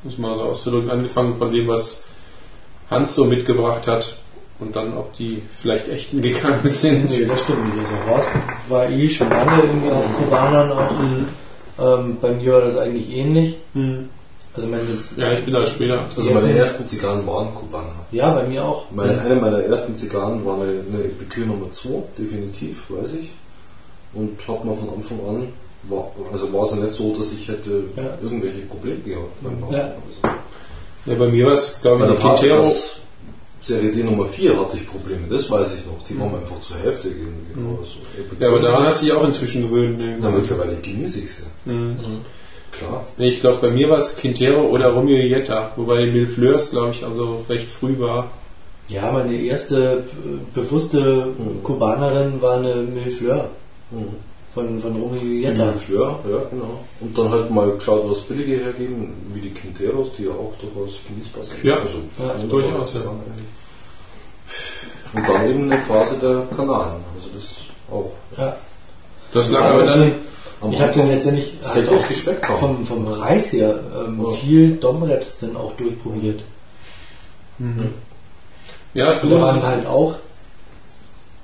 Muss 0.03 0.17
man 0.17 0.35
so 0.35 0.43
auszudrücken, 0.43 0.89
angefangen 0.89 1.35
von 1.35 1.51
dem, 1.51 1.67
was 1.67 2.05
Hans 2.93 3.15
so 3.15 3.25
mitgebracht 3.25 3.87
hat 3.87 4.17
und 4.59 4.75
dann 4.75 4.93
auf 4.93 5.11
die 5.17 5.41
vielleicht 5.61 5.89
echten 5.89 6.21
gegangen 6.21 6.59
sind. 6.63 7.09
Nee, 7.09 7.25
das 7.25 7.41
stimmt 7.41 7.65
nicht. 7.65 7.77
Also 7.77 8.11
Horst 8.11 8.29
war 8.69 8.89
eh 8.89 9.09
schon 9.09 9.29
lange 9.29 9.63
irgendwie 9.63 9.91
auf 9.91 10.17
Kubanern 10.17 10.71
auch. 10.71 10.99
Mhm. 10.99 11.25
Ähm, 11.79 12.17
bei 12.21 12.31
mir 12.31 12.53
war 12.53 12.61
das 12.61 12.77
eigentlich 12.77 13.11
ähnlich. 13.11 13.57
Mhm. 13.73 14.09
Also 14.55 14.67
meine, 14.67 14.83
ja, 15.17 15.33
ich 15.33 15.43
bin 15.43 15.53
da 15.53 15.65
später. 15.65 16.05
Also 16.15 16.31
meine 16.31 16.51
ersten 16.51 16.87
Zigarren 16.87 17.25
waren 17.25 17.55
Kubaner. 17.55 17.91
Ja, 18.11 18.33
bei 18.33 18.43
mir 18.43 18.63
auch. 18.63 18.85
Meine, 18.91 19.19
eine 19.19 19.35
meiner 19.35 19.59
ersten 19.63 19.95
Zigarren 19.95 20.45
war 20.45 20.61
eine, 20.61 20.83
eine 20.91 21.03
Epicure 21.05 21.47
Nummer 21.47 21.71
2, 21.71 21.89
definitiv, 22.19 22.83
weiß 22.89 23.13
ich. 23.13 23.31
Und 24.13 24.47
hat 24.47 24.63
man 24.63 24.77
von 24.77 24.89
Anfang 24.91 25.19
an, 25.27 25.47
war, 25.89 26.11
also 26.31 26.53
war 26.53 26.63
es 26.63 26.71
ja 26.71 26.77
nicht 26.77 26.93
so, 26.93 27.15
dass 27.15 27.33
ich 27.33 27.47
hätte 27.47 27.83
ja. 27.97 28.17
irgendwelche 28.21 28.61
Probleme 28.61 28.99
gehabt 28.99 29.41
beim 29.41 29.63
Rauchen. 29.63 29.73
Ja. 29.75 29.81
Also. 29.85 30.35
Ja, 31.05 31.15
bei 31.15 31.27
mir 31.27 31.47
war 31.47 31.53
es, 31.53 31.81
glaube 31.81 32.13
ich, 32.13 32.19
Quintero. 32.19 32.71
Serie 33.63 33.91
D 33.91 34.03
Nummer 34.03 34.25
4 34.25 34.59
hatte 34.59 34.75
ich 34.75 34.85
Probleme, 34.85 35.25
das 35.29 35.49
weiß 35.49 35.75
ich 35.75 35.85
noch. 35.85 36.03
Die 36.05 36.19
waren 36.19 36.31
mir 36.31 36.39
einfach 36.39 36.59
zur 36.59 36.77
Hälfte 36.79 37.09
gegeben. 37.09 37.47
Genau 37.53 37.69
mhm. 37.69 37.85
so. 37.85 38.35
Ja, 38.39 38.49
aber 38.49 38.59
daran 38.59 38.85
hast 38.85 39.01
du 39.01 39.05
dich 39.05 39.15
auch 39.15 39.23
inzwischen 39.23 39.61
gewöhnt. 39.61 39.97
Ne? 39.97 40.17
Na, 40.19 40.29
mittlerweile 40.29 40.75
genieße 40.75 41.19
ich 41.19 41.33
sie. 41.33 41.43
Mhm. 41.65 41.91
Mhm. 41.91 42.19
Klar. 42.77 43.05
Ich 43.17 43.39
glaube, 43.39 43.59
bei 43.61 43.69
mir 43.69 43.89
war 43.89 43.99
es 43.99 44.17
Quintero 44.17 44.63
oder 44.63 44.89
Romeo 44.89 45.17
Jetta, 45.17 45.71
wobei 45.77 46.07
Milfleurs, 46.07 46.71
glaube 46.71 46.91
ich, 46.91 47.05
also 47.05 47.45
recht 47.47 47.71
früh 47.71 47.97
war. 47.99 48.31
Ja, 48.89 49.11
meine 49.11 49.33
erste 49.33 50.03
bewusste 50.53 51.27
mhm. 51.37 51.63
Kubanerin 51.63 52.41
war 52.41 52.57
eine 52.57 52.75
Milfleur. 52.75 53.49
Mhm. 53.91 54.32
Von, 54.53 54.79
von 54.79 54.95
Romeo 54.95 55.23
Jetta. 55.23 55.65
Milfleur, 55.65 56.19
ja, 56.29 56.37
genau. 56.51 56.83
Und 56.99 57.17
dann 57.17 57.29
halt 57.31 57.49
mal 57.49 57.71
geschaut, 57.71 58.07
was 58.07 58.21
billige 58.21 58.57
hergeben, 58.57 59.13
wie 59.33 59.41
die 59.41 59.49
Quinteros, 59.49 60.11
die 60.15 60.25
ja 60.25 60.31
auch 60.31 60.53
durchaus 60.61 60.99
genießbar 61.07 61.43
sind. 61.43 61.63
Ja, 61.63 61.79
also, 61.79 61.97
ja 62.19 62.47
durchaus, 62.47 62.93
ja. 62.93 63.01
Und 65.13 65.27
dann 65.27 65.49
eben 65.49 65.71
eine 65.71 65.81
Phase 65.81 66.17
der 66.21 66.43
Kanalen, 66.55 67.01
also 67.15 67.29
das 67.33 67.55
auch. 67.91 68.11
Ja. 68.37 68.55
Das 69.31 69.49
lag 69.49 69.63
aber 69.63 69.83
dann 69.85 70.11
ich 70.71 70.81
habe 70.81 70.93
dann 70.93 71.09
letztendlich 71.09 71.57
halt 71.63 71.89
auch 71.89 72.57
vom, 72.57 72.85
vom 72.85 73.05
Preis 73.05 73.51
her 73.51 73.79
ähm, 74.07 74.23
ja. 74.23 74.31
viel 74.31 74.75
Domreps 74.77 75.39
dann 75.39 75.57
auch 75.57 75.73
durchprobiert. 75.73 76.41
Mhm. 77.57 77.89
Ja, 78.93 79.15
du 79.15 79.29
da 79.29 79.41
waren 79.41 79.63
halt 79.63 79.85
auch 79.87 80.15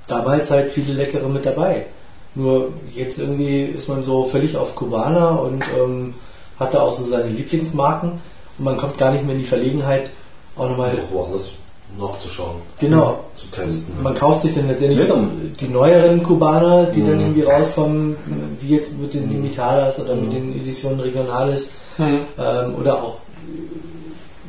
damals 0.06 0.50
halt 0.50 0.72
viele 0.72 0.94
leckere 0.94 1.28
mit 1.28 1.44
dabei. 1.44 1.86
Nur 2.34 2.68
jetzt 2.94 3.18
irgendwie 3.18 3.62
ist 3.64 3.88
man 3.88 4.02
so 4.02 4.24
völlig 4.24 4.56
auf 4.56 4.74
Kubaner 4.74 5.42
und 5.42 5.64
ähm, 5.78 6.14
hat 6.58 6.74
da 6.74 6.82
auch 6.82 6.92
so 6.92 7.04
seine 7.04 7.28
Lieblingsmarken 7.28 8.12
und 8.58 8.64
man 8.64 8.76
kommt 8.76 8.98
gar 8.98 9.12
nicht 9.12 9.24
mehr 9.24 9.34
in 9.34 9.40
die 9.40 9.46
Verlegenheit, 9.46 10.10
auch 10.56 10.68
nochmal 10.68 10.96
woanders 11.10 11.52
nachzuschauen. 11.98 12.56
Genau. 12.78 13.24
Zu 13.34 13.48
testen. 13.48 13.94
Man 14.02 14.14
kauft 14.14 14.42
sich 14.42 14.54
dann 14.54 14.68
letztendlich 14.68 15.08
ja, 15.08 15.14
die 15.60 15.68
neueren 15.68 16.22
Kubaner, 16.22 16.86
die 16.86 17.00
mhm. 17.00 17.06
dann 17.06 17.20
irgendwie 17.20 17.42
rauskommen, 17.42 18.16
wie 18.60 18.74
jetzt 18.74 18.98
mit 19.00 19.14
den 19.14 19.28
Limitadas 19.28 20.00
oder 20.00 20.14
mhm. 20.14 20.20
mit 20.22 20.32
den 20.34 20.60
Editionen 20.60 21.00
Regionales 21.00 21.72
mhm. 21.98 22.20
ähm, 22.38 22.74
oder 22.78 23.02
auch 23.02 23.16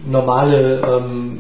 normale 0.06 0.82
ähm, 0.82 1.40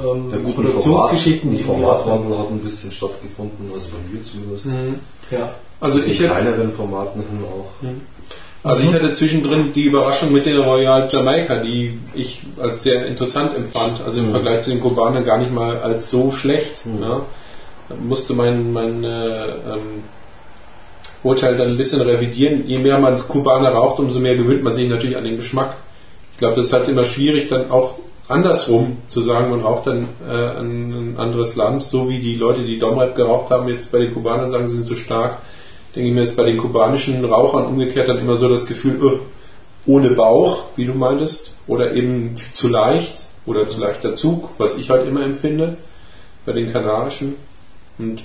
ähm, 0.00 0.54
Produktionsgeschichten. 0.54 1.56
Die 1.56 1.62
Formatwandel 1.62 2.38
hat 2.38 2.50
ein 2.50 2.58
bisschen 2.60 2.92
stattgefunden, 2.92 3.70
also 3.74 3.88
bei 3.88 4.12
mir 4.12 4.22
zumindest. 4.22 4.66
Mhm. 4.66 5.00
Ja. 5.30 5.54
Also 5.80 6.00
ich 6.00 6.18
kleineren 6.18 6.72
Formaten 6.72 7.22
hin 7.22 7.40
auch. 7.44 7.82
Mhm. 7.82 8.00
Also 8.64 8.84
ich 8.84 8.90
mhm. 8.90 8.94
hatte 8.94 9.12
zwischendrin 9.12 9.72
die 9.72 9.84
Überraschung 9.84 10.32
mit 10.32 10.46
der 10.46 10.60
Royal 10.60 11.08
Jamaika, 11.10 11.62
die 11.62 11.98
ich 12.14 12.42
als 12.60 12.84
sehr 12.84 13.06
interessant 13.06 13.56
empfand, 13.56 14.02
also 14.04 14.20
im 14.20 14.28
mhm. 14.28 14.32
Vergleich 14.32 14.62
zu 14.62 14.70
den 14.70 14.80
Kubanern 14.80 15.24
gar 15.24 15.38
nicht 15.38 15.52
mal 15.52 15.78
als 15.78 16.10
so 16.10 16.30
schlecht. 16.30 16.86
Mhm. 16.86 17.00
Ne? 17.00 17.20
musste 18.00 18.34
mein, 18.34 18.72
mein 18.72 19.04
äh, 19.04 19.46
ähm, 19.46 20.04
Urteil 21.22 21.56
dann 21.56 21.68
ein 21.68 21.76
bisschen 21.76 22.00
revidieren. 22.00 22.66
Je 22.66 22.78
mehr 22.78 22.98
man 22.98 23.16
Kubaner 23.16 23.70
raucht, 23.70 23.98
umso 24.00 24.18
mehr 24.18 24.36
gewöhnt 24.36 24.62
man 24.62 24.74
sich 24.74 24.88
natürlich 24.88 25.16
an 25.16 25.24
den 25.24 25.36
Geschmack. 25.36 25.76
Ich 26.32 26.38
glaube, 26.38 26.56
das 26.56 26.66
ist 26.66 26.72
halt 26.72 26.88
immer 26.88 27.04
schwierig, 27.04 27.48
dann 27.48 27.70
auch 27.70 27.96
andersrum 28.28 28.98
zu 29.08 29.20
sagen, 29.20 29.50
man 29.50 29.60
raucht 29.60 29.86
dann 29.86 30.08
äh, 30.28 30.60
ein 30.60 31.14
anderes 31.18 31.56
Land, 31.56 31.82
so 31.82 32.08
wie 32.08 32.20
die 32.20 32.34
Leute, 32.34 32.62
die 32.62 32.78
Domrep 32.78 33.14
geraucht 33.14 33.50
haben, 33.50 33.68
jetzt 33.68 33.92
bei 33.92 33.98
den 33.98 34.14
Kubanern 34.14 34.50
sagen, 34.50 34.68
sie 34.68 34.76
sind 34.76 34.86
zu 34.86 34.96
stark 34.96 35.38
denke 35.94 36.08
ich 36.08 36.14
mir, 36.14 36.22
ist 36.22 36.36
bei 36.36 36.44
den 36.44 36.58
kubanischen 36.58 37.24
Rauchern 37.24 37.66
umgekehrt 37.66 38.08
dann 38.08 38.18
immer 38.18 38.36
so 38.36 38.48
das 38.48 38.66
Gefühl, 38.66 38.98
öh, 39.02 39.18
ohne 39.86 40.10
Bauch, 40.10 40.64
wie 40.76 40.86
du 40.86 40.94
meintest, 40.94 41.56
oder 41.66 41.92
eben 41.92 42.36
zu 42.52 42.68
leicht 42.68 43.26
oder 43.46 43.68
zu 43.68 43.80
leichter 43.80 44.14
Zug, 44.14 44.50
was 44.58 44.78
ich 44.78 44.90
halt 44.90 45.06
immer 45.06 45.22
empfinde 45.22 45.76
bei 46.46 46.52
den 46.52 46.72
kanarischen. 46.72 47.34
Und 47.98 48.22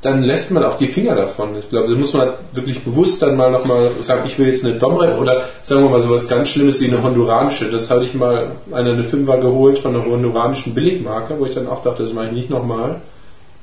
dann 0.00 0.22
lässt 0.22 0.50
man 0.52 0.62
auch 0.64 0.76
die 0.76 0.86
Finger 0.86 1.16
davon. 1.16 1.56
Ich 1.58 1.70
glaube, 1.70 1.88
da 1.88 1.94
muss 1.94 2.12
man 2.12 2.28
halt 2.28 2.38
wirklich 2.52 2.84
bewusst 2.84 3.20
dann 3.20 3.36
mal 3.36 3.50
nochmal 3.50 3.90
sagen, 4.00 4.22
ich 4.26 4.38
will 4.38 4.46
jetzt 4.46 4.64
eine 4.64 4.74
Domrep 4.74 5.18
oder 5.18 5.48
sagen 5.64 5.82
wir 5.82 5.90
mal 5.90 6.00
so 6.00 6.10
was 6.10 6.28
ganz 6.28 6.50
Schlimmes 6.50 6.80
wie 6.80 6.86
eine 6.86 7.02
honduranische. 7.02 7.70
Das 7.70 7.90
hatte 7.90 8.04
ich 8.04 8.14
mal 8.14 8.52
eine, 8.70 8.92
eine 8.92 9.04
Fünfer 9.04 9.38
geholt 9.38 9.80
von 9.80 9.94
einer 9.94 10.04
honduranischen 10.04 10.74
Billigmarke, 10.74 11.34
wo 11.38 11.46
ich 11.46 11.54
dann 11.54 11.66
auch 11.66 11.82
dachte, 11.82 12.04
das 12.04 12.12
mache 12.12 12.26
ich 12.26 12.32
nicht 12.32 12.50
nochmal. 12.50 13.00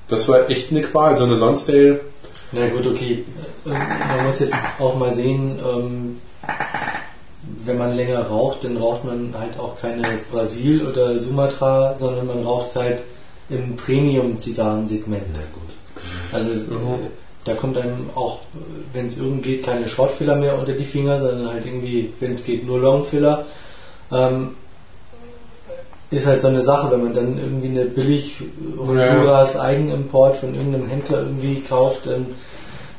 Das 0.09 0.27
war 0.27 0.49
echt 0.49 0.71
eine 0.71 0.81
Qual. 0.81 1.15
So 1.15 1.23
eine 1.23 1.35
Lonsdale 1.35 2.01
na 2.51 2.69
gut, 2.69 2.87
okay. 2.87 3.23
Man 3.65 4.25
muss 4.25 4.39
jetzt 4.39 4.55
auch 4.79 4.95
mal 4.95 5.13
sehen, 5.13 5.59
ähm, 5.59 6.21
wenn 7.65 7.77
man 7.77 7.95
länger 7.95 8.21
raucht, 8.21 8.63
dann 8.63 8.77
raucht 8.77 9.03
man 9.03 9.33
halt 9.37 9.59
auch 9.59 9.79
keine 9.79 10.19
Brasil 10.31 10.85
oder 10.85 11.19
Sumatra, 11.19 11.97
sondern 11.97 12.27
man 12.27 12.43
raucht 12.43 12.75
halt 12.75 12.99
im 13.49 13.75
Premium-Zigarrensegment. 13.75 15.23
Na 15.33 15.39
gut. 15.53 15.64
Also 16.31 16.51
mhm. 16.51 17.07
da 17.43 17.53
kommt 17.53 17.77
einem 17.77 18.09
auch, 18.15 18.39
wenn 18.93 19.07
es 19.07 19.17
irgend 19.17 19.43
geht, 19.43 19.63
keine 19.63 19.87
Shortfiller 19.87 20.35
mehr 20.35 20.57
unter 20.57 20.73
die 20.73 20.85
Finger, 20.85 21.19
sondern 21.19 21.53
halt 21.53 21.65
irgendwie, 21.65 22.11
wenn 22.19 22.33
es 22.33 22.45
geht, 22.45 22.65
nur 22.65 22.79
Longfiller. 22.79 23.45
Ähm, 24.11 24.55
ist 26.11 26.27
halt 26.27 26.41
so 26.41 26.47
eine 26.47 26.61
Sache, 26.61 26.91
wenn 26.91 27.03
man 27.03 27.13
dann 27.13 27.37
irgendwie 27.37 27.69
eine 27.69 27.85
billig 27.85 28.35
Honduras 28.77 29.59
Eigenimport 29.59 30.37
von 30.37 30.53
irgendeinem 30.53 30.87
Händler 30.87 31.19
irgendwie 31.19 31.61
kauft, 31.61 32.05
dann 32.05 32.27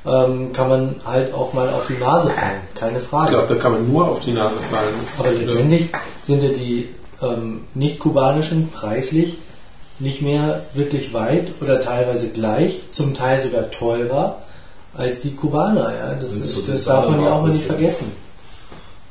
ähm, 0.05 0.53
kann 0.53 0.69
man 0.69 0.97
halt 1.05 1.33
auch 1.33 1.53
mal 1.53 1.69
auf 1.69 1.87
die 1.89 2.01
Nase 2.01 2.31
fallen, 2.31 2.61
keine 2.75 3.01
Frage. 3.01 3.27
Ich 3.27 3.31
glaube, 3.33 3.55
da 3.55 3.61
kann 3.61 3.73
man 3.73 3.91
nur 3.91 4.09
auf 4.09 4.21
die 4.21 4.33
Nase 4.33 4.59
fallen. 4.71 4.95
Aber 5.19 5.31
letztendlich 5.33 5.89
sind 6.25 6.43
ja 6.43 6.51
die 6.51 6.89
ähm, 7.23 7.63
nicht-kubanischen 7.75 8.71
preislich 8.71 9.39
nicht 9.99 10.23
mehr 10.23 10.63
wirklich 10.75 11.13
weit 11.15 11.49
oder 11.61 11.81
teilweise 11.81 12.29
gleich, 12.29 12.83
zum 12.93 13.15
Teil 13.15 13.41
sogar 13.41 13.71
teurer 13.71 14.43
als 14.95 15.23
die 15.23 15.35
Kubaner. 15.35 15.95
Ja? 15.95 16.15
Das, 16.15 16.33
ist, 16.33 16.51
so 16.51 16.61
das 16.71 16.85
darf 16.85 17.09
man 17.09 17.23
ja 17.23 17.33
auch 17.33 17.43
mal 17.43 17.51
nicht 17.51 17.65
vergessen. 17.65 18.13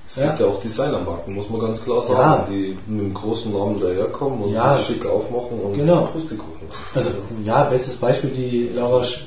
Es 0.08 0.18
ja. 0.18 0.28
gibt 0.28 0.40
ja 0.40 0.46
auch 0.46 0.62
Designermarken, 0.62 1.34
muss 1.34 1.50
man 1.50 1.62
ganz 1.62 1.84
klar 1.84 2.02
sagen, 2.02 2.44
ja. 2.44 2.48
die 2.50 2.78
mit 2.88 3.02
einem 3.02 3.14
großen 3.14 3.52
Namen 3.52 3.80
daherkommen 3.80 4.44
und 4.44 4.54
ja. 4.54 4.78
sich 4.78 4.88
schick 4.88 5.06
aufmachen 5.06 5.60
und 5.60 5.74
genau. 5.74 6.08
Pustekuchen. 6.14 6.68
Also 6.94 7.10
ja, 7.44 7.64
bestes 7.64 7.96
Beispiel 7.96 8.30
die 8.30 8.70
Laura 8.74 9.04
Sch 9.04 9.26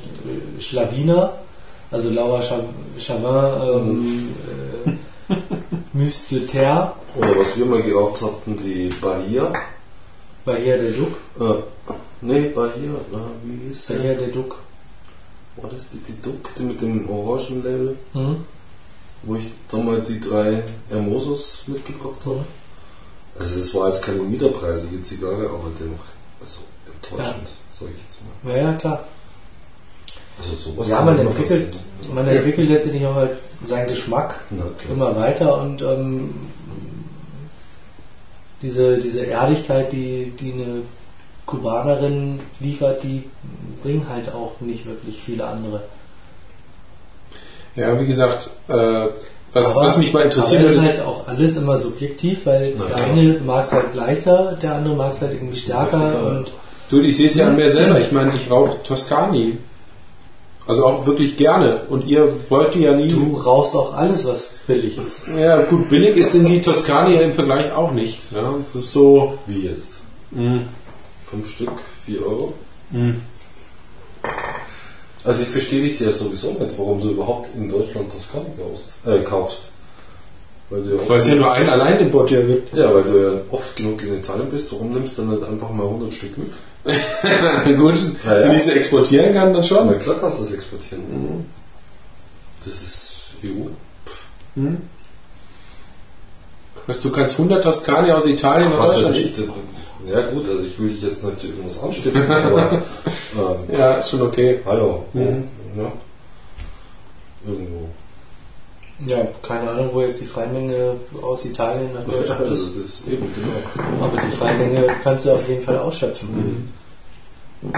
Schlawiner, 0.61 1.33
also 1.91 2.11
Laura 2.11 2.41
Chavin 2.41 2.69
ähm, 3.63 4.29
äh, 5.29 5.35
Myste 5.93 6.47
Terre. 6.47 6.93
Oder 7.17 7.39
was 7.39 7.59
wir 7.59 7.67
mal 7.67 7.83
geraucht 7.83 8.23
hatten, 8.23 8.57
die 8.57 8.89
Bahia. 9.01 9.53
Bahia 10.49 10.77
de 10.77 10.93
Duc? 10.93 11.13
Äh, 11.41 11.63
nee, 12.23 12.49
Bahia, 12.49 12.93
äh, 13.13 13.29
wie 13.45 13.73
sie? 13.73 13.95
Bahia 13.95 14.15
de 14.15 14.31
Duc. 14.31 14.57
War 15.57 15.71
das 15.71 15.89
die, 15.91 15.99
die 15.99 16.21
Duc, 16.23 16.55
die 16.57 16.63
mit 16.63 16.81
dem 16.81 17.09
orangen 17.09 17.63
Label? 17.63 17.97
Mhm 18.15 18.45
wo 19.23 19.37
ich 19.37 19.53
da 19.71 19.79
mal 19.79 20.01
die 20.01 20.21
drei 20.21 20.63
Hermosos 20.89 21.65
mitgebracht 21.67 22.25
habe. 22.25 22.45
Also 23.39 23.61
es 23.61 23.75
war 23.75 23.89
jetzt 23.89 24.05
keine 24.05 24.19
niederpreisige 24.19 25.03
Zigarre, 25.03 25.49
aber 25.49 25.71
dennoch 25.79 26.05
also 26.41 26.61
enttäuschend, 26.87 27.49
ja. 27.49 27.79
sage 27.79 27.93
ich 27.97 28.03
jetzt 28.03 28.23
mal. 28.25 28.57
Ja, 28.57 28.71
ja, 28.71 28.79
klar. 28.79 29.05
Also 30.39 30.55
sowas 30.55 30.89
ja, 30.89 31.03
man 31.03 31.19
entwickelt, 31.19 31.81
man 32.15 32.29
entwickelt 32.29 32.69
letztendlich 32.69 33.07
auch 33.07 33.15
halt 33.17 33.37
seinen 33.65 33.89
Geschmack 33.89 34.41
immer 34.89 35.17
weiter 35.17 35.61
und 35.61 35.83
ähm, 35.83 36.35
diese, 38.63 38.99
diese 38.99 39.25
Ehrlichkeit, 39.25 39.93
die, 39.93 40.33
die 40.39 40.53
eine 40.53 40.83
Kubanerin 41.47 42.41
liefert, 42.61 43.03
die 43.03 43.25
bringen 43.83 44.07
halt 44.11 44.33
auch 44.35 44.61
nicht 44.61 44.87
wirklich 44.87 45.21
viele 45.23 45.47
andere. 45.47 45.83
Ja, 47.77 47.99
wie 47.99 48.07
gesagt, 48.07 48.51
äh, 48.69 49.07
was, 49.53 49.77
aber, 49.77 49.87
was 49.87 49.99
mich 49.99 50.13
mal 50.13 50.25
interessiert. 50.25 50.63
Aber 50.63 50.71
ist 50.71 50.83
halt 50.83 51.01
auch 51.01 51.27
alles 51.27 51.57
immer 51.57 51.77
subjektiv, 51.77 52.45
weil 52.47 52.75
Na, 52.77 52.85
der 52.85 52.97
eine 53.05 53.41
mag 53.41 53.65
es 53.65 53.73
halt 53.73 53.95
leichter, 53.95 54.59
der 54.61 54.75
andere 54.75 54.95
mag 54.95 55.13
es 55.13 55.23
halt 55.23 55.33
irgendwie 55.35 55.57
stärker. 55.57 56.23
Und 56.27 56.53
du, 56.91 57.01
ich 57.01 57.17
sehe 57.17 57.29
es 57.29 57.37
ja 57.37 57.47
an 57.47 57.57
mir 57.57 57.71
selber. 57.71 58.01
Ich 58.01 58.13
meine, 58.13 58.35
ich 58.35 58.51
rauche 58.51 58.83
Toskani. 58.83 59.57
Also 60.69 60.85
auch 60.85 61.07
wirklich 61.07 61.39
gerne. 61.39 61.81
Und 61.89 62.07
ihr 62.07 62.31
wollt 62.51 62.77
ja 62.77 62.95
nie. 62.95 63.09
Du 63.09 63.35
rauchst 63.37 63.75
auch 63.75 63.95
alles, 63.95 64.27
was 64.27 64.59
billig 64.67 64.99
ist. 64.99 65.27
Ja, 65.29 65.63
gut, 65.63 65.89
billig 65.89 66.15
ist 66.19 66.35
in 66.35 66.45
die 66.45 66.61
Toskani 66.61 67.15
im 67.17 67.33
Vergleich 67.33 67.73
auch 67.73 67.91
nicht. 67.91 68.21
Ja, 68.31 68.55
das 68.67 68.83
ist 68.83 68.93
so. 68.93 69.39
Wie 69.47 69.67
jetzt? 69.67 69.97
Mh. 70.31 70.61
Fünf 71.25 71.49
Stück, 71.49 71.73
vier 72.05 72.21
Euro. 72.21 72.53
Mh. 72.91 73.15
Also 75.25 75.43
ich 75.43 75.49
verstehe 75.49 75.83
dich 75.83 75.99
ja 76.01 76.13
sowieso 76.13 76.53
nicht, 76.53 76.79
warum 76.79 77.01
du 77.01 77.11
überhaupt 77.13 77.49
in 77.55 77.71
Deutschland 77.71 78.13
Toskana 78.13 78.45
kaufst. 78.59 78.95
Äh, 79.07 79.23
kaufst. 79.23 79.71
Weil, 80.69 80.83
du 80.83 80.97
ja 80.97 81.17
es 81.17 81.29
ja 81.29 81.35
nur 81.35 81.51
einen 81.51 81.71
allein 81.71 81.99
importiert 81.99 82.47
wird. 82.47 82.75
Ja, 82.75 82.95
weil 82.95 83.05
du 83.05 83.23
ja 83.23 83.41
oft 83.51 83.75
genug 83.75 84.03
in 84.03 84.19
Italien 84.19 84.51
bist. 84.51 84.71
Warum 84.71 84.93
nimmst 84.93 85.17
du 85.17 85.23
dann 85.23 85.31
nicht 85.31 85.49
einfach 85.49 85.71
mal 85.71 85.85
100 85.85 86.13
Stück 86.13 86.37
mit? 86.37 86.53
Gut, 86.85 87.99
ja, 88.25 88.41
wenn 88.41 88.55
ich 88.55 88.63
sie 88.63 88.73
exportieren 88.73 89.35
kann, 89.35 89.53
dann 89.53 89.65
schon. 89.65 89.87
Na 89.87 89.95
klar 89.95 90.17
kannst 90.21 90.39
du 90.39 90.45
das 90.45 90.53
exportieren. 90.53 91.03
Mhm. 91.11 91.47
Das 92.65 92.75
ist 92.75 93.23
EU. 93.45 93.69
Mhm. 94.55 94.79
Weißt 96.87 97.05
du, 97.05 97.13
kannst 97.13 97.39
100 97.39 97.63
Toskani 97.63 98.11
aus 98.13 98.27
Italien 98.27 98.71
Ach, 98.75 98.79
was 98.79 98.97
weiß 98.97 99.11
ich, 99.17 99.35
ja 100.07 100.23
gut, 100.23 100.49
also 100.49 100.67
ich 100.67 100.79
will 100.79 100.89
dich 100.89 101.03
jetzt 101.03 101.23
nicht 101.23 101.39
zu 101.39 101.49
irgendwas 101.49 101.83
anstiften, 101.83 102.31
aber 102.31 102.73
ähm, 103.37 103.77
ja, 103.77 103.95
ist 103.95 104.11
schon 104.11 104.23
okay. 104.23 104.61
Hallo. 104.65 105.05
Mhm. 105.13 105.45
Ja. 105.77 105.93
Irgendwo. 107.47 107.89
Ja, 109.07 109.29
keine 109.43 109.71
Ahnung, 109.71 109.91
wo 109.93 110.01
jetzt 110.01 110.21
die 110.21 110.27
Freimenge 110.27 110.97
aus 111.23 111.45
Italien 111.45 111.91
nach 111.95 112.05
Deutschland 112.05 112.41
ist. 112.41 112.51
Also 112.51 112.81
das 112.81 112.89
ist 112.89 113.09
eben, 113.09 113.27
genau. 113.35 114.05
Aber 114.05 114.21
die 114.21 114.37
Freimenge 114.37 114.87
kannst 115.03 115.27
du 115.27 115.33
auf 115.33 115.49
jeden 115.49 115.63
Fall 115.63 115.79
ausschöpfen. 115.79 116.29
Mhm. 117.63 117.71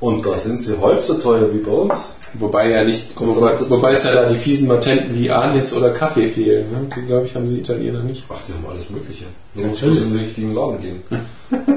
Und 0.00 0.24
da 0.26 0.36
sind 0.36 0.62
sie 0.62 0.80
halb 0.80 1.02
so 1.02 1.14
teuer 1.14 1.52
wie 1.52 1.58
bei 1.58 1.70
uns. 1.70 2.14
Wobei 2.34 2.70
ja 2.70 2.84
nicht, 2.84 3.12
wobei, 3.16 3.54
wobei 3.70 3.92
es 3.92 4.04
ja 4.04 4.12
da 4.12 4.28
die 4.28 4.34
fiesen 4.34 4.66
Matenten 4.66 5.14
wie 5.14 5.30
Anis 5.30 5.72
oder 5.72 5.90
Kaffee 5.90 6.26
fehlen. 6.26 6.70
Ne? 6.72 6.90
Die, 6.96 7.06
glaube 7.06 7.26
ich, 7.26 7.34
haben 7.34 7.46
sie 7.46 7.60
Italiener 7.60 8.02
nicht. 8.02 8.24
Ach, 8.28 8.42
die 8.42 8.52
haben 8.54 8.66
alles 8.68 8.90
Mögliche. 8.90 9.26
Du 9.54 9.60
ja, 9.60 9.68
musst 9.68 9.82
bloß 9.82 10.02
in 10.02 10.10
den 10.10 10.20
richtigen 10.20 10.54
Laden 10.54 10.80
gehen. 10.80 11.02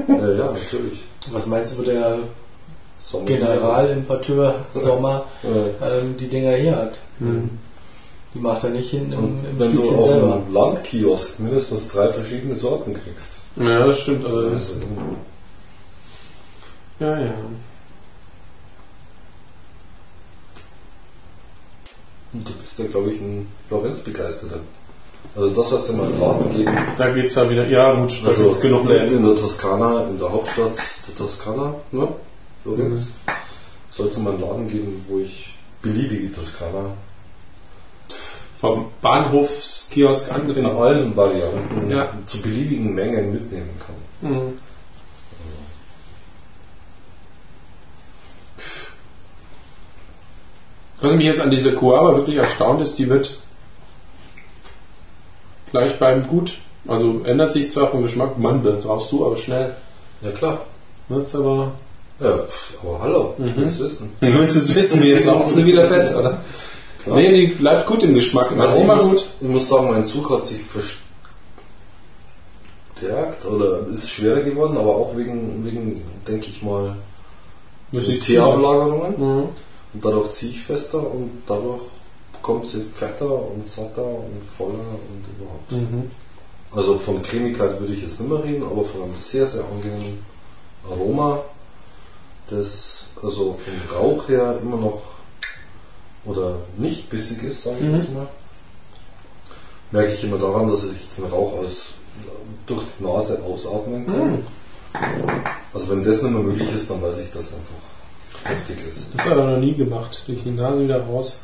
ja, 0.08 0.28
ja, 0.36 0.44
natürlich. 0.50 1.04
Was 1.30 1.46
meinst 1.46 1.74
du, 1.74 1.78
wo 1.78 1.82
der 1.82 2.18
Generalimporteur 3.24 4.54
Sommer 4.74 5.24
ähm, 5.44 6.16
die 6.18 6.28
Dinger 6.28 6.56
hier 6.56 6.76
hat? 6.76 6.98
Mhm. 7.18 7.50
Die 8.34 8.38
macht 8.40 8.62
er 8.64 8.70
nicht 8.70 8.90
hinten 8.90 9.12
im, 9.12 9.44
im 9.44 9.58
Wenn 9.58 9.72
Stückchen 9.72 9.94
du 9.94 9.98
auf 9.98 10.10
selber. 10.10 10.34
einem 10.34 10.52
Landkiosk 10.52 11.40
mindestens 11.40 11.88
drei 11.88 12.08
verschiedene 12.08 12.54
Sorten 12.56 12.92
kriegst. 12.94 13.40
Ja, 13.56 13.86
das 13.86 14.00
stimmt 14.00 14.26
allerdings. 14.26 14.72
Also, 14.74 14.82
ja, 17.00 17.18
ja. 17.18 17.32
Und 22.32 22.46
du 22.46 22.52
bist 22.52 22.78
ja, 22.78 22.86
glaube 22.86 23.10
ich, 23.10 23.20
ein 23.20 23.48
Florenz-Begeisterter. 23.68 24.60
Also 25.34 25.48
das 25.50 25.72
hat 25.72 25.82
es 25.84 25.92
mal 25.92 26.06
einen 26.06 26.20
Laden 26.20 26.50
geben. 26.50 26.76
Da 26.96 27.10
geht 27.10 27.26
es 27.26 27.34
ja 27.34 27.48
wieder, 27.48 27.66
ja 27.66 27.94
gut, 27.94 28.20
da 28.22 28.28
also 28.28 28.48
es 28.48 28.60
genug 28.60 28.86
Läden. 28.86 29.18
In 29.18 29.24
der 29.24 29.36
Toskana, 29.36 30.04
in 30.04 30.18
der 30.18 30.30
Hauptstadt 30.30 30.72
der 31.06 31.14
Toskana, 31.14 31.74
ne? 31.92 32.08
Florenz, 32.76 33.12
mhm. 33.26 33.32
soll 33.90 34.08
es 34.08 34.18
mal 34.18 34.34
einen 34.34 34.40
Laden 34.40 34.68
geben, 34.68 35.04
wo 35.08 35.18
ich 35.18 35.54
beliebige 35.82 36.32
Toskana 36.32 36.92
vom 38.58 38.86
Bahnhofskiosk 39.00 40.32
angefangen. 40.32 40.66
In 40.66 40.76
allen 40.76 41.16
Varianten 41.16 41.90
ja. 41.90 42.12
zu 42.26 42.42
beliebigen 42.42 42.94
Mengen 42.94 43.32
mitnehmen 43.32 43.70
kann. 43.78 44.30
Mhm. 44.30 44.58
Was 51.00 51.14
mich 51.14 51.26
jetzt 51.26 51.40
an 51.40 51.52
dieser 51.52 51.72
Coava 51.72 52.16
wirklich 52.16 52.36
erstaunt 52.36 52.82
ist, 52.82 52.98
die 52.98 53.08
wird 53.08 53.38
gleich 55.70 55.96
beim 56.00 56.26
Gut. 56.26 56.58
Also 56.88 57.20
ändert 57.24 57.52
sich 57.52 57.70
zwar 57.70 57.88
vom 57.88 58.02
Geschmack, 58.02 58.38
Mann, 58.38 58.62
brauchst 58.62 59.12
du 59.12 59.24
aber 59.24 59.36
schnell. 59.36 59.76
Ja 60.22 60.32
klar. 60.32 60.62
Das 61.08 61.34
aber. 61.36 61.72
Ja, 62.20 62.38
pff, 62.38 62.74
aber 62.82 63.00
hallo, 63.00 63.34
mhm. 63.38 63.54
du 63.54 63.56
willst 63.62 63.80
wissen. 63.80 64.12
Du 64.20 64.26
willst 64.26 64.56
es 64.56 64.74
wissen, 64.74 65.02
wie 65.02 65.10
jetzt 65.10 65.28
auch 65.28 65.46
du 65.46 65.64
wieder 65.64 65.86
fett, 65.86 66.14
oder? 66.16 66.38
Klar. 67.02 67.16
Nee, 67.16 67.46
die 67.46 67.46
bleibt 67.54 67.86
gut 67.86 68.02
im 68.02 68.14
Geschmack. 68.14 68.50
Im 68.50 68.60
also 68.60 68.80
ich 68.80 68.86
muss, 68.86 69.02
gut. 69.02 69.26
Ich 69.40 69.48
muss 69.48 69.68
sagen, 69.68 69.90
mein 69.90 70.04
Zug 70.04 70.28
hat 70.30 70.44
sich 70.46 70.60
verstärkt 72.94 73.44
oder 73.46 73.86
ist 73.86 74.10
schwerer 74.10 74.40
geworden, 74.40 74.76
aber 74.76 74.96
auch 74.96 75.16
wegen, 75.16 75.64
wegen 75.64 76.02
denke 76.26 76.48
ich 76.48 76.60
mal, 76.62 76.96
Teeablagerungen. 77.92 79.14
Mhm. 79.16 79.48
Und 79.94 80.04
dadurch 80.04 80.32
ziehe 80.32 80.52
ich 80.52 80.62
fester 80.62 80.98
und 80.98 81.30
dadurch 81.46 81.82
kommt 82.42 82.68
sie 82.68 82.82
fetter 82.82 83.30
und 83.30 83.64
satter 83.64 84.04
und 84.04 84.42
voller 84.56 84.74
und 84.74 85.24
überhaupt. 85.36 85.72
Mhm. 85.72 86.10
Also 86.74 86.98
von 86.98 87.22
Cremigkeit 87.22 87.80
würde 87.80 87.94
ich 87.94 88.02
jetzt 88.02 88.20
nicht 88.20 88.30
mehr 88.30 88.42
reden, 88.42 88.64
aber 88.64 88.84
von 88.84 89.02
einem 89.02 89.16
sehr, 89.16 89.46
sehr 89.46 89.64
angenehmen 89.64 90.18
Aroma, 90.88 91.40
das 92.50 93.06
also 93.22 93.58
vom 93.64 93.96
Rauch 93.96 94.28
her 94.28 94.58
immer 94.62 94.76
noch 94.76 95.02
oder 96.24 96.56
nicht 96.76 97.08
bissig 97.10 97.42
ist, 97.42 97.64
sage 97.64 97.78
ich 97.80 97.84
mhm. 97.84 97.94
jetzt 97.94 98.14
mal. 98.14 98.28
Merke 99.90 100.12
ich 100.12 100.24
immer 100.24 100.38
daran, 100.38 100.68
dass 100.68 100.84
ich 100.84 101.08
den 101.16 101.24
Rauch 101.24 101.54
aus, 101.54 101.90
durch 102.66 102.82
die 102.98 103.04
Nase 103.04 103.42
ausatmen 103.42 104.06
kann. 104.06 104.32
Mhm. 104.32 104.44
Also 105.72 105.90
wenn 105.90 106.02
das 106.02 106.22
nicht 106.22 106.32
mehr 106.32 106.42
möglich 106.42 106.72
ist, 106.74 106.90
dann 106.90 107.02
weiß 107.02 107.20
ich 107.20 107.30
das 107.32 107.52
einfach 107.54 108.50
heftig 108.50 108.86
ist. 108.86 109.14
Das 109.14 109.26
hat 109.26 109.36
er 109.36 109.50
noch 109.52 109.58
nie 109.58 109.74
gemacht. 109.74 110.22
Durch 110.26 110.42
die 110.42 110.50
Nase 110.50 110.84
wieder 110.84 111.02
raus. 111.02 111.42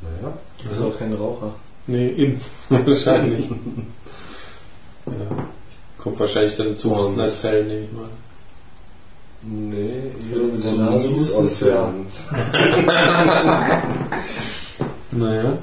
Naja. 0.00 0.34
Du 0.62 0.68
bist 0.68 0.82
auch 0.82 0.98
kein 0.98 1.12
Raucher. 1.14 1.54
Nee, 1.86 2.08
eben. 2.10 2.40
wahrscheinlich. 2.68 3.48
ja. 5.06 5.46
Kommt 5.98 6.18
wahrscheinlich 6.18 6.56
dann 6.56 6.76
zu 6.76 6.94
Hustenanfällen, 6.96 7.68
nehme 7.68 7.84
ich 7.84 7.92
mal. 7.92 8.08
Nee, 9.44 10.12
eher 10.30 10.38
mit 10.38 10.64
der 10.64 10.72
Nase 10.72 11.10
Hustenanfällen. 11.10 12.06
naja. 15.10 15.58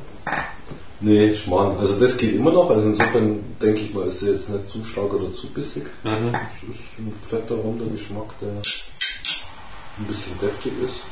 Nee, 1.02 1.34
Schmarrn. 1.34 1.78
Also 1.78 1.98
das 2.00 2.18
geht 2.18 2.36
immer 2.36 2.52
noch. 2.52 2.70
Also 2.70 2.88
insofern 2.88 3.40
denke 3.62 3.82
ich 3.82 3.94
mal, 3.94 4.06
ist 4.08 4.22
er 4.24 4.34
jetzt 4.34 4.50
nicht 4.50 4.70
zu 4.70 4.84
stark 4.84 5.14
oder 5.14 5.34
zu 5.34 5.48
bissig. 5.48 5.84
Mhm. 6.04 6.36
Es 6.36 6.76
ist 6.76 7.00
ein 7.00 7.14
fetter, 7.30 7.56
runder 7.56 7.86
Geschmack, 7.86 8.38
der 8.42 8.50
ein 8.50 10.06
bisschen 10.06 10.38
deftig 10.42 10.74
ist. 10.84 11.04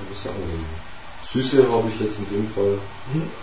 Aber 0.00 0.10
ist 0.12 0.26
angenehm. 0.26 0.64
Süße 1.24 1.70
habe 1.70 1.88
ich 1.88 2.00
jetzt 2.00 2.18
in 2.18 2.28
dem 2.28 2.48
Fall 2.48 2.78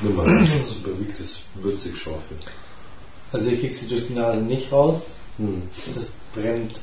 nicht 0.01 0.15
mehr. 0.15 0.25
Das 0.25 0.75
überwiegt 0.75 1.17
das 1.17 1.39
würzig 1.55 1.97
scharfe. 1.97 2.35
Also 3.31 3.49
ich 3.49 3.61
krieg 3.61 3.73
sie 3.73 3.87
durch 3.87 4.07
die 4.07 4.13
Nase 4.13 4.41
nicht 4.41 4.71
raus. 4.73 5.07
Hm. 5.37 5.63
Das 5.95 6.15
brennt 6.35 6.81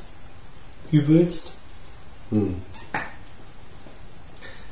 übelst. 0.91 1.53
Hm. 2.31 2.57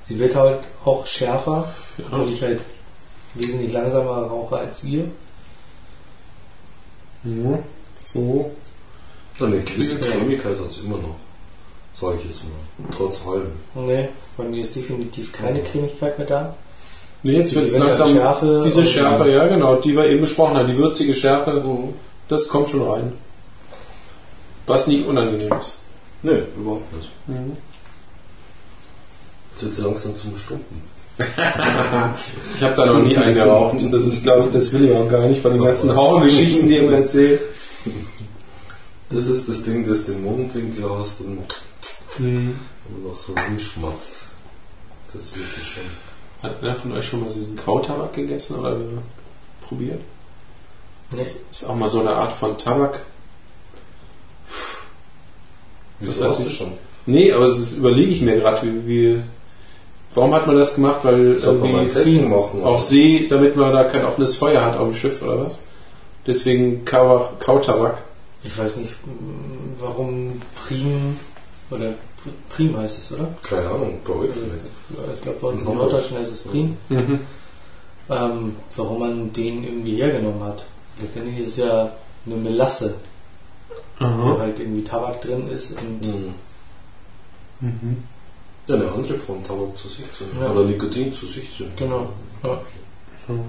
Sie 0.04 0.18
wird 0.18 0.34
halt 0.34 0.60
auch 0.84 1.06
schärfer, 1.06 1.72
ja. 1.98 2.04
weil 2.10 2.28
ich 2.32 2.42
halt 2.42 2.60
wesentlich 3.34 3.72
langsamer 3.72 4.22
rauche 4.22 4.56
als 4.56 4.84
ihr. 4.84 5.04
Ja, 7.24 7.58
so. 8.12 8.50
Eine 9.38 9.60
gewisse 9.60 10.00
Cremigkeit 10.00 10.58
hat 10.58 10.70
es 10.70 10.78
immer 10.78 10.96
noch 10.98 11.16
sage 12.00 12.18
ich 12.20 12.26
jetzt 12.26 12.44
mal. 12.44 12.88
Trotz 12.90 13.26
allem. 13.26 13.52
Nee, 13.74 14.08
bei 14.36 14.44
mir 14.44 14.60
ist 14.60 14.74
definitiv 14.76 15.32
keine 15.32 15.62
Cremigkeit 15.62 16.18
mehr 16.18 16.26
da. 16.26 16.54
Nee, 17.22 17.32
jetzt 17.32 17.54
wird 17.54 17.66
es 17.66 17.76
langsam. 17.76 18.12
Schärfe 18.12 18.62
diese 18.64 18.84
Schärfe, 18.84 19.30
ja 19.30 19.46
genau, 19.48 19.76
die 19.76 19.94
wir 19.94 20.06
eben 20.06 20.20
besprochen 20.20 20.56
haben, 20.56 20.68
die 20.68 20.76
würzige 20.76 21.14
Schärfe, 21.14 21.62
das 22.28 22.48
kommt 22.48 22.68
schon 22.68 22.82
rein. 22.88 23.12
Was 24.66 24.86
nicht 24.86 25.06
unangenehm 25.06 25.52
ist. 25.60 25.80
Nee, 26.22 26.42
überhaupt 26.56 26.92
nicht. 26.94 27.10
Mhm. 27.26 27.56
Jetzt 29.52 29.62
wird 29.62 29.74
sie 29.74 29.82
langsam 29.82 30.16
zum 30.16 30.36
Stumpen. 30.36 30.82
ich 31.18 32.62
habe 32.62 32.74
da 32.76 32.86
noch 32.86 33.02
nie 33.02 33.16
eingeraucht 33.16 33.74
und 33.80 33.90
das 33.90 34.04
ist, 34.04 34.22
glaube 34.22 34.46
ich, 34.46 34.52
das 34.52 34.72
will 34.72 34.84
ich 34.84 34.96
auch 34.96 35.10
gar 35.10 35.26
nicht 35.26 35.42
von 35.42 35.50
den 35.50 35.58
Doch, 35.58 35.66
ganzen 35.66 35.96
Hauengeschichten, 35.96 36.68
die 36.68 36.76
ihr 36.76 36.82
mir 36.82 36.96
erzählt. 36.98 37.40
Das 39.10 39.26
ist 39.26 39.48
das 39.48 39.62
Ding, 39.62 39.86
das 39.86 40.04
den 40.04 40.22
Mundwinkel 40.22 40.84
hast 40.98 41.22
und 41.22 41.38
Mhm. 42.18 42.58
Und 42.88 43.06
noch 43.06 43.16
so 43.16 43.34
hinschmatzt. 43.36 44.24
Das 45.12 45.22
ist 45.22 45.36
wirklich 45.36 45.64
schon. 45.64 45.82
Hat 46.42 46.62
einer 46.62 46.76
von 46.76 46.92
euch 46.92 47.06
schon 47.06 47.20
mal 47.20 47.28
diesen 47.28 47.56
Kautabak 47.56 48.12
gegessen 48.12 48.58
oder 48.58 48.76
probiert? 49.60 50.00
Nicht. 51.12 51.36
Ist 51.50 51.64
auch 51.64 51.74
mal 51.74 51.88
so 51.88 52.00
eine 52.00 52.10
Art 52.10 52.32
von 52.32 52.56
Tabak. 52.58 53.00
Wieso 56.00 56.28
hast 56.28 56.40
du 56.40 56.48
schon? 56.48 56.72
Nee, 57.06 57.32
aber 57.32 57.46
das 57.48 57.72
überlege 57.72 58.10
ich 58.10 58.20
mir 58.20 58.36
gerade, 58.36 58.66
wie, 58.66 58.86
wie, 58.86 59.22
Warum 60.14 60.34
hat 60.34 60.46
man 60.46 60.56
das 60.56 60.74
gemacht? 60.74 61.00
Weil 61.02 61.34
irgendwie 61.34 62.20
machen, 62.22 62.64
auf 62.64 62.80
See, 62.80 63.28
damit 63.28 63.56
man 63.56 63.72
da 63.72 63.84
kein 63.84 64.04
offenes 64.04 64.36
Feuer 64.36 64.64
hat 64.64 64.76
auf 64.76 64.88
dem 64.88 64.94
Schiff 64.94 65.22
oder 65.22 65.44
was? 65.44 65.62
Deswegen 66.26 66.84
Kau 66.84 67.30
Kautabak. 67.38 68.02
Ich 68.42 68.56
weiß 68.56 68.78
nicht, 68.78 68.94
warum 69.78 70.40
Prim 70.54 71.16
oder 71.70 71.94
Prim 72.48 72.76
heißt 72.76 72.98
es, 72.98 73.12
oder? 73.12 73.28
Keine 73.42 73.68
Ahnung, 73.68 74.00
bei 74.04 74.12
euch 74.14 74.30
vielleicht. 74.32 74.64
Ich 75.16 75.22
glaube, 75.22 75.38
bei 75.40 75.48
uns 75.48 75.60
in 75.60 75.66
Norddeutschen 75.66 76.18
heißt 76.18 76.32
es 76.32 76.40
Prim. 76.40 76.76
Mhm. 76.88 77.20
Ähm, 78.10 78.56
warum 78.76 78.98
man 78.98 79.32
den 79.32 79.64
irgendwie 79.64 79.96
hergenommen 79.96 80.42
hat. 80.42 80.64
Letztendlich 81.00 81.38
ist 81.38 81.48
es 81.48 81.56
ja 81.58 81.92
eine 82.26 82.36
Melasse, 82.36 82.94
Aha. 84.00 84.16
wo 84.22 84.38
halt 84.38 84.58
irgendwie 84.60 84.84
Tabak 84.84 85.20
drin 85.22 85.48
ist 85.50 85.80
und. 85.80 86.02
Mhm. 86.02 86.34
Mhm. 87.60 88.02
Ja, 88.66 88.74
eine 88.74 88.92
andere 88.92 89.14
Form 89.14 89.42
Tabak 89.42 89.76
zu 89.76 89.88
sich 89.88 90.12
zu 90.12 90.24
nehmen. 90.24 90.42
Ja. 90.42 90.50
Oder 90.50 90.64
Nikotin 90.64 91.12
zu 91.12 91.26
sich 91.26 91.50
zu 91.56 91.64
nehmen. 91.64 91.76
Genau. 91.76 92.08
Ja. 92.42 92.60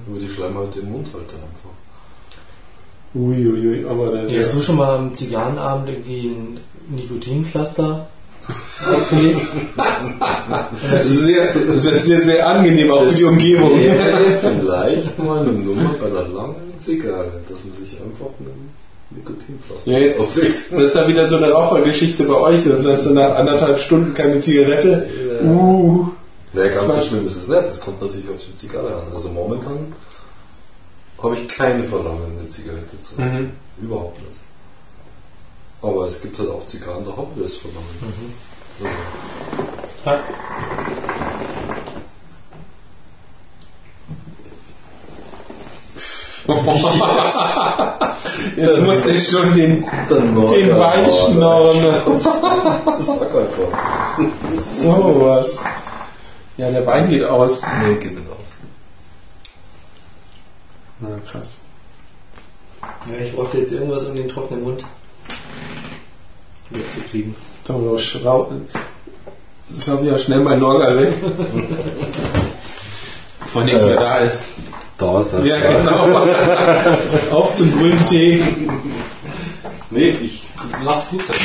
Über 0.07 0.19
die 0.19 0.29
Schleimhaut 0.29 0.75
im 0.77 0.91
Mund 0.91 1.07
halt 1.13 1.29
dann 1.31 1.41
einfach. 1.41 1.69
Uiuiui, 3.15 3.85
aber 3.89 4.11
das 4.11 4.31
ja. 4.31 4.39
Hast 4.39 4.55
du 4.55 4.61
schon 4.61 4.77
mal 4.77 4.97
am 4.97 5.15
Zigarrenabend 5.15 5.89
irgendwie 5.89 6.27
ein 6.27 6.59
Nikotinpflaster 6.89 8.07
aufgelegt? 8.91 9.47
das, 10.91 11.05
ist 11.05 11.21
sehr, 11.21 11.53
das 11.53 11.85
ist 11.85 12.05
sehr, 12.05 12.21
sehr 12.21 12.47
angenehm 12.47 12.91
auch 12.91 13.03
für 13.03 13.13
die 13.13 13.23
Umgebung. 13.23 13.71
Vielleicht 14.41 15.17
mal 15.17 15.41
eine 15.41 15.51
Nummer 15.51 15.95
bei 15.99 16.09
der 16.09 16.27
langen 16.27 16.55
Zigarre, 16.77 17.31
dass 17.49 17.63
man 17.63 17.73
sich 17.73 17.99
einfach 17.99 18.27
einen 18.39 18.68
Nikotinpflaster 19.19 19.91
Ja, 19.91 19.99
jetzt 19.99 20.19
das 20.71 20.81
ist 20.81 20.95
ja 20.95 21.07
wieder 21.07 21.27
so 21.27 21.37
eine 21.37 21.51
Rauchergeschichte 21.51 22.23
bei 22.23 22.35
euch. 22.35 22.63
Das 22.65 22.85
heißt, 22.85 23.11
nach 23.11 23.35
anderthalb 23.35 23.79
Stunden 23.79 24.13
keine 24.13 24.39
Zigarette. 24.39 25.09
Ja. 25.41 25.49
Uh. 25.49 26.09
Naja, 26.53 26.69
ganz 26.69 26.87
so 26.87 27.01
schlimm 27.01 27.27
ist 27.27 27.35
es 27.35 27.47
nicht. 27.47 27.61
Das 27.61 27.79
kommt 27.79 28.01
natürlich 28.01 28.29
auf 28.29 28.41
die 28.43 28.57
Zigarre 28.57 28.95
an. 28.95 29.13
Also 29.13 29.29
momentan 29.29 29.93
habe 31.21 31.35
ich 31.35 31.47
keine 31.47 31.83
Verlangen, 31.83 32.37
eine 32.39 32.49
Zigarette 32.49 33.01
zu 33.01 33.21
nehmen. 33.21 33.51
Mhm. 33.77 33.85
Überhaupt 33.85 34.19
nicht. 34.19 34.39
Aber 35.81 36.07
es 36.07 36.21
gibt 36.21 36.37
halt 36.39 36.49
auch 36.49 36.65
Zigarren, 36.67 37.05
da 37.05 37.11
haben 37.15 37.27
wir 37.35 37.43
das 37.43 37.55
Verlangen. 37.55 37.85
Mhm. 38.01 38.33
Also. 40.05 40.23
Jetzt 48.55 48.81
muss 48.81 49.05
ich 49.07 49.27
schon 49.27 49.53
den, 49.53 49.85
den 50.09 50.79
Wein 50.79 51.09
schnorren. 51.09 51.77
So 54.59 55.21
was. 55.21 55.63
Ja, 56.57 56.69
der 56.71 56.85
Wein 56.85 57.09
geht 57.09 57.23
aus. 57.23 57.61
Nee, 57.81 57.95
geht 57.95 58.15
nicht 58.15 58.29
aus. 58.29 58.37
Na 60.99 61.09
krass. 61.25 61.59
Ja, 62.81 63.23
ich 63.23 63.33
brauche 63.33 63.57
jetzt 63.57 63.71
irgendwas, 63.71 64.05
um 64.07 64.15
den 64.15 64.27
trockenen 64.27 64.63
Mund 64.63 64.83
wegzukriegen. 66.69 67.35
Das 69.69 69.87
haben 69.87 70.03
wir 70.03 70.11
ja 70.11 70.17
schnell 70.17 70.41
bei 70.41 70.55
Norgal 70.55 70.97
weg. 70.97 71.13
Bevor 73.39 73.63
nichts 73.63 73.81
äh, 73.81 73.85
mehr 73.85 73.99
da 73.99 74.17
ist. 74.17 74.43
Da 74.99 75.21
ist 75.21 75.33
er. 75.33 75.45
Ja, 75.45 75.59
genau. 75.59 76.27
Auf 77.31 77.55
zum 77.55 77.71
grünen 77.71 78.05
Tee. 78.05 78.43
Nee, 79.89 80.09
ich 80.09 80.43
lass 80.83 81.09
gut 81.09 81.25
sein. 81.25 81.37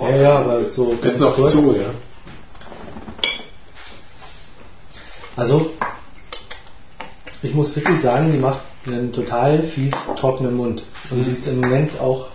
Ja, 0.00 0.16
ja, 0.16 0.38
aber 0.38 0.64
so. 0.64 0.96
Ist 1.02 1.20
noch 1.20 1.34
kurz. 1.36 1.52
zu, 1.52 1.76
ja. 1.76 1.90
Also, 5.36 5.70
ich 7.42 7.54
muss 7.54 7.76
wirklich 7.76 8.00
sagen, 8.00 8.32
die 8.32 8.38
macht 8.38 8.60
einen 8.86 9.12
total 9.12 9.62
fies 9.62 10.14
trockenen 10.18 10.56
Mund. 10.56 10.84
Und 11.10 11.18
mhm. 11.18 11.24
sie 11.24 11.32
ist 11.32 11.46
im 11.48 11.60
Moment 11.60 12.00
auch, 12.00 12.28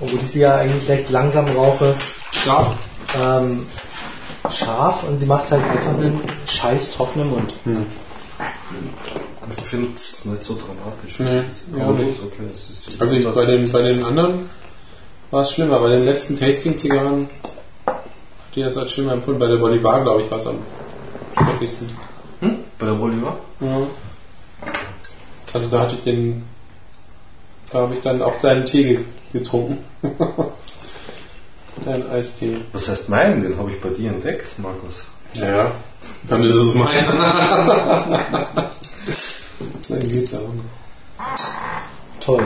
obwohl 0.00 0.20
ich 0.22 0.30
sie 0.30 0.40
ja 0.40 0.56
eigentlich 0.56 0.88
recht 0.88 1.10
langsam 1.10 1.46
rauche, 1.48 1.94
scharf. 2.32 2.74
Ähm, 3.22 3.66
scharf 4.50 5.04
und 5.04 5.18
sie 5.18 5.26
macht 5.26 5.50
halt 5.50 5.62
einfach 5.62 5.90
einen 5.90 6.20
scheiß 6.48 6.92
trockenen 6.92 7.30
Mund. 7.30 7.54
Mhm. 7.64 7.86
Ich 9.56 9.64
finde 9.64 9.88
es 9.96 10.24
nicht 10.24 10.44
so 10.44 10.54
dramatisch. 10.54 11.18
Nee, 11.18 11.44
ja, 11.78 11.90
nicht. 11.92 12.18
Okay, 12.22 12.48
also 12.98 13.16
ich, 13.16 13.24
bei, 13.24 13.44
den, 13.44 13.70
bei 13.70 13.82
den 13.82 14.04
anderen 14.04 14.48
war 15.30 15.42
es 15.42 15.52
schlimmer. 15.52 15.80
Bei 15.80 15.90
den 15.90 16.04
letzten 16.04 16.38
Tasting-Zigarren, 16.38 17.28
die 18.54 18.62
das 18.62 18.76
als 18.76 18.92
schlimmer 18.92 19.12
empfunden. 19.12 19.40
Bei 19.40 19.46
der 19.46 19.56
Bolivar, 19.56 20.02
glaube 20.02 20.22
ich, 20.22 20.30
war 20.30 20.38
es 20.38 20.46
am 20.46 20.58
schrecklichsten. 21.36 21.90
Hm? 22.40 22.58
Bei 22.78 22.86
der 22.86 22.94
Bolivar? 22.94 23.38
Ja. 23.60 23.86
Also 25.52 25.68
da 25.68 25.80
hatte 25.80 25.94
ich 25.94 26.02
den, 26.02 26.44
da 27.70 27.80
habe 27.80 27.94
ich 27.94 28.00
dann 28.00 28.22
auch 28.22 28.40
deinen 28.40 28.64
Tee 28.64 29.00
getrunken. 29.32 29.78
Dein 31.84 32.10
Eistee. 32.10 32.56
Was 32.72 32.88
heißt 32.88 33.08
meinen? 33.08 33.42
Den 33.42 33.58
habe 33.58 33.70
ich 33.70 33.80
bei 33.80 33.90
dir 33.90 34.10
entdeckt, 34.10 34.58
Markus. 34.58 35.08
Ja, 35.34 35.70
dann 36.28 36.44
ist 36.44 36.54
es 36.54 36.74
mein. 36.74 37.06
dann 39.88 40.00
geht's 40.00 40.34
auch. 40.34 40.52
Toll. 42.20 42.44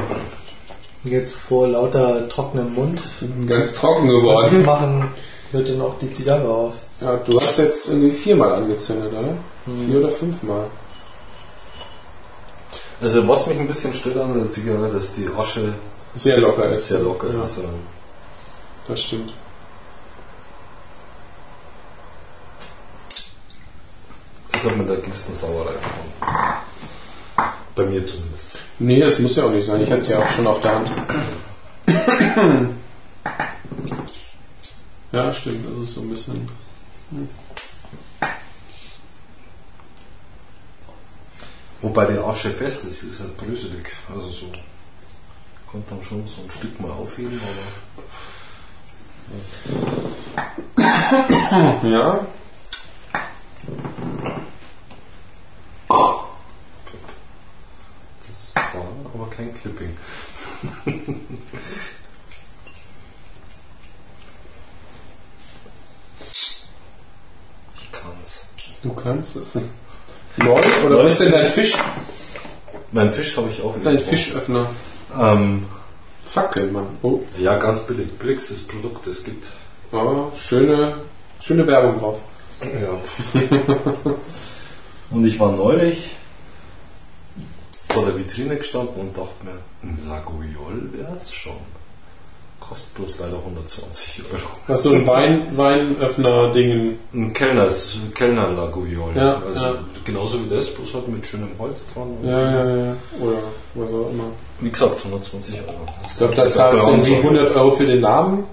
Jetzt 1.04 1.36
vor 1.36 1.68
lauter 1.68 2.28
trockenem 2.28 2.74
Mund. 2.74 3.00
Ganz 3.46 3.74
trocken 3.74 4.08
geworden. 4.08 4.64
machen 4.64 5.08
wird 5.52 5.68
dann 5.68 5.80
auch 5.80 5.98
die 5.98 6.12
Zigarre 6.12 6.48
auf. 6.48 6.74
Ja, 7.00 7.16
du 7.16 7.40
hast 7.40 7.58
jetzt 7.58 7.88
irgendwie 7.88 8.12
viermal 8.12 8.52
angezündet, 8.52 9.12
oder? 9.12 9.36
Mhm. 9.66 9.86
Vier 9.86 10.00
oder 10.00 10.10
fünfmal. 10.10 10.66
Also 13.00 13.26
was 13.28 13.46
mich 13.46 13.58
ein 13.58 13.68
bisschen 13.68 13.94
stört 13.94 14.16
an 14.16 14.34
der 14.34 14.50
Zigarre, 14.50 14.90
dass 14.90 15.12
die 15.12 15.28
Asche 15.38 15.72
sehr 16.14 16.38
locker 16.38 16.68
ist. 16.70 16.88
Sehr 16.88 16.98
locker 17.00 17.32
ja. 17.32 17.44
ist. 17.44 17.60
Das 18.88 19.00
stimmt. 19.00 19.32
Das 24.52 24.64
hat 24.64 24.76
mit 24.76 24.88
einer 24.88 25.00
gewissen 25.00 25.36
Sauerei 25.36 25.72
verbunden. 25.72 26.12
Bei 27.74 27.84
mir 27.84 28.04
zumindest. 28.04 28.58
Nee, 28.78 29.00
das 29.00 29.18
muss 29.18 29.36
ja 29.36 29.44
auch 29.44 29.50
nicht 29.50 29.66
sein. 29.66 29.82
Ich 29.82 29.90
hatte 29.90 30.04
sie 30.04 30.12
ja 30.12 30.22
auch 30.22 30.28
schon 30.28 30.46
auf 30.46 30.60
der 30.60 30.74
Hand. 30.74 30.92
ja, 35.12 35.32
stimmt. 35.32 35.64
Das 35.64 35.88
ist 35.88 35.94
so 35.94 36.00
ein 36.00 36.10
bisschen. 36.10 36.48
Hm. 37.10 37.28
Wobei 41.80 42.06
der 42.06 42.24
Asche 42.24 42.50
fest 42.50 42.84
ist, 42.84 43.04
ist 43.04 43.20
halt 43.20 43.36
bröselig. 43.36 43.88
Also 44.12 44.28
so. 44.30 44.46
Konnte 45.66 45.94
dann 45.94 46.02
schon 46.02 46.26
so 46.26 46.42
ein 46.42 46.50
Stück 46.50 46.80
mal 46.80 46.90
aufheben, 46.90 47.40
aber. 50.76 51.88
ja. 51.88 52.26
Das 55.88 56.24
war 58.54 58.86
aber 59.14 59.30
kein 59.30 59.54
Clipping. 59.54 59.96
ich 67.76 67.92
kann's. 67.92 68.48
Du 68.82 68.92
kannst 68.94 69.36
es. 69.36 69.58
Neu? 70.36 70.60
Oder 70.86 71.04
was 71.04 71.12
ist 71.12 71.20
denn 71.22 71.32
dein 71.32 71.48
Fisch? 71.48 71.74
Mein 72.92 73.12
Fisch 73.12 73.36
habe 73.36 73.48
ich 73.50 73.62
auch. 73.62 73.74
Dein 73.82 73.98
Fischöffner. 73.98 74.66
Ähm, 75.18 75.66
Fackel, 76.26 76.70
Mann. 76.70 76.98
Oh. 77.02 77.22
Ja, 77.38 77.56
ganz 77.56 77.80
billig. 77.80 78.12
Billigstes 78.18 78.66
Produkt, 78.66 79.06
das 79.06 79.18
es 79.18 79.24
gibt. 79.24 79.46
Oh, 79.92 80.30
schöne, 80.36 80.98
schöne 81.40 81.66
Werbung 81.66 81.98
drauf. 81.98 82.20
Ja. 82.60 83.40
und 85.10 85.24
ich 85.26 85.38
war 85.40 85.52
neulich 85.52 86.16
vor 87.88 88.04
der 88.04 88.18
Vitrine 88.18 88.56
gestanden 88.56 89.00
und 89.00 89.16
dachte 89.16 89.44
mir, 89.44 89.58
ein 89.82 89.98
Laguiol 90.08 90.92
wäre 90.92 91.16
es 91.20 91.32
schon. 91.32 91.56
Kostet 92.60 92.94
bloß 92.94 93.18
leider 93.20 93.38
120 93.38 94.24
Euro. 94.32 94.42
Was 94.66 94.82
so 94.82 94.92
ein 94.92 95.06
Wein, 95.06 95.56
Weinöffner-Ding? 95.56 96.98
Ein 97.14 97.32
Kellner, 97.32 97.68
Kellner 98.14 98.50
Laguiol. 98.50 99.16
Ja, 99.16 99.40
also 99.46 99.64
ja. 99.64 99.74
genauso 100.04 100.44
wie 100.44 100.54
das, 100.54 100.74
bloß 100.74 100.94
halt 100.94 101.08
mit 101.08 101.24
schönem 101.24 101.50
Holz 101.58 101.82
dran. 101.94 102.18
Ja, 102.22 102.40
ja, 102.40 102.76
ja. 102.76 102.96
Oder 103.20 103.38
was 103.74 103.88
auch 103.88 104.10
immer. 104.10 104.30
Wie 104.60 104.70
gesagt, 104.70 104.96
120 105.04 105.60
Euro. 105.68 105.86
Ich 106.10 106.18
glaube, 106.18 106.34
da 106.34 106.50
zahlst 106.50 106.84
du 106.84 106.90
irgendwie 106.90 107.14
100 107.14 107.56
Euro 107.56 107.70
für 107.70 107.86
den 107.86 108.00
Namen. 108.00 108.44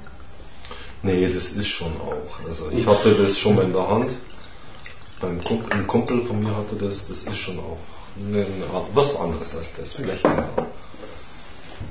Nee, 1.02 1.28
das 1.28 1.52
ist 1.54 1.68
schon 1.68 1.92
auch. 2.00 2.48
Also 2.48 2.70
ich 2.72 2.86
hatte 2.86 3.12
das 3.12 3.38
schon 3.38 3.56
mal 3.56 3.66
in 3.66 3.74
der 3.74 3.90
Hand. 3.90 4.12
Ein 5.28 5.44
Kumpel, 5.44 5.72
ein 5.72 5.88
Kumpel 5.88 6.22
von 6.22 6.42
mir 6.42 6.56
hatte 6.56 6.76
das, 6.80 7.08
das 7.08 7.24
ist 7.24 7.38
schon 7.38 7.60
auch 7.60 7.78
eine 8.18 8.46
Art, 8.74 8.86
was 8.94 9.20
anderes 9.20 9.58
als 9.58 9.76
das. 9.76 9.94
Vielleicht 9.94 10.24
ja. 10.24 10.48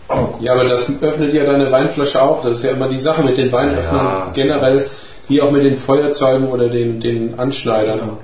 Oh, 0.09 0.29
ja, 0.41 0.53
aber 0.53 0.65
das 0.65 0.91
öffnet 1.03 1.33
ja 1.33 1.45
deine 1.45 1.71
Weinflasche 1.71 2.21
auch. 2.21 2.43
Das 2.43 2.59
ist 2.59 2.65
ja 2.65 2.73
immer 2.73 2.89
die 2.89 2.99
Sache 2.99 3.23
mit 3.23 3.37
den 3.37 3.51
Weinöffnern 3.51 4.05
ja, 4.05 4.31
generell, 4.35 4.85
wie 5.29 5.41
auch 5.41 5.51
mit 5.51 5.65
den 5.65 5.77
Feuerzeugen 5.77 6.49
oder 6.49 6.69
den, 6.69 7.01
den 7.01 7.39
Anschneidern. 7.39 8.01
Genau. 8.01 8.19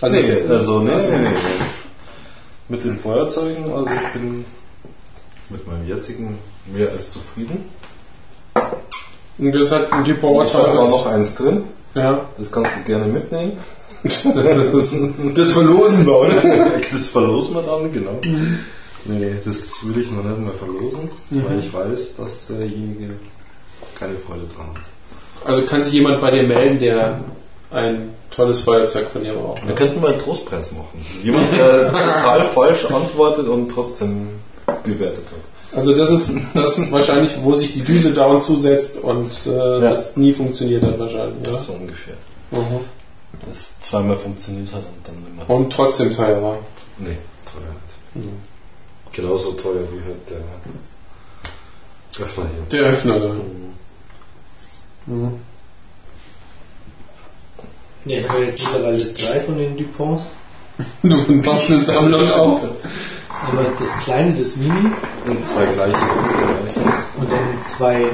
Also, 0.00 0.16
nee, 0.16 0.54
also 0.54 0.78
nee, 0.80 0.92
nee, 0.94 1.18
nee, 1.18 1.36
Mit 2.68 2.84
den 2.84 2.98
Feuerzeugen, 2.98 3.72
also 3.72 3.90
ich 3.90 4.12
bin 4.12 4.44
mit 5.48 5.66
meinem 5.66 5.88
jetzigen 5.88 6.38
mehr 6.66 6.90
als 6.90 7.10
zufrieden. 7.10 7.70
Und 9.38 9.52
das 9.52 9.72
hat 9.72 9.92
ein 9.92 10.04
Dupont 10.04 10.46
Ich 10.46 10.54
habe 10.54 10.68
da 10.68 10.74
noch 10.74 11.06
eins 11.06 11.34
drin. 11.34 11.64
Ja. 11.94 12.20
Das 12.36 12.50
kannst 12.50 12.76
du 12.76 12.80
gerne 12.84 13.06
mitnehmen. 13.06 13.58
Das, 14.08 14.96
das 15.34 15.52
verlosen 15.52 16.06
wir, 16.06 16.16
oder? 16.16 16.42
Das 16.92 17.08
verlosen 17.08 17.54
wir 17.54 17.62
dann, 17.62 17.92
genau. 17.92 18.18
Mhm. 18.24 18.58
Nee, 19.04 19.32
das 19.44 19.86
will 19.86 20.02
ich 20.02 20.10
noch 20.10 20.24
nicht 20.24 20.38
mehr 20.38 20.52
verlosen, 20.52 21.10
mhm. 21.30 21.44
weil 21.48 21.58
ich 21.60 21.72
weiß, 21.72 22.16
dass 22.16 22.46
derjenige 22.46 23.14
keine 23.98 24.16
Freude 24.16 24.42
dran 24.54 24.68
hat. 24.74 24.82
Also 25.44 25.62
kann 25.62 25.82
sich 25.82 25.92
jemand 25.92 26.20
bei 26.20 26.30
dir 26.30 26.42
melden, 26.42 26.80
der 26.80 27.20
ein 27.70 28.10
tolles 28.30 28.60
Feuerzeug 28.60 29.08
von 29.08 29.22
dir 29.22 29.34
braucht. 29.34 29.66
Wir 29.66 29.74
könnten 29.74 30.00
mal 30.00 30.12
einen 30.12 30.20
Trostpreis 30.20 30.72
machen. 30.72 31.04
Jemand, 31.22 31.52
der 31.52 31.86
total 31.90 32.46
falsch 32.48 32.84
antwortet 32.86 33.46
und 33.46 33.68
trotzdem 33.68 34.28
bewertet 34.84 35.24
hat. 35.26 35.76
Also 35.76 35.94
das 35.94 36.10
ist 36.10 36.38
das 36.54 36.78
ist 36.78 36.92
wahrscheinlich, 36.92 37.36
wo 37.42 37.54
sich 37.54 37.74
die 37.74 37.82
Düse 37.82 38.12
dauernd 38.12 38.42
zusetzt 38.42 38.98
und 39.02 39.30
äh, 39.46 39.50
ja. 39.50 39.80
das 39.80 40.16
nie 40.16 40.32
funktioniert 40.32 40.82
hat 40.82 40.98
wahrscheinlich. 40.98 41.46
Ja? 41.46 41.58
So 41.58 41.72
ungefähr. 41.72 42.14
Mhm. 42.50 42.80
Das 43.44 43.80
zweimal 43.80 44.16
funktioniert 44.16 44.72
hat 44.72 44.84
und 44.84 45.06
dann 45.06 45.26
immer. 45.26 45.48
Und 45.50 45.72
trotzdem 45.72 46.14
teuer 46.14 46.42
war. 46.42 46.58
Nee, 46.98 47.18
teuer 47.44 47.72
nicht. 48.14 48.26
Mhm. 48.26 48.38
Genauso 49.12 49.52
teuer 49.52 49.82
wie 49.92 50.02
halt 50.04 50.28
der 50.28 52.24
Öffner 52.24 52.44
hier. 52.44 52.62
Der 52.70 52.90
Öffner 52.90 53.20
da. 53.20 53.28
Mhm. 53.28 53.74
Mhm. 55.06 55.40
Ja, 58.06 58.18
ich 58.18 58.28
habe 58.28 58.44
jetzt 58.44 58.62
mittlerweile 58.62 59.04
drei 59.04 59.40
von 59.40 59.58
den 59.58 59.76
Duponts. 59.76 60.30
du 61.02 61.16
machst 61.16 61.70
eine 61.70 61.78
Sammlung 61.78 62.30
auf. 62.30 62.62
Aber 63.42 63.64
das 63.78 63.98
kleine, 64.00 64.34
das 64.34 64.56
Mini. 64.56 64.90
Und 65.26 65.46
zwei 65.46 65.66
gleiche. 65.66 65.96
Und 67.18 67.30
dann 67.30 67.64
zwei 67.64 68.06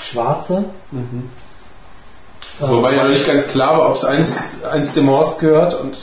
schwarze. 0.00 0.64
Mhm. 0.90 1.30
Wobei 2.60 2.94
ja 2.94 3.02
noch 3.02 3.10
nicht 3.10 3.26
ganz 3.26 3.48
klar 3.48 3.78
war, 3.78 3.88
ob 3.88 3.96
es 3.96 4.04
eins, 4.04 4.62
eins 4.70 4.94
dem 4.94 5.08
Horst 5.08 5.40
gehört 5.40 5.80
und. 5.80 5.96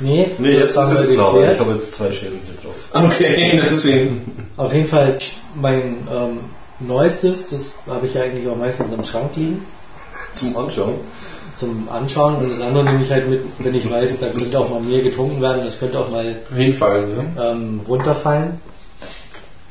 Nee, 0.00 0.30
nee 0.38 0.52
jetzt 0.52 0.76
ist 0.76 0.76
es 0.76 1.12
klar, 1.12 1.34
ich 1.52 1.60
habe 1.60 1.72
jetzt 1.72 1.94
zwei 1.94 2.12
Schäden 2.12 2.40
hier 2.44 2.62
drauf. 2.62 3.10
Okay, 3.10 3.60
deswegen. 3.68 4.48
Auf 4.56 4.72
jeden 4.72 4.88
Fall 4.88 5.16
mein 5.54 6.08
ähm, 6.10 6.40
neuestes, 6.80 7.50
das 7.50 7.80
habe 7.86 8.06
ich 8.06 8.14
ja 8.14 8.22
eigentlich 8.22 8.48
auch 8.48 8.56
meistens 8.56 8.92
im 8.92 9.04
Schrank 9.04 9.36
liegen. 9.36 9.64
Zum 10.32 10.56
Anschauen? 10.56 10.94
Zum 11.54 11.88
Anschauen 11.90 12.36
und 12.36 12.50
das 12.50 12.60
andere 12.60 12.84
nehme 12.84 13.02
ich 13.02 13.10
halt 13.10 13.28
mit, 13.28 13.42
wenn 13.58 13.74
ich 13.74 13.90
weiß, 13.90 14.20
da 14.20 14.28
könnte 14.28 14.58
auch 14.58 14.70
mal 14.70 14.80
mehr 14.80 15.02
getrunken 15.02 15.42
werden, 15.42 15.62
das 15.64 15.78
könnte 15.78 15.98
auch 15.98 16.10
mal 16.10 16.36
hinfallen, 16.54 17.16
ne? 17.16 17.24
ähm, 17.40 17.80
runterfallen. 17.86 18.60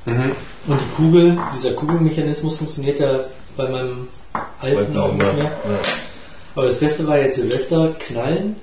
Mhm. 0.06 0.32
Und 0.68 0.80
die 0.80 0.96
Kugel, 0.96 1.38
dieser 1.54 1.72
Kugelmechanismus 1.72 2.58
funktioniert 2.58 3.00
ja 3.00 3.22
bei 3.56 3.70
meinem 3.70 4.08
alten 4.62 4.98
auch 4.98 5.14
nicht 5.14 5.36
mehr. 5.36 5.52
Aber 6.56 6.66
das 6.66 6.80
Beste 6.80 7.08
war 7.08 7.18
jetzt 7.18 7.36
Silvester, 7.36 7.90
Knallen. 8.00 8.56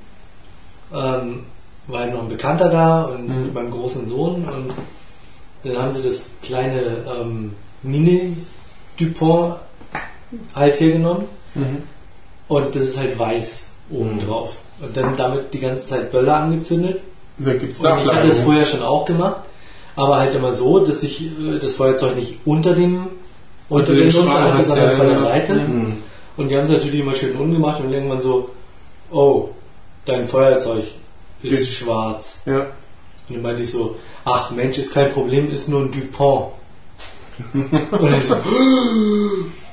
Ähm, 0.93 1.47
war 1.86 2.01
halt 2.01 2.12
noch 2.12 2.22
ein 2.22 2.28
Bekannter 2.28 2.68
da 2.68 3.02
und 3.05 3.28
mhm. 3.28 3.43
mit 3.44 3.55
meinem 3.55 3.70
großen 3.70 4.09
Sohn 4.09 4.44
und 4.44 4.74
dann 5.62 5.82
haben 5.82 5.93
sie 5.93 6.02
das 6.02 6.32
kleine 6.43 7.05
ähm, 7.20 7.55
Mini 7.82 8.36
Dupont 8.98 9.56
halt 10.55 10.76
hier 10.76 10.93
genommen 10.93 11.24
mhm. 11.55 11.82
und 12.48 12.74
das 12.74 12.84
ist 12.84 12.98
halt 12.98 13.18
weiß 13.18 13.68
oben 13.90 14.16
mhm. 14.16 14.26
drauf. 14.26 14.59
Und 14.80 14.97
dann 14.97 15.16
damit 15.16 15.55
die 15.55 15.59
ganze 15.59 15.86
Zeit 15.86 16.10
Böller 16.10 16.36
angezündet. 16.36 17.01
Da 17.38 17.55
gibt's 17.55 17.80
und 17.80 18.01
ich 18.02 18.12
hatte 18.12 18.26
das 18.26 18.40
vorher 18.40 18.64
schon 18.64 18.82
auch 18.82 19.05
gemacht, 19.05 19.43
aber 19.94 20.18
halt 20.18 20.34
immer 20.34 20.52
so, 20.52 20.80
dass 20.84 21.01
sich 21.01 21.22
äh, 21.22 21.59
das 21.60 21.74
Feuerzeug 21.74 22.16
nicht 22.16 22.38
unter 22.44 22.74
dem 22.74 23.09
unter 23.68 23.94
dem 23.94 24.10
Schrank, 24.10 24.62
sondern 24.62 24.97
von 24.97 25.06
der 25.09 25.18
Seite. 25.18 25.55
Mhm. 25.55 25.97
Und 26.36 26.48
die 26.48 26.56
haben 26.56 26.64
es 26.64 26.70
natürlich 26.70 27.01
immer 27.01 27.14
schön 27.14 27.36
ungemacht 27.36 27.80
und 27.80 27.93
irgendwann 27.93 28.20
so, 28.20 28.51
oh, 29.10 29.48
dein 30.05 30.26
Feuerzeug 30.26 30.84
ist, 31.43 31.52
ist 31.52 31.72
schwarz. 31.72 32.43
Ja. 32.47 32.60
Und 33.28 33.36
dann 33.36 33.43
meinte 33.43 33.62
ich 33.62 33.70
so, 33.70 33.97
ach 34.24 34.51
Mensch, 34.51 34.78
ist 34.78 34.94
kein 34.94 35.12
Problem, 35.12 35.51
ist 35.51 35.68
nur 35.68 35.82
ein 35.82 35.93
Dupont. 35.93 36.52
und 37.55 37.72
dann 37.72 38.22
so, 38.22 38.36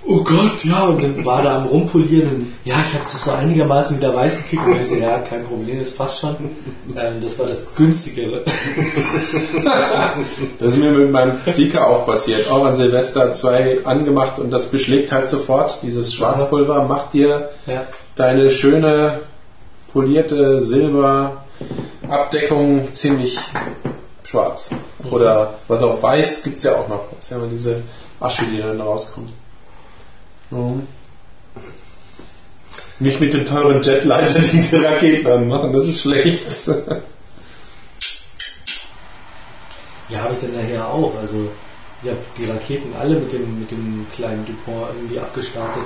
oh 0.06 0.24
Gott, 0.24 0.64
ja, 0.64 0.84
und 0.84 1.02
dann 1.02 1.26
war 1.26 1.42
da 1.42 1.58
am 1.58 1.66
Rumpolieren 1.66 2.30
und 2.30 2.54
ja, 2.66 2.76
ich 2.76 2.94
habe 2.94 3.06
es 3.06 3.24
so 3.24 3.32
einigermaßen 3.32 3.98
wieder 3.98 4.16
weiß 4.16 4.44
gekriegt 4.44 4.64
und 4.66 4.82
ich 4.82 4.88
so, 4.88 4.96
ja, 4.96 5.20
kein 5.20 5.46
Problem, 5.46 5.80
das 5.80 5.92
passt 5.92 6.20
schon. 6.20 6.36
Ähm, 6.96 7.22
das 7.22 7.40
war 7.40 7.48
das 7.48 7.76
günstigere. 7.76 8.44
das 10.60 10.74
ist 10.74 10.80
mir 10.80 10.92
mit 10.92 11.12
meinem 11.12 11.38
Sika 11.46 11.86
auch 11.86 12.06
passiert. 12.06 12.52
Auch 12.52 12.66
an 12.66 12.76
Silvester 12.76 13.32
zwei 13.34 13.80
angemacht 13.86 14.40
und 14.40 14.52
das 14.52 14.70
beschlägt 14.70 15.12
halt 15.12 15.30
sofort. 15.30 15.80
Dieses 15.84 16.14
Schwarzpulver 16.14 16.84
macht 16.84 17.14
dir 17.14 17.50
ja. 17.66 17.84
deine 18.16 18.50
schöne 18.50 19.22
polierte 19.92 20.60
Silberabdeckung 20.60 22.88
ziemlich 22.96 23.40
schwarz. 24.24 24.72
Oder 25.10 25.56
was 25.68 25.84
auch 25.84 26.02
weiß 26.02 26.44
gibt 26.44 26.58
es 26.58 26.64
ja 26.64 26.74
auch 26.74 26.88
noch. 26.88 27.06
Das 27.12 27.26
ist 27.26 27.32
ja 27.32 27.38
immer 27.38 27.48
diese 27.48 27.82
Asche, 28.20 28.44
die 28.52 28.58
dann 28.58 28.82
rauskommt. 28.82 29.30
Mhm. 30.54 30.88
Nicht 33.00 33.20
mit 33.20 33.34
dem 33.34 33.46
teuren 33.46 33.82
Jetleiter 33.82 34.40
diese 34.40 34.84
Raketen 34.84 35.28
anmachen, 35.28 35.74
das 35.74 35.88
ist 35.88 36.02
schlecht. 36.02 36.68
ja, 40.10 40.20
habe 40.20 40.34
ich 40.34 40.40
dann 40.42 40.54
nachher 40.54 40.88
auch. 40.88 41.14
Also 41.20 41.50
ich 42.04 42.10
habe 42.10 42.20
die 42.38 42.46
Raketen 42.46 42.94
alle 43.00 43.16
mit 43.16 43.34
dem, 43.34 43.60
mit 43.60 43.72
dem 43.72 44.06
kleinen 44.16 44.46
Dupont 44.46 44.90
irgendwie 44.96 45.20
abgestartet. 45.20 45.84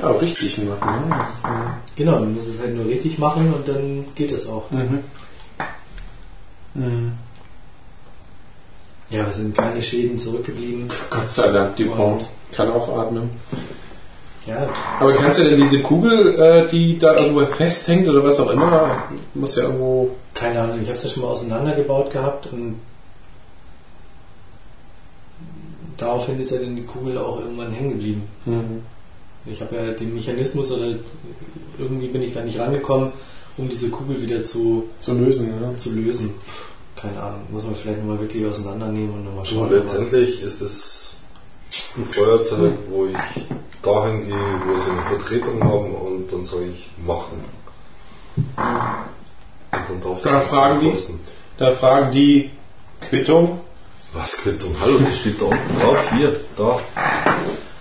Ja, 0.00 0.10
richtig 0.10 0.58
machen. 0.58 1.08
Ne? 1.08 1.26
Ist, 1.28 1.44
äh 1.44 1.48
genau, 1.96 2.20
man 2.20 2.34
muss 2.34 2.46
es 2.46 2.60
halt 2.60 2.76
nur 2.76 2.84
richtig 2.84 3.18
machen 3.18 3.54
und 3.54 3.66
dann 3.66 4.04
geht 4.14 4.30
es 4.30 4.46
auch. 4.46 4.70
Mhm. 4.70 5.02
Mhm. 6.74 7.12
Ja, 9.08 9.26
es 9.28 9.36
sind 9.36 9.56
keine 9.56 9.82
Schäden 9.82 10.18
zurückgeblieben. 10.18 10.88
Gott 11.08 11.32
sei 11.32 11.50
Dank, 11.50 11.76
Dupont 11.76 12.28
kann 12.52 12.70
aufatmen. 12.70 13.30
Ja. 14.46 14.68
Aber 15.00 15.14
kannst 15.14 15.40
du 15.40 15.44
denn 15.44 15.58
diese 15.58 15.82
Kugel, 15.82 16.38
äh, 16.38 16.68
die 16.68 16.98
da 16.98 17.16
irgendwo 17.16 17.44
festhängt 17.46 18.08
oder 18.08 18.22
was 18.22 18.38
auch 18.38 18.50
immer, 18.50 19.04
muss 19.34 19.56
ja 19.56 19.64
irgendwo. 19.64 20.10
Keine 20.34 20.60
Ahnung, 20.60 20.78
ich 20.82 20.88
habe 20.88 20.98
es 20.98 21.04
ja 21.04 21.10
schon 21.10 21.22
mal 21.22 21.30
auseinandergebaut 21.30 22.12
gehabt 22.12 22.46
und 22.52 22.76
daraufhin 25.96 26.38
ist 26.40 26.52
ja 26.52 26.58
dann 26.58 26.76
die 26.76 26.84
Kugel 26.84 27.18
auch 27.18 27.40
irgendwann 27.40 27.72
hängen 27.72 27.90
geblieben. 27.90 28.22
Mhm. 28.44 28.82
Ich 29.46 29.60
habe 29.60 29.76
ja 29.76 29.92
den 29.92 30.14
Mechanismus 30.14 30.70
oder 30.72 30.94
irgendwie 31.78 32.08
bin 32.08 32.22
ich 32.22 32.34
da 32.34 32.42
nicht 32.42 32.58
rangekommen, 32.58 33.12
um 33.56 33.68
diese 33.68 33.90
Kugel 33.90 34.20
wieder 34.20 34.44
zu, 34.44 34.88
zu 35.00 35.14
lösen. 35.14 35.52
Ja. 35.60 35.76
Zu 35.76 35.90
lösen. 35.92 36.34
Keine 36.96 37.20
Ahnung, 37.20 37.40
muss 37.50 37.64
man 37.64 37.74
vielleicht 37.74 37.98
nochmal 37.98 38.20
wirklich 38.20 38.44
auseinandernehmen 38.46 39.10
und 39.10 39.24
nochmal 39.24 39.44
schauen. 39.44 39.64
Und 39.64 39.72
letztendlich 39.72 40.42
ist 40.42 40.60
es 40.60 41.05
ein 41.96 42.04
Feuerzeug, 42.10 42.74
wo 42.88 43.06
ich 43.06 43.16
dahin 43.82 44.26
gehe, 44.26 44.60
wo 44.66 44.76
sie 44.76 44.90
eine 44.90 45.02
Vertretung 45.02 45.62
haben 45.62 45.94
und 45.94 46.32
dann 46.32 46.44
soll 46.44 46.64
ich 46.64 46.90
machen. 47.04 47.44
Und 48.36 48.56
dann 48.56 50.02
darf 50.02 50.22
da 50.22 50.40
fragen 50.40 50.80
die, 50.80 50.94
Da 51.56 51.72
fragen 51.72 52.10
die 52.10 52.50
Quittung. 53.00 53.60
Was 54.12 54.38
Quittung? 54.38 54.74
Hallo, 54.80 54.98
das 54.98 55.18
steht 55.18 55.40
da 55.40 55.46
unten 55.46 55.80
drauf. 55.80 55.98
Hier, 56.12 56.40
da. 56.56 56.80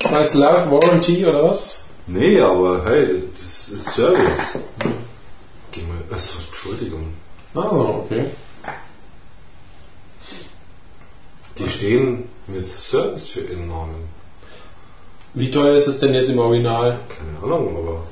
Heißt 0.09 0.35
Love 0.35 0.71
Warranty 0.71 1.25
oder 1.25 1.43
was? 1.43 1.85
Nee, 2.07 2.39
aber 2.39 2.85
hey, 2.85 3.23
das 3.35 3.69
ist 3.69 3.93
Service. 3.93 4.59
Geh 5.71 5.81
mal, 5.81 5.97
also, 6.11 6.39
Entschuldigung. 6.47 7.13
Ah, 7.55 7.69
okay. 7.71 8.25
Die 11.57 11.69
stehen 11.69 12.29
mit 12.47 12.67
Service 12.67 13.29
für 13.29 13.41
ihren 13.41 13.67
Namen. 13.67 14.03
Wie 15.33 15.51
teuer 15.51 15.75
ist 15.75 15.87
es 15.87 15.99
denn 15.99 16.13
jetzt 16.13 16.29
im 16.29 16.39
Original? 16.39 16.99
Keine 17.09 17.53
Ahnung, 17.53 17.75
aber. 17.77 18.03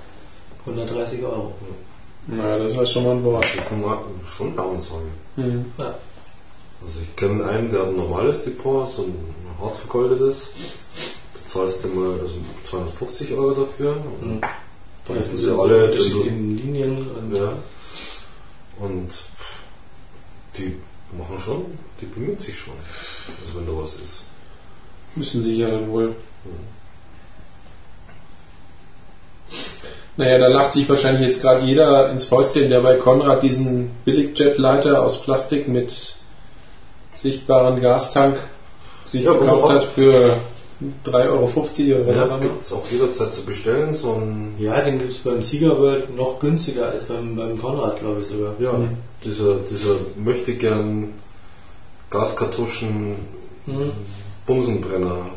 130 0.66 1.24
Euro. 1.24 1.54
Naja, 2.28 2.58
das 2.60 2.76
war 2.78 2.86
schon 2.86 3.04
mal 3.04 3.12
ein 3.16 3.24
Wort. 3.24 3.44
Das 3.44 3.64
ist 3.66 4.36
schon 4.38 4.52
eine 4.54 4.62
Ansage. 4.62 5.04
Mhm. 5.36 5.66
Ja. 5.78 5.94
Also 6.86 7.00
ich 7.02 7.16
kenne 7.16 7.46
einen, 7.46 7.70
der 7.72 7.82
hat 7.82 7.88
ein 7.90 7.96
normales 7.98 8.44
Depot, 8.44 8.90
so 8.92 9.04
ein 9.04 9.16
hart 9.62 9.76
vergoldetes. 9.76 10.50
Da 11.34 11.48
zahlst 11.48 11.84
du 11.84 11.88
mal 11.90 12.20
also 12.20 12.36
250 12.66 13.34
Euro 13.34 13.52
dafür. 13.52 13.96
Und 14.22 14.36
Mhm. 14.36 14.42
dann 15.08 15.16
Ja, 15.18 15.22
sind 15.22 15.38
sie 15.38 15.50
alle. 15.52 15.86
unterschiedlichen 15.86 16.58
Linien 16.58 17.08
und 17.12 17.36
ja. 17.36 17.54
Und 18.80 19.10
die 20.58 20.78
machen 21.18 21.40
schon, 21.40 21.66
die 22.02 22.06
bemühen 22.06 22.40
sich 22.40 22.58
schon. 22.58 22.74
Also 23.46 23.60
wenn 23.60 23.66
da 23.68 23.82
was 23.84 23.96
ist. 23.96 24.24
Müssen 25.16 25.44
sie 25.44 25.58
ja 25.60 25.70
dann 25.70 25.90
wohl. 25.90 26.16
Naja, 30.16 30.38
da 30.38 30.48
lacht 30.48 30.74
sich 30.74 30.88
wahrscheinlich 30.88 31.26
jetzt 31.28 31.42
gerade 31.42 31.66
jeder 31.66 32.12
ins 32.12 32.26
Fäustchen, 32.26 32.70
der 32.70 32.82
bei 32.82 32.96
Konrad 32.98 33.42
diesen 33.42 33.90
Billigjetleiter 34.06 35.02
aus 35.02 35.22
Plastik 35.24 35.68
mit 35.68 36.16
sichtbaren 37.16 37.82
Gastank 37.82 38.38
sich 39.08 39.24
Ja, 39.24 39.34
gekauft 39.34 39.70
hat 39.74 39.84
für 39.86 40.38
3,50 41.06 41.16
Euro 41.30 41.44
oder 41.46 41.54
was 41.56 42.16
Ja, 42.16 42.24
auch 42.24 42.28
immer. 42.28 42.40
gibt 42.40 42.62
es 42.62 42.74
auch 42.74 42.84
jederzeit 42.92 43.34
zu 43.34 43.44
bestellen. 43.46 43.94
So 43.94 44.14
ein, 44.14 44.54
ja, 44.60 44.82
den 44.82 45.00
gibt 45.00 45.12
es 45.12 45.18
beim 45.20 45.42
Sieger 45.42 45.80
World 45.80 46.16
noch 46.16 46.40
günstiger 46.40 46.90
als 46.90 47.06
beim, 47.06 47.36
beim 47.36 47.58
Konrad, 47.60 48.00
glaube 48.00 48.22
ich 48.22 48.28
sogar. 48.28 48.54
ja, 48.60 48.72
Mhm. 48.74 48.98
Dieser, 49.26 49.56
dieser 49.70 49.96
möchte 50.24 50.54
gern 50.56 51.10
Gaskartuschen 52.10 53.16
Mhm. 53.66 53.92
Bumsenbrenner. 54.46 55.28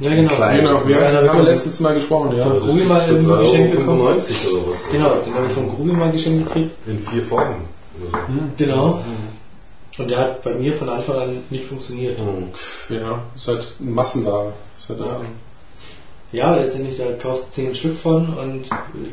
Ja, 0.00 0.14
genau. 0.14 0.30
Genau, 0.30 0.82
wir 0.86 0.96
Ja, 0.96 1.00
da 1.02 1.16
haben 1.18 1.24
wir 1.24 1.30
kommt- 1.32 1.44
letztens 1.44 1.80
mal 1.80 1.94
gesprochen, 1.94 2.36
ja. 2.36 2.44
Von 2.44 2.60
Grubi 2.60 2.72
gibt's 2.78 2.88
mal 2.88 3.00
3,95 3.00 3.40
Geschenk 3.42 3.70
bekommen. 3.72 4.00
oder 4.00 4.14
was. 4.16 4.90
Genau, 4.90 5.14
den 5.26 5.34
habe 5.34 5.46
ich 5.46 5.52
von 5.52 5.68
Grubi 5.68 5.92
mal 5.92 6.12
geschenkt 6.12 6.46
gekriegt. 6.46 6.70
In 6.86 6.98
vier 7.00 7.22
Farben. 7.22 7.56
Oder 8.00 8.10
so. 8.10 8.18
Genau. 8.56 9.04
Und 9.98 10.08
der 10.10 10.18
hat 10.18 10.42
bei 10.44 10.54
mir 10.54 10.72
von 10.72 10.88
Anfang 10.88 11.16
an 11.18 11.42
nicht 11.50 11.64
funktioniert. 11.66 12.18
Mhm. 12.18 12.94
Ja, 12.94 13.22
ist 13.34 13.48
halt 13.48 13.74
Massenware. 13.80 14.52
Ist 14.78 14.88
halt 14.88 15.00
das 15.00 15.10
Ja. 15.10 15.20
Ja, 16.30 16.54
letztendlich, 16.56 16.98
da 16.98 17.04
kaufst 17.12 17.56
du 17.56 17.62
10 17.62 17.74
Stück 17.74 17.96
von 17.96 18.28
und 18.36 18.64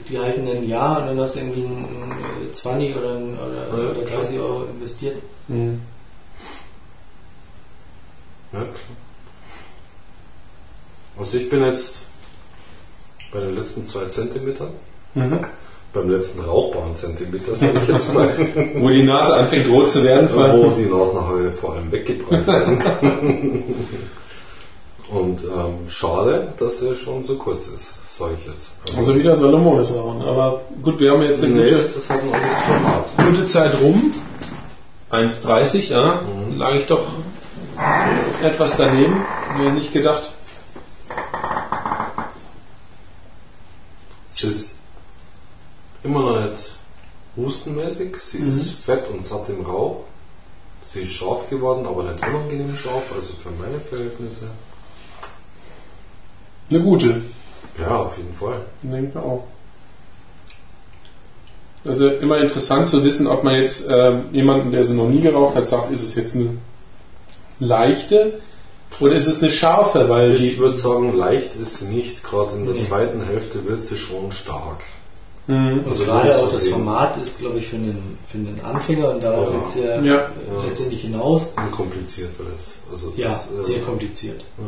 die 0.09 0.19
halten 0.19 0.45
ein 0.49 0.67
Jahr 0.67 0.99
und 1.01 1.07
dann 1.07 1.19
hast 1.21 1.35
du 1.35 1.39
irgendwie 1.39 1.61
ein, 1.63 1.85
ein 2.11 2.53
20 2.53 2.95
oder, 2.97 3.11
ein, 3.15 3.37
oder, 3.39 3.67
Ja, 3.83 3.91
oder 3.91 4.01
klar. 4.01 4.19
30 4.19 4.39
Euro 4.39 4.63
investiert. 4.65 5.15
Mhm. 5.47 5.79
Ja, 8.51 8.59
klar. 8.59 8.71
Also 11.17 11.37
ich 11.37 11.49
bin 11.49 11.63
jetzt 11.63 11.99
bei 13.31 13.39
den 13.39 13.55
letzten 13.55 13.87
zwei 13.87 14.05
Zentimetern, 14.05 14.69
Mhm. 15.13 15.39
beim 15.93 16.09
letzten 16.09 16.41
rauchbaren 16.41 16.93
Zentimeter, 16.97 17.55
sage 17.55 17.79
ich 17.81 17.87
jetzt 17.87 18.13
mal, 18.13 18.27
Wo 18.75 18.89
die 18.89 19.03
Nase 19.03 19.35
anfängt 19.37 19.69
rot 19.69 19.89
zu 19.89 20.03
werden. 20.03 20.27
wo 20.33 20.69
die 20.71 20.83
Nasenhaare 20.85 21.53
vor 21.53 21.75
allem 21.75 21.89
weggebrannt 21.93 22.45
werden. 22.47 23.63
Und 25.09 25.43
ähm, 25.43 25.87
schade, 25.87 26.53
dass 26.57 26.81
er 26.81 26.95
schon 26.95 27.23
so 27.23 27.35
kurz 27.35 27.67
ist, 27.67 27.97
sage 28.09 28.37
ich 28.39 28.47
jetzt. 28.47 28.77
Also 28.95 29.15
wieder 29.15 29.35
Salomones 29.35 29.95
rauen. 29.95 30.21
Aber 30.21 30.61
gut, 30.81 30.99
wir 30.99 31.11
haben 31.11 31.21
jetzt 31.21 31.43
eine 31.43 31.53
nee, 31.53 31.63
gute, 31.63 31.77
das 31.77 31.95
ist 31.95 32.09
halt 32.09 32.21
Format. 32.21 33.05
gute 33.17 33.45
Zeit 33.45 33.71
rum. 33.81 34.13
1,30, 35.11 35.91
ja. 35.91 36.21
Mhm. 36.21 36.57
Lag 36.57 36.73
ich 36.73 36.87
doch 36.87 37.03
etwas 38.43 38.77
daneben. 38.77 39.21
Mir 39.57 39.71
nicht 39.71 39.93
gedacht. 39.93 40.31
Sie 44.31 44.47
ist 44.47 44.75
immer 46.03 46.19
noch 46.21 46.41
nicht 46.41 46.71
hustenmäßig, 47.37 48.17
sie 48.17 48.39
ist 48.39 48.71
fett 48.83 49.09
und 49.09 49.25
satt 49.25 49.47
im 49.49 49.65
Rauch. 49.65 50.03
Sie 50.83 51.01
ist 51.01 51.13
scharf 51.13 51.49
geworden, 51.49 51.85
aber 51.85 52.03
nicht 52.03 52.25
unangenehm 52.25 52.75
scharf, 52.75 53.11
also 53.15 53.33
für 53.33 53.51
meine 53.51 53.79
Verhältnisse. 53.79 54.49
Eine 56.69 56.79
gute. 56.81 57.21
Ja, 57.79 57.97
auf 57.97 58.17
jeden 58.17 58.33
Fall. 58.33 58.61
Denke 58.83 59.09
ich 59.11 59.17
auch. 59.17 59.43
Also 61.85 62.09
immer 62.09 62.39
interessant 62.39 62.87
zu 62.87 63.03
wissen, 63.03 63.27
ob 63.27 63.43
man 63.43 63.55
jetzt 63.55 63.87
ähm, 63.91 64.25
jemanden, 64.31 64.71
der 64.71 64.83
sie 64.83 64.93
noch 64.95 65.07
nie 65.07 65.21
geraucht 65.21 65.55
hat, 65.55 65.67
sagt, 65.67 65.91
ist 65.91 66.03
es 66.03 66.15
jetzt 66.15 66.35
eine 66.35 66.57
leichte 67.59 68.39
oder 68.99 69.13
ist 69.13 69.27
es 69.27 69.43
eine 69.43 69.51
scharfe, 69.51 70.09
weil 70.09 70.35
Ich 70.35 70.57
würde 70.57 70.77
sagen, 70.77 71.15
leicht 71.15 71.55
ist 71.55 71.77
sie 71.79 71.85
nicht, 71.85 72.23
gerade 72.23 72.55
in 72.55 72.65
der 72.65 72.73
Nee. 72.75 72.79
zweiten 72.81 73.21
Hälfte 73.23 73.63
wird 73.65 73.81
sie 73.83 73.97
schon 73.97 74.31
stark. 74.31 74.81
Mhm. 75.47 75.79
Und 75.83 75.87
Also 75.89 76.05
gerade 76.05 76.27
nur 76.29 76.37
zu 76.37 76.43
auch 76.45 76.51
das 76.51 76.63
sehen. 76.63 76.73
Format 76.73 77.21
ist, 77.21 77.39
glaube 77.39 77.59
ich, 77.59 77.67
für 77.67 77.75
einen, 77.75 78.17
für 78.25 78.37
einen 78.39 78.59
Anfänger 78.63 79.11
und 79.11 79.21
darauf 79.23 79.49
Ja. 79.49 79.53
wird 79.53 79.65
es 79.67 79.75
ja, 79.75 80.01
Ja. 80.01 80.17
äh, 80.63 80.67
letztendlich 80.67 81.01
hinaus. 81.01 81.47
Unkomplizierteres. 81.55 82.77
Also 82.91 83.13
Ja, 83.15 83.27
das, 83.29 83.51
äh, 83.51 83.73
sehr 83.73 83.81
kompliziert. 83.83 84.43
ja. 84.57 84.65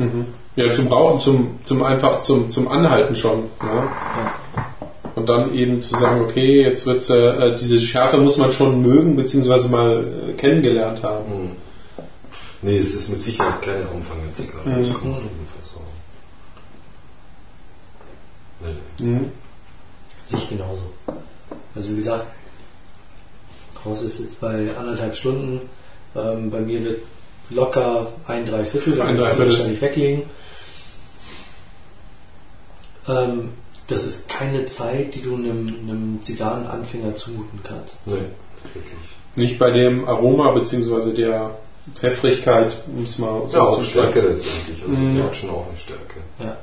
Mhm. 0.00 0.26
Ja, 0.56 0.72
zum 0.74 0.88
Rauchen, 0.88 1.20
zum, 1.20 1.58
zum 1.64 1.82
einfach 1.82 2.22
zum, 2.22 2.50
zum 2.50 2.68
Anhalten 2.68 3.14
schon. 3.14 3.44
Ja. 3.62 4.34
Und 5.14 5.28
dann 5.28 5.54
eben 5.54 5.82
zu 5.82 5.90
sagen, 5.98 6.22
okay, 6.22 6.62
jetzt 6.62 6.86
wird's 6.86 7.10
äh, 7.10 7.54
diese 7.56 7.78
Schärfe 7.78 8.16
muss 8.16 8.38
man 8.38 8.50
schon 8.52 8.80
mögen, 8.80 9.16
beziehungsweise 9.16 9.68
mal 9.68 10.04
äh, 10.30 10.32
kennengelernt 10.32 11.02
haben. 11.02 11.24
Hm. 11.30 11.50
Nee, 12.62 12.78
es 12.78 12.94
ist 12.94 13.08
mit 13.10 13.22
Sicherheit 13.22 13.60
keine 13.62 13.86
Anfängerzigarre, 13.88 14.68
Mhm. 14.68 14.82
das 14.82 14.92
kann 15.00 15.10
man 15.10 15.18
auf 15.18 15.22
jeden 15.22 15.48
Fall 15.48 15.64
sagen. 15.64 15.86
Nee, 18.60 18.74
nee. 19.00 19.10
Mhm. 19.18 19.32
Sehe 20.24 20.38
ich 20.38 20.48
genauso. 20.48 20.82
Also 21.74 21.90
wie 21.90 21.96
gesagt, 21.96 22.26
Haus 23.84 24.02
ist 24.02 24.20
jetzt 24.20 24.40
bei 24.40 24.68
anderthalb 24.78 25.14
Stunden. 25.14 25.60
Ähm, 26.16 26.50
bei 26.50 26.60
mir 26.60 26.84
wird 26.84 27.02
locker 27.50 28.06
ein 28.26 28.46
Dreiviertel, 28.46 28.96
dann 28.96 29.16
sie 29.16 29.22
Dreiviertel. 29.22 29.46
wahrscheinlich 29.52 29.80
weglegen. 29.80 30.22
Ähm, 33.08 33.50
das 33.88 34.04
ist 34.04 34.28
keine 34.28 34.66
Zeit, 34.66 35.14
die 35.14 35.22
du 35.22 35.34
einem, 35.34 35.66
einem 35.68 36.18
Zigarrenanfänger 36.22 37.14
zumuten 37.16 37.60
kannst. 37.62 38.06
Nee, 38.06 38.14
nicht 38.14 38.74
wirklich. 38.74 38.94
Nicht 39.36 39.58
bei 39.58 39.70
dem 39.70 40.06
Aroma, 40.08 40.50
beziehungsweise 40.52 41.12
der 41.14 41.56
Pfeffrigkeit, 41.96 42.76
um 42.94 43.02
es 43.04 43.18
mal 43.18 43.48
so 43.48 43.56
Ja, 43.56 43.62
auch 43.64 43.78
zu 43.78 43.84
Stärke 43.84 44.20
sagen. 44.20 44.28
letztendlich. 44.34 44.82
Also 44.82 44.92
Mhm. 44.96 45.16
sie 45.16 45.22
hat 45.22 45.36
schon 45.36 45.50
auch 45.50 45.66
eine 45.68 45.78
Stärke. 45.78 46.20
Ja. 46.38 46.56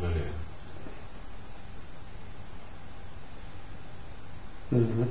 Nee, 0.00 0.06
nee. 4.70 4.78
Mhm. 4.78 5.08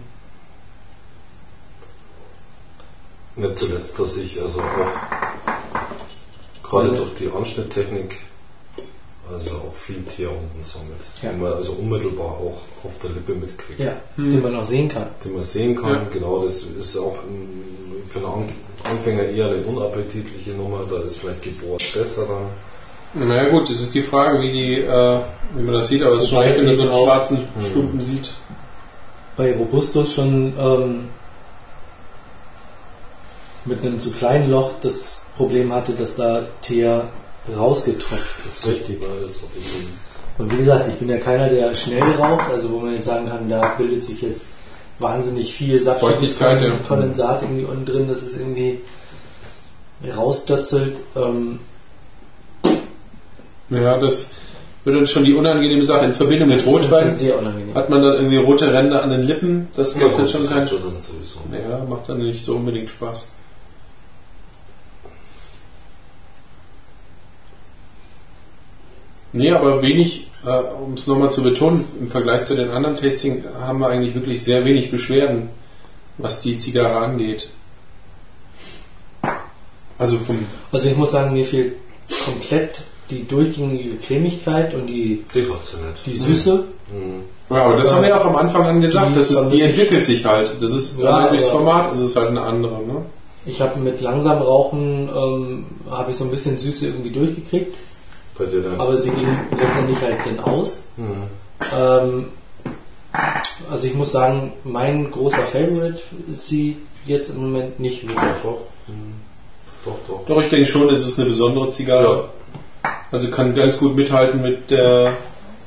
Nicht 3.37 3.57
zuletzt, 3.57 3.99
dass 3.99 4.17
ich 4.17 4.41
also 4.41 4.59
auch 4.61 6.67
gerade 6.69 6.89
durch 6.89 7.13
die 7.19 7.29
Anschnitttechnik 7.35 8.17
also 9.31 9.51
auch 9.55 9.73
viel 9.75 10.01
Teer 10.03 10.29
unten 10.31 10.63
sammelt, 10.63 11.01
Ja. 11.21 11.29
den 11.31 11.41
man 11.41 11.53
also 11.53 11.73
unmittelbar 11.73 12.27
auch 12.27 12.61
auf 12.83 12.93
der 13.03 13.11
Lippe 13.11 13.33
mitkriegt. 13.33 13.79
Ja, 13.79 13.93
Hm. 14.15 14.31
den 14.31 14.41
man 14.41 14.55
auch 14.55 14.63
sehen 14.63 14.87
kann. 14.87 15.07
Den 15.23 15.35
man 15.35 15.43
sehen 15.43 15.75
kann, 15.75 15.93
Ja. 15.93 16.01
genau, 16.11 16.43
das 16.45 16.63
ist 16.79 16.97
auch 16.97 17.17
für 18.09 18.19
einen 18.19 18.25
An- 18.25 18.49
Anfänger 18.91 19.23
eher 19.23 19.47
eine 19.47 19.57
unappetitliche 19.63 20.51
Nummer, 20.51 20.81
da 20.89 21.01
ist 21.03 21.17
vielleicht 21.17 21.41
gebohrt 21.43 21.83
besser 21.93 22.25
dann. 22.25 23.27
Naja 23.27 23.49
gut, 23.49 23.69
das 23.69 23.81
ist 23.81 23.93
die 23.93 24.01
Frage, 24.03 24.39
wie 24.41 24.51
die, 24.51 24.81
äh, 24.81 25.19
wie 25.55 25.63
man 25.63 25.73
das 25.73 25.89
sieht, 25.89 26.03
aber 26.03 26.15
es 26.15 26.23
ist 26.23 26.29
schon 26.29 26.45
wenn 26.45 26.65
du 26.65 26.75
so 26.75 26.83
einen 26.83 26.93
schwarzen 27.03 27.37
Mhm. 27.55 27.61
Stumpen 27.65 28.01
sieht. 28.01 28.31
Bei 29.35 29.53
Robustus 29.55 30.13
schon 30.13 30.53
ähm, 30.57 31.09
mit 33.67 33.81
einem 33.83 33.99
zu 33.99 34.11
kleinen 34.11 34.49
Loch 34.49 34.71
das 34.81 35.25
Problem 35.35 35.73
hatte, 35.73 35.93
dass 35.93 36.15
da 36.15 36.47
Teer 36.61 37.03
rausgetropft 37.55 38.45
ist. 38.45 38.67
Richtig, 38.67 39.01
ja. 39.01 39.07
Und 40.37 40.51
wie 40.51 40.57
gesagt, 40.57 40.87
ich 40.87 40.95
bin 40.95 41.09
ja 41.09 41.17
keiner, 41.17 41.49
der 41.49 41.73
schnell 41.73 42.03
raucht, 42.03 42.49
also 42.51 42.71
wo 42.71 42.79
man 42.79 42.93
jetzt 42.93 43.05
sagen 43.05 43.27
kann, 43.27 43.49
da 43.49 43.73
bildet 43.77 44.05
sich 44.05 44.21
jetzt 44.21 44.47
wahnsinnig 44.99 45.53
viel 45.53 45.75
ja. 45.75 45.81
Saftstoff, 45.81 46.87
Kondensat 46.87 47.41
irgendwie 47.41 47.65
unten 47.65 47.85
drin, 47.85 48.07
dass 48.07 48.21
es 48.21 48.37
irgendwie 48.39 48.79
rausdötzelt. 50.15 50.95
Ähm, 51.15 51.59
Ja, 53.69 53.97
das 53.97 54.31
wird 54.83 54.95
dann 54.95 55.07
schon 55.07 55.25
die 55.25 55.33
unangenehme 55.33 55.83
Sache. 55.83 56.05
In 56.05 56.13
Verbindung 56.13 56.49
mit 56.49 56.65
Rotwein 56.65 57.13
sehr 57.13 57.37
unangenehm. 57.37 57.75
hat 57.75 57.89
man 57.89 58.01
dann 58.01 58.15
irgendwie 58.15 58.37
rote 58.37 58.71
Ränder 58.71 59.03
an 59.03 59.09
den 59.09 59.23
Lippen. 59.23 59.67
Das 59.75 59.99
Ja, 59.99 60.07
macht 60.07 60.19
dann 60.19 60.29
schon 60.29 60.47
keinen 60.47 60.67
ja. 60.67 61.69
Ja, 61.69 61.83
macht 61.89 62.07
dann 62.07 62.19
nicht 62.19 62.43
so 62.43 62.55
unbedingt 62.55 62.89
Spaß. 62.89 63.33
Nee, 69.33 69.51
aber 69.51 69.81
wenig, 69.81 70.27
äh, 70.45 70.49
um 70.83 70.93
es 70.93 71.07
nochmal 71.07 71.29
zu 71.29 71.43
betonen, 71.43 71.83
im 71.99 72.09
Vergleich 72.09 72.45
zu 72.45 72.55
den 72.55 72.69
anderen 72.71 72.95
Tasting 72.95 73.43
haben 73.61 73.79
wir 73.79 73.89
eigentlich 73.89 74.15
wirklich 74.15 74.43
sehr 74.43 74.63
wenig 74.65 74.89
Beschwerden, 74.89 75.49
was 76.17 76.41
die 76.41 76.57
Zigarre 76.57 76.97
angeht. 76.97 77.49
Also 79.99 80.17
vom 80.17 80.45
Also 80.71 80.89
ich 80.89 80.97
muss 80.97 81.11
sagen, 81.11 81.33
mir 81.33 81.45
fehlt 81.45 81.73
komplett 82.25 82.83
die 83.09 83.27
durchgängige 83.27 83.95
Cremigkeit 83.97 84.73
und 84.73 84.87
die, 84.87 85.23
Die 86.05 86.13
Süße. 86.13 86.65
Mhm. 86.91 87.23
Ja, 87.49 87.63
aber 87.63 87.77
das 87.77 87.93
haben 87.93 88.01
wir 88.01 88.09
ja 88.09 88.19
auch 88.19 88.25
am 88.25 88.35
Anfang 88.35 88.65
an 88.65 88.81
gesagt, 88.81 89.11
Die 89.11 89.15
das 89.15 89.31
ist, 89.31 89.49
die 89.49 89.61
entwickelt 89.61 90.05
sich 90.05 90.25
halt. 90.25 90.51
Das 90.61 90.71
ist 90.73 90.99
Ja, 90.99 91.29
durchs 91.29 91.49
Format 91.49 91.93
ist 91.93 92.01
es 92.01 92.15
halt 92.15 92.29
eine 92.29 92.41
andere, 92.41 92.83
ne? 92.85 93.05
Ich 93.45 93.61
habe 93.61 93.79
mit 93.79 94.01
langsam 94.01 94.41
Rauchen 94.41 95.07
ähm, 95.07 95.65
habe 95.89 96.11
ich 96.11 96.17
so 96.17 96.25
ein 96.25 96.31
bisschen 96.31 96.59
Süße 96.59 96.87
irgendwie 96.87 97.11
durchgekriegt. 97.11 97.73
Aber 98.77 98.97
sie 98.97 99.11
ging 99.11 99.27
letztendlich 99.57 100.01
halt 100.01 100.17
dann 100.25 100.39
aus. 100.39 100.83
Mhm. 100.97 101.23
Ähm, 101.77 102.25
also 103.69 103.87
ich 103.87 103.95
muss 103.95 104.11
sagen, 104.11 104.53
mein 104.63 105.09
großer 105.11 105.41
Favorite 105.43 106.01
ist 106.29 106.47
sie 106.47 106.77
jetzt 107.05 107.29
im 107.31 107.41
Moment 107.41 107.79
nicht 107.79 108.07
wirklich. 108.07 108.31
Doch, 108.43 108.59
mhm. 108.87 109.13
doch, 109.85 109.97
doch. 110.07 110.25
Doch, 110.25 110.41
ich 110.41 110.49
denke 110.49 110.67
schon, 110.67 110.89
es 110.89 111.05
ist 111.05 111.17
eine 111.19 111.29
besondere 111.29 111.71
Zigarre. 111.71 112.29
Also 113.11 113.29
kann 113.29 113.55
ganz 113.55 113.77
gut 113.79 113.95
mithalten 113.95 114.41
mit 114.41 114.69
der 114.69 115.13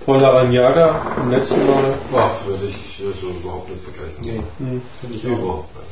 Paula 0.05 0.31
Ranyaga 0.31 1.17
im 1.23 1.31
letzten 1.31 1.67
Mal. 1.67 1.95
Ja, 2.13 2.31
würde 2.47 2.67
ich 2.67 3.03
also 3.07 3.29
überhaupt 3.29 3.71
nicht 3.71 3.83
vergleichen. 3.83 4.21
Nee, 4.23 4.43
Hm. 4.59 4.83
finde 5.01 5.17
ich 5.17 5.27
auch. 5.27 5.39
Überhaupt 5.39 5.75
nicht. 5.77 5.87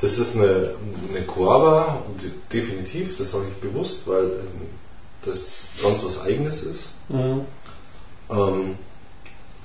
Das 0.00 0.18
ist 0.18 0.36
eine, 0.36 0.74
eine 1.14 1.22
definitiv, 2.52 3.18
das 3.18 3.32
sage 3.32 3.44
ich 3.50 3.56
bewusst, 3.56 4.06
weil 4.06 4.24
ähm, 4.24 4.79
das 5.24 5.48
ganz 5.82 6.02
was 6.04 6.20
Eigenes 6.22 6.62
ist. 6.62 6.88
Mhm. 7.08 7.42
Ähm, 8.30 8.74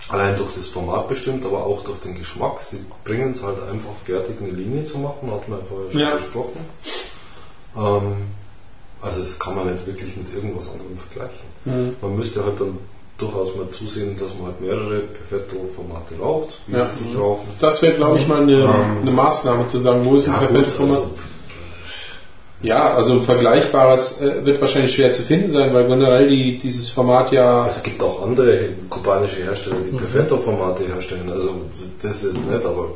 allein 0.10 0.38
durch 0.38 0.54
das 0.56 0.68
Format 0.68 1.08
bestimmt, 1.08 1.46
aber 1.46 1.66
auch 1.66 1.84
durch 1.84 2.00
den 2.00 2.16
Geschmack. 2.18 2.62
Sie 2.62 2.80
bringen 3.04 3.32
es 3.32 3.44
halt 3.44 3.58
einfach 3.72 3.96
fertig, 4.04 4.36
eine 4.42 4.52
Linie 4.52 4.86
zu 4.86 5.00
machen, 5.00 5.32
hat 5.32 5.48
man 5.48 5.60
vorher 5.66 5.92
schon 5.92 6.00
Ja. 6.02 6.16
besprochen. 6.16 6.60
Ähm, 7.76 8.14
also 9.02 9.22
das 9.22 9.40
kann 9.40 9.56
man 9.56 9.72
nicht 9.72 9.86
wirklich 9.86 10.16
mit 10.18 10.34
irgendwas 10.34 10.70
anderem 10.72 10.98
vergleichen. 10.98 11.48
Mhm. 11.66 11.96
Man 12.02 12.16
müsste 12.16 12.44
halt 12.44 12.60
dann 12.60 12.78
durchaus 13.18 13.56
mal 13.56 13.70
zusehen, 13.72 14.18
dass 14.20 14.34
man 14.36 14.48
halt 14.48 14.62
mehrere 14.62 15.00
Perfetto-Formate 15.02 16.16
raucht, 16.20 16.60
wie 16.68 16.76
Ja. 16.76 16.90
sie 16.90 17.06
sich 17.06 17.18
rauchen. 17.18 17.48
Das 17.60 17.82
wäre, 17.82 17.96
glaube 17.96 18.20
ich, 18.20 18.28
mal 18.28 18.42
eine, 18.42 18.54
Ähm. 18.64 18.98
eine 19.02 19.12
Maßnahme 19.12 19.66
zu 19.68 19.80
sagen, 19.80 20.04
wo 20.06 20.16
ist 20.16 20.28
ein 20.28 20.34
Ja, 20.34 20.40
perfektes 20.40 20.78
gut, 20.78 20.90
Format. 20.90 21.04
also, 21.04 21.12
Ja, 22.62 22.96
also 22.96 23.14
ein 23.14 23.22
vergleichbares 23.22 24.22
äh, 24.22 24.46
wird 24.46 24.60
wahrscheinlich 24.62 24.94
schwer 24.94 25.12
zu 25.12 25.22
finden 25.22 25.50
sein, 25.50 25.74
weil 25.74 25.88
generell 25.88 26.28
die, 26.28 26.58
dieses 26.58 26.90
Format 26.90 27.32
ja. 27.32 27.68
es 27.68 27.84
gibt 27.84 28.02
auch 28.02 28.24
andere 28.24 28.70
kubanische 28.90 29.44
Hersteller, 29.44 29.78
die 29.92 29.98
Perfetto-Formate 29.98 30.86
herstellen. 30.86 31.30
Also 31.30 31.62
das 32.02 32.24
ist 32.24 32.34
jetzt 32.34 32.50
nicht, 32.50 32.66
aber 32.66 32.90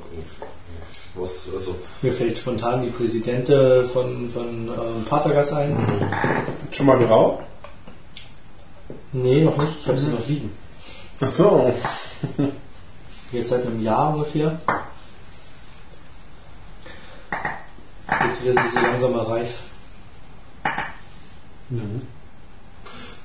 was, 1.16 1.48
also 1.54 1.76
Mir 2.02 2.14
fällt 2.14 2.38
spontan 2.38 2.84
die 2.84 2.90
Präsidente 2.90 3.84
von, 3.86 4.30
von 4.30 4.48
ähm, 4.68 5.06
Patergas 5.08 5.54
ein. 5.54 5.76
Schon 6.72 6.86
mal 6.86 6.98
geraucht? 6.98 7.44
Nee, 9.12 9.42
noch 9.42 9.58
nicht. 9.58 9.74
Ich 9.82 9.88
habe 9.88 10.00
sie 10.00 10.12
noch 10.12 10.28
liegen. 10.28 10.52
Ach 11.20 11.32
so. 11.32 11.74
Jetzt 13.32 13.50
seit 13.50 13.66
einem 13.66 13.82
Jahr 13.84 14.14
ungefähr. 14.14 14.58
Jetzt 18.28 18.46
wird 18.46 18.60
sie 18.60 18.70
so 18.74 18.80
langsam 18.80 19.12
mal 19.14 19.24
reif. 19.24 19.62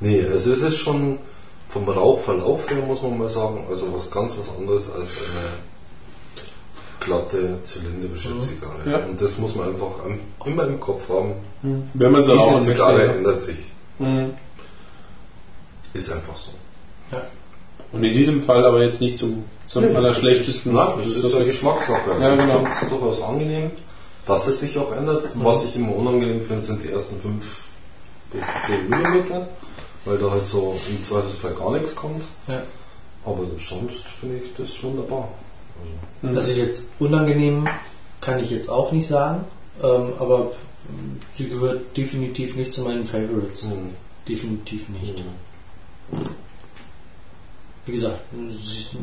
Nee, 0.01 0.25
also 0.27 0.53
es 0.53 0.63
ist 0.63 0.79
schon 0.79 1.19
vom 1.69 1.89
Rauchverlauf 1.89 2.69
her, 2.71 2.83
muss 2.87 3.03
man 3.03 3.19
mal 3.19 3.29
sagen, 3.29 3.67
also 3.69 3.93
was 3.95 4.11
ganz 4.11 4.37
was 4.39 4.57
anderes 4.57 4.93
als 4.93 5.17
eine 5.19 5.49
glatte, 7.01 7.59
zylindrische 7.65 8.39
Zigarre. 8.41 8.91
Ja. 8.91 8.99
Und 9.07 9.21
das 9.21 9.39
muss 9.39 9.55
man 9.55 9.69
einfach 9.69 9.93
immer 10.45 10.67
im 10.67 10.81
Kopf 10.81 11.09
haben. 11.09 11.33
Wenn 11.95 12.13
man 12.13 12.23
so 12.23 12.37
Diese 12.37 12.51
möchte. 12.51 12.73
Zigarre 12.73 13.07
ja. 13.07 13.13
ändert 13.13 13.43
sich. 13.43 13.59
Mhm. 13.99 14.35
Ist 15.93 16.13
einfach 16.13 16.37
so. 16.37 16.53
Ja. 17.13 17.23
Und 17.93 18.03
in 18.05 18.13
diesem 18.13 18.43
Fall 18.43 18.65
aber 18.65 18.83
jetzt 18.83 19.01
nicht 19.01 19.19
zum, 19.19 19.45
zum 19.69 19.85
Nee, 19.85 19.95
allerschlechtesten. 19.95 20.73
Nein, 20.73 20.93
das 20.99 21.09
ist 21.09 21.35
eine 21.35 21.45
Geschmackssache. 21.45 22.11
Ja, 22.21 22.35
genau. 22.35 22.59
Finde 22.59 22.71
es 22.71 22.89
durchaus 22.89 23.23
angenehm, 23.23 23.71
dass 24.27 24.47
es 24.47 24.61
sich 24.61 24.79
auch 24.79 24.93
ändert. 24.93 25.29
Was 25.35 25.65
ich 25.65 25.77
immer 25.77 25.95
unangenehm 25.95 26.41
finde, 26.41 26.63
sind 26.63 26.83
die 26.83 26.91
ersten 26.91 27.21
5 27.21 27.65
bis 28.33 28.43
10 28.67 28.89
Millimeter, 28.89 29.49
weil 30.05 30.19
da 30.19 30.31
halt 30.31 30.47
so 30.47 30.79
im 30.89 31.05
Zweifelsfall 31.05 31.55
gar 31.55 31.73
nichts 31.73 31.95
kommt. 31.95 32.25
Ja. 32.49 32.63
Aber 33.25 33.45
sonst 33.59 34.05
finde 34.05 34.39
ich 34.39 34.55
das 34.57 34.83
wunderbar. 34.83 35.29
Mhm. 36.23 36.37
Also 36.37 36.53
jetzt 36.53 36.93
unangenehm 36.99 37.69
kann 38.21 38.39
ich 38.39 38.51
jetzt 38.51 38.69
auch 38.69 38.93
nicht 38.93 39.07
sagen, 39.07 39.45
ähm, 39.83 40.13
aber 40.19 40.53
sie 41.37 41.49
gehört 41.49 41.97
definitiv 41.97 42.57
nicht 42.57 42.73
zu 42.73 42.83
meinen 42.83 43.07
Favorites. 43.07 43.65
Mhm. 43.65 43.91
Definitiv 44.29 44.89
nicht. 44.89 45.23
Wie 47.87 47.93
gesagt, 47.93 48.21
sie 48.33 48.97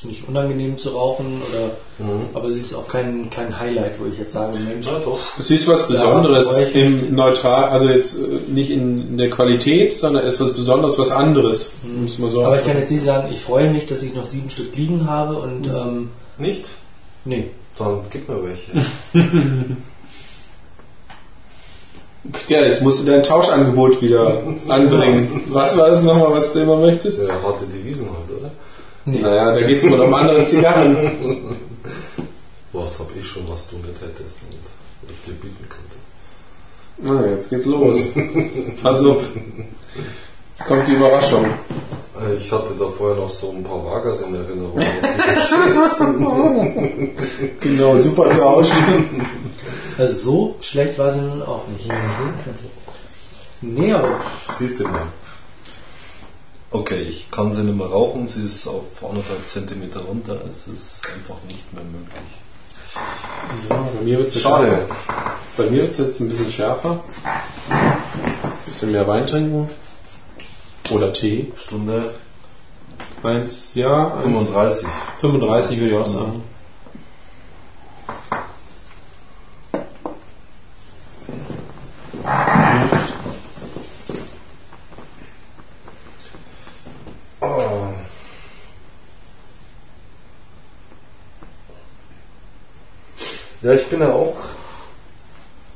ist 0.00 0.06
nicht 0.06 0.26
unangenehm 0.28 0.78
zu 0.78 0.90
rauchen, 0.90 1.42
oder, 1.50 1.70
Mhm. 2.06 2.22
aber 2.32 2.50
sie 2.50 2.60
ist 2.60 2.74
auch 2.74 2.88
kein, 2.88 3.28
kein 3.28 3.58
Highlight, 3.58 4.00
wo 4.00 4.06
ich 4.06 4.18
jetzt 4.18 4.32
sage, 4.32 4.56
Mensch, 4.58 4.86
Ja, 4.86 4.98
doch. 5.04 5.18
Es 5.38 5.50
ist 5.50 5.68
was 5.68 5.82
Ja, 5.82 5.86
Besonderes 5.88 6.56
mich. 6.56 6.74
im 6.74 7.14
Neutral, 7.14 7.64
also 7.68 7.88
jetzt 7.88 8.18
äh, 8.18 8.50
nicht 8.50 8.70
in 8.70 9.18
der 9.18 9.28
Qualität, 9.28 9.92
sondern 9.92 10.24
es 10.26 10.34
ist 10.36 10.40
was 10.40 10.54
Besonderes, 10.54 10.98
was 10.98 11.10
anderes. 11.10 11.74
Muss 12.00 12.18
man 12.18 12.30
so 12.30 12.44
aber 12.44 12.56
ich 12.58 12.64
kann 12.64 12.78
jetzt 12.78 12.90
nicht 12.90 13.04
sagen, 13.04 13.30
ich 13.32 13.40
freue 13.40 13.70
mich, 13.70 13.86
dass 13.86 14.02
ich 14.02 14.14
noch 14.14 14.24
sieben 14.24 14.48
Stück 14.48 14.74
liegen 14.74 15.06
habe 15.06 15.36
und 15.36 15.66
ähm, 15.66 16.10
Nicht? 16.38 16.64
nee. 17.26 17.50
Dann 17.78 18.00
gib 18.10 18.28
mir 18.28 18.42
welche. 18.42 18.86
Ja, 22.48 22.60
jetzt 22.66 22.82
musst 22.82 23.00
du 23.00 23.10
dein 23.10 23.22
Tauschangebot 23.22 24.02
wieder 24.02 24.42
anbringen. 24.68 25.40
Was 25.48 25.76
war 25.78 25.88
das 25.88 26.02
nochmal, 26.04 26.32
was 26.34 26.52
du 26.52 26.60
immer 26.60 26.76
möchtest? 26.76 27.22
Ja 27.26 27.34
harte 27.42 27.64
Devisen 27.66 28.06
halt, 28.10 28.38
oder? 28.38 28.39
Nee. 29.10 29.20
Naja, 29.20 29.52
da 29.54 29.60
geht 29.66 29.78
es 29.78 29.84
mal 29.90 30.00
um 30.00 30.14
andere 30.14 30.44
Zigarren. 30.44 30.96
Was 32.72 33.00
hab 33.00 33.08
ich 33.18 33.26
schon, 33.26 33.48
was 33.48 33.68
du 33.68 33.78
nicht 33.78 34.00
hättest 34.00 34.38
und 34.48 35.10
ich 35.10 35.20
dir 35.26 35.32
bieten 35.32 35.66
könnte? 35.68 35.96
Na, 36.98 37.26
jetzt 37.34 37.50
geht's 37.50 37.64
los. 37.64 38.12
Pass 38.80 39.00
auf. 39.04 39.24
Jetzt 40.54 40.68
kommt 40.68 40.86
die 40.86 40.92
Überraschung. 40.92 41.46
Äh, 41.46 42.34
Ich 42.36 42.52
hatte 42.52 42.72
da 42.78 42.86
vorher 42.86 43.16
noch 43.16 43.28
so 43.30 43.50
ein 43.50 43.64
paar 43.64 43.84
Vagas 43.84 44.22
in 44.22 44.36
Erinnerung. 44.36 44.80
Genau, 47.60 47.96
super 47.98 48.32
Tausch. 48.34 48.68
Also 49.98 50.14
so 50.30 50.54
schlecht 50.60 50.98
war 50.98 51.10
sie 51.10 51.20
nun 51.20 51.42
auch 51.42 51.66
nicht. 51.68 51.88
Nee, 53.62 53.92
aber 53.92 54.20
Siehst 54.58 54.80
du 54.80 54.84
mal. 54.84 55.02
Okay, 56.72 57.00
ich 57.02 57.30
kann 57.32 57.52
sie 57.52 57.62
nicht 57.64 57.76
mehr 57.76 57.88
rauchen, 57.88 58.28
sie 58.28 58.44
ist 58.44 58.66
auf 58.68 58.84
anderthalb 59.02 59.48
Zentimeter 59.48 60.00
runter, 60.00 60.40
es 60.50 60.68
ist 60.68 61.00
einfach 61.04 61.36
nicht 61.48 61.72
mehr 61.72 61.82
möglich. 61.82 62.22
Ja, 63.68 63.76
bei 63.98 64.04
mir 64.04 64.18
wird's 64.18 64.38
Schade. 64.40 64.66
schade. 64.66 64.86
Bei 65.56 65.64
mir 65.64 65.82
wird 65.82 65.90
es 65.92 65.98
jetzt 65.98 66.20
ein 66.20 66.28
bisschen 66.28 66.50
schärfer. 66.52 67.02
bisschen 68.66 68.92
mehr 68.92 69.06
Wein 69.08 69.26
trinken. 69.26 69.68
Oder 70.90 71.12
Tee. 71.12 71.52
Stunde 71.56 72.14
Eins, 73.22 73.74
ja. 73.74 74.14
eins- 74.14 74.22
35. 74.22 74.88
35 75.20 75.78
würde 75.80 75.90
ich 75.90 75.98
auch 75.98 76.06
sagen. 76.06 76.42
Ja, 93.70 93.76
ich 93.76 93.86
bin 93.86 94.00
ja 94.00 94.12
auch 94.12 94.34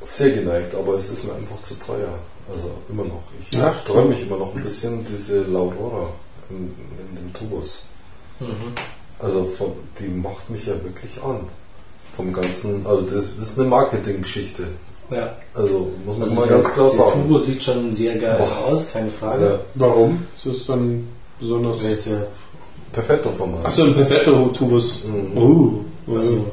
sehr 0.02 0.30
geneigt, 0.32 0.74
aber 0.74 0.94
es 0.94 1.10
ist 1.10 1.24
mir 1.24 1.32
einfach 1.34 1.62
zu 1.62 1.74
teuer. 1.78 2.08
Also 2.52 2.70
immer 2.88 3.04
noch. 3.04 3.22
Ich 3.40 3.56
Ja. 3.56 3.72
sträube 3.72 4.08
mich 4.08 4.22
immer 4.22 4.36
noch 4.36 4.54
ein 4.54 4.62
bisschen 4.64 5.06
diese 5.06 5.42
Laurora 5.44 6.08
in, 6.50 6.56
in 7.08 7.16
dem 7.16 7.32
Tubus. 7.32 7.84
Also 9.20 9.44
von, 9.44 9.72
die 10.00 10.08
macht 10.08 10.50
mich 10.50 10.66
ja 10.66 10.74
wirklich 10.82 11.22
an. 11.22 11.40
Vom 12.16 12.32
ganzen, 12.32 12.84
also 12.86 13.04
das, 13.04 13.36
das 13.38 13.48
ist 13.50 13.58
eine 13.58 13.68
Marketinggeschichte. 13.68 14.64
ja. 15.10 15.36
Also 15.54 15.90
muss 16.04 16.18
man 16.18 16.28
Also 16.28 16.40
mal 16.40 16.48
der, 16.48 16.56
ganz 16.58 16.72
klar 16.72 16.88
der 16.90 16.98
sagen. 16.98 17.12
Turbo 17.28 17.38
sieht 17.38 17.62
schon 17.62 17.94
sehr 17.94 18.16
geil 18.18 18.36
Boah. 18.38 18.66
aus, 18.72 18.90
keine 18.92 19.10
Frage. 19.10 19.44
Ja, 19.46 19.58
Warum? 19.76 20.26
Ist 20.36 20.46
das 20.46 20.66
dann 20.66 21.06
besonders. 21.40 21.80
Der 21.82 21.90
ist 21.92 22.06
ja, 22.08 22.22
Perfetto-Format. 22.92 23.64
Achso, 23.66 23.84
ein 23.84 23.94
Perfetto-Tubus. 23.94 25.04
Mhm. 25.04 25.38
Uh. 25.38 25.80
also 26.16 26.46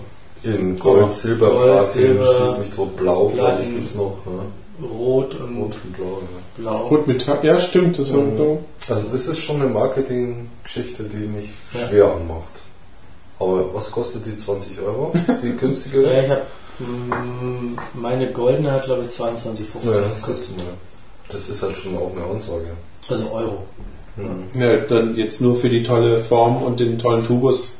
In 0.43 0.77
Gold, 0.79 1.09
Silber, 1.11 1.51
Gold, 1.51 1.63
Platin, 1.63 1.91
Silber, 2.01 2.23
schieß 2.25 2.57
mich 2.59 2.69
tot, 2.71 2.95
Blau, 2.97 3.27
glaube 3.29 3.33
ich, 3.33 3.37
Platin. 3.57 3.75
gibt 3.75 3.87
es 3.89 3.95
noch. 3.95 4.17
Ja. 4.25 4.87
rot 4.87 5.35
und 5.35 5.57
Rot 5.57 5.75
und 5.83 5.93
Blau. 5.95 6.21
Ja. 6.21 6.61
blau. 6.71 6.87
Rot 6.87 7.07
mit 7.07 7.25
Ja, 7.43 7.59
stimmt. 7.59 7.99
Das 7.99 8.11
Mhm. 8.11 8.39
war 8.39 8.57
Also 8.95 9.09
das 9.11 9.27
ist 9.27 9.37
schon 9.39 9.61
eine 9.61 9.69
Marketinggeschichte, 9.69 11.03
die 11.03 11.27
mich 11.27 11.49
Ja. 11.73 11.87
schwer 11.87 12.05
anmacht. 12.05 12.61
Aber 13.39 13.73
was 13.73 13.91
kostet 13.91 14.25
die 14.25 14.35
20 14.35 14.79
Euro? 14.81 15.13
Die 15.43 15.51
günstigere? 15.57 16.11
Ja, 16.13 16.23
ich 16.23 16.29
habe 16.29 16.41
meine 17.93 18.31
goldene 18.31 18.71
hat 18.71 18.85
glaube 18.85 19.03
ich 19.03 19.09
22,50 19.09 19.85
Ja, 19.85 19.91
das 19.91 20.21
gekostet. 20.25 20.35
ist 20.35 20.57
mal. 20.57 20.65
Das 21.29 21.49
ist 21.49 21.61
halt 21.61 21.77
schon 21.77 21.95
auch 21.97 22.11
eine 22.15 22.25
Ansage. 22.25 22.71
Also 23.07 23.31
Euro. 23.31 23.57
Mhm. 24.15 24.59
Ja, 24.59 24.77
dann 24.77 25.15
jetzt 25.15 25.41
nur 25.41 25.55
für 25.55 25.69
die 25.69 25.83
tolle 25.83 26.17
Form 26.19 26.63
und 26.63 26.79
den 26.79 26.97
tollen 26.97 27.25
Tubus. 27.25 27.73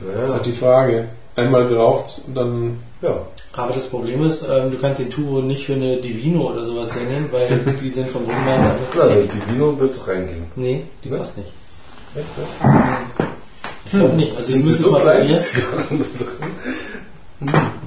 Das 0.00 0.24
ist 0.24 0.28
Ja. 0.28 0.34
halt 0.34 0.46
die 0.46 0.52
Frage. 0.52 1.08
Einmal 1.38 1.68
geraucht 1.68 2.22
und 2.26 2.34
dann. 2.34 2.80
Ja. 3.02 3.26
Aber 3.52 3.74
das 3.74 3.88
Problem 3.88 4.24
ist, 4.24 4.46
ähm, 4.48 4.70
du 4.70 4.78
kannst 4.78 5.00
den 5.00 5.10
Tubo 5.10 5.40
nicht 5.40 5.66
für 5.66 5.74
eine 5.74 6.00
Divino 6.00 6.50
oder 6.50 6.64
sowas 6.64 6.94
hängen, 6.94 7.28
weil 7.32 7.76
die 7.80 7.90
sind 7.90 8.08
vom 8.10 8.24
Ringmaß 8.24 8.62
einfach 8.62 8.90
Klar, 8.92 9.08
die 9.08 9.28
Divino 9.28 9.76
wird 9.78 10.06
reingehen. 10.06 10.44
Nee, 10.54 10.84
die 11.02 11.10
ne? 11.10 11.16
passt 11.16 11.38
nicht. 11.38 11.50
Echt, 12.14 12.26
Ich 13.86 13.92
glaube 13.92 14.14
nicht. 14.14 14.36
Also 14.36 14.52
sind 14.52 14.64
müssen 14.64 14.84
so 14.84 14.92
mal 14.92 15.00
probieren. 15.00 15.40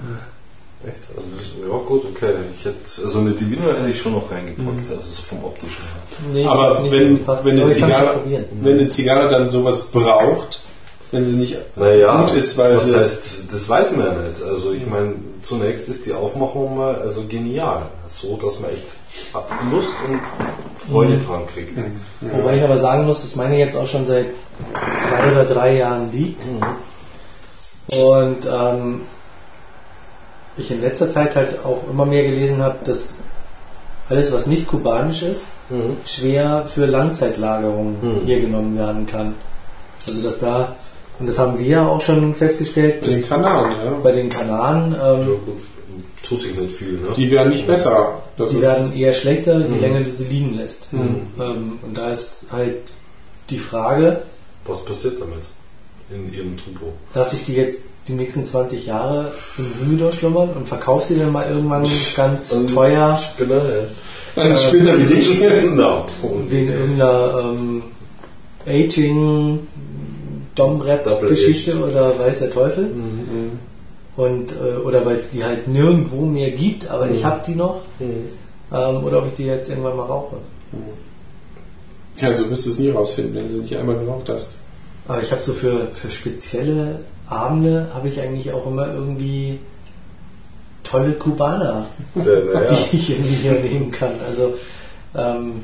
Echt? 0.84 0.98
Also, 1.16 1.30
ja 1.62 1.78
gut, 1.86 2.04
okay. 2.06 2.34
Ich 2.56 2.66
hätte, 2.66 3.06
also 3.06 3.20
eine 3.20 3.32
Divino 3.32 3.68
hätte 3.68 3.88
ich 3.90 4.02
schon 4.02 4.14
noch 4.14 4.32
reingepackt, 4.32 4.68
mhm. 4.68 4.80
also 4.90 5.00
so 5.00 5.22
vom 5.22 5.44
optischen 5.44 5.84
her. 5.84 6.02
Nee, 6.34 6.46
aber 6.46 6.80
nicht, 6.80 6.92
wenn, 6.92 7.28
wenn, 7.28 7.62
eine 7.62 7.72
Zigarre, 7.72 8.22
wenn 8.62 8.80
eine 8.80 8.90
Zigarre 8.90 9.30
dann 9.30 9.52
sowas 9.52 9.92
braucht, 9.92 10.62
wenn 11.12 11.26
sie 11.26 11.36
nicht 11.36 11.58
naja, 11.76 12.22
gut 12.22 12.36
ist, 12.36 12.58
weil 12.58 12.76
was 12.76 12.88
sie 12.88 12.96
heißt, 12.96 13.42
das 13.52 13.68
weiß 13.68 13.92
man 13.92 14.06
ja 14.06 14.22
nicht. 14.22 14.42
Also 14.42 14.72
ich 14.72 14.88
meine, 14.88 15.16
zunächst 15.42 15.90
ist 15.90 16.06
die 16.06 16.14
Aufmachung 16.14 16.78
mal 16.78 16.96
also 16.96 17.24
genial, 17.28 17.88
so 18.08 18.38
dass 18.38 18.60
man 18.60 18.72
echt 18.72 18.88
Lust 19.72 19.94
und 20.08 20.20
Freude 20.76 21.16
mhm. 21.16 21.26
dran 21.26 21.48
kriegt. 21.54 21.78
Mhm. 21.78 22.00
Wobei 22.22 22.58
ich 22.58 22.64
aber 22.64 22.78
sagen 22.78 23.06
muss, 23.06 23.22
dass 23.22 23.36
meine 23.36 23.58
jetzt 23.58 23.76
auch 23.76 23.88
schon 23.88 24.08
seit 24.08 24.28
zwei 24.98 25.32
oder 25.32 25.46
drei 25.46 25.76
Jahren 25.76 26.12
liegt. 26.12 26.46
Mhm. 26.48 26.62
Und 28.02 28.48
ähm, 28.50 29.02
ich 30.56 30.72
in 30.72 30.82
letzter 30.82 31.12
Zeit 31.12 31.36
halt 31.36 31.66
auch 31.66 31.82
immer 31.90 32.06
mehr 32.06 32.24
gelesen 32.24 32.62
habe, 32.62 32.78
dass 32.86 33.16
alles, 34.10 34.32
was 34.32 34.48
nicht 34.48 34.68
kubanisch 34.68 35.24
ist, 35.24 35.50
mhm. 35.70 35.98
schwer 36.06 36.66
für 36.68 36.86
Langzeitlagerung 36.86 37.98
mhm. 38.02 38.26
hier 38.26 38.42
genommen 38.42 38.78
werden 38.78 39.06
kann. 39.08 39.36
Also 40.08 40.22
dass 40.24 40.40
da, 40.40 40.76
und 41.22 41.28
das 41.28 41.38
haben 41.38 41.60
wir 41.60 41.66
ja 41.68 41.88
auch 41.88 42.02
schon 42.02 42.34
festgestellt, 42.34 43.02
bei 43.02 43.10
den 43.10 43.28
Kanaren, 43.28 43.72
ja. 43.72 43.92
Bei 44.02 44.12
den 44.12 44.30
Kanaren, 44.30 44.94
ähm, 44.94 45.28
ja, 45.30 45.54
tut 46.28 46.42
sich 46.42 46.56
nicht 46.56 46.76
viel. 46.76 46.94
Ne? 46.94 47.10
Die 47.16 47.30
werden 47.30 47.50
nicht 47.50 47.68
besser. 47.68 48.24
Das 48.38 48.50
die 48.50 48.62
werden 48.62 48.98
eher 48.98 49.14
schlechter, 49.14 49.60
je 49.60 49.68
mhm. 49.68 49.82
länger 49.82 50.02
du 50.02 50.12
sie 50.12 50.26
liegen 50.26 50.58
lässt. 50.58 50.92
Mhm. 50.92 51.28
Ähm, 51.40 51.80
und 51.84 51.96
da 51.96 52.10
ist 52.10 52.48
halt 52.52 52.78
die 53.52 53.60
Frage, 53.60 54.24
was 54.66 54.84
passiert 54.84 55.22
damit 55.22 55.44
in 56.10 56.34
ihrem 56.34 56.58
Turbo? 56.58 56.94
Dass 57.14 57.34
ich 57.34 57.46
die 57.46 57.54
jetzt 57.54 57.84
die 58.08 58.14
nächsten 58.14 58.44
20 58.44 58.88
Jahre 58.88 59.34
im 59.60 59.72
Humidor 59.80 60.12
schlummern 60.12 60.50
und 60.50 60.68
verkaufe 60.68 61.06
sie 61.06 61.20
dann 61.20 61.32
mal 61.32 61.48
irgendwann 61.48 61.86
ganz 62.16 62.52
um, 62.54 62.68
teuer. 62.68 63.16
Spinner, 63.20 63.62
ja. 64.36 64.42
Ein 64.42 64.58
Spinner 64.58 64.98
wie 64.98 65.06
dich. 65.06 65.40
genau. 65.62 66.08
Wegen 66.50 66.72
irgendeiner 66.72 67.54
ähm, 67.54 67.84
Aging 68.66 69.60
Dom-Rap-Geschichte 70.56 71.78
oder 71.84 72.18
weiß 72.20 72.40
der 72.40 72.52
Teufel. 72.52 72.86
Mhm. 72.86 73.60
Und, 74.18 74.52
äh, 74.52 74.78
oder 74.78 75.06
weil 75.06 75.16
es 75.16 75.30
die 75.30 75.44
halt 75.44 75.68
nirgendwo 75.68 76.26
mehr 76.26 76.52
gibt, 76.52 76.90
aber 76.90 77.06
mhm. 77.06 77.16
ich 77.16 77.24
habe 77.24 77.42
die 77.46 77.56
noch. 77.56 77.82
Mhm. 78.00 78.30
Ähm, 78.74 79.04
oder 79.04 79.20
ob 79.20 79.28
ich 79.28 79.34
die 79.34 79.46
jetzt 79.46 79.70
irgendwann 79.70 79.98
mal 79.98 80.06
rauche. 80.06 80.38
Ja, 82.20 82.32
so 82.34 82.50
wirst 82.50 82.66
du 82.66 82.70
es 82.70 82.80
nie 82.80 82.90
rausfinden, 82.90 83.36
wenn 83.36 83.48
du 83.48 83.54
sie 83.54 83.60
nicht 83.62 83.78
einmal 83.78 83.98
geraucht 83.98 84.30
hast. 84.30 84.56
Aber 85.08 85.22
ich 85.22 85.32
habe 85.32 85.42
so 85.42 85.54
für, 85.54 85.88
für 85.94 86.10
spezielle 86.10 87.00
Abende 87.28 87.90
habe 87.94 88.08
ich 88.08 88.20
eigentlich 88.20 88.52
auch 88.54 88.68
immer 88.68 88.94
irgendwie 88.94 89.60
tolle 90.84 91.14
Kubaner, 91.14 91.86
ja, 92.16 92.24
ja. 92.54 92.62
die 92.64 92.96
ich 92.96 93.10
irgendwie 93.10 93.36
hier 93.36 93.54
nehmen 93.54 93.92
kann. 93.92 94.14
Also 94.28 94.54
ähm, 95.16 95.64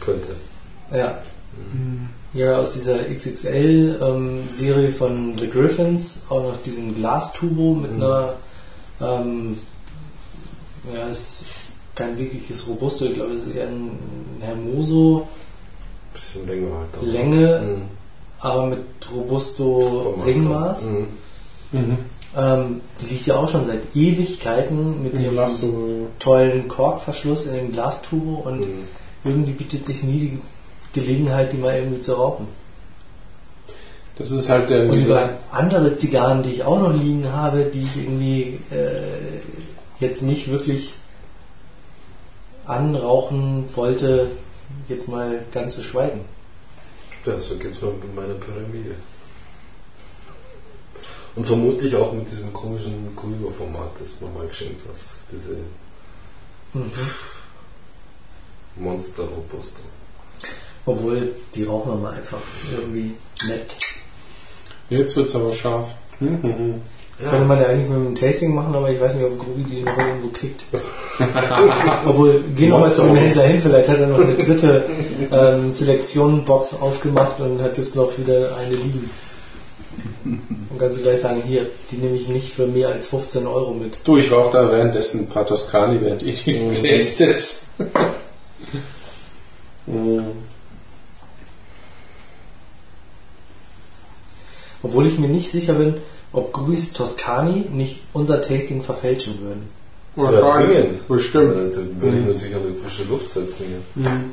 könnte. 0.00 0.34
Ja. 0.92 1.18
Mhm. 1.72 2.08
Ja, 2.34 2.58
aus 2.58 2.72
dieser 2.72 2.98
XXL-Serie 2.98 4.86
ähm, 4.86 4.92
von 4.92 5.38
The 5.38 5.48
Griffins 5.48 6.22
auch 6.28 6.42
noch 6.42 6.62
diesen 6.62 6.94
Glastubo 6.96 7.74
mit 7.74 7.92
mhm. 7.92 8.02
einer 8.02 8.34
ähm, 9.00 9.58
ja, 10.92 11.06
ist 11.06 11.44
kein 11.94 12.18
wirkliches 12.18 12.68
Robusto, 12.68 13.06
ich 13.06 13.14
glaube, 13.14 13.34
es 13.34 13.46
ist 13.46 13.54
eher 13.54 13.68
ein 13.68 13.98
Hermoso. 14.40 15.28
Bisschen 16.12 16.46
länger 16.46 16.70
halt. 16.76 17.02
Länge. 17.02 17.60
Mhm 17.60 17.82
aber 18.44 18.66
mit 18.66 18.80
Robusto 19.10 20.20
Ringmaß. 20.24 20.90
Mhm. 20.90 21.06
Mhm. 21.72 21.98
Ähm, 22.36 22.80
die 23.00 23.14
liegt 23.14 23.26
ja 23.26 23.36
auch 23.36 23.48
schon 23.48 23.66
seit 23.66 23.82
Ewigkeiten 23.94 25.02
mit 25.02 25.16
dem 25.16 25.38
tollen 26.18 26.68
Korkverschluss 26.68 27.46
in 27.46 27.54
dem 27.54 27.72
Glastubo 27.72 28.42
und 28.44 28.60
mhm. 28.60 28.84
irgendwie 29.24 29.52
bietet 29.52 29.86
sich 29.86 30.02
nie 30.02 30.18
die 30.18 30.38
Gelegenheit, 30.94 31.52
die 31.52 31.58
mal 31.58 31.74
irgendwie 31.74 32.00
zu 32.00 32.14
rauchen. 32.14 32.48
Das 34.16 34.30
ist 34.30 34.48
halt 34.48 34.70
der. 34.70 34.88
Und 34.88 34.98
über 34.98 35.30
andere 35.50 35.96
Zigarren, 35.96 36.42
die 36.42 36.50
ich 36.50 36.62
auch 36.62 36.78
noch 36.78 36.94
liegen 36.94 37.30
habe, 37.32 37.64
die 37.64 37.82
ich 37.82 37.96
irgendwie 37.96 38.60
äh, 38.70 39.02
jetzt 39.98 40.22
nicht 40.22 40.50
wirklich 40.50 40.94
anrauchen 42.66 43.68
wollte, 43.74 44.30
jetzt 44.88 45.08
mal 45.08 45.44
ganz 45.52 45.74
zu 45.74 45.82
schweigen. 45.82 46.20
Ja, 47.26 47.38
so 47.38 47.56
geht 47.56 47.72
es 47.72 47.82
mir 47.82 47.88
mit 47.88 48.14
meiner 48.14 48.34
Pyramide. 48.34 48.94
Und 51.36 51.46
vermutlich 51.46 51.94
auch 51.96 52.12
mit 52.12 52.30
diesem 52.30 52.52
komischen 52.52 53.16
Kulturformat, 53.16 54.00
das 54.00 54.20
mir 54.20 54.28
mal 54.28 54.46
geschenkt 54.46 54.82
hast. 54.92 55.16
Diese 55.32 55.56
mhm. 56.72 56.92
Monster 58.76 59.24
Robusto. 59.24 59.80
Obwohl, 60.86 61.30
die 61.54 61.64
rauchen 61.64 61.92
wir 61.92 61.96
mal 61.96 62.14
einfach 62.14 62.38
irgendwie 62.70 63.14
nett. 63.48 63.76
Jetzt 64.90 65.16
wird 65.16 65.28
es 65.28 65.36
aber 65.36 65.54
scharf. 65.54 65.94
Mhm. 66.20 66.82
Ja. 67.22 67.30
Könnte 67.30 67.46
man 67.46 67.60
ja 67.60 67.66
eigentlich 67.66 67.88
mit 67.88 67.96
einem 67.96 68.14
Tasting 68.16 68.54
machen, 68.54 68.74
aber 68.74 68.90
ich 68.90 69.00
weiß 69.00 69.14
nicht, 69.14 69.24
ob 69.24 69.38
Grubi 69.38 69.62
die 69.62 69.82
noch 69.82 69.96
irgendwo 69.96 70.28
kriegt. 70.28 70.64
Obwohl, 72.06 72.42
geh 72.56 72.66
nochmal 72.66 72.92
zu 72.92 73.02
dem 73.02 73.14
Händler 73.14 73.44
hin, 73.44 73.60
vielleicht 73.60 73.88
hat 73.88 74.00
er 74.00 74.08
noch 74.08 74.18
eine 74.18 74.34
dritte 74.34 74.84
ähm, 75.30 75.72
Selektionenbox 75.72 76.80
aufgemacht 76.80 77.40
und 77.40 77.62
hat 77.62 77.78
jetzt 77.78 77.94
noch 77.94 78.18
wieder 78.18 78.56
eine 78.56 78.74
liegen. 78.74 79.10
Und 80.24 80.78
kannst 80.78 80.98
du 80.98 81.02
gleich 81.02 81.20
sagen, 81.20 81.42
hier, 81.46 81.66
die 81.92 81.96
nehme 81.96 82.16
ich 82.16 82.26
nicht 82.26 82.52
für 82.52 82.66
mehr 82.66 82.88
als 82.88 83.06
15 83.06 83.46
Euro 83.46 83.72
mit. 83.72 83.98
Du, 84.02 84.16
ich 84.16 84.32
rauche 84.32 84.52
da 84.52 84.70
währenddessen 84.70 85.20
ein 85.20 85.28
paar 85.28 85.46
Toscani, 85.46 86.00
während 86.00 86.24
ich 86.24 86.42
die 86.42 86.58
mhm. 86.58 86.74
testet. 86.74 87.62
mhm. 89.86 90.24
Obwohl 94.84 95.06
ich 95.06 95.18
mir 95.18 95.28
nicht 95.28 95.50
sicher 95.50 95.72
bin, 95.72 95.94
ob 96.32 96.52
Grüß 96.52 96.92
Toscani 96.92 97.66
nicht 97.72 98.02
unser 98.12 98.42
Tasting 98.42 98.82
verfälschen 98.82 99.40
würden. 99.40 99.68
Oder 100.14 100.40
ja, 100.40 100.62
dringend. 100.62 101.08
Bestimmt. 101.08 101.54
Dann 101.54 102.02
würde 102.02 102.18
ich 102.18 102.26
natürlich 102.26 102.54
an 102.54 102.62
die 102.68 102.80
frische 102.80 103.04
Luft 103.04 103.32
setzen. 103.32 103.64
Mhm. 103.94 104.06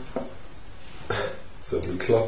Ist 1.61 1.71
ja 1.73 1.79
klar. 1.97 2.23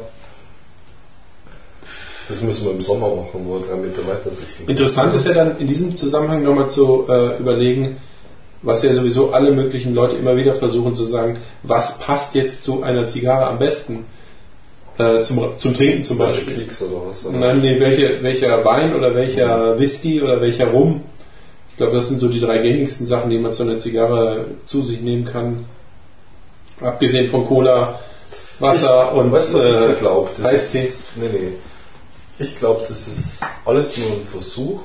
Das 2.28 2.40
müssen 2.40 2.64
wir 2.64 2.72
im 2.72 2.80
Sommer 2.80 3.08
machen, 3.08 3.42
wo 3.44 3.58
wir 3.58 3.66
drei 3.66 3.76
Meter 3.76 4.06
weiter 4.06 4.30
sitzen. 4.30 4.66
Interessant 4.66 5.14
ist 5.14 5.26
ja 5.26 5.34
dann 5.34 5.58
in 5.58 5.68
diesem 5.68 5.94
Zusammenhang 5.94 6.42
nochmal 6.42 6.70
zu 6.70 7.04
äh, 7.06 7.38
überlegen, 7.38 7.98
was 8.62 8.82
ja 8.82 8.94
sowieso 8.94 9.34
alle 9.34 9.52
möglichen 9.52 9.94
Leute 9.94 10.16
immer 10.16 10.34
wieder 10.34 10.54
versuchen 10.54 10.94
zu 10.94 11.04
sagen, 11.04 11.36
was 11.62 11.98
passt 11.98 12.34
jetzt 12.34 12.64
zu 12.64 12.82
einer 12.82 13.04
Zigarre 13.04 13.46
am 13.46 13.58
besten? 13.58 14.06
Äh, 14.96 15.22
zum, 15.22 15.58
zum 15.58 15.74
Trinken 15.74 16.04
zum 16.04 16.18
Beispiel. 16.18 16.54
Keks 16.54 16.82
oder 16.82 17.08
was? 17.08 17.26
Oder? 17.26 17.38
Nein, 17.38 17.60
nee, 17.60 17.80
welche, 17.80 18.22
welcher 18.22 18.64
Wein 18.64 18.94
oder 18.94 19.14
welcher 19.14 19.78
Whisky 19.78 20.22
oder 20.22 20.40
welcher 20.40 20.68
Rum. 20.68 21.02
Ich 21.70 21.78
glaube, 21.78 21.94
das 21.94 22.08
sind 22.08 22.20
so 22.20 22.28
die 22.28 22.40
drei 22.40 22.58
gängigsten 22.58 23.06
Sachen, 23.06 23.30
die 23.30 23.38
man 23.38 23.52
zu 23.52 23.64
einer 23.64 23.78
Zigarre 23.78 24.46
zu 24.64 24.82
sich 24.84 25.00
nehmen 25.00 25.24
kann. 25.24 25.64
Abgesehen 26.80 27.28
von 27.28 27.44
Cola, 27.44 27.98
Wasser 28.60 29.10
ich, 29.10 29.18
und 29.18 29.32
weißt, 29.32 29.54
was 29.54 29.66
ich 29.66 29.98
glaube. 29.98 30.30
Eistee. 30.44 30.92
Nee, 31.16 31.28
nee. 31.32 31.48
Ich 32.38 32.54
glaube, 32.54 32.82
das 32.88 33.08
ist 33.08 33.40
alles 33.64 33.96
nur 33.96 34.06
ein 34.08 34.26
Versuch, 34.30 34.80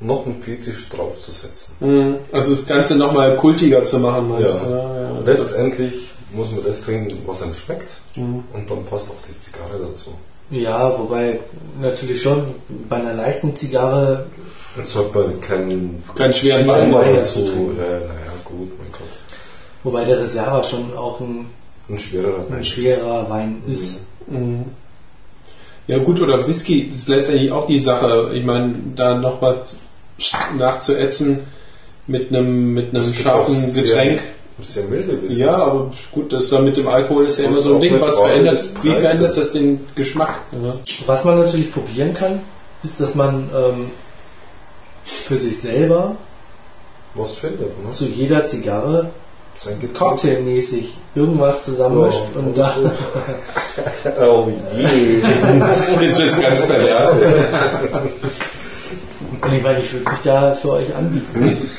noch 0.00 0.26
einen 0.26 0.42
Fetisch 0.42 0.88
draufzusetzen. 0.90 1.74
Mhm. 1.80 2.16
Also 2.30 2.50
das 2.50 2.66
Ganze 2.66 2.94
nochmal 2.96 3.36
kultiger 3.36 3.82
zu 3.84 3.98
machen, 4.00 4.28
meinst 4.28 4.62
ja. 4.64 4.70
Ja, 4.70 5.00
ja. 5.00 5.18
Letztendlich 5.24 6.10
muss 6.32 6.50
man 6.52 6.64
das 6.64 6.82
trinken, 6.82 7.18
was 7.26 7.42
einem 7.42 7.54
schmeckt. 7.54 7.88
Mhm. 8.16 8.44
Und 8.52 8.70
dann 8.70 8.84
passt 8.86 9.08
auch 9.10 9.16
die 9.28 9.38
Zigarre 9.38 9.78
dazu. 9.80 10.12
Ja, 10.50 10.98
wobei 10.98 11.38
natürlich 11.80 12.22
schon 12.22 12.42
bei 12.88 12.96
einer 12.96 13.14
leichten 13.14 13.54
Zigarre. 13.54 14.26
Es 14.78 14.92
sollte 14.92 15.18
man 15.18 15.40
keinen, 15.40 16.02
keinen 16.14 16.32
schweren 16.32 16.66
Wein 16.66 16.92
dazu. 16.92 17.74
Ja, 17.76 17.84
naja, 17.84 18.32
gut, 18.44 18.70
mein 18.78 18.92
Gott. 18.92 19.18
Wobei 19.82 20.04
der 20.04 20.20
Reserva 20.20 20.62
schon 20.62 20.96
auch 20.96 21.20
ein, 21.20 21.46
ein 21.88 21.98
schwerer, 21.98 22.46
ein 22.50 22.64
schwerer 22.64 23.28
Wein 23.28 23.62
ist. 23.66 24.06
Mhm. 24.26 24.64
Ja, 25.86 25.98
gut, 25.98 26.20
oder 26.20 26.46
Whisky 26.46 26.92
ist 26.94 27.08
letztendlich 27.08 27.50
auch 27.50 27.66
die 27.66 27.78
Sache. 27.78 28.30
Ich 28.34 28.44
meine, 28.44 28.74
da 28.94 29.16
noch 29.16 29.40
was 29.40 29.78
nachzuätzen 30.56 31.40
mit 32.06 32.28
einem, 32.28 32.74
mit 32.74 32.94
einem 32.94 33.12
scharfen 33.12 33.74
Getränk. 33.74 34.20
Sehr 34.20 34.37
milde 34.88 35.22
Whisky. 35.22 35.40
Ja, 35.40 35.54
aber 35.54 35.92
gut, 36.12 36.32
das 36.32 36.48
da 36.50 36.60
mit 36.60 36.76
dem 36.76 36.88
Alkohol 36.88 37.26
ist 37.26 37.38
ja 37.38 37.46
immer 37.46 37.60
so 37.60 37.76
ein 37.76 37.80
Ding, 37.80 38.00
was 38.00 38.18
verändert, 38.18 38.64
wie 38.82 38.90
verändert 38.90 39.36
das 39.36 39.52
den 39.52 39.86
Geschmack? 39.94 40.40
Ja. 40.52 40.74
Was 41.06 41.24
man 41.24 41.38
natürlich 41.38 41.72
probieren 41.72 42.14
kann, 42.14 42.40
ist, 42.82 43.00
dass 43.00 43.14
man 43.14 43.50
ähm, 43.54 43.90
für 45.04 45.36
sich 45.36 45.60
selber 45.60 46.16
was 47.14 47.38
findet, 47.38 47.84
ne? 47.84 47.92
zu 47.92 48.06
jeder 48.06 48.46
Zigarre 48.46 49.10
cocktailmäßig 49.92 50.96
irgendwas 51.14 51.64
zusammenmischt 51.64 52.22
ja, 52.32 52.40
und 52.40 52.56
dann. 52.56 52.92
oh 54.20 54.48
je. 54.76 55.18
Jetzt 56.00 56.18
wird 56.18 56.30
es 56.30 56.40
ganz 56.40 56.66
pervers. 56.66 57.12
Und 59.40 59.52
ich 59.52 59.62
meine, 59.62 59.78
ich 59.78 59.92
würde 59.92 60.10
mich 60.10 60.20
da 60.24 60.52
für 60.52 60.72
euch 60.72 60.94
anbieten. 60.94 61.70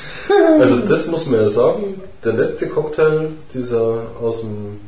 Also 0.59 0.79
das 0.87 1.07
muss 1.07 1.25
man 1.25 1.41
ja 1.41 1.49
sagen, 1.49 2.01
der 2.23 2.33
letzte 2.33 2.69
Cocktail, 2.69 3.31
dieser 3.53 4.03
aus 4.21 4.41
dem 4.41 4.79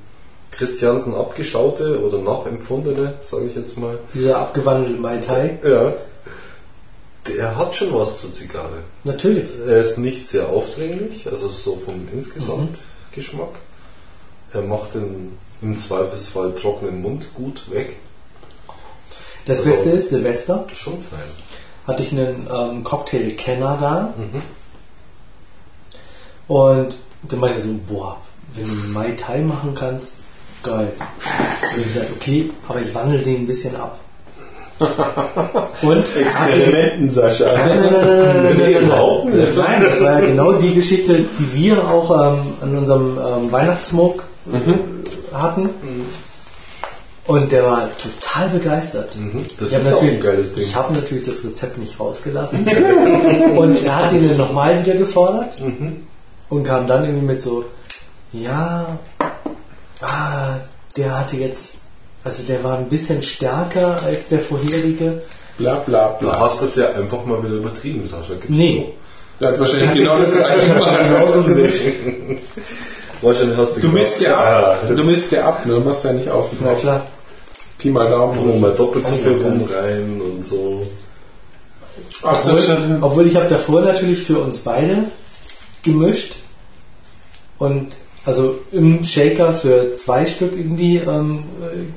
Christiansen 0.52 1.16
abgeschaute 1.16 2.03
oder 2.03 2.20
nachempfundene, 2.20 3.14
sage 3.22 3.48
ich 3.48 3.56
jetzt 3.56 3.78
mal. 3.78 3.98
Dieser 4.14 4.38
abgewandelte 4.40 4.99
Mai 4.99 5.18
Tai. 5.18 5.60
Ja. 5.64 5.94
Der 7.28 7.56
hat 7.56 7.76
schon 7.76 7.94
was 7.94 8.22
zur 8.22 8.34
Zigarre. 8.34 8.84
Natürlich. 9.03 9.48
Er 9.66 9.78
ist 9.78 9.98
nicht 9.98 10.28
sehr 10.28 10.49
aufdringlich, 10.49 11.28
also 11.30 11.48
so 11.48 11.78
vom 11.78 12.08
Insgesamtgeschmack. 12.12 13.49
Mhm. 13.49 14.53
Er 14.53 14.62
macht 14.64 14.95
den 14.95 15.38
im 15.62 15.80
Zweifelsfall 15.80 16.53
trockenen 16.56 17.02
Mund 17.02 17.34
gut 17.34 17.72
weg. 17.72 17.95
Das 19.45 19.60
also 19.60 19.70
Beste 19.70 19.90
ist 19.91 20.10
Silvester. 20.10 20.68
Schon 20.74 21.02
fein. 21.02 21.20
Hatte 21.88 22.03
ich 22.03 22.12
einen 22.12 22.48
ähm, 22.52 22.84
Cocktail-Kenner 22.84 23.78
da. 23.80 24.14
Mhm. 24.18 24.41
Und 26.48 26.98
der 27.23 27.38
meinte 27.38 27.60
so, 27.60 27.69
boah, 27.88 28.18
wenn 28.56 28.68
du 28.68 28.73
Mai 28.91 29.11
Tai 29.11 29.41
machen 29.41 29.76
kannst, 29.76 30.18
geil. 30.64 30.91
Und 31.73 31.80
ich 31.80 31.85
gesagt, 31.85 32.11
okay, 32.15 32.49
aber 32.68 32.81
ich 32.81 32.93
wandle 32.93 33.19
den 33.19 33.43
ein 33.43 33.48
bisschen 33.48 33.76
ab. 33.76 33.99
Und 35.84 36.06
Experimenten, 36.18 37.11
Sascha. 37.11 37.45
Nein, 37.45 37.68
nein, 37.68 37.91
nein, 37.91 38.02
nein, 38.02 38.57
nein, 38.57 38.88
nein, 38.88 39.53
nein, 39.56 39.84
das 39.84 40.02
war 40.02 40.19
ja 40.19 40.26
genau 40.26 40.53
die 40.53 40.73
Geschichte, 40.73 41.26
die 41.38 41.53
wir 41.53 41.88
auch 41.88 42.10
ähm, 42.10 42.39
an 42.61 42.77
unserem 42.77 43.18
ähm, 43.18 43.52
Weihnachtssmoke 43.52 44.23
mhm. 44.45 44.80
hatten. 45.34 45.69
Und 47.27 47.52
der 47.52 47.64
war 47.64 47.88
total 47.98 48.49
begeistert. 48.49 49.15
Mhm. 49.15 49.45
Das 49.60 49.72
ist 49.72 49.93
auch 49.93 50.02
ein 50.02 50.19
geiles 50.19 50.56
Ding. 50.56 50.64
Ich 50.64 50.76
habe 50.76 50.93
natürlich 50.93 51.26
das 51.26 51.45
Rezept 51.45 51.77
nicht 51.77 51.99
rausgelassen. 51.99 52.68
und 53.56 53.85
er 53.85 53.95
hat 53.95 54.11
ihn 54.14 54.27
dann 54.27 54.38
nochmal 54.38 54.84
wieder 54.84 54.95
gefordert 54.95 55.60
mhm. 55.61 56.07
Und 56.52 56.64
kam 56.65 56.86
dann 56.86 57.06
irgendwie 57.06 57.26
mit 57.26 57.41
so, 57.41 57.64
ja, 58.34 58.98
ah, 60.02 60.56
der 60.98 61.19
hatte 61.19 61.38
jetzt, 61.38 61.78
also 62.23 62.44
der 62.44 62.64
war 62.64 62.78
ein 62.78 62.90
bisschen 62.90 63.23
stärker 63.23 64.02
als 64.03 64.28
der 64.28 64.40
vorherige. 64.40 65.23
Bla 65.57 65.76
bla 65.76 66.10
bla. 66.10 66.32
Du 66.32 66.40
hast 66.40 66.61
das 66.61 66.76
ja 66.76 66.91
einfach 66.91 67.26
mal 67.26 67.41
wieder 67.44 67.56
übertrieben, 67.56 68.06
Sascha. 68.06 68.34
Gibt's 68.34 68.49
nee. 68.49 68.86
So? 68.86 68.94
Der 69.40 69.53
hat 69.53 69.60
wahrscheinlich 69.60 69.94
genau 69.94 70.19
das 70.19 70.36
gleiche 70.36 70.68
gemacht. 70.73 70.99
wahrscheinlich 73.22 73.57
hast 73.57 73.78
du 73.78 73.82
Du 73.82 73.88
misst 73.88 74.22
ja 74.22 74.38
ab. 74.38 74.80
Ah, 74.84 74.94
du 74.94 75.03
misst 75.06 75.32
ja 75.32 75.48
ab, 75.48 75.65
ne? 75.65 75.73
Du 75.76 75.80
machst 75.80 76.03
ja 76.03 76.14
nicht 76.14 76.30
auf. 76.30 76.49
Na 76.60 76.73
klar. 76.73 77.07
Pi 77.78 77.90
mal 77.90 78.10
Daumen. 78.10 78.38
Und 78.38 78.60
mal 78.60 78.73
doppelt 78.73 79.07
so 79.07 79.15
viel 79.15 79.41
rum 79.41 79.68
rein 79.73 80.22
und 80.22 80.44
so. 80.44 80.86
Ach, 82.23 82.38
obwohl, 82.45 82.99
obwohl 83.02 83.28
ich 83.28 83.36
habe 83.38 83.48
davor 83.48 83.82
natürlich 83.82 84.23
für 84.23 84.40
uns 84.40 84.60
beide 84.60 85.06
gemischt 85.84 86.36
und 87.58 87.95
also 88.24 88.60
im 88.72 89.03
Shaker 89.03 89.52
für 89.52 89.95
zwei 89.95 90.26
Stück 90.26 90.53
irgendwie 90.53 90.98
ähm, 90.98 91.44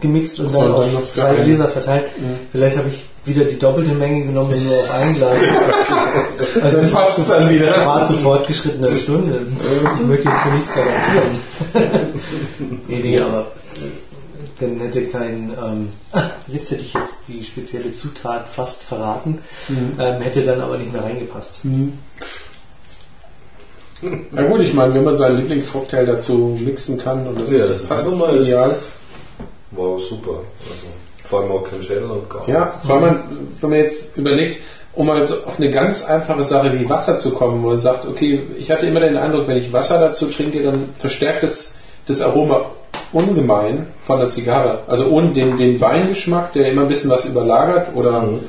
gemixt 0.00 0.40
und 0.40 0.54
dann 0.54 0.72
auf 0.72 0.90
noch 0.92 1.08
zwei 1.08 1.34
Gläser 1.34 1.68
verteilt. 1.68 2.04
Mhm. 2.18 2.38
Vielleicht 2.50 2.78
habe 2.78 2.88
ich 2.88 3.04
wieder 3.24 3.44
die 3.44 3.58
doppelte 3.58 3.92
Menge 3.92 4.24
genommen 4.24 4.52
und 4.52 4.64
nur 4.64 4.78
auf 4.78 4.90
ein 4.90 5.14
Glas. 5.14 5.38
also 6.62 6.78
das 6.78 6.90
passt 6.90 7.18
es 7.18 7.28
dann 7.28 7.50
wieder. 7.50 7.84
War 7.84 8.04
zu 8.04 8.14
fortgeschrittener 8.14 8.96
Stunde. 8.96 9.46
Ich 10.00 10.06
möchte 10.06 10.28
jetzt 10.28 10.40
für 10.40 10.54
nichts 10.54 10.74
garantieren. 10.74 12.12
nee, 12.88 13.00
nee, 13.02 13.20
aber 13.20 13.40
äh, 13.40 14.60
dann 14.60 14.80
hätte 14.80 15.04
kein, 15.06 15.52
ähm, 15.62 15.88
jetzt 16.46 16.70
hätte 16.70 16.82
ich 16.82 16.94
jetzt 16.94 17.20
die 17.28 17.44
spezielle 17.44 17.92
Zutat 17.92 18.48
fast 18.48 18.82
verraten, 18.82 19.38
mhm. 19.68 19.92
ähm, 19.98 20.20
hätte 20.22 20.42
dann 20.42 20.60
aber 20.60 20.78
nicht 20.78 20.92
mehr 20.92 21.04
reingepasst. 21.04 21.64
Mhm. 21.64 21.98
Na 24.30 24.42
gut, 24.42 24.60
ich 24.60 24.74
meine, 24.74 24.94
wenn 24.94 25.04
man 25.04 25.16
seinen 25.16 25.38
Lieblingscocktail 25.38 26.06
dazu 26.06 26.58
mixen 26.60 26.98
kann 26.98 27.26
und 27.26 27.40
das, 27.40 27.52
ja, 27.52 27.66
das 27.66 27.82
passt 27.82 28.08
nochmal 28.08 28.40
ideal. 28.40 28.74
Wow, 29.70 30.00
super. 30.00 30.40
Also, 30.60 30.86
vor 31.24 31.40
allem 31.40 31.52
auch 31.52 31.64
kein 31.64 31.82
Schädel 31.82 32.04
und 32.04 32.28
gar 32.28 32.48
Ja, 32.48 32.66
vor 32.66 32.96
allem, 32.96 33.16
wenn 33.60 33.70
man 33.70 33.78
jetzt 33.78 34.16
überlegt, 34.16 34.60
um 34.94 35.06
mal 35.06 35.26
so 35.26 35.34
auf 35.46 35.58
eine 35.58 35.70
ganz 35.70 36.04
einfache 36.04 36.44
Sache 36.44 36.78
wie 36.78 36.88
Wasser 36.88 37.18
zu 37.18 37.30
kommen, 37.32 37.62
wo 37.62 37.68
man 37.68 37.78
sagt, 37.78 38.06
okay, 38.06 38.42
ich 38.58 38.70
hatte 38.70 38.86
immer 38.86 39.00
den 39.00 39.16
Eindruck, 39.16 39.48
wenn 39.48 39.56
ich 39.56 39.72
Wasser 39.72 39.98
dazu 39.98 40.26
trinke, 40.26 40.62
dann 40.62 40.90
verstärkt 40.98 41.42
es 41.42 41.78
das 42.06 42.20
Aroma 42.20 42.66
ungemein 43.12 43.86
von 44.06 44.20
der 44.20 44.28
Zigarre. 44.28 44.80
Also 44.86 45.06
ohne 45.06 45.30
den, 45.30 45.56
den 45.56 45.80
Weingeschmack, 45.80 46.52
der 46.52 46.70
immer 46.70 46.82
ein 46.82 46.88
bisschen 46.88 47.10
was 47.10 47.24
überlagert 47.24 47.88
oder 47.94 48.22
mhm 48.22 48.40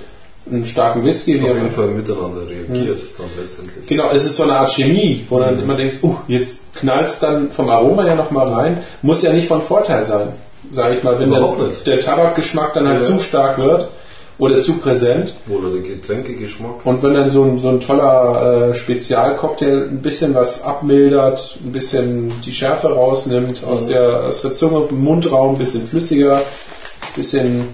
einen 0.49 0.65
starken 0.65 1.03
Whisky. 1.03 1.41
Auf 1.41 1.55
jeden 1.55 1.71
Fall 1.71 1.87
miteinander 1.87 2.47
reagiert 2.47 2.99
hm. 2.99 3.07
dann 3.17 3.27
letztendlich. 3.39 3.87
Genau, 3.87 4.11
es 4.11 4.25
ist 4.25 4.37
so 4.37 4.43
eine 4.43 4.53
Art 4.53 4.71
Chemie, 4.71 5.25
wo 5.29 5.39
dann 5.39 5.55
mhm. 5.55 5.63
immer 5.63 5.75
denkst, 5.75 5.95
uh, 6.03 6.15
jetzt 6.27 6.73
knallt 6.75 7.07
es 7.07 7.19
dann 7.19 7.51
vom 7.51 7.69
Aroma 7.69 8.05
ja 8.05 8.15
nochmal 8.15 8.47
rein. 8.47 8.83
Muss 9.01 9.23
ja 9.23 9.33
nicht 9.33 9.47
von 9.47 9.61
Vorteil 9.61 10.05
sein, 10.05 10.29
sage 10.71 10.95
ich 10.95 11.03
mal, 11.03 11.19
wenn 11.19 11.31
der, 11.31 11.55
der, 11.85 11.99
Tabakgeschmack 11.99 12.73
dann 12.73 12.87
halt 12.87 13.01
ja. 13.01 13.07
zu 13.07 13.19
stark 13.19 13.57
wird 13.57 13.89
oder 14.37 14.59
zu 14.59 14.73
präsent. 14.73 15.33
Oder 15.49 15.69
der 15.69 15.81
Getränkegeschmack. 15.81 16.85
Und 16.85 17.01
wenn 17.01 17.13
dann 17.13 17.29
so 17.29 17.43
ein, 17.43 17.57
so 17.57 17.69
ein 17.69 17.79
toller 17.79 18.69
äh, 18.69 18.75
Spezialcocktail 18.75 19.87
ein 19.89 20.01
bisschen 20.01 20.35
was 20.35 20.63
abmildert, 20.63 21.57
ein 21.65 21.71
bisschen 21.71 22.31
die 22.45 22.51
Schärfe 22.51 22.89
rausnimmt, 22.93 23.63
mhm. 23.63 23.67
aus, 23.67 23.87
der, 23.87 24.25
aus 24.25 24.41
der 24.41 24.53
Zunge, 24.53 24.81
Mundraum 24.91 25.55
ein 25.55 25.57
bisschen 25.57 25.87
flüssiger, 25.87 26.37
ein 26.37 27.15
bisschen 27.15 27.69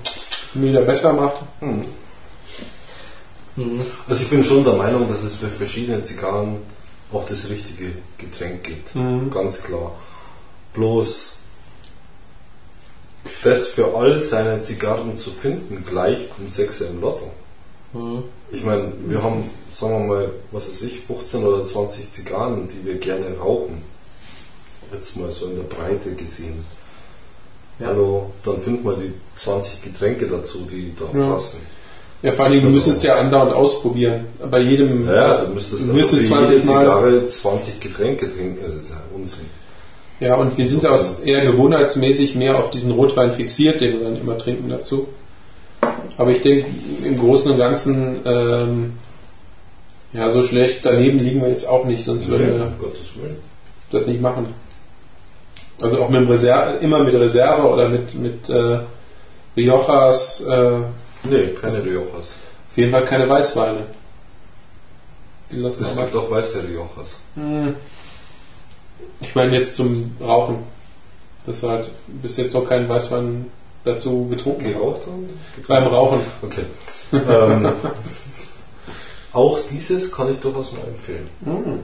milder 0.54 0.82
besser 0.82 1.14
macht. 1.14 1.38
Mhm. 1.62 1.82
Mhm. 3.56 3.82
Also 4.08 4.24
ich 4.24 4.30
bin 4.30 4.44
schon 4.44 4.64
der 4.64 4.74
Meinung, 4.74 5.10
dass 5.10 5.24
es 5.24 5.36
für 5.36 5.48
verschiedene 5.48 6.04
Zigarren 6.04 6.58
auch 7.12 7.26
das 7.26 7.50
richtige 7.50 7.94
Getränk 8.18 8.64
gibt. 8.64 8.96
Mhm. 8.96 9.30
Ganz 9.32 9.64
klar. 9.64 9.94
Bloß 10.74 11.34
das 13.44 13.68
für 13.70 13.96
all 13.96 14.22
seine 14.24 14.62
Zigarren 14.62 15.16
zu 15.18 15.32
finden, 15.32 15.84
gleicht 15.88 16.30
um 16.40 16.50
6 16.50 16.82
im 16.82 17.02
Lotto. 17.02 17.32
Mhm. 17.94 18.24
Ich 18.52 18.64
meine, 18.64 18.92
wir 19.06 19.22
haben, 19.22 19.50
sagen 19.72 19.94
wir 19.94 20.16
mal, 20.16 20.32
was 20.52 20.70
weiß 20.70 20.84
ich, 20.84 21.02
15 21.02 21.44
oder 21.44 21.66
20 21.66 22.12
Zigarren, 22.12 22.68
die 22.68 22.86
wir 22.86 22.96
gerne 22.96 23.38
rauchen. 23.38 23.84
Jetzt 24.92 25.16
mal 25.18 25.32
so 25.32 25.48
in 25.48 25.56
der 25.56 25.64
Breite 25.64 26.14
gesehen. 26.16 26.64
Ja. 27.80 27.90
Also, 27.90 28.32
dann 28.44 28.62
finden 28.62 28.84
wir 28.84 28.96
die 28.98 29.14
20 29.38 29.82
Getränke 29.84 30.28
dazu, 30.28 30.68
die 30.70 30.94
da 30.96 31.18
ja. 31.18 31.32
passen. 31.32 31.60
Ja, 32.22 32.34
vor 32.34 32.46
allem, 32.46 32.62
du 32.64 32.70
müsstest 32.70 33.04
ja 33.04 33.16
andauernd 33.16 33.54
ausprobieren. 33.54 34.28
Bei 34.50 34.60
jedem. 34.60 35.08
Ja, 35.08 35.42
du 35.42 35.54
müsstest, 35.54 35.90
du 35.90 35.94
müsstest 35.94 36.28
20 36.28 36.66
Mal. 36.66 36.82
Zigarre 36.82 37.28
20 37.28 37.80
Getränke 37.80 38.32
trinken, 38.32 38.60
das 38.64 38.76
ist 38.76 38.92
ja 38.92 38.98
Unsinn. 39.16 39.46
Ja, 40.20 40.36
und 40.36 40.56
wir 40.56 40.68
sind 40.68 40.86
aus 40.86 41.22
eher 41.22 41.42
gewohnheitsmäßig 41.42 42.36
mehr 42.36 42.60
auf 42.60 42.70
diesen 42.70 42.92
Rotwein 42.92 43.32
fixiert, 43.32 43.82
den 43.82 43.94
wir 43.94 44.04
dann 44.06 44.22
immer 44.22 44.38
trinken 44.38 44.70
dazu. 44.70 45.08
Aber 46.16 46.30
ich 46.30 46.44
denke, 46.44 46.70
im 47.04 47.18
Großen 47.18 47.52
und 47.52 47.58
Ganzen, 47.58 48.18
ähm, 48.24 48.94
ja, 50.14 50.30
so 50.30 50.44
schlecht 50.44 50.86
daneben 50.86 51.18
liegen 51.18 51.42
wir 51.42 51.50
jetzt 51.50 51.68
auch 51.68 51.86
nicht, 51.86 52.04
sonst 52.04 52.28
nee, 52.28 52.38
würden 52.38 52.60
wir 52.60 52.92
das 53.92 54.06
nicht 54.06 54.22
machen. 54.22 54.46
Also 55.82 56.04
auch 56.04 56.10
mit 56.10 56.30
Reserve, 56.30 56.78
immer 56.82 57.04
mit 57.04 57.16
Reserve 57.16 57.68
oder 57.68 57.90
mit, 57.90 58.14
mit 58.14 58.48
äh, 58.50 58.82
Riojas, 59.58 60.42
äh, 60.42 60.72
Nee, 61.24 61.54
keine 61.60 61.84
Riojas. 61.84 62.36
Auf 62.70 62.78
jeden 62.78 62.92
Fall 62.92 63.06
keine 63.06 63.30
Weißweine. 63.30 63.86
Die 65.52 65.58
lassen 65.58 65.86
es 65.86 65.96
gibt 65.96 66.16
auch 66.16 66.32
weiße 66.32 66.64
Riojas. 66.68 67.20
Hm. 67.36 67.76
Ich 69.20 69.36
meine 69.36 69.58
jetzt 69.58 69.76
zum 69.76 70.16
Rauchen. 70.22 70.64
Das 71.46 71.62
war 71.64 71.72
halt 71.72 71.92
bis 72.08 72.38
jetzt 72.38 72.54
noch 72.54 72.68
kein 72.68 72.88
Weißwein 72.88 73.46
dazu 73.84 74.28
getrunken. 74.30 74.74
Geraucht 74.74 75.02
Beim 75.68 75.88
Rauchen. 75.88 76.20
Okay. 76.42 76.66
ähm, 77.14 77.72
auch 79.34 79.60
dieses 79.70 80.12
kann 80.12 80.32
ich 80.32 80.40
durchaus 80.40 80.74
mal 80.74 80.88
empfehlen. 80.88 81.30
Mhm. 81.42 81.80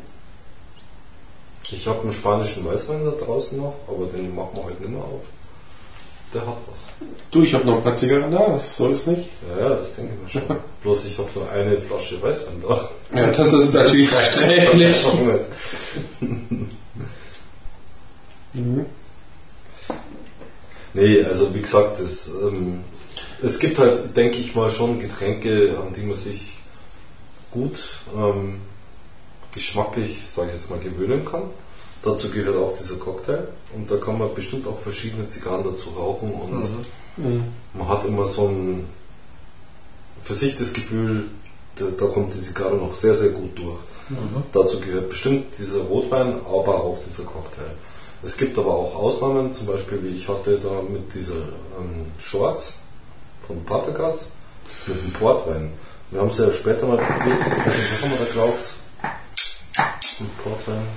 Ich 1.70 1.88
habe 1.88 2.02
einen 2.02 2.14
spanischen 2.14 2.66
Weißwein 2.66 3.04
da 3.04 3.12
draußen 3.12 3.58
noch, 3.58 3.76
aber 3.88 4.06
den 4.06 4.34
machen 4.34 4.52
wir 4.56 4.66
heute 4.66 4.82
nicht 4.82 4.92
mehr 4.92 5.04
auf. 5.04 5.24
Der 6.38 6.46
hat 6.46 6.58
was. 6.70 7.08
Du, 7.32 7.42
ich 7.42 7.52
habe 7.56 7.66
noch 7.66 7.78
ein 7.78 7.84
paar 7.84 7.96
Zigaretten 7.96 8.32
da, 8.32 8.48
das 8.50 8.78
soll 8.78 8.92
es 8.92 9.08
nicht? 9.08 9.28
Ja, 9.60 9.70
das 9.70 9.96
denke 9.96 10.14
ich 10.14 10.22
mir 10.22 10.30
schon. 10.30 10.58
Bloß 10.84 11.06
ich 11.06 11.18
habe 11.18 11.30
nur 11.34 11.50
eine 11.50 11.82
Flasche 11.82 12.22
Weißwein 12.22 12.62
da. 12.62 12.92
Ja, 13.16 13.32
das 13.32 13.54
ist 13.54 13.74
natürlich 13.74 14.12
sträflich. 14.12 14.98
mhm. 18.54 18.86
Nee, 20.94 21.24
also 21.24 21.54
wie 21.56 21.62
gesagt, 21.62 22.00
das, 22.00 22.30
ähm, 22.30 22.84
Es 23.42 23.58
gibt 23.58 23.80
halt, 23.80 24.16
denke 24.16 24.38
ich 24.38 24.54
mal, 24.54 24.70
schon 24.70 25.00
Getränke, 25.00 25.76
an 25.80 25.94
die 25.94 26.04
man 26.04 26.16
sich 26.16 26.60
gut 27.50 27.80
ähm, 28.16 28.62
geschmacklich, 29.56 30.20
sage 30.32 30.50
ich 30.50 30.62
jetzt 30.62 30.70
mal, 30.70 30.78
gewöhnen 30.78 31.26
kann. 31.26 31.46
Dazu 32.04 32.30
gehört 32.30 32.56
auch 32.58 32.78
dieser 32.78 32.96
Cocktail 32.96 33.48
und 33.76 33.90
da 33.90 33.98
kann 33.98 34.18
man 34.18 34.34
bestimmt 34.34 34.68
auch 34.68 34.78
verschiedene 34.78 35.28
Zigarren 35.28 35.64
dazu 35.64 35.90
rauchen 35.90 36.32
und 36.32 36.70
mhm. 37.18 37.44
man 37.74 37.88
hat 37.88 38.06
immer 38.06 38.26
so 38.26 38.48
ein 38.48 38.88
für 40.24 40.36
sich 40.36 40.58
das 40.58 40.74
Gefühl, 40.74 41.30
da, 41.78 41.86
da 41.98 42.06
kommt 42.08 42.34
die 42.34 42.42
Zigarre 42.42 42.76
noch 42.76 42.94
sehr, 42.94 43.16
sehr 43.16 43.30
gut 43.30 43.58
durch. 43.58 43.78
Mhm. 44.10 44.44
Dazu 44.52 44.80
gehört 44.80 45.10
bestimmt 45.10 45.58
dieser 45.58 45.82
Rotwein, 45.82 46.40
aber 46.46 46.84
auch 46.84 47.00
dieser 47.06 47.24
Cocktail. 47.24 47.72
Es 48.24 48.36
gibt 48.36 48.58
aber 48.58 48.74
auch 48.74 48.96
Ausnahmen, 48.96 49.54
zum 49.54 49.68
Beispiel 49.68 50.04
wie 50.04 50.18
ich 50.18 50.28
hatte 50.28 50.60
da 50.60 50.82
mit 50.82 51.14
dieser 51.14 51.36
ähm, 51.36 52.08
Shorts 52.20 52.74
von 53.46 53.64
Patergast 53.64 54.32
mit 54.88 55.02
dem 55.02 55.14
Portwein. 55.14 55.72
Wir 56.10 56.22
haben 56.22 56.30
es 56.30 56.40
ja 56.40 56.52
später 56.52 56.88
mal 56.88 56.98
probiert. 56.98 57.40
Was 57.66 58.02
haben 58.02 58.12
wir 58.12 58.18
da 58.18 58.26
gekauft? 58.26 58.74
Mit 60.20 60.38
Portwein, 60.44 60.88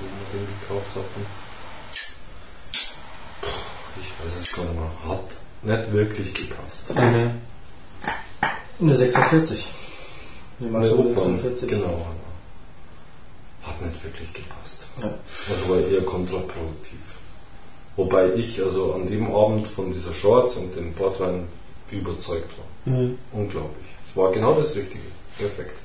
wie 0.00 0.38
wir 0.38 0.40
den 0.40 0.48
gekauft 0.60 0.90
hatten. 0.96 1.26
Ich 4.00 4.24
weiß 4.24 4.40
es 4.40 4.52
gar 4.52 4.64
nicht 4.64 4.74
mehr. 4.74 4.90
Hat 5.08 5.30
nicht 5.62 5.92
wirklich 5.92 6.34
gepasst. 6.34 6.94
Mhm. 6.94 7.40
Eine 8.80 8.96
46. 8.96 9.68
Eine 10.60 10.70
Max 10.70 10.88
46. 10.88 11.68
Genau. 11.68 12.06
Hat 13.62 13.82
nicht 13.82 14.02
wirklich 14.04 14.32
gepasst. 14.32 14.86
Ja. 15.02 15.14
Also 15.48 15.68
war 15.68 15.80
eher 15.80 16.02
kontraproduktiv. 16.02 16.98
Wobei 17.96 18.32
ich 18.34 18.62
also 18.62 18.94
an 18.94 19.06
dem 19.06 19.34
Abend 19.34 19.68
von 19.68 19.92
dieser 19.92 20.14
Shorts 20.14 20.56
und 20.56 20.74
dem 20.76 20.94
Portwein 20.94 21.46
überzeugt 21.90 22.52
war. 22.56 22.94
Mhm. 22.94 23.18
Unglaublich. 23.32 23.86
Es 24.08 24.16
war 24.16 24.32
genau 24.32 24.54
das 24.54 24.74
Richtige. 24.74 25.04
Perfekt. 25.36 25.79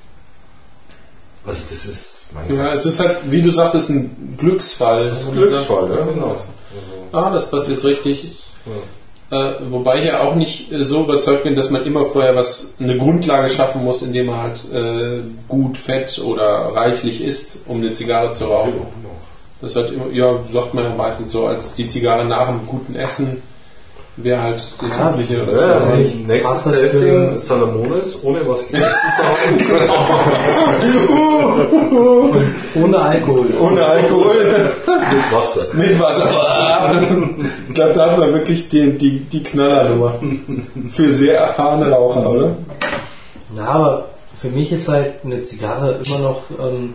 Also 1.47 1.61
das 1.69 1.85
ist 1.85 2.27
mein 2.33 2.55
Ja, 2.57 2.65
Gott. 2.65 2.73
es 2.75 2.85
ist 2.85 2.99
halt, 2.99 3.17
wie 3.29 3.41
du 3.41 3.51
sagtest, 3.51 3.89
ein 3.91 4.35
Glücksfall. 4.37 5.11
Ein 5.11 5.33
Glücksfall, 5.35 5.89
ja, 5.91 6.05
genau. 6.05 6.31
Also, 6.31 6.45
ah, 7.11 7.29
das 7.31 7.49
passt 7.51 7.69
jetzt 7.69 7.83
richtig. 7.85 8.35
Ja. 8.65 8.71
Äh, 9.31 9.55
wobei 9.71 9.99
ich 9.99 10.05
ja 10.05 10.21
auch 10.21 10.35
nicht 10.35 10.71
äh, 10.71 10.83
so 10.83 11.03
überzeugt 11.03 11.43
bin, 11.43 11.55
dass 11.55 11.71
man 11.71 11.85
immer 11.85 12.05
vorher 12.05 12.35
was 12.35 12.75
eine 12.79 12.97
Grundlage 12.97 13.49
schaffen 13.49 13.83
muss, 13.83 14.03
indem 14.03 14.27
man 14.27 14.41
halt 14.41 14.71
äh, 14.71 15.21
gut 15.47 15.77
fett 15.77 16.19
oder 16.23 16.45
reichlich 16.75 17.23
isst, 17.23 17.57
um 17.67 17.77
eine 17.77 17.93
Zigarre 17.93 18.31
zu 18.33 18.45
rauchen. 18.45 18.73
Das 19.61 19.75
halt 19.75 19.91
immer, 19.93 20.11
ja, 20.11 20.37
sagt 20.51 20.73
man 20.75 20.83
ja 20.83 20.95
meistens 20.95 21.31
so, 21.31 21.47
als 21.47 21.73
die 21.75 21.87
Zigarre 21.87 22.25
nach 22.25 22.47
einem 22.49 22.67
guten 22.67 22.95
Essen 22.95 23.41
wäre 24.17 24.41
halt 24.41 24.55
das 24.81 24.97
ja, 24.97 25.11
Übliche. 25.11 25.43
Oder 25.43 25.53
ja, 25.53 25.79
so. 25.79 25.89
also 25.89 26.15
nächstes 26.27 26.63
Testing 26.63 27.37
Salamones, 27.37 28.23
ohne 28.23 28.47
was 28.47 28.67
gegessen 28.67 29.11
zu 29.17 29.23
haben. 29.23 29.59
ohne 32.83 32.97
Alkohol. 32.97 33.47
Ohne 33.59 33.85
Alkohol. 33.85 34.71
Mit 35.11 35.31
Wasser. 35.33 35.65
Mit 35.73 35.99
Wasser. 35.99 36.29
ich 37.67 37.73
glaube, 37.73 37.93
da 37.93 38.11
hat 38.11 38.17
man 38.17 38.33
wirklich 38.33 38.69
die, 38.69 38.97
die, 38.97 39.19
die 39.19 39.43
Knallernummer. 39.43 40.13
Für 40.91 41.13
sehr 41.13 41.39
erfahrene 41.39 41.91
Raucher, 41.91 42.29
oder? 42.29 42.55
Na, 43.53 43.65
aber 43.67 44.05
für 44.37 44.49
mich 44.49 44.71
ist 44.71 44.87
halt 44.87 45.23
eine 45.23 45.43
Zigarre 45.43 45.99
immer 46.05 46.19
noch, 46.19 46.41
ähm, 46.59 46.93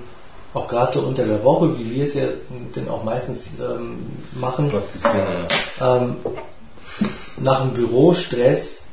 auch 0.52 0.66
gerade 0.66 0.92
so 0.92 1.00
unter 1.06 1.24
der 1.24 1.44
Woche, 1.44 1.78
wie 1.78 1.94
wir 1.94 2.04
es 2.04 2.14
ja 2.14 2.24
dann 2.74 2.88
auch 2.88 3.04
meistens 3.04 3.52
ähm, 3.60 3.98
machen, 4.34 4.70
ähm, 5.80 6.16
nach 7.40 7.62
dem 7.62 7.72
Bürostress 7.72 8.84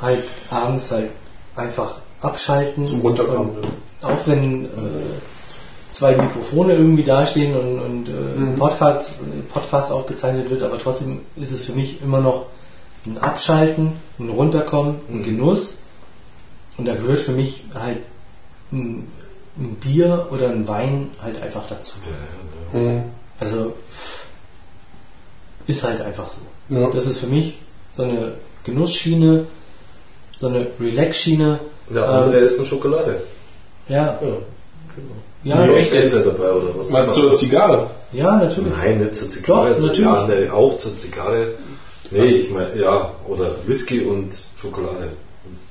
halt 0.00 0.24
abends 0.50 0.90
halt 0.90 1.10
einfach 1.56 1.98
abschalten. 2.20 2.86
Zum 2.86 3.00
Runterkommen. 3.00 3.50
Auch 4.02 4.26
wenn 4.26 4.66
äh, 4.66 4.68
zwei 5.92 6.16
Mikrofone 6.16 6.74
irgendwie 6.74 7.02
dastehen 7.02 7.56
und, 7.56 7.80
und 7.80 8.08
äh, 8.08 8.12
mhm. 8.12 8.56
Podcast, 8.56 9.18
Podcast 9.52 9.92
aufgezeichnet 9.92 10.50
wird, 10.50 10.62
aber 10.62 10.78
trotzdem 10.78 11.22
ist 11.36 11.52
es 11.52 11.64
für 11.64 11.72
mich 11.72 12.00
immer 12.00 12.20
noch 12.20 12.46
ein 13.06 13.18
Abschalten, 13.18 13.94
ein 14.18 14.30
Runterkommen, 14.30 14.96
ein 15.08 15.18
mhm. 15.18 15.24
Genuss. 15.24 15.82
Und 16.76 16.84
da 16.84 16.94
gehört 16.94 17.20
für 17.20 17.32
mich 17.32 17.64
halt 17.74 17.98
ein, 18.70 19.08
ein 19.56 19.74
Bier 19.76 20.28
oder 20.30 20.50
ein 20.50 20.68
Wein 20.68 21.10
halt 21.20 21.42
einfach 21.42 21.66
dazu. 21.68 21.96
Ja, 22.72 22.80
ja, 22.80 22.86
ja. 22.86 22.92
Mhm. 22.92 23.04
Also 23.40 23.74
ist 25.66 25.84
halt 25.84 26.00
einfach 26.00 26.28
so. 26.28 26.42
Ja. 26.68 26.90
Das 26.90 27.06
ist 27.06 27.18
für 27.18 27.26
mich 27.26 27.58
so 27.92 28.02
eine 28.04 28.32
Genussschiene, 28.64 29.46
so 30.36 30.48
eine 30.48 30.66
Relax-Schiene. 30.80 31.60
Der 31.90 32.08
andere 32.08 32.38
ähm, 32.38 32.44
ist 32.44 32.58
eine 32.58 32.68
Schokolade. 32.68 33.22
Ja. 33.88 34.18
ja. 34.20 34.36
Ja, 35.44 35.64
ja 35.64 35.72
echt 35.74 35.94
jetzt 35.94 36.14
dabei 36.14 36.50
oder 36.50 36.76
was? 36.76 36.92
Was 36.92 37.14
zur 37.14 37.34
Zigarre? 37.36 37.88
Ja, 38.12 38.36
natürlich. 38.36 38.72
Nein, 38.76 38.98
nicht 38.98 39.14
zur 39.14 39.28
Zigarre. 39.28 39.70
Doch, 39.70 39.80
natürlich. 39.80 40.00
Ja, 40.00 40.26
nee, 40.26 40.50
auch 40.50 40.78
zur 40.78 40.96
Zigarre. 40.96 41.54
Nee, 42.10 42.20
also, 42.20 42.34
ich 42.34 42.50
meine, 42.50 42.76
ja, 42.76 43.12
oder 43.26 43.50
Whisky 43.66 44.00
und 44.00 44.30
Schokolade. 44.60 45.10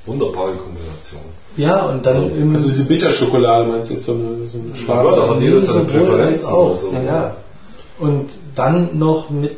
Wunderbare 0.06 0.54
Kombination. 0.54 1.22
Ja, 1.58 1.82
und 1.88 2.06
dann 2.06 2.16
also, 2.16 2.28
im. 2.30 2.56
Also 2.56 2.70
diese 2.70 2.86
Bitterschokolade 2.86 3.68
meinst 3.68 3.90
du 3.90 3.96
jetzt 3.96 4.06
so 4.06 4.14
eine, 4.14 4.48
so 4.48 4.60
eine 4.60 4.76
schwarze? 4.76 5.20
Ja, 5.20 5.26
da 5.26 5.34
hat 5.34 5.42
jeder 5.42 5.60
seine 5.60 5.84
Präferenzen 5.84 6.50
auch. 6.50 6.76
So. 6.76 6.94
Ja. 6.94 7.36
Und 8.00 8.30
dann 8.56 8.98
noch 8.98 9.30
mit 9.30 9.58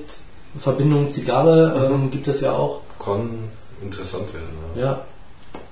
Verbindung 0.60 1.12
Zigarre 1.12 1.90
ähm, 1.92 2.12
gibt 2.12 2.28
es 2.28 2.42
ja 2.42 2.52
auch. 2.52 2.82
Kann 3.04 3.30
interessant 3.82 4.26
werden. 4.34 4.48
Ja. 4.76 4.82
ja. 4.82 5.02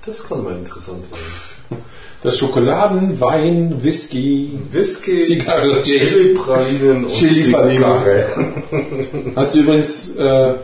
Das 0.04 0.26
kann 0.26 0.42
mal 0.42 0.54
interessant 0.54 1.04
werden. 1.10 1.82
Das 2.22 2.36
Schokoladen, 2.36 3.20
Wein, 3.20 3.78
Whisky, 3.80 4.58
Whisky, 4.72 5.22
Zigarre, 5.22 5.82
Chili-Pralinen 5.82 7.04
und 7.04 7.12
Chili 7.12 7.44
Zigarre. 7.44 8.26
Hast 9.36 9.54
du 9.54 9.60
übrigens 9.60 10.16
äh, 10.16 10.48
ein 10.48 10.54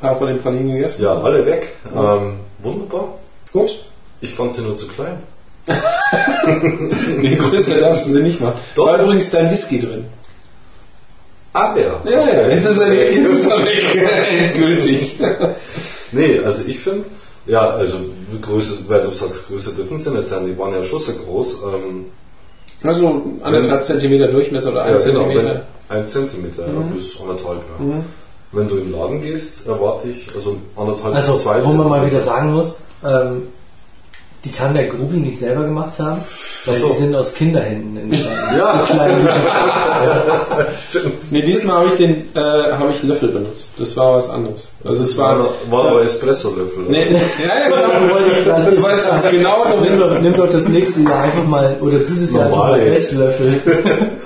paar 0.00 0.16
von 0.16 0.28
den 0.28 0.40
Pralinen 0.40 0.72
gegessen? 0.72 1.02
Ja, 1.02 1.20
alle 1.20 1.44
weg. 1.44 1.76
Ähm, 1.94 2.36
wunderbar. 2.60 3.18
Gut. 3.52 3.84
Ich 4.22 4.30
fand 4.30 4.54
sie 4.54 4.62
nur 4.62 4.76
zu 4.76 4.86
klein. 4.88 5.18
nee, 7.20 7.36
größer 7.36 7.80
darfst 7.80 8.06
du 8.06 8.12
sie 8.12 8.22
nicht 8.22 8.40
machen. 8.40 8.54
Doch. 8.74 8.86
War 8.86 9.02
übrigens 9.02 9.30
dein 9.30 9.50
Whisky 9.50 9.80
drin. 9.80 10.06
Ah, 11.52 11.76
ja. 11.76 12.10
Ja, 12.10 12.48
jetzt 12.48 12.66
ist 12.70 12.78
er, 12.78 12.94
jetzt 12.94 13.30
ist 13.32 13.46
er 13.46 13.64
weg. 13.64 13.84
Endgültig. 14.54 15.18
nee, 16.12 16.40
also 16.44 16.66
ich 16.66 16.78
finde, 16.78 17.04
ja, 17.46 17.70
also 17.70 17.96
Größe, 18.40 18.78
weil 18.88 19.02
du 19.02 19.10
sagst, 19.10 19.48
Größe 19.48 19.72
dürfen 19.72 19.98
sie 19.98 20.10
nicht 20.10 20.28
sein, 20.28 20.46
die 20.46 20.56
waren 20.56 20.72
ja 20.72 20.84
schon 20.84 21.00
so 21.00 21.12
groß. 21.12 21.62
Ähm, 21.74 22.06
also 22.82 23.22
anderthalb 23.42 23.84
Zentimeter 23.84 24.28
Durchmesser 24.28 24.72
oder 24.72 24.84
ein 24.84 24.94
ja, 24.94 24.98
genau, 24.98 25.20
Zentimeter? 25.20 25.42
Genau, 25.42 25.60
ein 25.88 26.08
Zentimeter 26.08 26.66
mhm. 26.66 26.94
bis 26.94 27.20
anderthalb, 27.20 27.58
ja. 27.78 27.84
Mhm. 27.84 28.04
Wenn 28.52 28.68
du 28.68 28.76
in 28.76 28.84
den 28.84 28.92
Laden 28.92 29.22
gehst, 29.22 29.66
erwarte 29.66 30.08
ich, 30.08 30.28
also 30.34 30.56
anderthalb 30.76 31.14
also, 31.14 31.34
bis 31.34 31.42
zwei 31.42 31.64
Wo 31.64 31.72
man 31.72 31.88
mal 31.88 32.06
wieder 32.06 32.20
sagen 32.20 32.52
muss, 32.52 32.78
ähm, 33.04 33.44
die 34.44 34.50
kann 34.50 34.74
der 34.74 34.86
Grubi 34.86 35.18
nicht 35.18 35.38
selber 35.38 35.64
gemacht 35.64 35.98
haben, 35.98 36.20
weil 36.64 36.74
so. 36.74 36.88
die 36.88 36.94
sind 36.94 37.14
aus 37.14 37.34
Kinderhänden 37.34 37.96
entstanden. 37.96 38.58
ja. 38.58 38.84
So 38.86 38.92
klein 38.92 39.24
ja. 39.24 40.36
Nee, 41.30 41.42
diesmal 41.42 41.76
habe 41.76 41.88
ich 41.88 41.94
den 41.94 42.28
äh, 42.34 42.40
habe 42.40 42.92
ich 42.92 43.02
Löffel 43.04 43.28
benutzt. 43.28 43.74
Das 43.78 43.96
war 43.96 44.16
was 44.16 44.30
anderes. 44.30 44.72
Also 44.84 45.04
es 45.04 45.16
war, 45.16 45.48
war 45.70 45.84
aber 45.86 46.02
Espresso-Löffel. 46.02 46.84
Nee, 46.88 47.06
nee, 47.10 47.20
ja, 47.46 47.70
ja, 47.70 47.98
genau. 48.00 48.14
wollte 48.14 48.30
ich 48.74 48.82
weißt 48.82 49.12
es 49.16 49.30
genau. 49.30 49.64
Nimm 49.80 49.98
doch, 49.98 50.20
nimm 50.20 50.36
doch 50.36 50.50
das 50.50 50.68
nächste 50.68 51.02
Jahr 51.02 51.22
einfach 51.22 51.44
mal 51.44 51.76
oder 51.80 51.98
dieses 52.00 52.34
Jahr 52.34 52.46
einfach 52.46 52.58
mal 52.58 52.80
Esslöffel. 52.80 53.60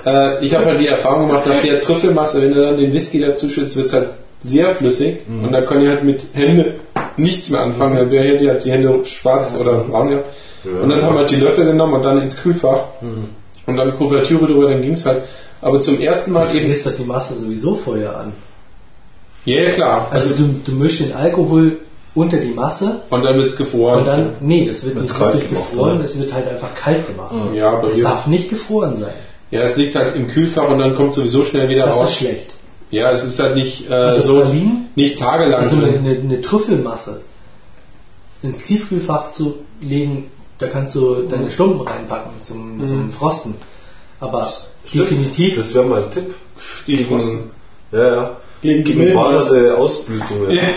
äh, 0.05 0.45
ich 0.45 0.53
habe 0.55 0.65
halt 0.65 0.79
die 0.79 0.87
Erfahrung 0.87 1.27
gemacht, 1.27 1.45
nach 1.45 1.61
der 1.61 1.79
Trüffelmasse, 1.81 2.41
wenn 2.41 2.53
du 2.53 2.61
dann 2.61 2.77
den 2.77 2.91
Whisky 2.91 3.19
dazu 3.19 3.49
schützt, 3.49 3.77
wird 3.77 3.85
es 3.85 3.93
halt 3.93 4.07
sehr 4.43 4.75
flüssig 4.75 5.27
mhm. 5.27 5.45
und 5.45 5.51
da 5.51 5.61
kann 5.61 5.81
ich 5.81 5.89
halt 5.89 6.03
mit 6.03 6.21
Hände 6.33 6.75
nichts 7.17 7.49
mehr 7.49 7.61
anfangen. 7.61 7.97
Dann 7.97 8.11
wäre 8.11 8.37
hier 8.37 8.51
halt 8.51 8.63
die 8.63 8.71
Hände 8.71 9.05
schwarz 9.05 9.57
oder 9.59 9.79
braun 9.79 10.09
gehabt. 10.09 10.25
Ja. 10.63 10.81
Und 10.81 10.89
dann 10.89 11.01
haben 11.01 11.15
wir 11.15 11.19
halt 11.19 11.31
die 11.31 11.37
Löffel 11.37 11.65
genommen 11.65 11.93
und 11.93 12.03
dann 12.03 12.21
ins 12.21 12.41
Kühlfach 12.41 12.79
mhm. 13.01 13.29
und 13.65 13.77
dann 13.77 13.95
Kuvertüre 13.97 14.45
drüber, 14.45 14.69
dann 14.69 14.81
ging 14.81 14.93
es 14.93 15.05
halt. 15.05 15.23
Aber 15.61 15.81
zum 15.81 15.99
ersten 15.99 16.31
Mal 16.31 16.45
du 16.45 16.57
eben. 16.57 16.73
Du 16.73 16.89
doch 16.89 16.95
die 16.95 17.03
Masse 17.03 17.33
sowieso 17.35 17.75
vorher 17.75 18.15
an. 18.17 18.33
Ja, 19.45 19.61
yeah, 19.61 19.71
klar. 19.71 20.07
Also, 20.11 20.33
also, 20.33 20.43
du, 20.43 20.59
du 20.65 20.71
mischst 20.73 20.99
den 20.99 21.13
Alkohol 21.13 21.77
unter 22.17 22.37
die 22.37 22.51
Masse. 22.51 23.01
Und 23.09 23.23
dann 23.23 23.37
wird 23.37 23.47
es 23.47 23.55
gefroren. 23.55 23.99
Und 23.99 24.05
dann, 24.05 24.29
nee, 24.41 24.67
es 24.67 24.85
wird 24.85 25.01
nicht 25.01 25.19
wirklich 25.19 25.49
gefroren, 25.49 26.01
es 26.01 26.19
wird 26.19 26.33
halt 26.33 26.47
einfach 26.47 26.73
kalt 26.75 27.07
gemacht. 27.07 27.33
Ja, 27.53 27.71
aber 27.71 27.89
es 27.89 28.01
darf 28.01 28.27
nicht 28.27 28.49
gefroren 28.49 28.95
sein. 28.95 29.13
Ja, 29.49 29.61
es 29.61 29.77
liegt 29.77 29.95
halt 29.95 30.15
im 30.15 30.27
Kühlfach 30.27 30.69
und 30.69 30.79
dann 30.79 30.95
kommt 30.95 31.13
sowieso 31.13 31.45
schnell 31.45 31.69
wieder 31.69 31.85
das 31.85 31.95
raus. 31.95 32.01
Das 32.01 32.11
ist 32.11 32.17
schlecht. 32.17 32.53
Ja, 32.89 33.11
es 33.11 33.23
ist 33.23 33.39
halt 33.39 33.55
nicht 33.55 33.89
äh, 33.89 33.93
also 33.93 34.21
so 34.21 34.41
Pralinen, 34.41 34.89
nicht 34.95 35.19
tagelang. 35.19 35.61
Also 35.61 35.77
eine, 35.77 35.87
eine, 35.87 36.11
eine, 36.11 36.41
Trüffelmasse 36.41 37.21
ins 38.43 38.63
Tiefkühlfach 38.63 39.31
zu 39.31 39.55
legen, 39.81 40.31
da 40.57 40.67
kannst 40.67 40.95
du 40.95 41.23
deine 41.23 41.45
mhm. 41.45 41.51
Stumpen 41.51 41.87
reinpacken 41.87 42.31
zum, 42.41 42.77
mhm. 42.77 42.85
zum 42.85 43.09
Frosten. 43.09 43.55
Aber 44.19 44.51
Stimmt. 44.85 45.11
definitiv. 45.11 45.57
Das 45.57 45.73
wäre 45.73 45.85
mal 45.85 46.03
ein 46.03 46.11
Tipp. 46.11 46.33
Die 46.87 47.03
Frosten. 47.03 47.51
Ja, 47.91 48.15
ja. 48.15 48.37
gegen, 48.61 48.83
gegen 48.83 49.13
ballerte 49.13 49.77
Ausblütungen. 49.77 50.51
Ja. 50.51 50.75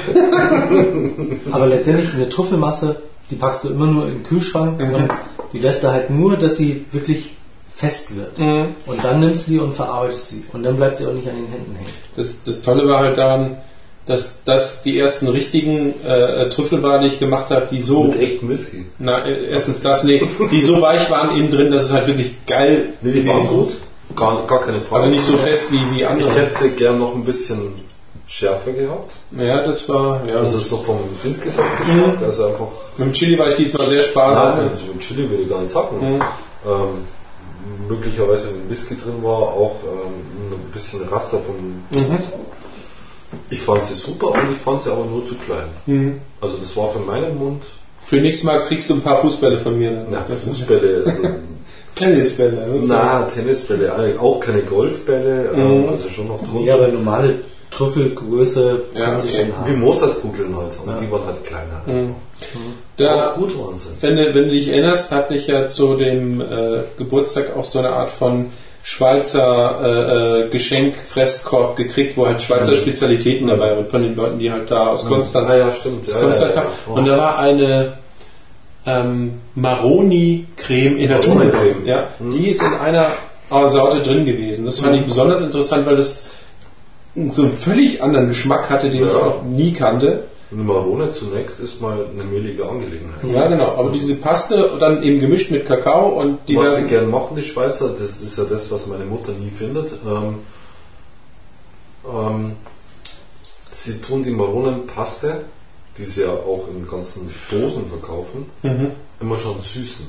Aber 1.52 1.66
letztendlich 1.66 2.12
eine 2.14 2.28
Trüffelmasse, 2.28 3.02
die 3.30 3.36
packst 3.36 3.64
du 3.64 3.68
immer 3.70 3.86
nur 3.86 4.06
in 4.06 4.14
den 4.14 4.22
Kühlschrank 4.24 4.80
mhm. 4.80 5.08
die 5.52 5.60
lässt 5.60 5.84
du 5.84 5.88
halt 5.88 6.10
nur, 6.10 6.36
dass 6.36 6.56
sie 6.56 6.86
wirklich 6.92 7.36
fest 7.81 8.15
wird. 8.16 8.39
Mhm. 8.39 8.74
Und 8.86 9.02
dann 9.02 9.20
nimmst 9.20 9.48
du 9.48 9.52
sie 9.52 9.59
und 9.59 9.74
verarbeitest 9.74 10.28
sie. 10.28 10.44
Und 10.52 10.62
dann 10.62 10.77
bleibt 10.77 10.98
sie 10.98 11.07
auch 11.07 11.15
nicht 11.15 11.28
an 11.28 11.36
den 11.36 11.47
Händen 11.47 11.74
hängen. 11.77 11.90
Das, 12.16 12.43
das 12.44 12.61
Tolle 12.61 12.86
war 12.86 13.01
halt 13.01 13.16
daran, 13.16 13.57
dass 14.07 14.40
das 14.44 14.82
die 14.82 14.98
ersten 14.98 15.28
richtigen 15.28 15.94
äh, 16.05 16.48
Trüffel 16.51 16.82
waren, 16.82 17.02
die 17.02 17.09
ich 17.09 17.19
gemacht 17.19 17.51
habe, 17.51 17.69
die 17.70 17.81
so. 17.81 18.05
Mit 18.05 18.20
echten 18.20 18.48
Whisky. 18.48 18.86
Na, 18.98 19.24
äh, 19.24 19.47
erstens 19.51 19.81
das, 19.81 20.05
nee, 20.05 20.23
die 20.51 20.61
so 20.61 20.81
weich 20.81 21.11
waren 21.11 21.36
innen 21.36 21.51
drin, 21.51 21.73
dass 21.73 21.85
es 21.85 21.93
halt 21.93 22.07
wirklich 22.07 22.44
geil 22.47 22.90
nee, 23.01 23.12
die 23.12 23.27
waren 23.27 23.47
gut. 23.47 23.77
Gar, 24.15 24.47
gar 24.47 24.61
keine 24.61 24.81
Frage. 24.81 25.02
Also 25.02 25.15
nicht 25.15 25.24
so 25.24 25.36
fest 25.36 25.73
wie, 25.73 25.97
wie 25.97 26.05
andere. 26.05 26.28
Ich 26.31 26.36
hätte 26.36 26.55
sie 26.55 26.70
gern 26.70 26.98
noch 26.98 27.15
ein 27.15 27.24
bisschen 27.24 27.73
schärfer 28.27 28.73
gehabt. 28.73 29.12
Ja, 29.36 29.62
das 29.62 29.89
war, 29.89 30.27
ja. 30.27 30.36
Also 30.36 30.59
so 30.59 30.78
vom 30.78 30.98
insgesamt 31.24 31.78
Geschmack, 31.78 32.20
mhm. 32.20 32.24
also 32.24 32.47
einfach. 32.47 32.69
Mit 32.98 33.09
dem 33.09 33.12
Chili 33.12 33.39
war 33.39 33.48
ich 33.48 33.55
diesmal 33.55 33.86
sehr 33.86 34.02
sparsam. 34.02 34.57
Nein, 34.57 34.69
also 34.70 34.93
mit 34.93 35.01
Chili 35.01 35.31
würde 35.31 35.43
ich 35.44 35.48
gar 35.48 35.61
nicht 35.61 35.73
sagen. 35.73 35.97
Mhm. 36.01 36.23
Ähm, 36.66 37.07
möglicherweise 37.88 38.48
ein 38.50 38.70
Whisky 38.70 38.96
drin 38.96 39.22
war, 39.22 39.38
auch 39.38 39.76
ähm, 39.84 40.54
ein 40.54 40.72
bisschen 40.72 41.08
Raster 41.08 41.38
vom. 41.38 41.56
Mhm. 41.56 42.18
Ich 43.48 43.60
fand 43.60 43.84
sie 43.84 43.94
super 43.94 44.28
und 44.28 44.52
ich 44.52 44.58
fand 44.58 44.82
sie 44.82 44.90
aber 44.90 45.04
nur 45.04 45.26
zu 45.26 45.34
klein. 45.36 45.68
Mhm. 45.86 46.20
Also 46.40 46.56
das 46.56 46.76
war 46.76 46.88
für 46.88 47.00
meinen 47.00 47.38
Mund. 47.38 47.62
Für 48.02 48.16
nächstes 48.16 48.44
Mal 48.44 48.64
kriegst 48.66 48.90
du 48.90 48.94
ein 48.94 49.02
paar 49.02 49.18
Fußbälle 49.18 49.58
von 49.58 49.78
mir. 49.78 50.06
Na, 50.10 50.24
Fußbälle. 50.24 51.04
Also 51.06 51.22
Tennisbälle. 51.94 52.80
Na, 52.82 53.22
Tennisbälle, 53.22 53.92
auch 54.20 54.40
keine 54.40 54.62
Golfbälle, 54.62 55.50
ähm, 55.54 55.82
mhm. 55.82 55.88
also 55.90 56.08
schon 56.08 56.28
noch 56.28 56.42
drunter. 56.42 56.64
Ja, 56.64 56.74
aber 56.74 56.88
normale 56.88 57.34
Trüffelgröße 57.70 58.82
ja, 58.94 59.05
können 59.05 59.20
sie 59.20 59.28
schon 59.28 59.56
haben. 59.56 59.70
Wie 59.70 59.76
Mozartkugeln 59.76 60.56
halt, 60.56 60.72
und 60.82 60.90
ja. 60.90 60.98
die 60.98 61.10
waren 61.10 61.26
halt 61.26 61.44
kleiner. 61.44 61.80
Mhm. 61.86 62.14
Da, 62.97 63.34
gut 63.36 63.56
waren 63.59 63.78
sie. 63.78 63.90
Wenn, 64.01 64.16
wenn 64.16 64.34
du 64.34 64.51
dich 64.51 64.68
erinnerst, 64.68 65.12
hatte 65.12 65.34
ich 65.34 65.47
ja 65.47 65.66
zu 65.66 65.97
dem 65.97 66.40
äh, 66.40 66.82
Geburtstag 66.98 67.56
auch 67.56 67.64
so 67.64 67.78
eine 67.78 67.90
Art 67.90 68.10
von 68.10 68.47
Schweizer 68.82 69.80
äh, 69.82 70.47
äh 70.47 70.48
Geschenk-Fresskorb 70.48 71.76
gekriegt, 71.76 72.16
wo 72.16 72.26
halt 72.26 72.42
Schweizer 72.42 72.72
mhm. 72.72 72.76
Spezialitäten 72.76 73.47
dabei 73.47 73.76
waren, 73.76 73.86
von 73.86 74.02
den 74.02 74.16
Leuten, 74.16 74.38
die 74.38 74.51
halt 74.51 74.70
da 74.70 74.88
aus 74.88 75.06
Konstanz, 75.06 75.48
ah, 75.48 75.56
ja, 75.56 75.72
stimmt. 75.72 76.09
Ja, 76.09 76.18
Konstanz 76.18 76.55
ja, 76.55 76.66
Und 76.86 77.06
da 77.06 77.16
war 77.16 77.38
eine 77.38 77.92
ähm, 78.86 79.40
Maroni-Creme 79.55 80.97
in 80.97 81.09
der 81.09 81.20
Tonne. 81.20 81.52
Ja, 81.84 82.09
mhm. 82.18 82.32
Die 82.32 82.48
ist 82.48 82.62
in 82.62 82.74
einer 82.74 83.12
Sorte 83.68 84.01
drin 84.01 84.24
gewesen. 84.24 84.64
Das 84.64 84.80
fand 84.80 84.97
ich 84.97 85.05
besonders 85.05 85.40
interessant, 85.40 85.86
weil 85.86 85.97
das 85.97 86.26
so 87.14 87.42
einen 87.42 87.52
völlig 87.52 88.02
anderen 88.02 88.28
Geschmack 88.28 88.70
hatte, 88.70 88.90
den 88.90 89.06
ich 89.06 89.12
noch 89.12 89.42
nie 89.42 89.72
kannte. 89.72 90.24
Eine 90.52 90.62
Marone 90.62 91.12
zunächst 91.12 91.60
ist 91.60 91.80
mal 91.80 92.06
eine 92.12 92.24
mehlige 92.24 92.68
Angelegenheit. 92.68 93.22
Ja, 93.32 93.46
genau. 93.46 93.76
Aber 93.76 93.90
diese 93.90 94.16
Paste 94.16 94.70
dann 94.80 95.02
eben 95.02 95.20
gemischt 95.20 95.50
mit 95.50 95.66
Kakao 95.66 96.20
und 96.20 96.40
die. 96.48 96.56
Was 96.56 96.76
sie 96.76 96.88
gern 96.88 97.08
machen, 97.08 97.36
die 97.36 97.42
Schweizer, 97.42 97.90
das 97.90 98.20
ist 98.20 98.36
ja 98.36 98.44
das, 98.44 98.70
was 98.70 98.86
meine 98.88 99.04
Mutter 99.04 99.32
nie 99.32 99.50
findet. 99.50 99.92
Ähm, 100.04 100.40
ähm, 102.04 102.52
sie 103.72 104.00
tun 104.00 104.24
die 104.24 104.32
Maronenpaste, 104.32 105.42
die 105.98 106.04
sie 106.04 106.22
ja 106.22 106.30
auch 106.30 106.66
in 106.68 106.88
ganzen 106.88 107.30
Dosen 107.50 107.86
verkaufen, 107.86 108.46
mhm. 108.62 108.92
immer 109.20 109.38
schon 109.38 109.60
süßen. 109.60 110.08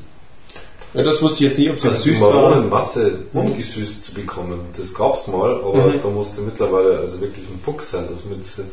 Ja, 0.93 1.03
das 1.03 1.21
wusste 1.21 1.43
ich 1.43 1.49
jetzt 1.49 1.59
nicht, 1.59 1.69
ob 1.69 1.77
es 1.77 1.85
also 1.85 2.01
süß 2.01 2.21
war. 2.21 2.33
Maronenmasse 2.33 3.19
ungesüßt 3.31 4.03
zu 4.03 4.13
bekommen, 4.13 4.59
das 4.75 4.93
gab 4.93 5.15
es 5.15 5.27
mal, 5.27 5.55
aber 5.55 5.85
mhm. 5.85 6.01
da 6.03 6.09
musste 6.09 6.41
mittlerweile 6.41 6.99
also 6.99 7.21
wirklich 7.21 7.45
ein 7.45 7.59
Fuchs 7.63 7.91
sein. 7.91 8.09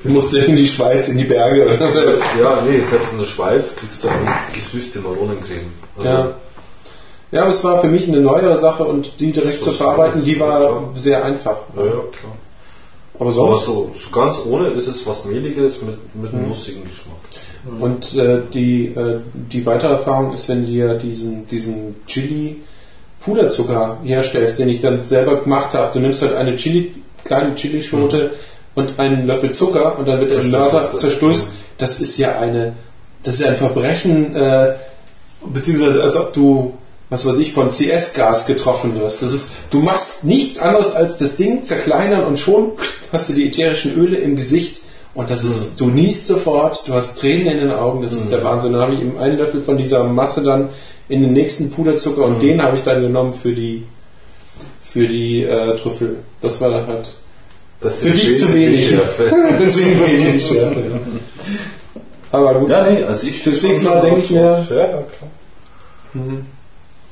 Du 0.03 0.09
musst 0.09 0.35
in 0.35 0.57
die 0.57 0.67
Schweiz, 0.67 1.09
in 1.11 1.19
die 1.19 1.25
Berge 1.25 1.75
oder 1.75 1.87
so. 1.87 2.01
Ja, 2.01 2.61
nee, 2.69 2.81
selbst 2.81 3.13
in 3.13 3.19
der 3.21 3.27
Schweiz 3.27 3.77
kriegst 3.77 4.03
du 4.03 4.09
eigentlich 4.09 4.35
gesüßte 4.53 4.99
Maronencreme. 4.99 5.71
Also 5.97 6.11
ja. 6.11 6.35
ja, 7.31 7.41
aber 7.43 7.51
es 7.51 7.63
war 7.63 7.81
für 7.81 7.89
mich 7.89 8.09
eine 8.09 8.21
neuere 8.21 8.57
Sache 8.57 8.83
und 8.83 9.21
die 9.21 9.31
direkt 9.31 9.63
zu 9.63 9.71
verarbeiten, 9.71 10.25
die 10.25 10.41
war 10.41 10.59
klar. 10.59 10.91
sehr 10.97 11.25
einfach. 11.25 11.59
Ja, 11.77 11.85
ja, 11.85 11.91
klar. 11.91 12.33
Aber, 13.21 13.33
sonst 13.33 13.49
aber 13.49 13.61
so, 13.61 13.95
so 13.97 14.11
ganz 14.11 14.41
ohne 14.45 14.69
ist 14.69 14.89
es 14.89 15.07
was 15.07 15.25
Mehliges 15.25 15.83
mit, 15.83 16.15
mit 16.15 16.33
einem 16.33 16.43
mhm. 16.43 16.49
lustigen 16.49 16.83
Geschmack. 16.85 17.17
Mhm. 17.71 17.83
Und 17.83 18.17
äh, 18.17 18.41
die, 18.53 18.87
äh, 18.87 19.21
die 19.35 19.65
weitere 19.67 19.93
Erfahrung 19.93 20.33
ist, 20.33 20.49
wenn 20.49 20.65
du 20.65 20.71
dir 20.71 20.95
diesen, 20.95 21.47
diesen 21.47 21.97
Chili 22.07 22.57
Puderzucker 23.21 23.99
herstellst, 24.05 24.59
den 24.59 24.69
ich 24.69 24.81
dann 24.81 25.05
selber 25.05 25.43
gemacht 25.43 25.75
habe. 25.75 25.93
Du 25.93 26.01
nimmst 26.01 26.23
halt 26.23 26.35
eine 26.35 26.57
Chili, 26.57 26.95
kleine 27.25 27.55
Chilischote 27.55 28.25
mhm. 28.25 28.31
und 28.75 28.99
einen 28.99 29.27
Löffel 29.27 29.51
Zucker 29.51 29.99
und 29.99 30.07
dann 30.07 30.21
wird 30.21 30.33
der 30.33 30.45
Mörser 30.45 30.97
zerstoßt. 30.97 31.47
Mhm. 31.47 31.53
Das 31.79 32.01
ist 32.01 32.19
ja 32.19 32.39
eine, 32.39 32.75
das 33.23 33.41
ist 33.41 33.47
ein 33.47 33.57
Verbrechen, 33.57 34.35
äh, 34.35 34.75
beziehungsweise 35.45 36.03
als 36.03 36.17
ob 36.17 36.33
du 36.33 36.75
was 37.11 37.25
weiß 37.25 37.39
ich, 37.39 37.53
von 37.53 37.71
CS-Gas 37.71 38.47
getroffen 38.47 38.99
wirst. 39.01 39.23
Das 39.23 39.33
ist, 39.33 39.53
du 39.71 39.81
machst 39.81 40.25
nichts 40.25 40.59
anderes 40.59 40.95
als 40.95 41.17
das 41.17 41.37
Ding 41.37 41.65
zerkleinern 41.65 42.25
und 42.25 42.39
schon 42.39 42.73
hast 43.13 43.31
du 43.31 43.33
die 43.33 43.47
ätherischen 43.47 43.97
Öle 43.97 44.19
im 44.19 44.37
Gesicht 44.37 44.83
und 45.19 45.29
das 45.31 45.43
ist, 45.43 45.81
du 45.81 45.87
niest 45.89 46.29
sofort, 46.29 46.87
du 46.87 46.95
hast 46.95 47.19
Tränen 47.19 47.49
in 47.49 47.59
den 47.59 47.73
Augen, 47.73 48.03
das 48.03 48.13
ist 48.13 48.27
mhm. 48.27 48.31
der 48.31 48.45
Wahnsinn. 48.45 48.73
Dann 48.73 48.83
habe 48.83 48.95
ich 48.95 49.01
eben 49.01 49.19
einen 49.19 49.37
Löffel 49.37 49.61
von 49.61 49.77
dieser 49.77 50.05
Masse 50.05 50.45
dann 50.45 50.69
in 51.09 51.23
den 51.23 51.33
nächsten 51.33 51.73
Puderzucker 51.73 52.25
und 52.25 52.37
mhm. 52.37 52.41
den 52.41 52.63
habe 52.63 52.77
ich 52.77 52.85
dann 52.85 53.03
genommen 53.03 53.33
für 53.33 53.53
die 53.53 53.83
für 54.81 55.09
die 55.09 55.43
äh, 55.43 55.77
Trüffel. 55.77 56.19
Das 56.41 56.61
war 56.61 56.71
dann 56.71 56.87
halt 56.87 57.17
das 57.81 58.03
für 58.03 58.11
dich 58.13 58.39
zu 58.39 58.55
wenig. 58.55 58.95
Deswegen 59.59 59.97
fehlte 59.99 60.31
die 60.31 60.41
Schärfe. 60.41 60.81
Ja. 60.89 61.01
Aber 62.31 62.61
gut. 62.61 62.71
Ja, 62.71 62.89
nee, 62.89 63.03
also 63.03 63.27
ich 63.27 63.43
das 63.43 63.61
nächste 63.61 63.89
Mal 63.89 64.01
denke 64.03 64.21
ich 64.21 64.31
mir. 64.31 64.41
Ja, 64.41 64.65
klar. 64.67 65.05
Mhm. 66.15 66.47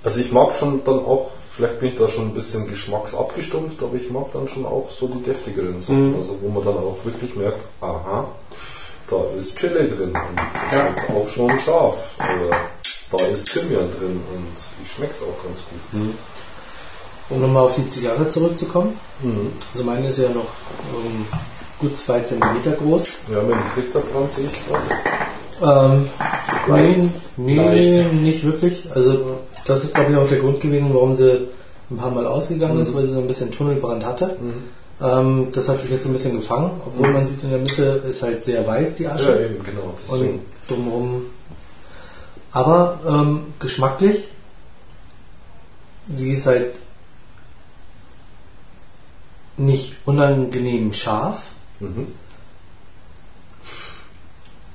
Also 0.05 0.21
ich 0.21 0.31
mag 0.31 0.55
schon 0.55 0.81
dann 0.85 1.01
auch 1.01 1.33
Vielleicht 1.57 1.81
bin 1.81 1.89
ich 1.89 1.97
da 1.97 2.07
schon 2.07 2.27
ein 2.27 2.35
bisschen 2.35 2.69
geschmacksabgestumpft, 2.69 3.83
aber 3.83 3.95
ich 3.97 4.11
mag 4.11 4.31
dann 4.35 4.47
schon 4.47 4.67
auch 4.67 4.91
so 4.91 5.09
die 5.09 5.23
deftigeren 5.23 5.81
Sachen, 5.81 6.11
mhm. 6.11 6.17
also 6.17 6.37
wo 6.43 6.51
man 6.51 6.63
dann 6.63 6.77
auch 6.77 6.99
wirklich 7.03 7.35
merkt, 7.35 7.61
aha, 7.81 8.27
da 9.09 9.17
ist 9.39 9.57
Chili 9.57 9.89
drin 9.89 10.09
und 10.09 10.39
ja. 10.73 10.95
auch 11.15 11.27
schon 11.27 11.59
scharf. 11.61 12.15
Oder 12.19 12.59
da 13.11 13.25
ist 13.27 13.51
Thymian 13.53 13.91
drin 13.91 14.21
und 14.35 14.57
ich 14.83 14.91
schmecke 14.91 15.13
es 15.13 15.23
auch 15.23 15.43
ganz 15.45 15.63
gut. 15.71 16.01
Mhm. 16.01 16.15
Um 17.31 17.41
nochmal 17.41 17.65
auf 17.65 17.75
die 17.75 17.89
Zigarre 17.89 18.29
zurückzukommen. 18.29 18.99
Mhm. 19.23 19.53
Also 19.73 19.85
meine 19.85 20.09
ist 20.09 20.19
ja 20.19 20.29
noch 20.29 20.49
um, 20.95 21.27
gut 21.79 21.97
zwei 21.97 22.21
Zentimeter 22.21 22.73
groß. 22.73 23.09
Ja, 23.33 23.43
mit 23.43 23.53
dem 23.53 23.65
Trichter 23.75 24.01
dran 24.01 24.29
sehe 24.29 24.47
ich 24.47 24.67
gerade. 24.67 26.01
Ähm, 26.69 27.11
nee, 27.37 27.57
nee 27.63 28.05
nicht 28.13 28.45
wirklich. 28.45 28.89
Also 28.95 29.39
das 29.67 29.85
ist, 29.85 29.95
glaube 29.95 30.13
ich, 30.13 30.17
auch 30.17 30.29
der 30.29 30.39
Grund 30.39 30.61
gewesen, 30.61 30.95
warum 30.95 31.15
sie 31.15 31.49
ein 31.91 31.97
paar 31.97 32.11
Mal 32.11 32.27
ausgegangen 32.27 32.77
mhm. 32.77 32.83
ist, 32.83 32.95
weil 32.95 33.05
sie 33.05 33.13
so 33.13 33.21
ein 33.21 33.27
bisschen 33.27 33.51
Tunnelbrand 33.51 34.05
hatte. 34.05 34.37
Mhm. 34.41 35.05
Ähm, 35.05 35.49
das 35.53 35.69
hat 35.69 35.83
sich 35.83 35.91
jetzt 35.91 36.05
so 36.05 36.09
ein 36.09 36.13
bisschen 36.13 36.37
gefangen, 36.37 36.71
obwohl 36.87 37.09
mhm. 37.09 37.15
man 37.15 37.27
sieht 37.27 37.43
in 37.43 37.51
der 37.51 37.59
Mitte 37.59 38.03
ist 38.09 38.23
halt 38.23 38.43
sehr 38.45 38.67
weiß 38.67 38.95
die 38.95 39.09
Asche. 39.09 39.31
Ja, 39.31 39.47
eben, 39.47 39.63
genau. 39.63 39.95
Und 40.09 40.41
drumherum. 40.69 41.23
Aber 42.53 43.01
ähm, 43.07 43.41
geschmacklich, 43.59 44.29
sie 46.11 46.31
ist 46.31 46.47
halt 46.47 46.75
nicht 49.57 49.97
unangenehm 50.05 50.93
scharf. 50.93 51.49
Mhm. 51.81 52.07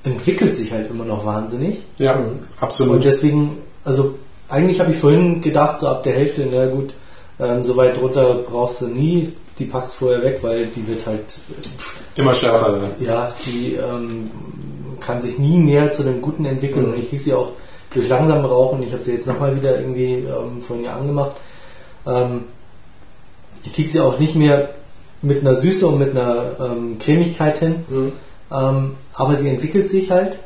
Entwickelt 0.03 0.55
sich 0.55 0.71
halt 0.71 0.89
immer 0.89 1.05
noch 1.05 1.25
wahnsinnig. 1.25 1.83
Ja, 1.97 2.23
absolut. 2.59 2.95
Und 2.95 3.05
deswegen, 3.05 3.57
also 3.83 4.15
eigentlich 4.51 4.79
habe 4.79 4.91
ich 4.91 4.97
vorhin 4.97 5.41
gedacht, 5.41 5.79
so 5.79 5.87
ab 5.87 6.03
der 6.03 6.13
Hälfte, 6.13 6.47
na 6.51 6.67
gut, 6.67 6.93
ähm, 7.39 7.63
so 7.63 7.77
weit 7.77 7.97
drunter 7.99 8.35
brauchst 8.35 8.81
du 8.81 8.87
nie, 8.87 9.33
die 9.57 9.65
packst 9.65 9.95
vorher 9.95 10.23
weg, 10.23 10.39
weil 10.41 10.67
die 10.67 10.87
wird 10.87 11.05
halt 11.05 11.39
immer 12.15 12.33
schärfer. 12.33 12.79
Ja, 12.99 13.05
ja 13.05 13.33
die 13.45 13.75
ähm, 13.75 14.29
kann 14.99 15.21
sich 15.21 15.39
nie 15.39 15.57
mehr 15.57 15.91
zu 15.91 16.03
dem 16.03 16.21
Guten 16.21 16.45
entwickeln 16.45 16.87
mhm. 16.87 16.93
und 16.93 16.99
ich 16.99 17.09
kriege 17.09 17.21
sie 17.21 17.33
auch 17.33 17.51
durch 17.93 18.07
langsam 18.07 18.45
Rauchen. 18.45 18.83
Ich 18.83 18.91
habe 18.91 19.01
sie 19.01 19.13
jetzt 19.13 19.27
nochmal 19.27 19.55
wieder 19.55 19.79
irgendwie 19.79 20.13
ähm, 20.13 20.61
vorhin 20.61 20.85
ja 20.85 20.95
angemacht. 20.95 21.33
Ähm, 22.05 22.45
ich 23.63 23.73
kriege 23.73 23.89
sie 23.89 23.99
auch 23.99 24.19
nicht 24.19 24.35
mehr 24.35 24.69
mit 25.21 25.41
einer 25.41 25.55
Süße 25.55 25.87
und 25.87 25.99
mit 25.99 26.11
einer 26.11 26.55
ähm, 26.59 26.97
Cremigkeit 26.99 27.59
hin. 27.59 27.75
Mhm. 27.89 28.11
Ähm, 28.51 28.95
aber 29.13 29.35
sie 29.35 29.49
entwickelt 29.49 29.87
sich 29.87 30.11
halt 30.11 30.39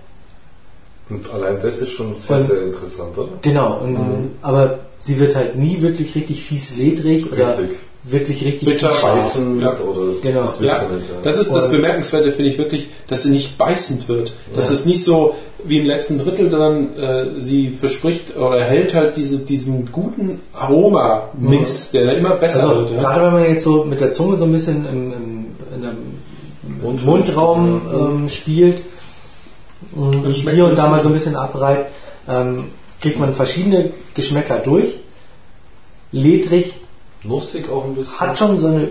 und 1.09 1.31
allein 1.31 1.57
das 1.61 1.81
ist 1.81 1.91
schon 1.91 2.15
sehr, 2.15 2.41
sehr 2.41 2.63
interessant, 2.63 3.17
oder? 3.17 3.29
Genau, 3.41 3.79
und, 3.83 3.93
mhm. 3.93 4.31
aber 4.41 4.79
sie 4.99 5.19
wird 5.19 5.35
halt 5.35 5.55
nie 5.55 5.81
wirklich 5.81 6.15
richtig 6.15 6.43
fies 6.43 6.77
ledrig 6.77 7.31
oder 7.31 7.49
richtig. 7.49 7.77
wirklich 8.03 8.43
richtig 8.43 8.69
Bitter 8.69 8.89
beißen 8.89 9.61
ja. 9.61 9.73
oder 9.73 10.13
genau. 10.23 10.41
das, 10.41 10.59
ja. 10.59 10.73
Nicht, 10.73 11.09
ja. 11.09 11.15
das 11.23 11.37
ist 11.37 11.53
das 11.53 11.69
Bemerkenswerte, 11.69 12.31
finde 12.31 12.49
ich 12.49 12.57
wirklich, 12.57 12.87
dass 13.07 13.21
sie 13.21 13.31
nicht 13.31 13.57
beißend 13.57 14.09
wird. 14.09 14.33
Dass 14.55 14.71
es 14.71 14.85
nicht 14.85 15.03
so 15.03 15.35
wie 15.63 15.77
im 15.77 15.85
letzten 15.85 16.17
Drittel 16.17 16.49
dann 16.49 16.97
äh, 16.97 17.39
sie 17.39 17.69
verspricht 17.69 18.35
oder 18.35 18.63
hält 18.63 18.95
halt 18.95 19.15
diese, 19.15 19.45
diesen 19.45 19.91
guten 19.91 20.41
Aroma-Mix, 20.53 21.93
mhm. 21.93 21.97
der 21.97 22.17
immer 22.17 22.31
besser 22.31 22.69
also, 22.69 22.89
wird. 22.89 22.99
Gerade 22.99 23.25
wenn 23.25 23.33
man 23.33 23.51
jetzt 23.51 23.63
so 23.63 23.83
mit 23.83 24.01
der 24.01 24.11
Zunge 24.11 24.37
so 24.37 24.45
ein 24.45 24.51
bisschen 24.51 24.87
im, 24.87 25.13
im, 25.13 25.45
in 25.75 25.83
einem 25.83 25.97
und 26.81 27.05
Mundraum 27.05 27.81
ähm, 27.93 28.29
spielt 28.29 28.81
hier 29.95 30.65
und 30.65 30.77
da 30.77 30.87
mal 30.87 31.01
so 31.01 31.09
ein 31.09 31.13
bisschen 31.13 31.35
abreibt, 31.35 31.91
ähm, 32.27 32.71
kriegt 33.01 33.19
man 33.19 33.33
verschiedene 33.33 33.91
Geschmäcker 34.13 34.57
durch. 34.57 34.95
Ledrig. 36.11 36.73
Nussig 37.23 37.69
auch 37.69 37.85
ein 37.85 37.95
bisschen. 37.95 38.19
Hat 38.19 38.37
schon 38.37 38.57
so 38.57 38.67
eine 38.67 38.89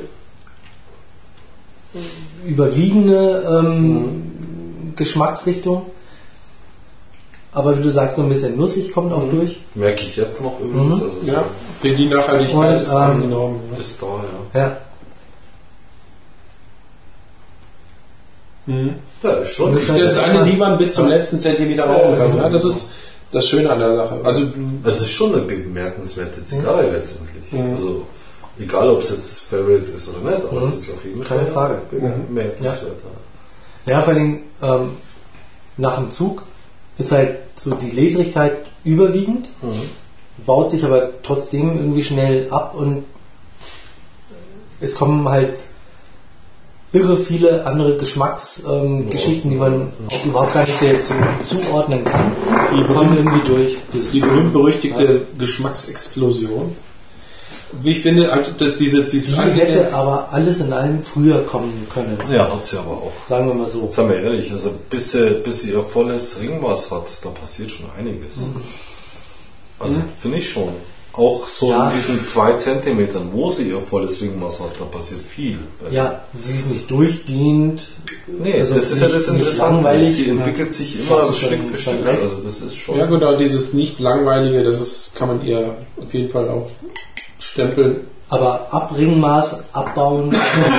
überwiegende 2.45 3.45
ähm, 3.49 3.93
mhm. 3.93 4.93
Geschmacksrichtung. 4.97 5.87
Aber 7.53 7.79
wie 7.79 7.83
du 7.83 7.91
sagst, 7.93 8.17
so 8.17 8.23
ein 8.23 8.29
bisschen 8.29 8.57
nussig 8.57 8.93
kommt 8.93 9.13
auch 9.13 9.25
mhm. 9.25 9.37
durch. 9.37 9.61
Merke 9.75 10.05
ich 10.05 10.17
jetzt 10.17 10.43
noch 10.43 10.59
übrigens. 10.59 11.01
Mhm. 11.01 11.05
Also 11.05 11.19
ja, 11.25 11.45
so 11.83 11.89
die 11.89 12.07
Nachhaltigkeit 12.07 12.71
und, 12.71 12.75
ist 12.75 12.91
ähm, 12.91 12.97
angenommen. 12.97 13.61
Ist 13.81 14.03
da, 14.03 14.07
ja. 14.55 14.61
ja. 14.61 14.77
Mhm. 18.67 18.95
Ja, 19.23 19.31
ist 19.31 19.53
schon. 19.53 19.75
Das, 19.75 19.89
ist 19.89 20.19
eine, 20.19 20.45
die 20.45 20.57
man 20.57 20.79
bis 20.79 20.95
zum 20.95 21.09
letzten 21.09 21.41
Zentimeter 21.41 21.85
rauchen 21.85 22.17
kann. 22.17 22.37
Ja, 22.37 22.49
das 22.49 22.65
ist 22.65 22.93
das 23.33 23.49
Schöne 23.49 23.71
an 23.71 23.79
der 23.79 23.93
Sache. 23.93 24.21
Also, 24.23 24.47
es 24.85 25.01
ist 25.01 25.11
schon 25.11 25.35
eine 25.35 25.43
bemerkenswerte 25.43 26.45
Zigarre 26.45 26.91
letztendlich. 26.91 27.53
Mhm. 27.53 27.75
Also, 27.75 28.07
egal 28.59 28.91
ob 28.91 29.03
es 29.03 29.11
jetzt 29.11 29.41
Favorite 29.43 29.91
ist 29.91 30.09
oder 30.09 30.31
nicht, 30.31 30.47
aber 30.49 30.61
mhm. 30.61 30.69
es 30.69 30.75
ist 30.75 30.95
auf 30.95 31.05
jeden 31.05 31.23
Fall 31.23 31.39
Keine 31.39 31.51
Frage. 31.51 31.79
bemerkenswert. 31.91 32.83
Ja. 33.87 33.93
ja, 33.93 34.01
vor 34.01 34.15
allem 34.15 34.39
ähm, 34.63 34.91
nach 35.77 35.97
dem 35.97 36.11
Zug 36.11 36.43
ist 36.99 37.13
halt 37.13 37.39
so 37.57 37.75
die 37.75 37.91
Ledrigkeit 37.91 38.59
überwiegend, 38.85 39.49
mhm. 39.63 39.83
baut 40.47 40.71
sich 40.71 40.85
aber 40.85 41.11
trotzdem 41.23 41.77
irgendwie 41.77 42.05
schnell 42.05 42.49
ab 42.51 42.75
und 42.77 43.05
es 44.81 44.95
kommen 44.95 45.29
halt 45.29 45.59
irre 46.95 47.17
viele 47.17 47.67
andere 47.67 47.97
Geschmacksgeschichten, 47.97 49.51
ähm, 49.51 49.51
die 49.51 49.57
man 49.57 49.93
auch 50.09 50.27
überhaupt 50.27 50.55
gar 50.55 50.61
nicht 50.63 50.83
jetzt 50.83 51.13
zuordnen 51.43 52.05
kann. 52.05 52.33
Die 52.75 52.85
kommen 52.85 53.17
irgendwie 53.17 53.49
durch. 53.49 53.77
Die 54.13 54.21
berühmt-berüchtigte 54.21 55.23
Geschmacksexplosion. 55.39 56.75
Wie 57.83 57.91
ich 57.91 58.01
finde, 58.01 58.31
halt, 58.31 58.55
diese, 58.79 59.05
dieses 59.05 59.35
die 59.35 59.61
hätte 59.61 59.93
aber 59.93 60.33
alles 60.33 60.61
in 60.61 60.73
allem 60.73 61.03
früher 61.03 61.45
kommen 61.45 61.87
können. 61.93 62.17
Ja, 62.31 62.53
hat 62.53 62.65
sie 62.65 62.79
aber 62.79 62.93
auch. 62.93 63.13
Sagen 63.27 63.49
wir 63.49 63.55
mal 63.55 63.67
so. 63.67 63.91
Sagen 63.91 64.11
wir 64.11 64.21
ehrlich, 64.21 64.53
also 64.53 64.73
bis 64.89 65.11
sie, 65.11 65.41
bis 65.45 65.63
sie 65.63 65.73
ihr 65.73 65.83
volles 65.83 66.41
Ringmaß 66.41 66.93
hat, 66.93 67.07
da 67.23 67.31
passiert 67.31 67.73
schon 67.73 67.87
einiges. 67.99 68.37
Mhm. 68.37 68.61
Also 69.81 69.97
mhm. 69.97 70.05
finde 70.21 70.39
ich 70.39 70.49
schon. 70.49 70.69
Auch 71.17 71.47
so 71.47 71.71
ja. 71.71 71.91
in 71.91 71.97
diesen 71.97 72.27
zwei 72.27 72.55
Zentimetern, 72.55 73.29
wo 73.33 73.53
sie 73.53 73.69
ihr 73.69 73.79
volles 73.79 74.21
Ringmaß 74.21 74.61
hat, 74.61 74.73
da 74.81 74.85
passiert 74.85 75.23
viel. 75.23 75.61
Ja, 75.93 76.25
sie 76.41 76.57
ist 76.57 76.71
nicht 76.71 76.91
durchgehend. 76.91 77.83
Nee, 78.27 78.59
also 78.59 78.75
das 78.75 78.91
ist 78.91 79.01
ja 79.01 79.07
das 79.07 79.29
Interessante. 79.29 80.11
Sie 80.11 80.29
entwickelt 80.29 80.75
sich 80.75 80.99
immer 80.99 81.23
Stück 81.33 81.61
für 81.71 81.79
Stück. 81.79 82.05
Also 82.05 82.37
das 82.45 82.61
ist 82.63 82.77
schon. 82.77 82.99
Ja, 82.99 83.07
genau, 83.07 83.37
dieses 83.37 83.75
nicht 83.75 84.01
langweilige, 84.01 84.65
das 84.65 84.81
ist, 84.81 85.15
kann 85.15 85.29
man 85.29 85.45
ihr 85.45 85.77
auf 85.97 86.13
jeden 86.13 86.31
Fall 86.31 86.49
aufstempeln. 86.49 88.01
Aber 88.29 88.73
Abringmaß 88.73 89.73
abbauen 89.73 90.35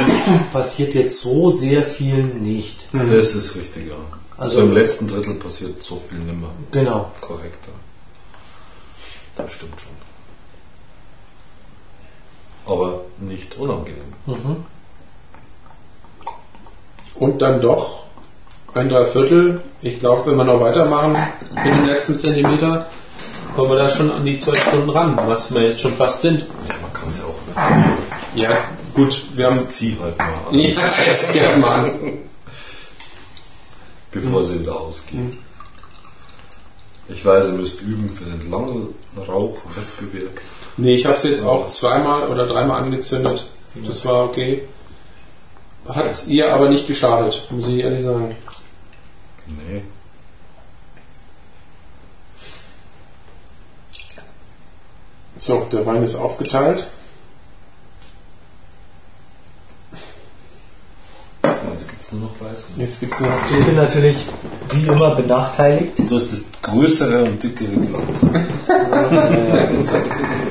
passiert 0.52 0.95
jetzt 0.95 1.22
so 1.22 1.52
sehr 1.52 1.84
viel 1.84 2.24
nicht. 2.26 2.94
Mhm. 2.94 3.07
Das 3.07 3.36
ist 3.36 3.56
richtig, 3.56 3.88
ja. 3.88 3.95
Also, 4.38 4.60
also, 4.60 4.68
im 4.68 4.74
letzten 4.74 5.07
Drittel 5.07 5.36
passiert 5.36 5.82
so 5.82 5.95
viel 5.95 6.20
nimmer. 6.20 6.49
Genau. 6.72 7.10
Korrekter. 7.22 7.72
Das 9.38 9.53
stimmt 9.53 9.80
schon 9.80 9.95
aber 12.66 13.02
nicht 13.18 13.58
unangenehm. 13.58 14.14
Mhm. 14.26 14.66
Und 17.16 17.42
dann 17.42 17.62
doch 17.62 18.04
ein 18.74 18.90
Dreiviertel. 18.90 19.62
Ich 19.82 20.00
glaube, 20.00 20.30
wenn 20.30 20.38
wir 20.38 20.44
noch 20.44 20.60
weitermachen 20.60 21.16
mit 21.56 21.66
den 21.66 21.86
letzten 21.86 22.18
Zentimeter, 22.18 22.88
kommen 23.56 23.70
wir 23.70 23.78
da 23.78 23.90
schon 23.90 24.12
an 24.12 24.26
die 24.26 24.38
zwei 24.40 24.56
Stunden 24.56 24.90
ran, 24.90 25.16
was 25.16 25.54
wir 25.54 25.62
jetzt 25.62 25.82
schon 25.82 25.94
fast 25.96 26.22
sind. 26.22 26.42
Ja, 26.68 26.76
man 26.82 26.94
kann 26.94 27.10
es 27.10 27.20
ja 27.20 27.26
auch 27.26 27.76
nicht. 28.36 28.44
Ja, 28.44 28.58
gut, 28.94 29.24
wir 29.34 29.48
haben. 29.48 29.70
Zieh 29.70 29.98
halt 30.02 30.18
mal 30.18 30.34
an. 30.50 30.60
Ja, 30.60 31.16
zieh 31.24 31.42
halt 31.42 31.58
mal 31.60 31.86
an. 31.86 32.18
Bevor 34.12 34.42
mhm. 34.42 34.46
sie 34.46 34.60
wieder 34.62 34.76
ausgehen. 34.76 35.26
Mhm. 35.26 35.38
Ich 37.08 37.24
weiß, 37.24 37.48
ihr 37.48 37.54
müsst 37.54 37.82
üben 37.82 38.10
für 38.10 38.26
den 38.26 38.50
langen 38.50 38.96
Rauchwettbewerb. 39.16 40.40
Nee, 40.77 40.95
ich 40.95 41.06
habe 41.06 41.15
es 41.15 41.23
jetzt 41.23 41.45
auch 41.45 41.68
zweimal 41.68 42.27
oder 42.27 42.45
dreimal 42.47 42.84
angezündet. 42.84 43.47
Das 43.76 44.06
war 44.06 44.26
okay. 44.26 44.64
Hat 45.88 46.27
ihr 46.27 46.53
aber 46.53 46.69
nicht 46.69 46.88
geschadet, 46.88 47.47
muss 47.52 47.68
ich 47.68 47.80
ehrlich 47.80 48.03
sagen. 48.03 48.35
Nee. 49.45 49.84
So, 55.38 55.68
der 55.72 55.85
Wein 55.85 56.02
ist 56.02 56.15
aufgeteilt. 56.15 56.88
Jetzt 61.72 61.89
gibt 61.89 62.02
es 62.02 62.11
nur 62.14 62.22
noch 62.22 62.41
Weißen. 62.41 62.80
Jetzt 62.80 62.99
gibt's 62.99 63.19
nur 63.19 63.30
noch. 63.30 63.45
Ich 63.45 63.65
bin 63.65 63.76
natürlich 63.76 64.18
wie 64.72 64.88
immer 64.88 65.15
benachteiligt. 65.15 65.99
Du 65.99 66.15
hast 66.15 66.31
das 66.31 66.45
größere 66.61 67.26
und 67.26 67.43
dickere 67.43 67.68
Glas. 67.68 68.02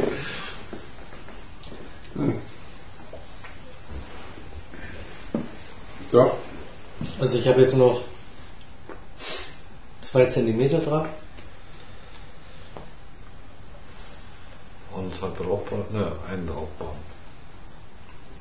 Ja. 6.13 6.31
Also 7.21 7.39
ich 7.39 7.49
habe 7.49 7.61
jetzt 7.61 7.77
noch 7.77 8.03
zwei 10.01 10.27
Zentimeter 10.27 10.79
drauf. 10.79 11.09
Und 14.97 15.13
halt 15.21 15.41
Rauchbahn, 15.41 15.85
ne, 15.93 16.13
einen 16.31 16.49
Rauchbahn. 16.49 16.97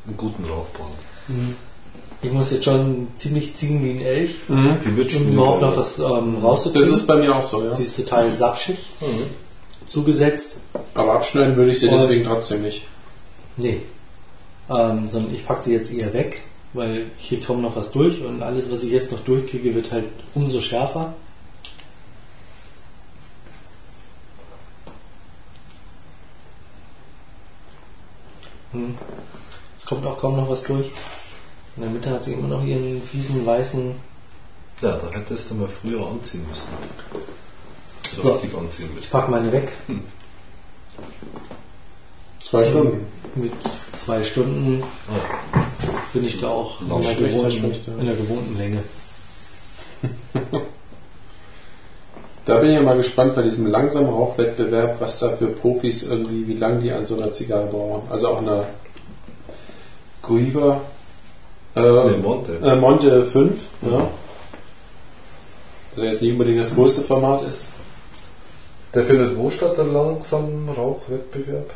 Einen 0.06 0.18
guten 0.18 0.46
Rauchbahn. 0.46 0.92
Mhm. 1.28 1.56
Ich 2.22 2.32
muss 2.32 2.52
jetzt 2.52 2.66
schon 2.66 3.08
ziemlich 3.18 3.56
ziehen 3.56 3.84
wie 3.84 3.92
ein 3.92 4.02
Elch, 4.02 4.36
mhm. 4.48 4.78
Die 4.86 4.96
wird 4.96 5.14
um 5.16 5.34
überhaupt 5.34 5.62
noch 5.62 5.76
was 5.76 6.00
ähm, 6.00 6.38
rauszukriegen. 6.42 6.90
Das 6.90 7.00
ist 7.00 7.08
bei 7.08 7.16
mir 7.16 7.36
auch 7.36 7.44
so, 7.44 7.64
ja. 7.64 7.72
Sie 7.72 7.84
ist 7.84 7.98
total 7.98 8.32
sapschig 8.32 8.78
mhm. 9.02 9.88
zugesetzt. 9.88 10.60
Aber 10.94 11.14
abschneiden 11.14 11.56
würde 11.56 11.72
ich 11.72 11.80
sie 11.80 11.90
deswegen 11.90 12.24
trotzdem 12.24 12.62
nicht. 12.62 12.88
Nee. 13.58 13.82
Ähm, 14.70 15.08
sondern 15.10 15.34
ich 15.34 15.46
packe 15.46 15.64
sie 15.64 15.74
jetzt 15.74 15.94
eher 15.94 16.14
weg 16.14 16.42
weil 16.74 17.12
hier 17.18 17.40
kommt 17.42 17.62
noch 17.62 17.76
was 17.76 17.92
durch 17.92 18.24
und 18.24 18.42
alles, 18.42 18.72
was 18.72 18.84
ich 18.84 18.92
jetzt 18.92 19.12
noch 19.12 19.24
durchkriege, 19.24 19.76
wird 19.76 19.92
halt 19.92 20.06
umso 20.34 20.60
schärfer. 20.60 21.14
Hm. 28.72 28.98
Es 29.78 29.86
kommt 29.86 30.06
auch 30.06 30.18
kaum 30.18 30.36
noch 30.36 30.50
was 30.50 30.64
durch. 30.64 30.88
In 31.76 31.84
der 31.84 31.92
Mitte 31.92 32.10
hat 32.10 32.24
sie 32.24 32.34
immer 32.34 32.48
noch 32.48 32.64
ihren 32.64 33.02
fiesen 33.02 33.46
weißen. 33.46 33.94
Ja, 34.82 34.98
da 34.98 35.12
hättest 35.12 35.52
du 35.52 35.56
mal 35.56 35.70
früher 35.70 36.06
anziehen 36.08 36.46
müssen. 36.50 36.70
So, 38.16 38.22
so 38.22 38.34
richtig 38.34 38.58
anziehen 38.58 38.88
müssen. 38.88 39.04
Ich 39.04 39.12
pack 39.12 39.30
meine 39.30 39.52
weg. 39.52 39.72
Hm. 39.88 40.04
Zwei 42.54 42.66
Stunden. 42.66 43.06
Mit 43.36 43.52
zwei 43.98 44.24
Stunden. 44.24 44.80
Ja 44.80 45.64
bin 46.14 46.26
ich 46.26 46.40
da 46.40 46.48
auch 46.48 46.80
in 46.82 46.88
der, 46.88 47.16
gewohnten, 47.16 48.00
in 48.00 48.06
der 48.06 48.16
gewohnten 48.16 48.58
Länge. 48.58 48.80
Da 52.46 52.58
bin 52.58 52.72
ich 52.72 52.76
ja 52.76 52.82
mal 52.82 52.98
gespannt 52.98 53.36
bei 53.36 53.42
diesem 53.42 53.68
langsamen 53.68 54.10
Rauchwettbewerb, 54.10 55.00
was 55.00 55.20
da 55.20 55.30
für 55.30 55.48
Profis 55.48 56.04
irgendwie, 56.04 56.46
wie 56.46 56.58
lange 56.58 56.82
die 56.82 56.92
an 56.92 57.06
so 57.06 57.16
einer 57.16 57.32
Zigarre 57.32 57.68
brauchen. 57.68 58.02
Also 58.12 58.28
auch 58.28 58.40
einer 58.40 58.66
Guiba 60.22 60.82
äh, 61.74 61.80
nee, 61.80 62.18
Monte. 62.18 62.60
Äh, 62.62 62.76
Monte 62.76 63.26
5, 63.28 63.54
mhm. 63.82 63.94
ja. 63.94 64.10
Also 65.92 66.04
jetzt 66.04 66.22
nicht 66.22 66.34
unbedingt 66.34 66.60
das 66.60 66.76
größte 66.76 67.00
Format 67.04 67.44
ist. 67.44 67.72
Der 68.94 69.06
findet 69.06 69.38
wo 69.38 69.50
statt, 69.50 69.78
der 69.78 69.86
langsamen 69.86 70.68
Rauchwettbewerb? 70.68 71.72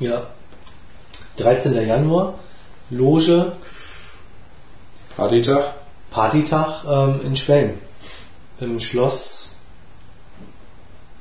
Ja, 0.00 0.22
13. 1.38 1.86
Januar, 1.86 2.34
Loge. 2.90 3.52
Partytag? 5.16 5.74
Partytag 6.10 6.84
ähm, 6.88 7.20
in 7.24 7.36
Schwelm. 7.36 7.70
Im 8.60 8.78
Schloss. 8.80 9.56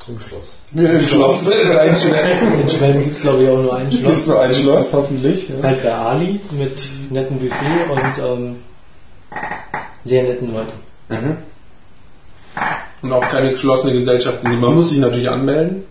Im 0.07 0.19
Schloss. 0.19 0.57
Im 0.73 1.01
Schloss. 1.01 1.47
in 1.51 1.95
Schwelm, 1.95 2.61
in 2.61 2.69
Schwelm 2.69 3.03
gibt 3.03 3.15
es 3.15 3.21
glaube 3.21 3.43
ich 3.43 3.49
auch 3.49 3.57
nur 3.57 3.75
ein 3.75 3.91
Schloss. 3.91 4.03
Gibt 4.03 4.17
es 4.17 4.27
nur 4.27 4.41
ein 4.41 4.53
Schloss, 4.53 4.93
hoffentlich. 4.93 5.49
Ja. 5.49 5.55
Halt 5.63 5.83
bei 5.83 5.93
Ali 5.93 6.39
mit 6.51 7.11
nettem 7.11 7.39
Buffet 7.39 7.91
und 7.91 8.17
ähm, 8.23 8.55
sehr 10.03 10.23
netten 10.23 10.53
Leuten. 10.53 10.73
Mhm. 11.09 11.37
Und 13.01 13.13
auch 13.13 13.29
keine 13.29 13.51
geschlossene 13.51 13.93
Gesellschaften. 13.93 14.59
Man 14.59 14.75
muss 14.75 14.89
sich 14.89 14.99
natürlich 14.99 15.29
anmelden. 15.29 15.83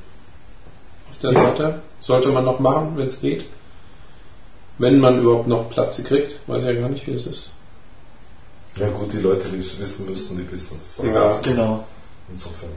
Auf 1.11 1.19
der 1.21 1.33
Seite. 1.33 1.83
Sollte 2.01 2.29
man 2.29 2.45
noch 2.45 2.61
machen, 2.61 2.93
wenn 2.97 3.07
es 3.07 3.21
geht. 3.21 3.47
Wenn 4.79 5.01
man 5.01 5.23
überhaupt 5.23 5.49
noch 5.49 5.71
Platz 5.71 6.03
kriegt, 6.05 6.39
weiß 6.47 6.63
ich 6.63 6.69
ja 6.69 6.75
gar 6.75 6.89
nicht, 6.89 7.07
wie 7.07 7.13
es 7.13 7.27
ist. 7.27 7.53
Ja 8.77 8.91
gut, 8.91 9.13
die 9.13 9.19
Leute, 9.19 9.49
die 9.49 9.61
es 9.61 9.81
wissen 9.81 10.07
müssen, 10.07 10.37
die 10.37 10.53
wissen 10.53 10.77
es. 10.77 11.01
Ja, 11.03 11.39
genau. 11.43 11.85
Insofern. 12.31 12.71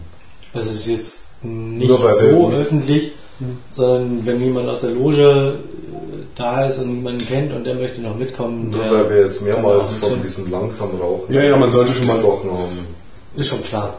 Also 0.54 0.70
es 0.70 0.76
ist 0.76 0.88
jetzt 0.88 1.44
nicht 1.44 1.90
so 1.90 2.52
öffentlich, 2.52 3.12
hm. 3.40 3.58
sondern 3.70 4.26
wenn 4.26 4.44
jemand 4.44 4.70
aus 4.70 4.82
der 4.82 4.92
Loge 4.92 5.60
äh, 5.60 6.24
da 6.36 6.66
ist 6.68 6.80
und 6.80 6.96
jemanden 6.96 7.26
kennt 7.26 7.54
und 7.54 7.66
der 7.66 7.76
möchte 7.76 8.02
noch 8.02 8.16
mitkommen. 8.16 8.72
Nur 8.72 8.80
weil 8.80 9.10
wir 9.10 9.22
jetzt 9.24 9.42
mehrmals 9.42 9.94
von 9.94 10.22
diesem 10.22 10.50
langsam 10.50 10.96
Rauchen. 11.00 11.34
Ja, 11.34 11.44
ja, 11.44 11.58
man 11.58 11.72
sollte 11.72 11.94
schon 11.94 12.08
mal 12.08 12.16
gesprochen 12.16 12.52
haben. 12.52 12.88
Ist 13.36 13.50
schon 13.50 13.64
klar. 13.64 13.96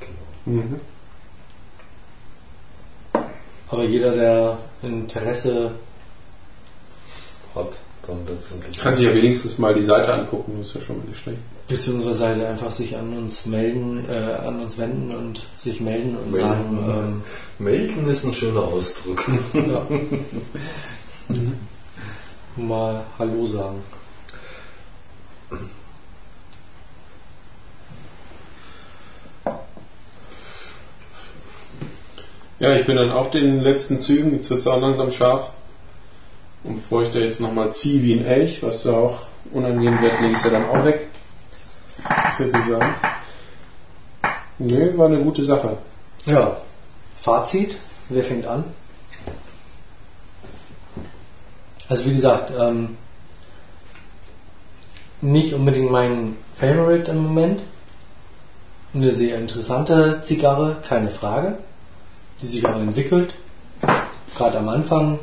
Genau. 0.00 0.62
Mhm. 0.62 0.80
Aber 3.72 3.84
jeder, 3.84 4.12
der 4.12 4.58
Interesse 4.82 5.70
hat, 7.54 7.68
dann 8.06 8.18
letztendlich. 8.26 8.76
Kann 8.78 8.94
sich 8.94 9.06
ja 9.06 9.14
wenigstens 9.14 9.56
mal 9.56 9.74
die 9.74 9.82
Seite 9.82 10.12
angucken, 10.12 10.56
das 10.58 10.68
ist 10.68 10.74
ja 10.74 10.80
schon 10.82 10.98
mal 10.98 11.06
nicht 11.06 11.20
schlecht. 11.20 11.38
Beziehungsweise 11.68 12.26
einfach 12.26 12.70
sich 12.70 12.98
an 12.98 13.16
uns 13.16 13.46
melden, 13.46 14.04
äh, 14.10 14.34
an 14.46 14.60
uns 14.60 14.78
wenden 14.78 15.16
und 15.16 15.40
sich 15.56 15.80
melden 15.80 16.18
und 16.18 16.32
melden. 16.32 16.48
sagen. 16.48 17.22
Ähm, 17.58 17.64
melden 17.64 18.06
ist 18.08 18.24
ein 18.24 18.34
schöner 18.34 18.60
Ausdruck. 18.62 19.24
Ja. 19.54 19.86
mhm. 21.28 21.54
Mal 22.56 23.02
Hallo 23.18 23.46
sagen. 23.46 23.82
Ja, 32.62 32.76
ich 32.76 32.86
bin 32.86 32.94
dann 32.94 33.10
auch 33.10 33.28
den 33.28 33.60
letzten 33.60 34.00
Zügen, 34.00 34.34
jetzt 34.34 34.48
wird 34.48 34.60
es 34.60 34.68
auch 34.68 34.80
langsam 34.80 35.10
scharf. 35.10 35.50
Und 36.62 36.76
bevor 36.76 37.02
ich 37.02 37.10
da 37.10 37.18
jetzt 37.18 37.40
nochmal 37.40 37.72
ziehe 37.72 38.00
wie 38.04 38.14
ein 38.14 38.24
Elch, 38.24 38.62
was 38.62 38.84
da 38.84 38.92
auch 38.92 39.22
unangenehm 39.50 40.00
wird, 40.00 40.20
lege 40.20 40.30
ich 40.30 40.38
es 40.38 40.44
ja 40.44 40.50
dann 40.50 40.66
auch 40.66 40.84
weg. 40.84 41.08
Das 42.08 42.38
muss 42.38 42.50
ich 42.50 42.54
jetzt 42.54 42.68
sagen. 42.68 42.94
Nö, 44.60 44.96
war 44.96 45.06
eine 45.06 45.18
gute 45.24 45.42
Sache. 45.42 45.76
Ja. 46.24 46.56
Fazit, 47.16 47.78
wer 48.10 48.22
fängt 48.22 48.46
an? 48.46 48.62
Also 51.88 52.06
wie 52.06 52.12
gesagt, 52.12 52.52
ähm, 52.56 52.96
nicht 55.20 55.52
unbedingt 55.52 55.90
mein 55.90 56.36
Favorite 56.54 57.10
im 57.10 57.24
Moment. 57.24 57.60
Eine 58.94 59.12
sehr 59.12 59.36
interessante 59.36 60.20
Zigarre, 60.22 60.76
keine 60.86 61.10
Frage, 61.10 61.58
die 62.40 62.46
sich 62.46 62.66
auch 62.66 62.76
entwickelt. 62.76 63.34
Gerade 64.36 64.58
am 64.58 64.68
Anfang 64.68 65.18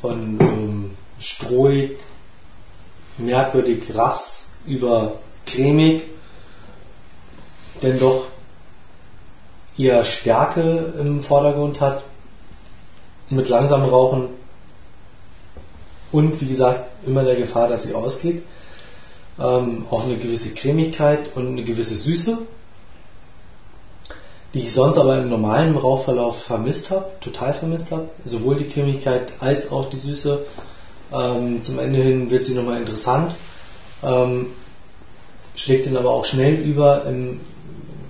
von 0.00 0.38
ähm, 0.40 0.90
strohig, 1.18 1.96
merkwürdig 3.18 3.94
rass 3.94 4.50
über 4.66 5.14
cremig, 5.46 6.02
denn 7.82 7.98
doch 7.98 8.26
eher 9.76 10.04
Stärke 10.04 10.94
im 11.00 11.20
Vordergrund 11.20 11.80
hat, 11.80 12.04
mit 13.30 13.48
langsamem 13.48 13.88
Rauchen 13.88 14.28
und 16.12 16.40
wie 16.40 16.46
gesagt 16.46 16.90
immer 17.06 17.24
der 17.24 17.36
Gefahr, 17.36 17.68
dass 17.68 17.84
sie 17.84 17.94
ausgeht. 17.94 18.42
Ähm, 19.38 19.86
auch 19.90 20.04
eine 20.04 20.16
gewisse 20.16 20.54
Cremigkeit 20.54 21.34
und 21.34 21.48
eine 21.48 21.64
gewisse 21.64 21.96
Süße, 21.96 22.38
die 24.54 24.60
ich 24.60 24.74
sonst 24.74 24.98
aber 24.98 25.18
im 25.18 25.30
normalen 25.30 25.76
Rauchverlauf 25.76 26.42
vermisst 26.42 26.90
habe, 26.90 27.06
total 27.20 27.54
vermisst 27.54 27.90
habe. 27.90 28.08
Sowohl 28.24 28.56
die 28.56 28.68
Cremigkeit 28.68 29.32
als 29.40 29.72
auch 29.72 29.88
die 29.88 29.96
Süße. 29.96 30.40
Ähm, 31.12 31.62
zum 31.62 31.78
Ende 31.78 32.00
hin 32.00 32.30
wird 32.30 32.44
sie 32.44 32.54
nochmal 32.54 32.78
interessant. 32.78 33.32
Ähm, 34.02 34.48
schlägt 35.54 35.86
ihn 35.86 35.96
aber 35.96 36.10
auch 36.10 36.24
schnell 36.24 36.54
über 36.54 37.04
im 37.06 37.40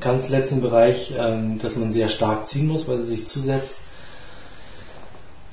ganz 0.00 0.30
letzten 0.30 0.62
Bereich, 0.62 1.14
ähm, 1.16 1.58
dass 1.60 1.76
man 1.76 1.92
sehr 1.92 2.08
stark 2.08 2.48
ziehen 2.48 2.66
muss, 2.66 2.88
weil 2.88 2.98
sie 2.98 3.16
sich 3.16 3.28
zusetzt. 3.28 3.82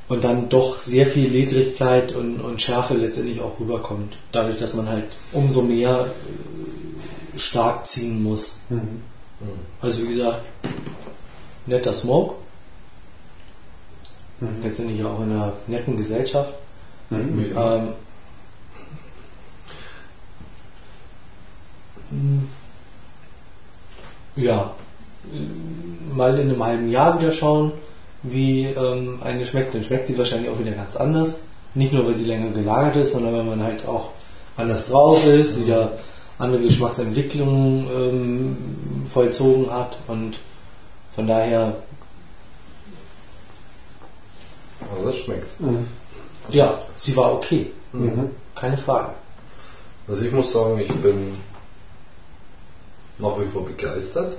Und 0.08 0.24
dann 0.24 0.50
doch 0.50 0.76
sehr 0.80 1.06
viel 1.06 1.30
Ledrigkeit 1.30 2.14
und, 2.16 2.42
und 2.42 2.60
Schärfe 2.60 2.96
letztendlich 2.96 3.42
auch 3.42 3.60
rüberkommt. 3.60 4.18
Dadurch, 4.32 4.58
dass 4.58 4.74
man 4.74 4.90
halt 4.90 5.06
umso 5.34 5.62
mehr 5.62 6.08
äh, 7.36 7.40
stark 7.40 7.86
ziehen 7.88 8.24
muss. 8.24 8.62
Mhm. 8.70 9.04
Also 9.82 10.04
wie 10.04 10.14
gesagt, 10.14 10.42
netter 11.66 11.94
Smoke. 11.94 12.36
Mhm. 14.40 14.64
Letztendlich 14.64 15.04
auch 15.04 15.20
in 15.22 15.32
einer 15.32 15.54
netten 15.68 15.98
Gesellschaft. 15.98 16.54
Mhm. 17.10 17.54
Ähm, 17.56 17.94
ja, 24.36 24.72
mal 26.14 26.40
in 26.40 26.50
einem 26.50 26.64
halben 26.64 26.90
Jahr 26.92 27.20
wieder 27.20 27.32
schauen, 27.32 27.72
wie 28.24 28.66
ähm, 28.66 29.20
eine 29.24 29.46
schmeckt. 29.46 29.76
Dann 29.76 29.84
schmeckt 29.84 30.08
sie 30.08 30.18
wahrscheinlich 30.18 30.50
auch 30.50 30.60
wieder 30.60 30.72
ganz 30.72 30.96
anders. 30.96 31.44
Nicht 31.76 31.94
nur, 31.94 32.06
weil 32.06 32.14
sie 32.14 32.26
länger 32.26 32.52
gelagert 32.52 32.96
ist, 32.96 33.14
sondern 33.14 33.36
weil 33.36 33.44
man 33.44 33.64
halt 33.64 33.86
auch 33.88 34.10
anders 34.58 34.90
drauf 34.90 35.26
ist, 35.26 35.58
mhm. 35.58 35.64
wieder 35.66 35.92
andere 36.40 36.62
Geschmacksentwicklungen 36.64 37.88
ähm, 37.94 38.58
vollzogen 39.06 39.72
hat 39.72 39.98
und 40.08 40.40
von 41.14 41.28
daher. 41.28 41.76
Also 44.92 45.06
das 45.06 45.18
schmeckt. 45.18 45.60
Mhm. 45.60 45.86
Ja, 46.50 46.80
sie 46.98 47.16
war 47.16 47.34
okay. 47.34 47.72
Mhm. 47.92 48.32
Keine 48.56 48.78
Frage. 48.78 49.14
Also 50.08 50.26
ich 50.26 50.32
muss 50.32 50.52
sagen, 50.52 50.80
ich 50.80 50.92
bin 50.92 51.36
nach 53.20 53.40
wie 53.40 53.46
vor 53.46 53.66
begeistert, 53.66 54.38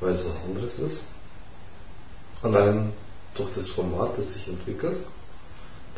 weil 0.00 0.12
es 0.12 0.24
was 0.24 0.44
anderes 0.46 0.78
ist. 0.78 1.02
Allein 2.42 2.92
durch 3.34 3.50
das 3.54 3.68
Format, 3.68 4.16
das 4.16 4.34
sich 4.34 4.48
entwickelt. 4.48 4.98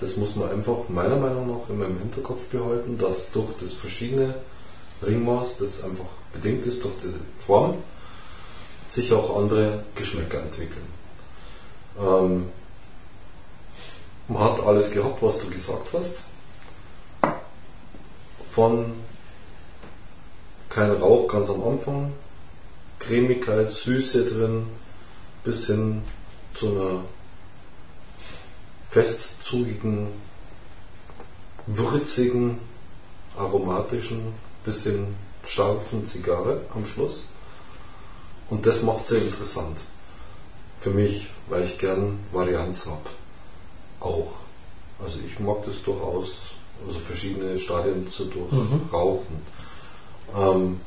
Das 0.00 0.16
muss 0.16 0.34
man 0.34 0.50
einfach 0.50 0.88
meiner 0.88 1.16
Meinung 1.16 1.48
nach 1.48 1.68
immer 1.68 1.86
im 1.86 1.98
Hinterkopf 1.98 2.46
behalten, 2.46 2.98
dass 2.98 3.30
durch 3.32 3.52
das 3.60 3.74
verschiedene 3.74 4.34
Ringmaß, 5.06 5.58
das 5.58 5.84
einfach 5.84 6.06
bedingt 6.32 6.66
ist 6.66 6.82
durch 6.84 6.94
die 7.02 7.14
Form, 7.38 7.78
sich 8.88 9.12
auch 9.12 9.36
andere 9.36 9.84
Geschmäcker 9.94 10.40
entwickeln. 10.40 10.86
Ähm, 11.98 12.48
man 14.28 14.42
hat 14.44 14.60
alles 14.60 14.90
gehabt, 14.90 15.22
was 15.22 15.38
du 15.38 15.50
gesagt 15.50 15.88
hast. 15.92 16.22
Von 18.50 18.92
kein 20.70 20.90
Rauch 20.92 21.28
ganz 21.28 21.50
am 21.50 21.62
Anfang, 21.62 22.12
Cremigkeit, 22.98 23.70
Süße 23.70 24.26
drin, 24.26 24.66
bis 25.44 25.66
hin 25.66 26.02
zu 26.54 26.70
einer 26.70 27.00
festzugigen, 28.82 30.08
würzigen, 31.66 32.58
aromatischen 33.36 34.34
bisschen 34.64 35.14
scharfen 35.46 36.06
Zigarre 36.06 36.62
am 36.74 36.86
Schluss. 36.86 37.26
Und 38.50 38.66
das 38.66 38.82
macht 38.82 39.06
sehr 39.06 39.22
interessant. 39.22 39.78
Für 40.80 40.90
mich, 40.90 41.28
weil 41.48 41.64
ich 41.64 41.78
gern 41.78 42.18
Varianz 42.32 42.86
habe. 42.86 43.10
Auch. 44.00 44.32
Also 45.02 45.18
ich 45.26 45.38
mag 45.40 45.64
das 45.64 45.82
durchaus, 45.82 46.48
also 46.86 46.98
verschiedene 47.00 47.58
Stadien 47.58 48.06
zu 48.08 48.26
durchrauchen. 48.26 49.36
Mhm. 50.34 50.40
Ähm, 50.40 50.80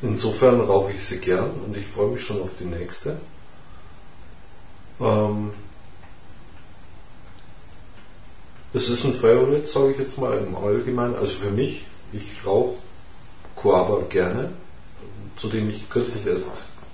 insofern 0.00 0.60
rauche 0.60 0.92
ich 0.92 1.04
sie 1.04 1.18
gern 1.18 1.50
und 1.66 1.76
ich 1.76 1.86
freue 1.86 2.08
mich 2.08 2.24
schon 2.24 2.40
auf 2.42 2.56
die 2.58 2.64
nächste. 2.64 3.18
Ähm, 5.00 5.50
es 8.72 8.88
ist 8.88 9.04
ein 9.04 9.14
Favorite, 9.14 9.66
sage 9.66 9.92
ich 9.92 9.98
jetzt 9.98 10.18
mal 10.18 10.38
im 10.38 10.56
Allgemeinen, 10.56 11.14
also 11.14 11.34
für 11.34 11.50
mich 11.50 11.84
ich 12.12 12.46
rauche 12.46 12.74
Coaba 13.56 14.00
gerne, 14.08 14.50
zu 15.36 15.48
dem 15.48 15.70
ich 15.70 15.88
kürzlich 15.88 16.26
erst 16.26 16.46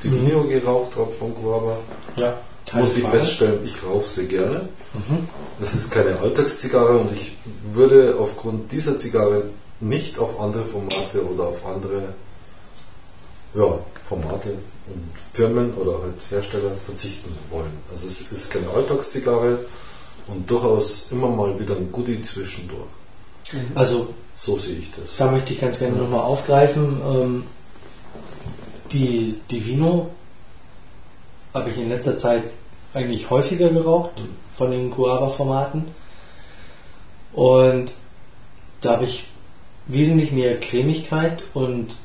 die 0.03 0.09
mhm. 0.09 0.49
geraucht 0.49 0.97
habe 0.97 1.13
von 1.13 1.35
Coaba. 1.35 1.77
Ja, 2.17 2.39
musste 2.73 3.01
ich 3.01 3.07
feststellen, 3.07 3.61
ich 3.65 3.83
rauche 3.85 4.09
sie 4.09 4.29
gerne. 4.29 4.69
Mhm. 4.95 5.29
Das 5.59 5.75
ist 5.75 5.91
keine 5.91 6.19
Alltagszigarre 6.19 6.99
und 6.99 7.13
ich 7.13 7.37
würde 7.73 8.17
aufgrund 8.19 8.71
dieser 8.73 8.99
Zigarre 8.99 9.45
nicht 9.81 10.19
auf 10.19 10.41
andere 10.41 10.65
Formate 10.65 11.25
oder 11.29 11.45
auf 11.45 11.67
andere 11.67 12.15
ja, 13.55 13.79
Formate 14.05 14.51
und 14.87 15.11
Firmen 15.33 15.75
oder 15.75 16.03
halt 16.03 16.15
Hersteller 16.31 16.73
verzichten 16.85 17.35
wollen. 17.51 17.73
Also 17.91 18.07
es 18.09 18.21
ist 18.21 18.51
keine 18.51 18.69
Alltagszigarre 18.71 19.61
und 20.27 20.51
durchaus 20.51 21.07
immer 21.11 21.29
mal 21.29 21.59
wieder 21.59 21.77
ein 21.77 21.91
Goodie 21.91 22.23
zwischendurch. 22.23 22.87
Also 23.75 24.15
so 24.41 24.57
sehe 24.57 24.77
ich 24.77 24.91
das. 24.93 25.17
Da 25.17 25.31
möchte 25.31 25.53
ich 25.53 25.61
ganz 25.61 25.79
gerne 25.79 25.97
ja. 25.97 26.03
nochmal 26.03 26.21
aufgreifen. 26.21 27.01
Ähm, 27.05 27.45
die, 28.93 29.37
die 29.51 29.67
Vino 29.67 30.11
habe 31.53 31.71
ich 31.71 31.79
in 31.79 31.89
letzter 31.89 32.17
Zeit 32.17 32.45
eigentlich 32.95 33.31
häufiger 33.31 33.69
geraucht 33.69 34.19
mhm. 34.19 34.29
von 34.55 34.71
den 34.71 34.91
Guava-Formaten. 34.91 35.87
Und 37.33 37.95
da 38.81 38.93
habe 38.93 39.05
ich 39.05 39.25
wesentlich 39.87 40.33
mehr 40.33 40.59
Cremigkeit 40.59 41.43
und 41.55 41.97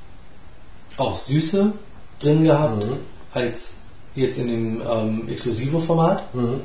auch 0.97 1.15
Süße 1.15 1.73
drin 2.19 2.43
gehabt 2.43 2.83
mhm. 2.83 2.97
als 3.33 3.79
jetzt 4.15 4.37
in 4.37 4.47
dem 4.47 4.81
ähm, 4.81 5.29
Exclusivo-Format. 5.29 6.33
Mhm. 6.33 6.61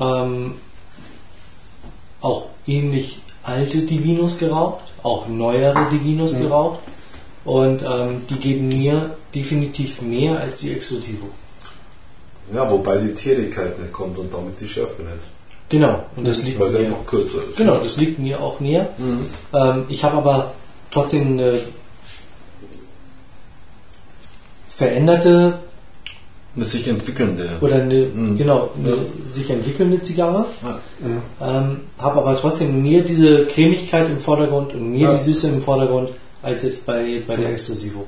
Ähm, 0.00 0.54
auch 2.20 2.48
ähnlich 2.66 3.22
alte 3.50 3.78
Divinos 3.82 4.38
geraucht, 4.38 4.84
auch 5.02 5.28
neuere 5.28 5.88
Divinos 5.90 6.34
mhm. 6.34 6.42
geraucht. 6.42 6.78
Und 7.44 7.82
ähm, 7.82 8.22
die 8.28 8.36
geben 8.36 8.68
mir 8.68 9.16
definitiv 9.34 10.02
mehr 10.02 10.38
als 10.38 10.58
die 10.60 10.72
Exclusivo. 10.72 11.26
Ja, 12.52 12.70
wobei 12.70 12.98
die 12.98 13.14
Tierigkeit 13.14 13.78
nicht 13.78 13.92
kommt 13.92 14.18
und 14.18 14.32
damit 14.32 14.60
die 14.60 14.68
Schärfe 14.68 15.02
nicht. 15.02 15.24
Genau, 15.68 16.04
und 16.16 16.26
das 16.26 16.42
liegt 16.42 16.58
Weil 16.58 16.70
mir, 16.70 16.78
einfach 16.80 17.06
kürzer 17.06 17.38
ist. 17.48 17.56
Genau, 17.56 17.78
das 17.78 17.96
liegt 17.96 18.18
mir 18.18 18.40
auch 18.40 18.58
näher. 18.60 18.88
Mhm. 18.98 19.26
Ähm, 19.54 19.84
ich 19.88 20.02
habe 20.04 20.16
aber 20.16 20.52
trotzdem 20.90 21.38
eine 21.38 21.60
veränderte 24.68 25.60
eine 26.56 26.64
sich 26.64 26.88
entwickelnde. 26.88 27.48
Oder 27.60 27.76
eine, 27.76 28.06
mhm. 28.06 28.36
genau, 28.36 28.70
eine 28.76 28.90
ja. 28.90 28.96
sich 29.28 29.50
entwickelnde 29.50 30.02
Zigarre. 30.02 30.46
Ja. 30.62 31.58
Ähm, 31.58 31.80
habe 31.98 32.20
aber 32.20 32.36
trotzdem 32.36 32.82
mehr 32.82 33.02
diese 33.02 33.46
Cremigkeit 33.46 34.08
im 34.08 34.18
Vordergrund 34.18 34.74
und 34.74 34.90
mehr 34.90 35.10
ja. 35.10 35.12
die 35.12 35.22
Süße 35.22 35.48
im 35.48 35.62
Vordergrund 35.62 36.10
als 36.42 36.62
jetzt 36.62 36.86
bei, 36.86 37.22
bei 37.26 37.36
der 37.36 37.50
Exclusivo. 37.50 38.04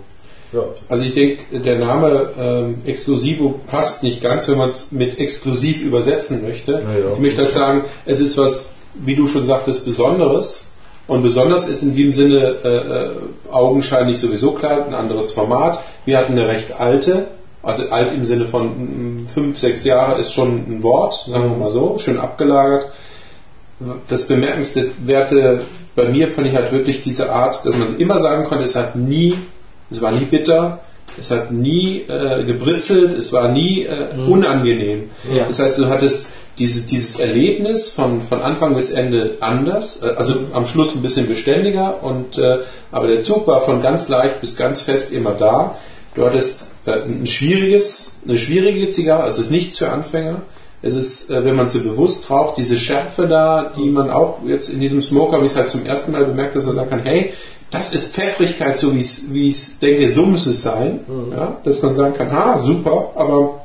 Ja. 0.53 0.65
Also 0.89 1.05
ich 1.05 1.15
denke, 1.15 1.59
der 1.61 1.79
Name 1.79 2.31
ähm, 2.39 2.75
Exclusivo 2.85 3.61
passt 3.69 4.03
nicht 4.03 4.21
ganz, 4.21 4.49
wenn 4.49 4.59
man 4.59 4.71
es 4.71 4.93
mit 4.93 5.19
exklusiv 5.19 5.83
übersetzen 5.83 6.43
möchte. 6.43 6.73
Ja, 6.73 7.15
ich 7.15 7.21
möchte 7.21 7.43
halt 7.43 7.53
sagen, 7.53 7.85
es 8.05 8.21
ist 8.21 8.37
was, 8.37 8.75
wie 8.95 9.15
du 9.15 9.27
schon 9.27 9.47
sagtest, 9.47 9.85
Besonderes. 9.85 10.67
Und 11.07 11.23
besonders 11.23 11.69
ist 11.69 11.83
in 11.83 11.97
dem 11.97 12.13
Sinne 12.13 12.57
äh, 12.65 12.69
äh, 12.69 13.11
augenscheinlich 13.51 14.19
sowieso 14.19 14.53
klar, 14.53 14.87
ein 14.87 14.95
anderes 14.95 15.33
Format. 15.33 15.81
Wir 16.05 16.19
hatten 16.19 16.33
eine 16.33 16.49
recht 16.49 16.79
alte, 16.79 17.27
also 17.63 17.91
alt 17.91 18.13
im 18.13 18.25
Sinne 18.25 18.47
von 18.47 19.27
fünf, 19.33 19.59
sechs 19.59 19.85
Jahre 19.85 20.21
ist 20.21 20.33
schon 20.33 20.57
ein 20.69 20.83
Wort, 20.83 21.27
sagen 21.29 21.51
wir 21.51 21.57
mal 21.57 21.71
so, 21.71 21.99
schön 21.99 22.19
abgelagert. 22.19 22.91
Das 24.09 24.29
bemerkenswerte 24.29 25.63
bei 25.95 26.05
mir 26.09 26.29
fand 26.29 26.47
ich 26.47 26.55
halt 26.55 26.73
wirklich 26.73 27.03
diese 27.03 27.33
Art, 27.33 27.67
dass 27.67 27.77
man 27.77 27.99
immer 27.99 28.19
sagen 28.19 28.45
konnte, 28.45 28.65
es 28.65 28.77
hat 28.77 28.97
nie 28.97 29.37
es 29.93 30.01
war 30.01 30.13
nie 30.13 30.25
bitter, 30.25 30.81
es 31.19 31.31
hat 31.31 31.53
nie 31.53 32.05
äh, 32.09 32.45
gebritzelt, 32.45 33.17
es 33.17 33.33
war 33.33 33.49
nie 33.49 33.85
äh, 33.85 34.17
mhm. 34.17 34.33
unangenehm. 34.33 35.11
Ja. 35.33 35.45
Das 35.45 35.59
heißt, 35.59 35.79
du 35.79 35.87
hattest 35.89 36.31
dieses, 36.59 36.87
dieses 36.87 37.19
Erlebnis 37.19 37.91
von, 37.91 38.21
von 38.21 38.41
Anfang 38.41 38.75
bis 38.75 38.91
Ende 38.91 39.37
anders, 39.41 40.03
äh, 40.03 40.15
also 40.17 40.35
am 40.55 40.67
Schluss 40.67 40.95
ein 40.95 41.03
bisschen 41.03 41.29
beständiger, 41.29 42.03
und, 42.03 42.39
äh, 42.39 42.59
aber 42.91 43.07
der 43.07 43.21
Zug 43.21 43.47
war 43.47 43.61
von 43.61 43.83
ganz 43.83 44.09
leicht 44.09 44.41
bis 44.41 44.57
ganz 44.57 44.83
fest 44.83 45.13
immer 45.13 45.33
da. 45.33 45.77
Du 46.15 46.25
hattest 46.25 46.72
ein 46.87 47.27
schwieriges, 47.27 48.17
eine 48.27 48.39
schwierige 48.39 48.89
Zigarre, 48.89 49.29
es 49.29 49.39
ist 49.39 49.51
nichts 49.51 49.79
für 49.79 49.91
Anfänger. 49.91 50.43
Es 50.85 50.97
ist, 50.97 51.31
äh, 51.31 51.45
wenn 51.45 51.55
man 51.55 51.69
sie 51.69 51.79
bewusst 51.79 52.29
raucht, 52.29 52.59
diese 52.59 52.77
Schärfe 52.77 53.29
da, 53.29 53.73
die 53.77 53.89
man 53.89 54.11
auch 54.11 54.41
jetzt 54.45 54.69
in 54.71 54.81
diesem 54.81 55.01
Smoker, 55.01 55.41
wie 55.41 55.47
es 55.47 55.57
halt 55.57 55.71
zum 55.71 55.87
ersten 55.87 56.11
Mal 56.11 56.25
bemerkt, 56.25 56.57
dass 56.57 56.67
man 56.67 56.75
sagen 56.75 56.91
kann, 56.91 57.03
hey, 57.05 57.33
das 57.71 57.95
ist 57.95 58.15
Pfeffrigkeit, 58.15 58.77
so 58.77 58.95
wie 58.95 59.01
ich 59.49 59.55
es 59.55 59.79
denke, 59.79 60.09
so 60.09 60.27
muss 60.27 60.47
es 60.47 60.63
sein. 60.63 61.01
Mhm. 61.07 61.33
Ja, 61.33 61.57
dass 61.65 61.83
man 61.83 61.95
sagen 61.95 62.15
kann, 62.15 62.33
ha, 62.33 62.61
super, 62.61 63.13
aber 63.15 63.63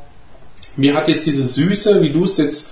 mir 0.76 0.96
hat 0.96 1.08
jetzt 1.08 1.26
diese 1.26 1.44
Süße, 1.44 2.02
wie 2.02 2.12
du 2.12 2.24
es 2.24 2.38
jetzt 2.38 2.72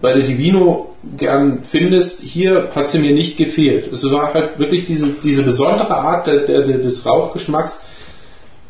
bei 0.00 0.12
der 0.12 0.22
Divino 0.22 0.94
gern 1.16 1.60
findest, 1.62 2.22
hier 2.22 2.70
hat 2.74 2.88
sie 2.88 2.98
mir 3.00 3.12
nicht 3.12 3.36
gefehlt. 3.36 3.92
Es 3.92 4.08
war 4.10 4.32
halt 4.32 4.58
wirklich 4.58 4.86
diese, 4.86 5.08
diese 5.22 5.42
besondere 5.42 5.96
Art 5.96 6.26
der, 6.26 6.40
der, 6.40 6.62
des 6.62 7.04
Rauchgeschmacks. 7.04 7.84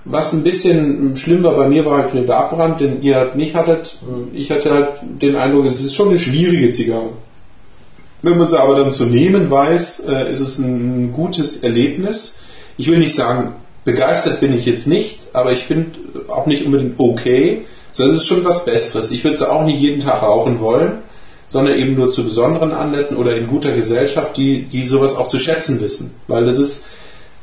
Was 0.04 0.32
ein 0.32 0.42
bisschen 0.42 1.16
schlimm 1.16 1.44
war 1.44 1.54
bei 1.54 1.68
mir, 1.68 1.84
war 1.84 1.98
halt 1.98 2.28
der 2.28 2.36
Abbrand, 2.36 2.80
den 2.80 3.02
ihr 3.02 3.16
halt 3.16 3.36
nicht 3.36 3.54
hattet. 3.54 3.98
Ich 4.32 4.50
hatte 4.50 4.72
halt 4.72 4.88
den 5.02 5.36
Eindruck, 5.36 5.64
es 5.66 5.80
ist 5.80 5.94
schon 5.94 6.08
eine 6.08 6.18
schwierige 6.18 6.70
Zigarre. 6.72 7.10
Wenn 8.22 8.38
man 8.38 8.48
sie 8.48 8.60
aber 8.60 8.76
dann 8.76 8.92
zu 8.92 9.06
nehmen 9.06 9.50
weiß, 9.50 10.04
äh, 10.08 10.30
ist 10.30 10.40
es 10.40 10.58
ein 10.58 11.12
gutes 11.12 11.62
Erlebnis. 11.62 12.38
Ich 12.76 12.88
will 12.88 12.98
nicht 12.98 13.14
sagen, 13.14 13.54
begeistert 13.84 14.40
bin 14.40 14.56
ich 14.56 14.64
jetzt 14.66 14.86
nicht, 14.86 15.18
aber 15.32 15.52
ich 15.52 15.64
finde 15.64 15.98
auch 16.28 16.46
nicht 16.46 16.64
unbedingt 16.64 16.98
okay, 16.98 17.62
sondern 17.92 18.16
es 18.16 18.22
ist 18.22 18.28
schon 18.28 18.44
was 18.44 18.64
Besseres. 18.64 19.10
Ich 19.10 19.24
würde 19.24 19.36
sie 19.36 19.50
auch 19.50 19.64
nicht 19.64 19.80
jeden 19.80 20.00
Tag 20.00 20.22
rauchen 20.22 20.60
wollen, 20.60 20.98
sondern 21.48 21.74
eben 21.74 21.94
nur 21.94 22.10
zu 22.10 22.24
besonderen 22.24 22.72
Anlässen 22.72 23.16
oder 23.16 23.36
in 23.36 23.46
guter 23.46 23.72
Gesellschaft, 23.72 24.36
die, 24.36 24.62
die 24.62 24.84
sowas 24.84 25.16
auch 25.16 25.28
zu 25.28 25.38
schätzen 25.38 25.80
wissen. 25.80 26.14
Weil 26.28 26.44
das 26.44 26.58
ist 26.58 26.86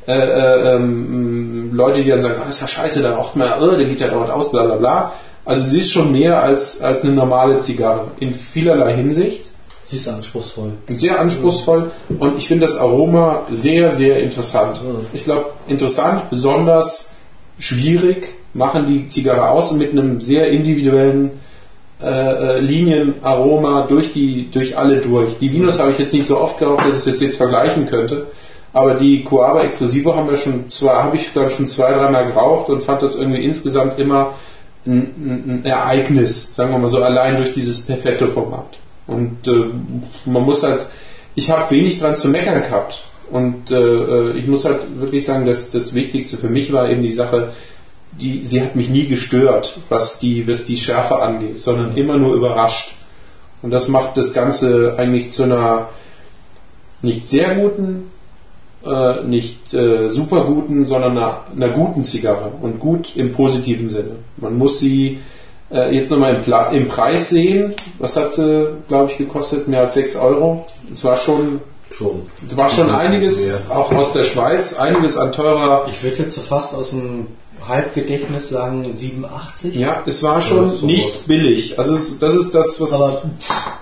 äh, 0.06 0.12
äh, 0.12 0.76
ähm, 0.76 1.70
Leute, 1.72 2.02
die 2.02 2.08
dann 2.08 2.20
sagen, 2.20 2.36
ah, 2.40 2.46
das 2.46 2.56
ist 2.56 2.62
ja 2.62 2.68
scheiße, 2.68 3.02
da 3.02 3.14
raucht 3.14 3.36
man, 3.36 3.48
oh, 3.60 3.76
der 3.76 3.86
geht 3.86 4.00
ja 4.00 4.08
dauernd 4.08 4.30
aus, 4.30 4.50
bla 4.50 4.64
bla 4.64 4.76
bla. 4.76 5.12
Also 5.44 5.66
sie 5.66 5.80
ist 5.80 5.92
schon 5.92 6.12
mehr 6.12 6.42
als, 6.42 6.80
als 6.80 7.04
eine 7.04 7.12
normale 7.12 7.58
Zigarre 7.60 8.08
in 8.20 8.32
vielerlei 8.32 8.94
Hinsicht. 8.94 9.50
Sie 9.84 9.96
ist 9.96 10.08
anspruchsvoll. 10.08 10.72
Sehr 10.88 11.18
anspruchsvoll 11.18 11.90
und 12.18 12.38
ich 12.38 12.46
finde 12.46 12.66
das 12.66 12.78
Aroma 12.78 13.42
sehr, 13.50 13.90
sehr 13.90 14.20
interessant. 14.20 14.80
Mhm. 14.82 15.06
Ich 15.12 15.24
glaube, 15.24 15.46
interessant, 15.66 16.30
besonders 16.30 17.14
schwierig 17.58 18.28
machen 18.54 18.86
die 18.86 19.08
Zigarre 19.08 19.50
aus 19.50 19.72
und 19.72 19.78
mit 19.78 19.90
einem 19.90 20.20
sehr 20.20 20.48
individuellen 20.48 21.32
äh, 22.02 22.06
äh, 22.06 22.60
Linienaroma 22.60 23.86
durch 23.88 24.12
die 24.12 24.50
durch 24.50 24.78
alle 24.78 24.98
durch. 24.98 25.38
Die 25.38 25.52
Vinos 25.52 25.78
habe 25.78 25.90
ich 25.90 25.98
jetzt 25.98 26.14
nicht 26.14 26.26
so 26.26 26.38
oft 26.38 26.58
geraucht, 26.58 26.86
dass 26.86 26.98
ich 26.98 27.12
das 27.12 27.20
jetzt 27.20 27.36
vergleichen 27.36 27.86
könnte. 27.86 28.28
Aber 28.72 28.94
die 28.94 29.24
Coaba 29.24 29.62
Exclusivo 29.62 30.14
haben 30.14 30.28
wir 30.28 30.36
schon 30.36 30.70
zwei, 30.70 30.94
habe 30.94 31.16
ich 31.16 31.32
glaube 31.32 31.48
ich 31.48 31.56
schon 31.56 31.68
zwei, 31.68 31.92
dreimal 31.92 32.26
geraucht 32.26 32.68
und 32.68 32.82
fand 32.82 33.02
das 33.02 33.16
irgendwie 33.16 33.44
insgesamt 33.44 33.98
immer 33.98 34.34
ein, 34.86 35.62
ein 35.62 35.64
Ereignis, 35.64 36.54
sagen 36.54 36.70
wir 36.72 36.78
mal 36.78 36.88
so, 36.88 37.02
allein 37.02 37.36
durch 37.36 37.52
dieses 37.52 37.84
perfekte 37.84 38.28
Format. 38.28 38.78
Und 39.06 39.46
äh, 39.46 39.70
man 40.24 40.44
muss 40.44 40.62
halt, 40.62 40.80
ich 41.34 41.50
habe 41.50 41.70
wenig 41.70 41.98
dran 41.98 42.16
zu 42.16 42.28
meckern 42.28 42.62
gehabt. 42.62 43.02
Und 43.30 43.70
äh, 43.70 43.76
äh, 43.76 44.38
ich 44.38 44.46
muss 44.46 44.64
halt 44.64 45.00
wirklich 45.00 45.24
sagen, 45.24 45.46
dass 45.46 45.70
das 45.70 45.94
Wichtigste 45.94 46.36
für 46.36 46.48
mich 46.48 46.72
war 46.72 46.88
eben 46.88 47.02
die 47.02 47.12
Sache, 47.12 47.52
die, 48.12 48.42
sie 48.44 48.60
hat 48.60 48.74
mich 48.74 48.88
nie 48.88 49.06
gestört, 49.06 49.78
was 49.88 50.18
die, 50.18 50.46
was 50.48 50.64
die 50.64 50.76
Schärfe 50.76 51.20
angeht, 51.22 51.60
sondern 51.60 51.96
immer 51.96 52.16
nur 52.16 52.34
überrascht. 52.34 52.96
Und 53.62 53.70
das 53.70 53.88
macht 53.88 54.16
das 54.16 54.32
Ganze 54.32 54.94
eigentlich 54.96 55.30
zu 55.30 55.44
einer 55.44 55.88
nicht 57.02 57.30
sehr 57.30 57.54
guten, 57.54 58.10
äh, 58.84 59.22
nicht 59.24 59.74
äh, 59.74 60.08
super 60.08 60.44
guten, 60.44 60.86
sondern 60.86 61.16
einer, 61.16 61.40
einer, 61.54 61.68
guten 61.70 62.02
Zigarre. 62.02 62.52
Und 62.60 62.80
gut 62.80 63.16
im 63.16 63.32
positiven 63.32 63.88
Sinne. 63.88 64.16
Man 64.36 64.56
muss 64.56 64.80
sie 64.80 65.20
äh, 65.70 65.94
jetzt 65.94 66.10
nochmal 66.10 66.42
im, 66.44 66.82
im, 66.82 66.88
Preis 66.88 67.30
sehen, 67.30 67.74
was 67.98 68.16
hat 68.16 68.32
sie, 68.32 68.68
glaube 68.88 69.10
ich, 69.10 69.18
gekostet? 69.18 69.68
Mehr 69.68 69.80
als 69.80 69.94
6 69.94 70.16
Euro. 70.16 70.66
Es 70.92 71.04
war 71.04 71.16
schon, 71.16 71.60
schon. 71.90 72.22
Es 72.48 72.56
war 72.56 72.68
schon 72.68 72.90
einiges, 72.90 73.68
auch 73.68 73.92
aus 73.92 74.12
der 74.12 74.24
Schweiz, 74.24 74.78
einiges 74.78 75.16
an 75.16 75.32
teurer. 75.32 75.86
Ich 75.88 76.02
würde 76.02 76.22
jetzt 76.22 76.34
so 76.34 76.40
fast 76.40 76.74
aus 76.74 76.90
dem 76.90 77.26
Halbgedächtnis 77.68 78.48
sagen 78.48 78.86
87. 78.92 79.74
Ja, 79.74 80.02
es 80.06 80.22
war 80.22 80.40
schon 80.40 80.72
ja, 80.80 80.86
nicht 80.86 81.26
billig. 81.26 81.78
Also 81.78 81.94
es, 81.94 82.18
das 82.18 82.34
ist 82.34 82.54
das, 82.54 82.80
was. 82.80 82.92
Aber 82.92 83.22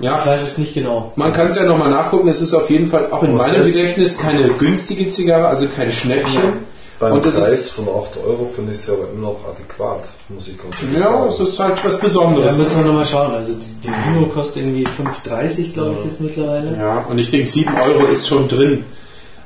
ja, 0.01 0.19
ich 0.19 0.27
weiß 0.27 0.43
es 0.43 0.59
nicht 0.59 0.75
genau. 0.75 1.13
Man 1.17 1.33
kann 1.33 1.49
es 1.49 1.57
ja 1.57 1.65
nochmal 1.65 1.91
nachgucken. 1.91 2.29
Es 2.29 2.41
ist 2.41 2.55
auf 2.55 2.71
jeden 2.71 2.89
Fall 2.89 3.11
auch 3.11 3.23
in 3.23 3.37
meinem 3.37 3.65
Gedächtnis 3.65 4.19
keine 4.19 4.49
günstige 4.49 5.09
Zigarre, 5.09 5.49
also 5.49 5.67
kein 5.75 5.93
Schnäppchen. 5.93 6.43
Ja. 6.43 6.53
Beim 7.01 7.13
und 7.13 7.23
Preis 7.23 7.37
ist, 7.37 7.71
von 7.71 7.85
8 7.85 8.19
Euro 8.27 8.51
finde 8.53 8.73
ich 8.73 8.79
es 8.79 8.89
ja 8.89 8.95
aber 8.95 9.11
immer 9.13 9.29
noch 9.29 9.39
adäquat, 9.49 10.03
muss 10.29 10.49
ich 10.49 10.59
ganz 10.59 10.75
ja, 10.93 11.01
sagen. 11.01 11.25
Ja, 11.25 11.29
es 11.29 11.41
ist 11.41 11.59
halt 11.61 11.85
was 11.85 12.01
Besonderes. 12.01 12.57
Da 12.57 12.59
müssen 12.59 12.79
wir 12.79 12.85
nochmal 12.87 13.07
schauen. 13.07 13.35
Also 13.35 13.53
die, 13.55 13.87
die 13.87 13.89
Vino 13.89 14.27
kostet 14.27 14.65
irgendwie 14.65 14.85
5,30 14.85 15.75
glaube 15.75 15.97
ich 15.99 16.07
jetzt 16.07 16.21
mittlerweile. 16.21 16.77
Ja, 16.77 17.07
und 17.09 17.19
ich 17.19 17.31
denke 17.31 17.47
7 17.47 17.73
Euro 17.85 18.07
ist 18.07 18.27
schon 18.27 18.49
drin. 18.49 18.85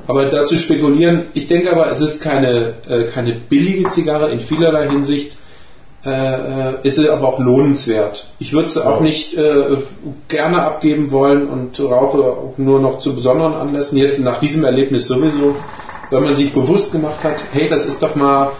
Aber 0.06 0.26
dazu 0.26 0.56
spekulieren, 0.56 1.24
ich 1.34 1.48
denke 1.48 1.70
aber, 1.70 1.90
es 1.90 2.00
ist 2.00 2.22
keine, 2.22 2.74
äh, 2.88 3.04
keine 3.04 3.32
billige 3.32 3.88
Zigarre 3.88 4.30
in 4.30 4.40
vielerlei 4.40 4.88
Hinsicht. 4.88 5.36
Äh, 6.04 6.10
äh 6.10 6.74
ist 6.82 6.96
sie 6.96 7.08
aber 7.08 7.28
auch 7.28 7.38
lohnenswert. 7.38 8.26
Ich 8.40 8.52
würde 8.52 8.68
sie 8.68 8.84
auch 8.84 9.00
nicht 9.00 9.36
äh, 9.38 9.76
gerne 10.28 10.62
abgeben 10.62 11.12
wollen 11.12 11.46
und 11.46 11.78
rauche 11.78 12.18
auch 12.18 12.54
nur 12.56 12.80
noch 12.80 12.98
zu 12.98 13.14
besonderen 13.14 13.54
Anlässen. 13.54 13.98
Jetzt 13.98 14.18
nach 14.18 14.40
diesem 14.40 14.64
Erlebnis 14.64 15.06
sowieso 15.06 15.54
wenn 16.12 16.24
man 16.24 16.36
sich 16.36 16.52
bewusst 16.52 16.92
gemacht 16.92 17.24
hat, 17.24 17.36
hey, 17.52 17.68
das 17.68 17.86
ist 17.86 18.02
doch 18.02 18.14
mal 18.14 18.50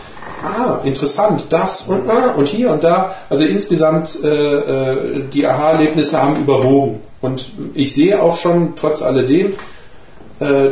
ah, 0.43 0.78
interessant, 0.85 1.44
das 1.51 1.82
und 1.82 2.09
ah, 2.09 2.32
und 2.32 2.48
hier 2.48 2.70
und 2.70 2.82
da. 2.82 3.14
Also 3.28 3.44
insgesamt 3.44 4.19
äh, 4.24 4.28
äh, 4.28 5.23
die 5.32 5.47
Aha-Erlebnisse 5.47 6.20
haben 6.20 6.36
überwogen. 6.36 7.01
Und 7.20 7.52
ich 7.74 7.94
sehe 7.94 8.20
auch 8.20 8.36
schon, 8.36 8.74
trotz 8.74 9.02
alledem, 9.02 9.52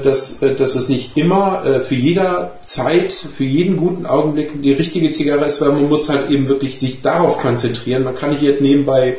dass, 0.03 0.41
dass 0.41 0.75
es 0.75 0.89
nicht 0.89 1.17
immer 1.17 1.65
äh, 1.65 1.81
für 1.81 1.95
jeder 1.95 2.53
Zeit, 2.65 3.13
für 3.13 3.45
jeden 3.45 3.77
guten 3.77 4.07
Augenblick 4.07 4.63
die 4.63 4.73
richtige 4.73 5.11
Zigarre 5.11 5.45
ist, 5.47 5.61
weil 5.61 5.73
man 5.73 5.89
muss 5.89 6.09
halt 6.09 6.31
eben 6.31 6.49
wirklich 6.49 6.79
sich 6.79 7.03
darauf 7.03 7.39
konzentrieren. 7.39 8.05
Man 8.05 8.15
kann 8.15 8.31
nicht 8.31 8.43
jetzt 8.43 8.61
nebenbei 8.61 9.17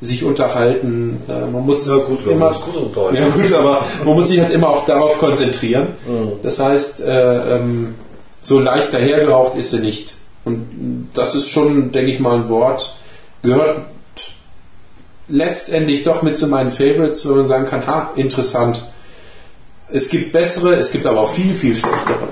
sich 0.00 0.24
unterhalten. 0.24 1.22
Äh, 1.28 1.50
man 1.50 1.64
muss 1.64 1.88
ja, 1.88 1.96
gut, 1.96 2.26
immer 2.26 2.52
gut 2.52 3.14
ja, 3.14 3.28
gut, 3.28 3.52
aber 3.52 3.84
man 4.04 4.14
muss 4.14 4.28
sich 4.28 4.40
halt 4.40 4.52
immer 4.52 4.68
auch 4.70 4.86
darauf 4.86 5.18
konzentrieren. 5.18 5.88
Mhm. 6.06 6.32
Das 6.42 6.60
heißt, 6.60 7.00
äh, 7.00 7.56
ähm, 7.56 7.94
so 8.40 8.60
leicht 8.60 8.92
dahergeraucht 8.92 9.56
ist 9.56 9.70
sie 9.70 9.80
nicht. 9.80 10.14
Und 10.44 11.10
das 11.14 11.34
ist 11.34 11.50
schon, 11.50 11.92
denke 11.92 12.10
ich 12.10 12.20
mal, 12.20 12.36
ein 12.36 12.48
Wort, 12.48 12.94
gehört 13.42 13.80
letztendlich 15.28 16.04
doch 16.04 16.22
mit 16.22 16.36
zu 16.36 16.46
meinen 16.46 16.70
Favorites, 16.70 17.28
wo 17.28 17.34
man 17.34 17.46
sagen 17.46 17.66
kann, 17.66 17.86
ha, 17.86 18.12
interessant. 18.16 18.82
Es 19.90 20.10
gibt 20.10 20.32
bessere, 20.32 20.74
es 20.76 20.92
gibt 20.92 21.06
aber 21.06 21.20
auch 21.20 21.30
viel, 21.30 21.54
viel 21.54 21.74
schlechtere. 21.74 22.28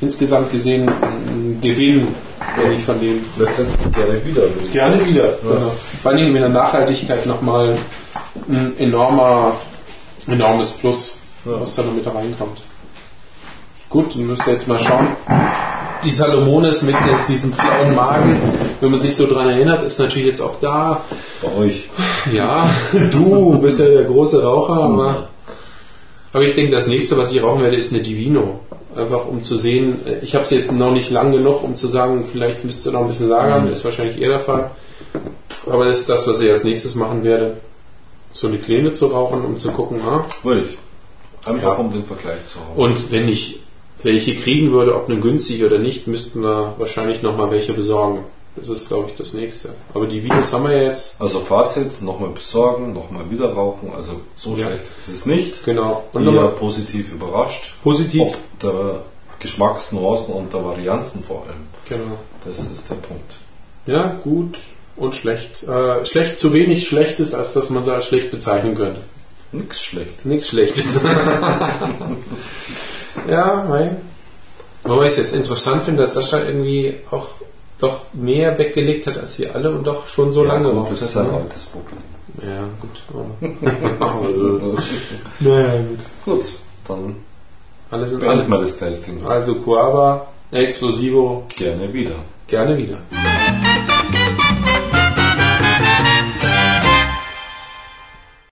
Insgesamt 0.00 0.52
gesehen 0.52 0.88
ein 0.88 1.58
Gewinn, 1.60 2.08
wenn 2.56 2.72
ich 2.72 2.84
von 2.84 3.00
dem. 3.00 3.24
Letztendlich 3.36 3.92
gerne 3.92 4.24
wieder. 4.24 4.42
Gerne 4.72 5.06
wieder. 5.06 5.24
Ja. 5.24 5.36
Genau. 5.42 5.72
Vor 6.00 6.12
allem 6.12 6.32
mit 6.32 6.42
der 6.42 6.48
Nachhaltigkeit 6.48 7.26
nochmal 7.26 7.76
ein 8.48 8.72
enormer, 8.78 9.52
enormes 10.28 10.72
Plus, 10.72 11.18
ja. 11.44 11.60
was 11.60 11.74
da 11.74 11.82
noch 11.82 11.92
mit 11.92 12.06
reinkommt. 12.06 12.58
Gut, 13.88 14.14
dann 14.14 14.26
müsst 14.26 14.46
ihr 14.46 14.54
jetzt 14.54 14.68
mal 14.68 14.78
schauen. 14.78 15.08
Die 16.04 16.10
Salomones 16.10 16.82
mit 16.82 16.96
diesem 17.28 17.52
flauen 17.52 17.94
Magen, 17.94 18.40
wenn 18.80 18.90
man 18.90 19.00
sich 19.00 19.14
so 19.14 19.26
dran 19.26 19.48
erinnert, 19.48 19.82
ist 19.82 19.98
natürlich 19.98 20.28
jetzt 20.28 20.40
auch 20.40 20.58
da. 20.60 21.00
Bei 21.42 21.62
euch. 21.62 21.88
Ja, 22.32 22.70
du 23.10 23.58
bist 23.58 23.80
ja 23.80 23.86
der 23.86 24.04
große 24.04 24.42
Raucher, 24.42 24.82
aber, 24.82 25.28
aber 26.32 26.44
ich 26.44 26.54
denke, 26.54 26.72
das 26.72 26.86
nächste, 26.86 27.16
was 27.18 27.32
ich 27.32 27.42
rauchen 27.42 27.62
werde, 27.62 27.76
ist 27.76 27.92
eine 27.92 28.02
Divino. 28.02 28.60
Einfach 28.96 29.26
um 29.26 29.42
zu 29.42 29.56
sehen, 29.56 30.00
ich 30.22 30.34
habe 30.34 30.44
es 30.44 30.50
jetzt 30.50 30.72
noch 30.72 30.92
nicht 30.92 31.10
lang 31.10 31.32
genug, 31.32 31.62
um 31.62 31.76
zu 31.76 31.86
sagen, 31.88 32.24
vielleicht 32.30 32.64
müsst 32.64 32.84
ihr 32.86 32.92
noch 32.92 33.02
ein 33.02 33.08
bisschen 33.08 33.28
lagern, 33.28 33.66
mhm. 33.66 33.72
ist 33.72 33.84
wahrscheinlich 33.84 34.20
eher 34.20 34.30
der 34.30 34.40
Fall. 34.40 34.70
Aber 35.66 35.86
das 35.86 36.00
ist 36.00 36.08
das, 36.08 36.26
was 36.26 36.40
ich 36.40 36.50
als 36.50 36.64
nächstes 36.64 36.94
machen 36.94 37.24
werde. 37.24 37.58
So 38.32 38.48
eine 38.48 38.58
Kleine 38.58 38.94
zu 38.94 39.06
rauchen, 39.06 39.44
um 39.44 39.58
zu 39.58 39.70
gucken, 39.72 40.00
ah. 40.02 40.24
Würde 40.42 40.62
ich. 40.62 40.78
Einfach 41.46 41.74
ja. 41.74 41.74
um 41.74 41.92
den 41.92 42.04
Vergleich 42.04 42.46
zu 42.48 42.60
haben. 42.60 42.76
Und 42.76 43.12
wenn 43.12 43.28
ich 43.28 43.60
welche 44.02 44.34
kriegen 44.36 44.72
würde, 44.72 44.96
ob 44.96 45.08
nun 45.08 45.20
günstig 45.20 45.64
oder 45.64 45.78
nicht, 45.78 46.06
müssten 46.06 46.42
wir 46.42 46.74
wahrscheinlich 46.78 47.22
nochmal 47.22 47.50
welche 47.50 47.72
besorgen. 47.72 48.24
Das 48.54 48.68
ist, 48.68 48.88
glaube 48.88 49.08
ich, 49.08 49.16
das 49.16 49.32
nächste. 49.32 49.70
Aber 49.94 50.06
die 50.06 50.22
Videos 50.22 50.52
haben 50.52 50.68
wir 50.68 50.82
jetzt. 50.82 51.20
Also 51.20 51.40
Fazit, 51.40 52.02
nochmal 52.02 52.30
besorgen, 52.30 52.92
nochmal 52.92 53.30
wieder 53.30 53.52
rauchen. 53.52 53.92
Also 53.96 54.20
so 54.36 54.54
ja. 54.56 54.66
schlecht 54.66 54.84
ist 55.00 55.08
es 55.08 55.26
nicht. 55.26 55.64
Genau. 55.64 56.04
Und 56.12 56.24
nochmal 56.24 56.50
positiv 56.50 57.12
überrascht. 57.12 57.76
Positiv. 57.82 58.20
Ob 58.20 58.36
der 58.60 59.00
Geschmacksnuancen 59.40 60.34
und 60.34 60.52
der 60.52 60.64
Varianzen 60.64 61.24
vor 61.24 61.44
allem. 61.46 61.66
Genau. 61.88 62.18
Das 62.44 62.58
ist 62.58 62.90
der 62.90 62.96
Punkt. 62.96 63.32
Ja, 63.86 64.18
gut 64.22 64.58
und 64.96 65.16
schlecht. 65.16 65.62
Äh, 65.62 66.04
schlecht 66.04 66.38
zu 66.38 66.52
wenig 66.52 66.86
Schlechtes, 66.86 67.34
als 67.34 67.54
dass 67.54 67.70
man 67.70 67.82
es 67.82 67.88
als 67.88 68.06
schlecht 68.06 68.30
bezeichnen 68.30 68.74
könnte. 68.74 69.00
Nix 69.52 69.82
Schlechtes. 69.82 70.24
Nix 70.24 70.48
Schlechtes. 70.48 71.02
ja, 73.28 73.64
nein. 73.68 73.98
Wobei 74.84 75.04
ich 75.04 75.12
es 75.12 75.18
jetzt 75.18 75.34
interessant 75.34 75.84
finde, 75.84 76.02
dass 76.02 76.14
Sascha 76.14 76.42
irgendwie 76.42 76.96
auch 77.10 77.28
doch 77.82 78.00
mehr 78.12 78.56
weggelegt 78.58 79.06
hat 79.08 79.18
als 79.18 79.38
wir 79.38 79.54
alle 79.54 79.70
und 79.70 79.84
doch 79.84 80.06
schon 80.06 80.32
so 80.32 80.44
ja, 80.44 80.54
lange 80.54 80.70
gut, 80.70 80.90
Das 80.90 81.02
ist 81.02 81.16
ein 81.16 81.30
altes 81.30 81.64
Problem. 81.64 81.98
Ja, 82.40 82.68
gut. 82.80 83.02
naja, 85.40 85.72
gut. 86.24 86.36
Gut, 86.36 86.44
dann 86.86 87.16
alles 87.90 88.12
in 88.12 88.22
allem. 88.22 88.48
mal 88.48 88.62
das 88.62 88.78
Tasting. 88.78 89.26
Also 89.26 89.56
Coaba, 89.56 90.28
Explosivo. 90.50 91.44
Gerne 91.56 91.92
wieder. 91.92 92.14
Gerne 92.46 92.78
wieder. 92.78 92.98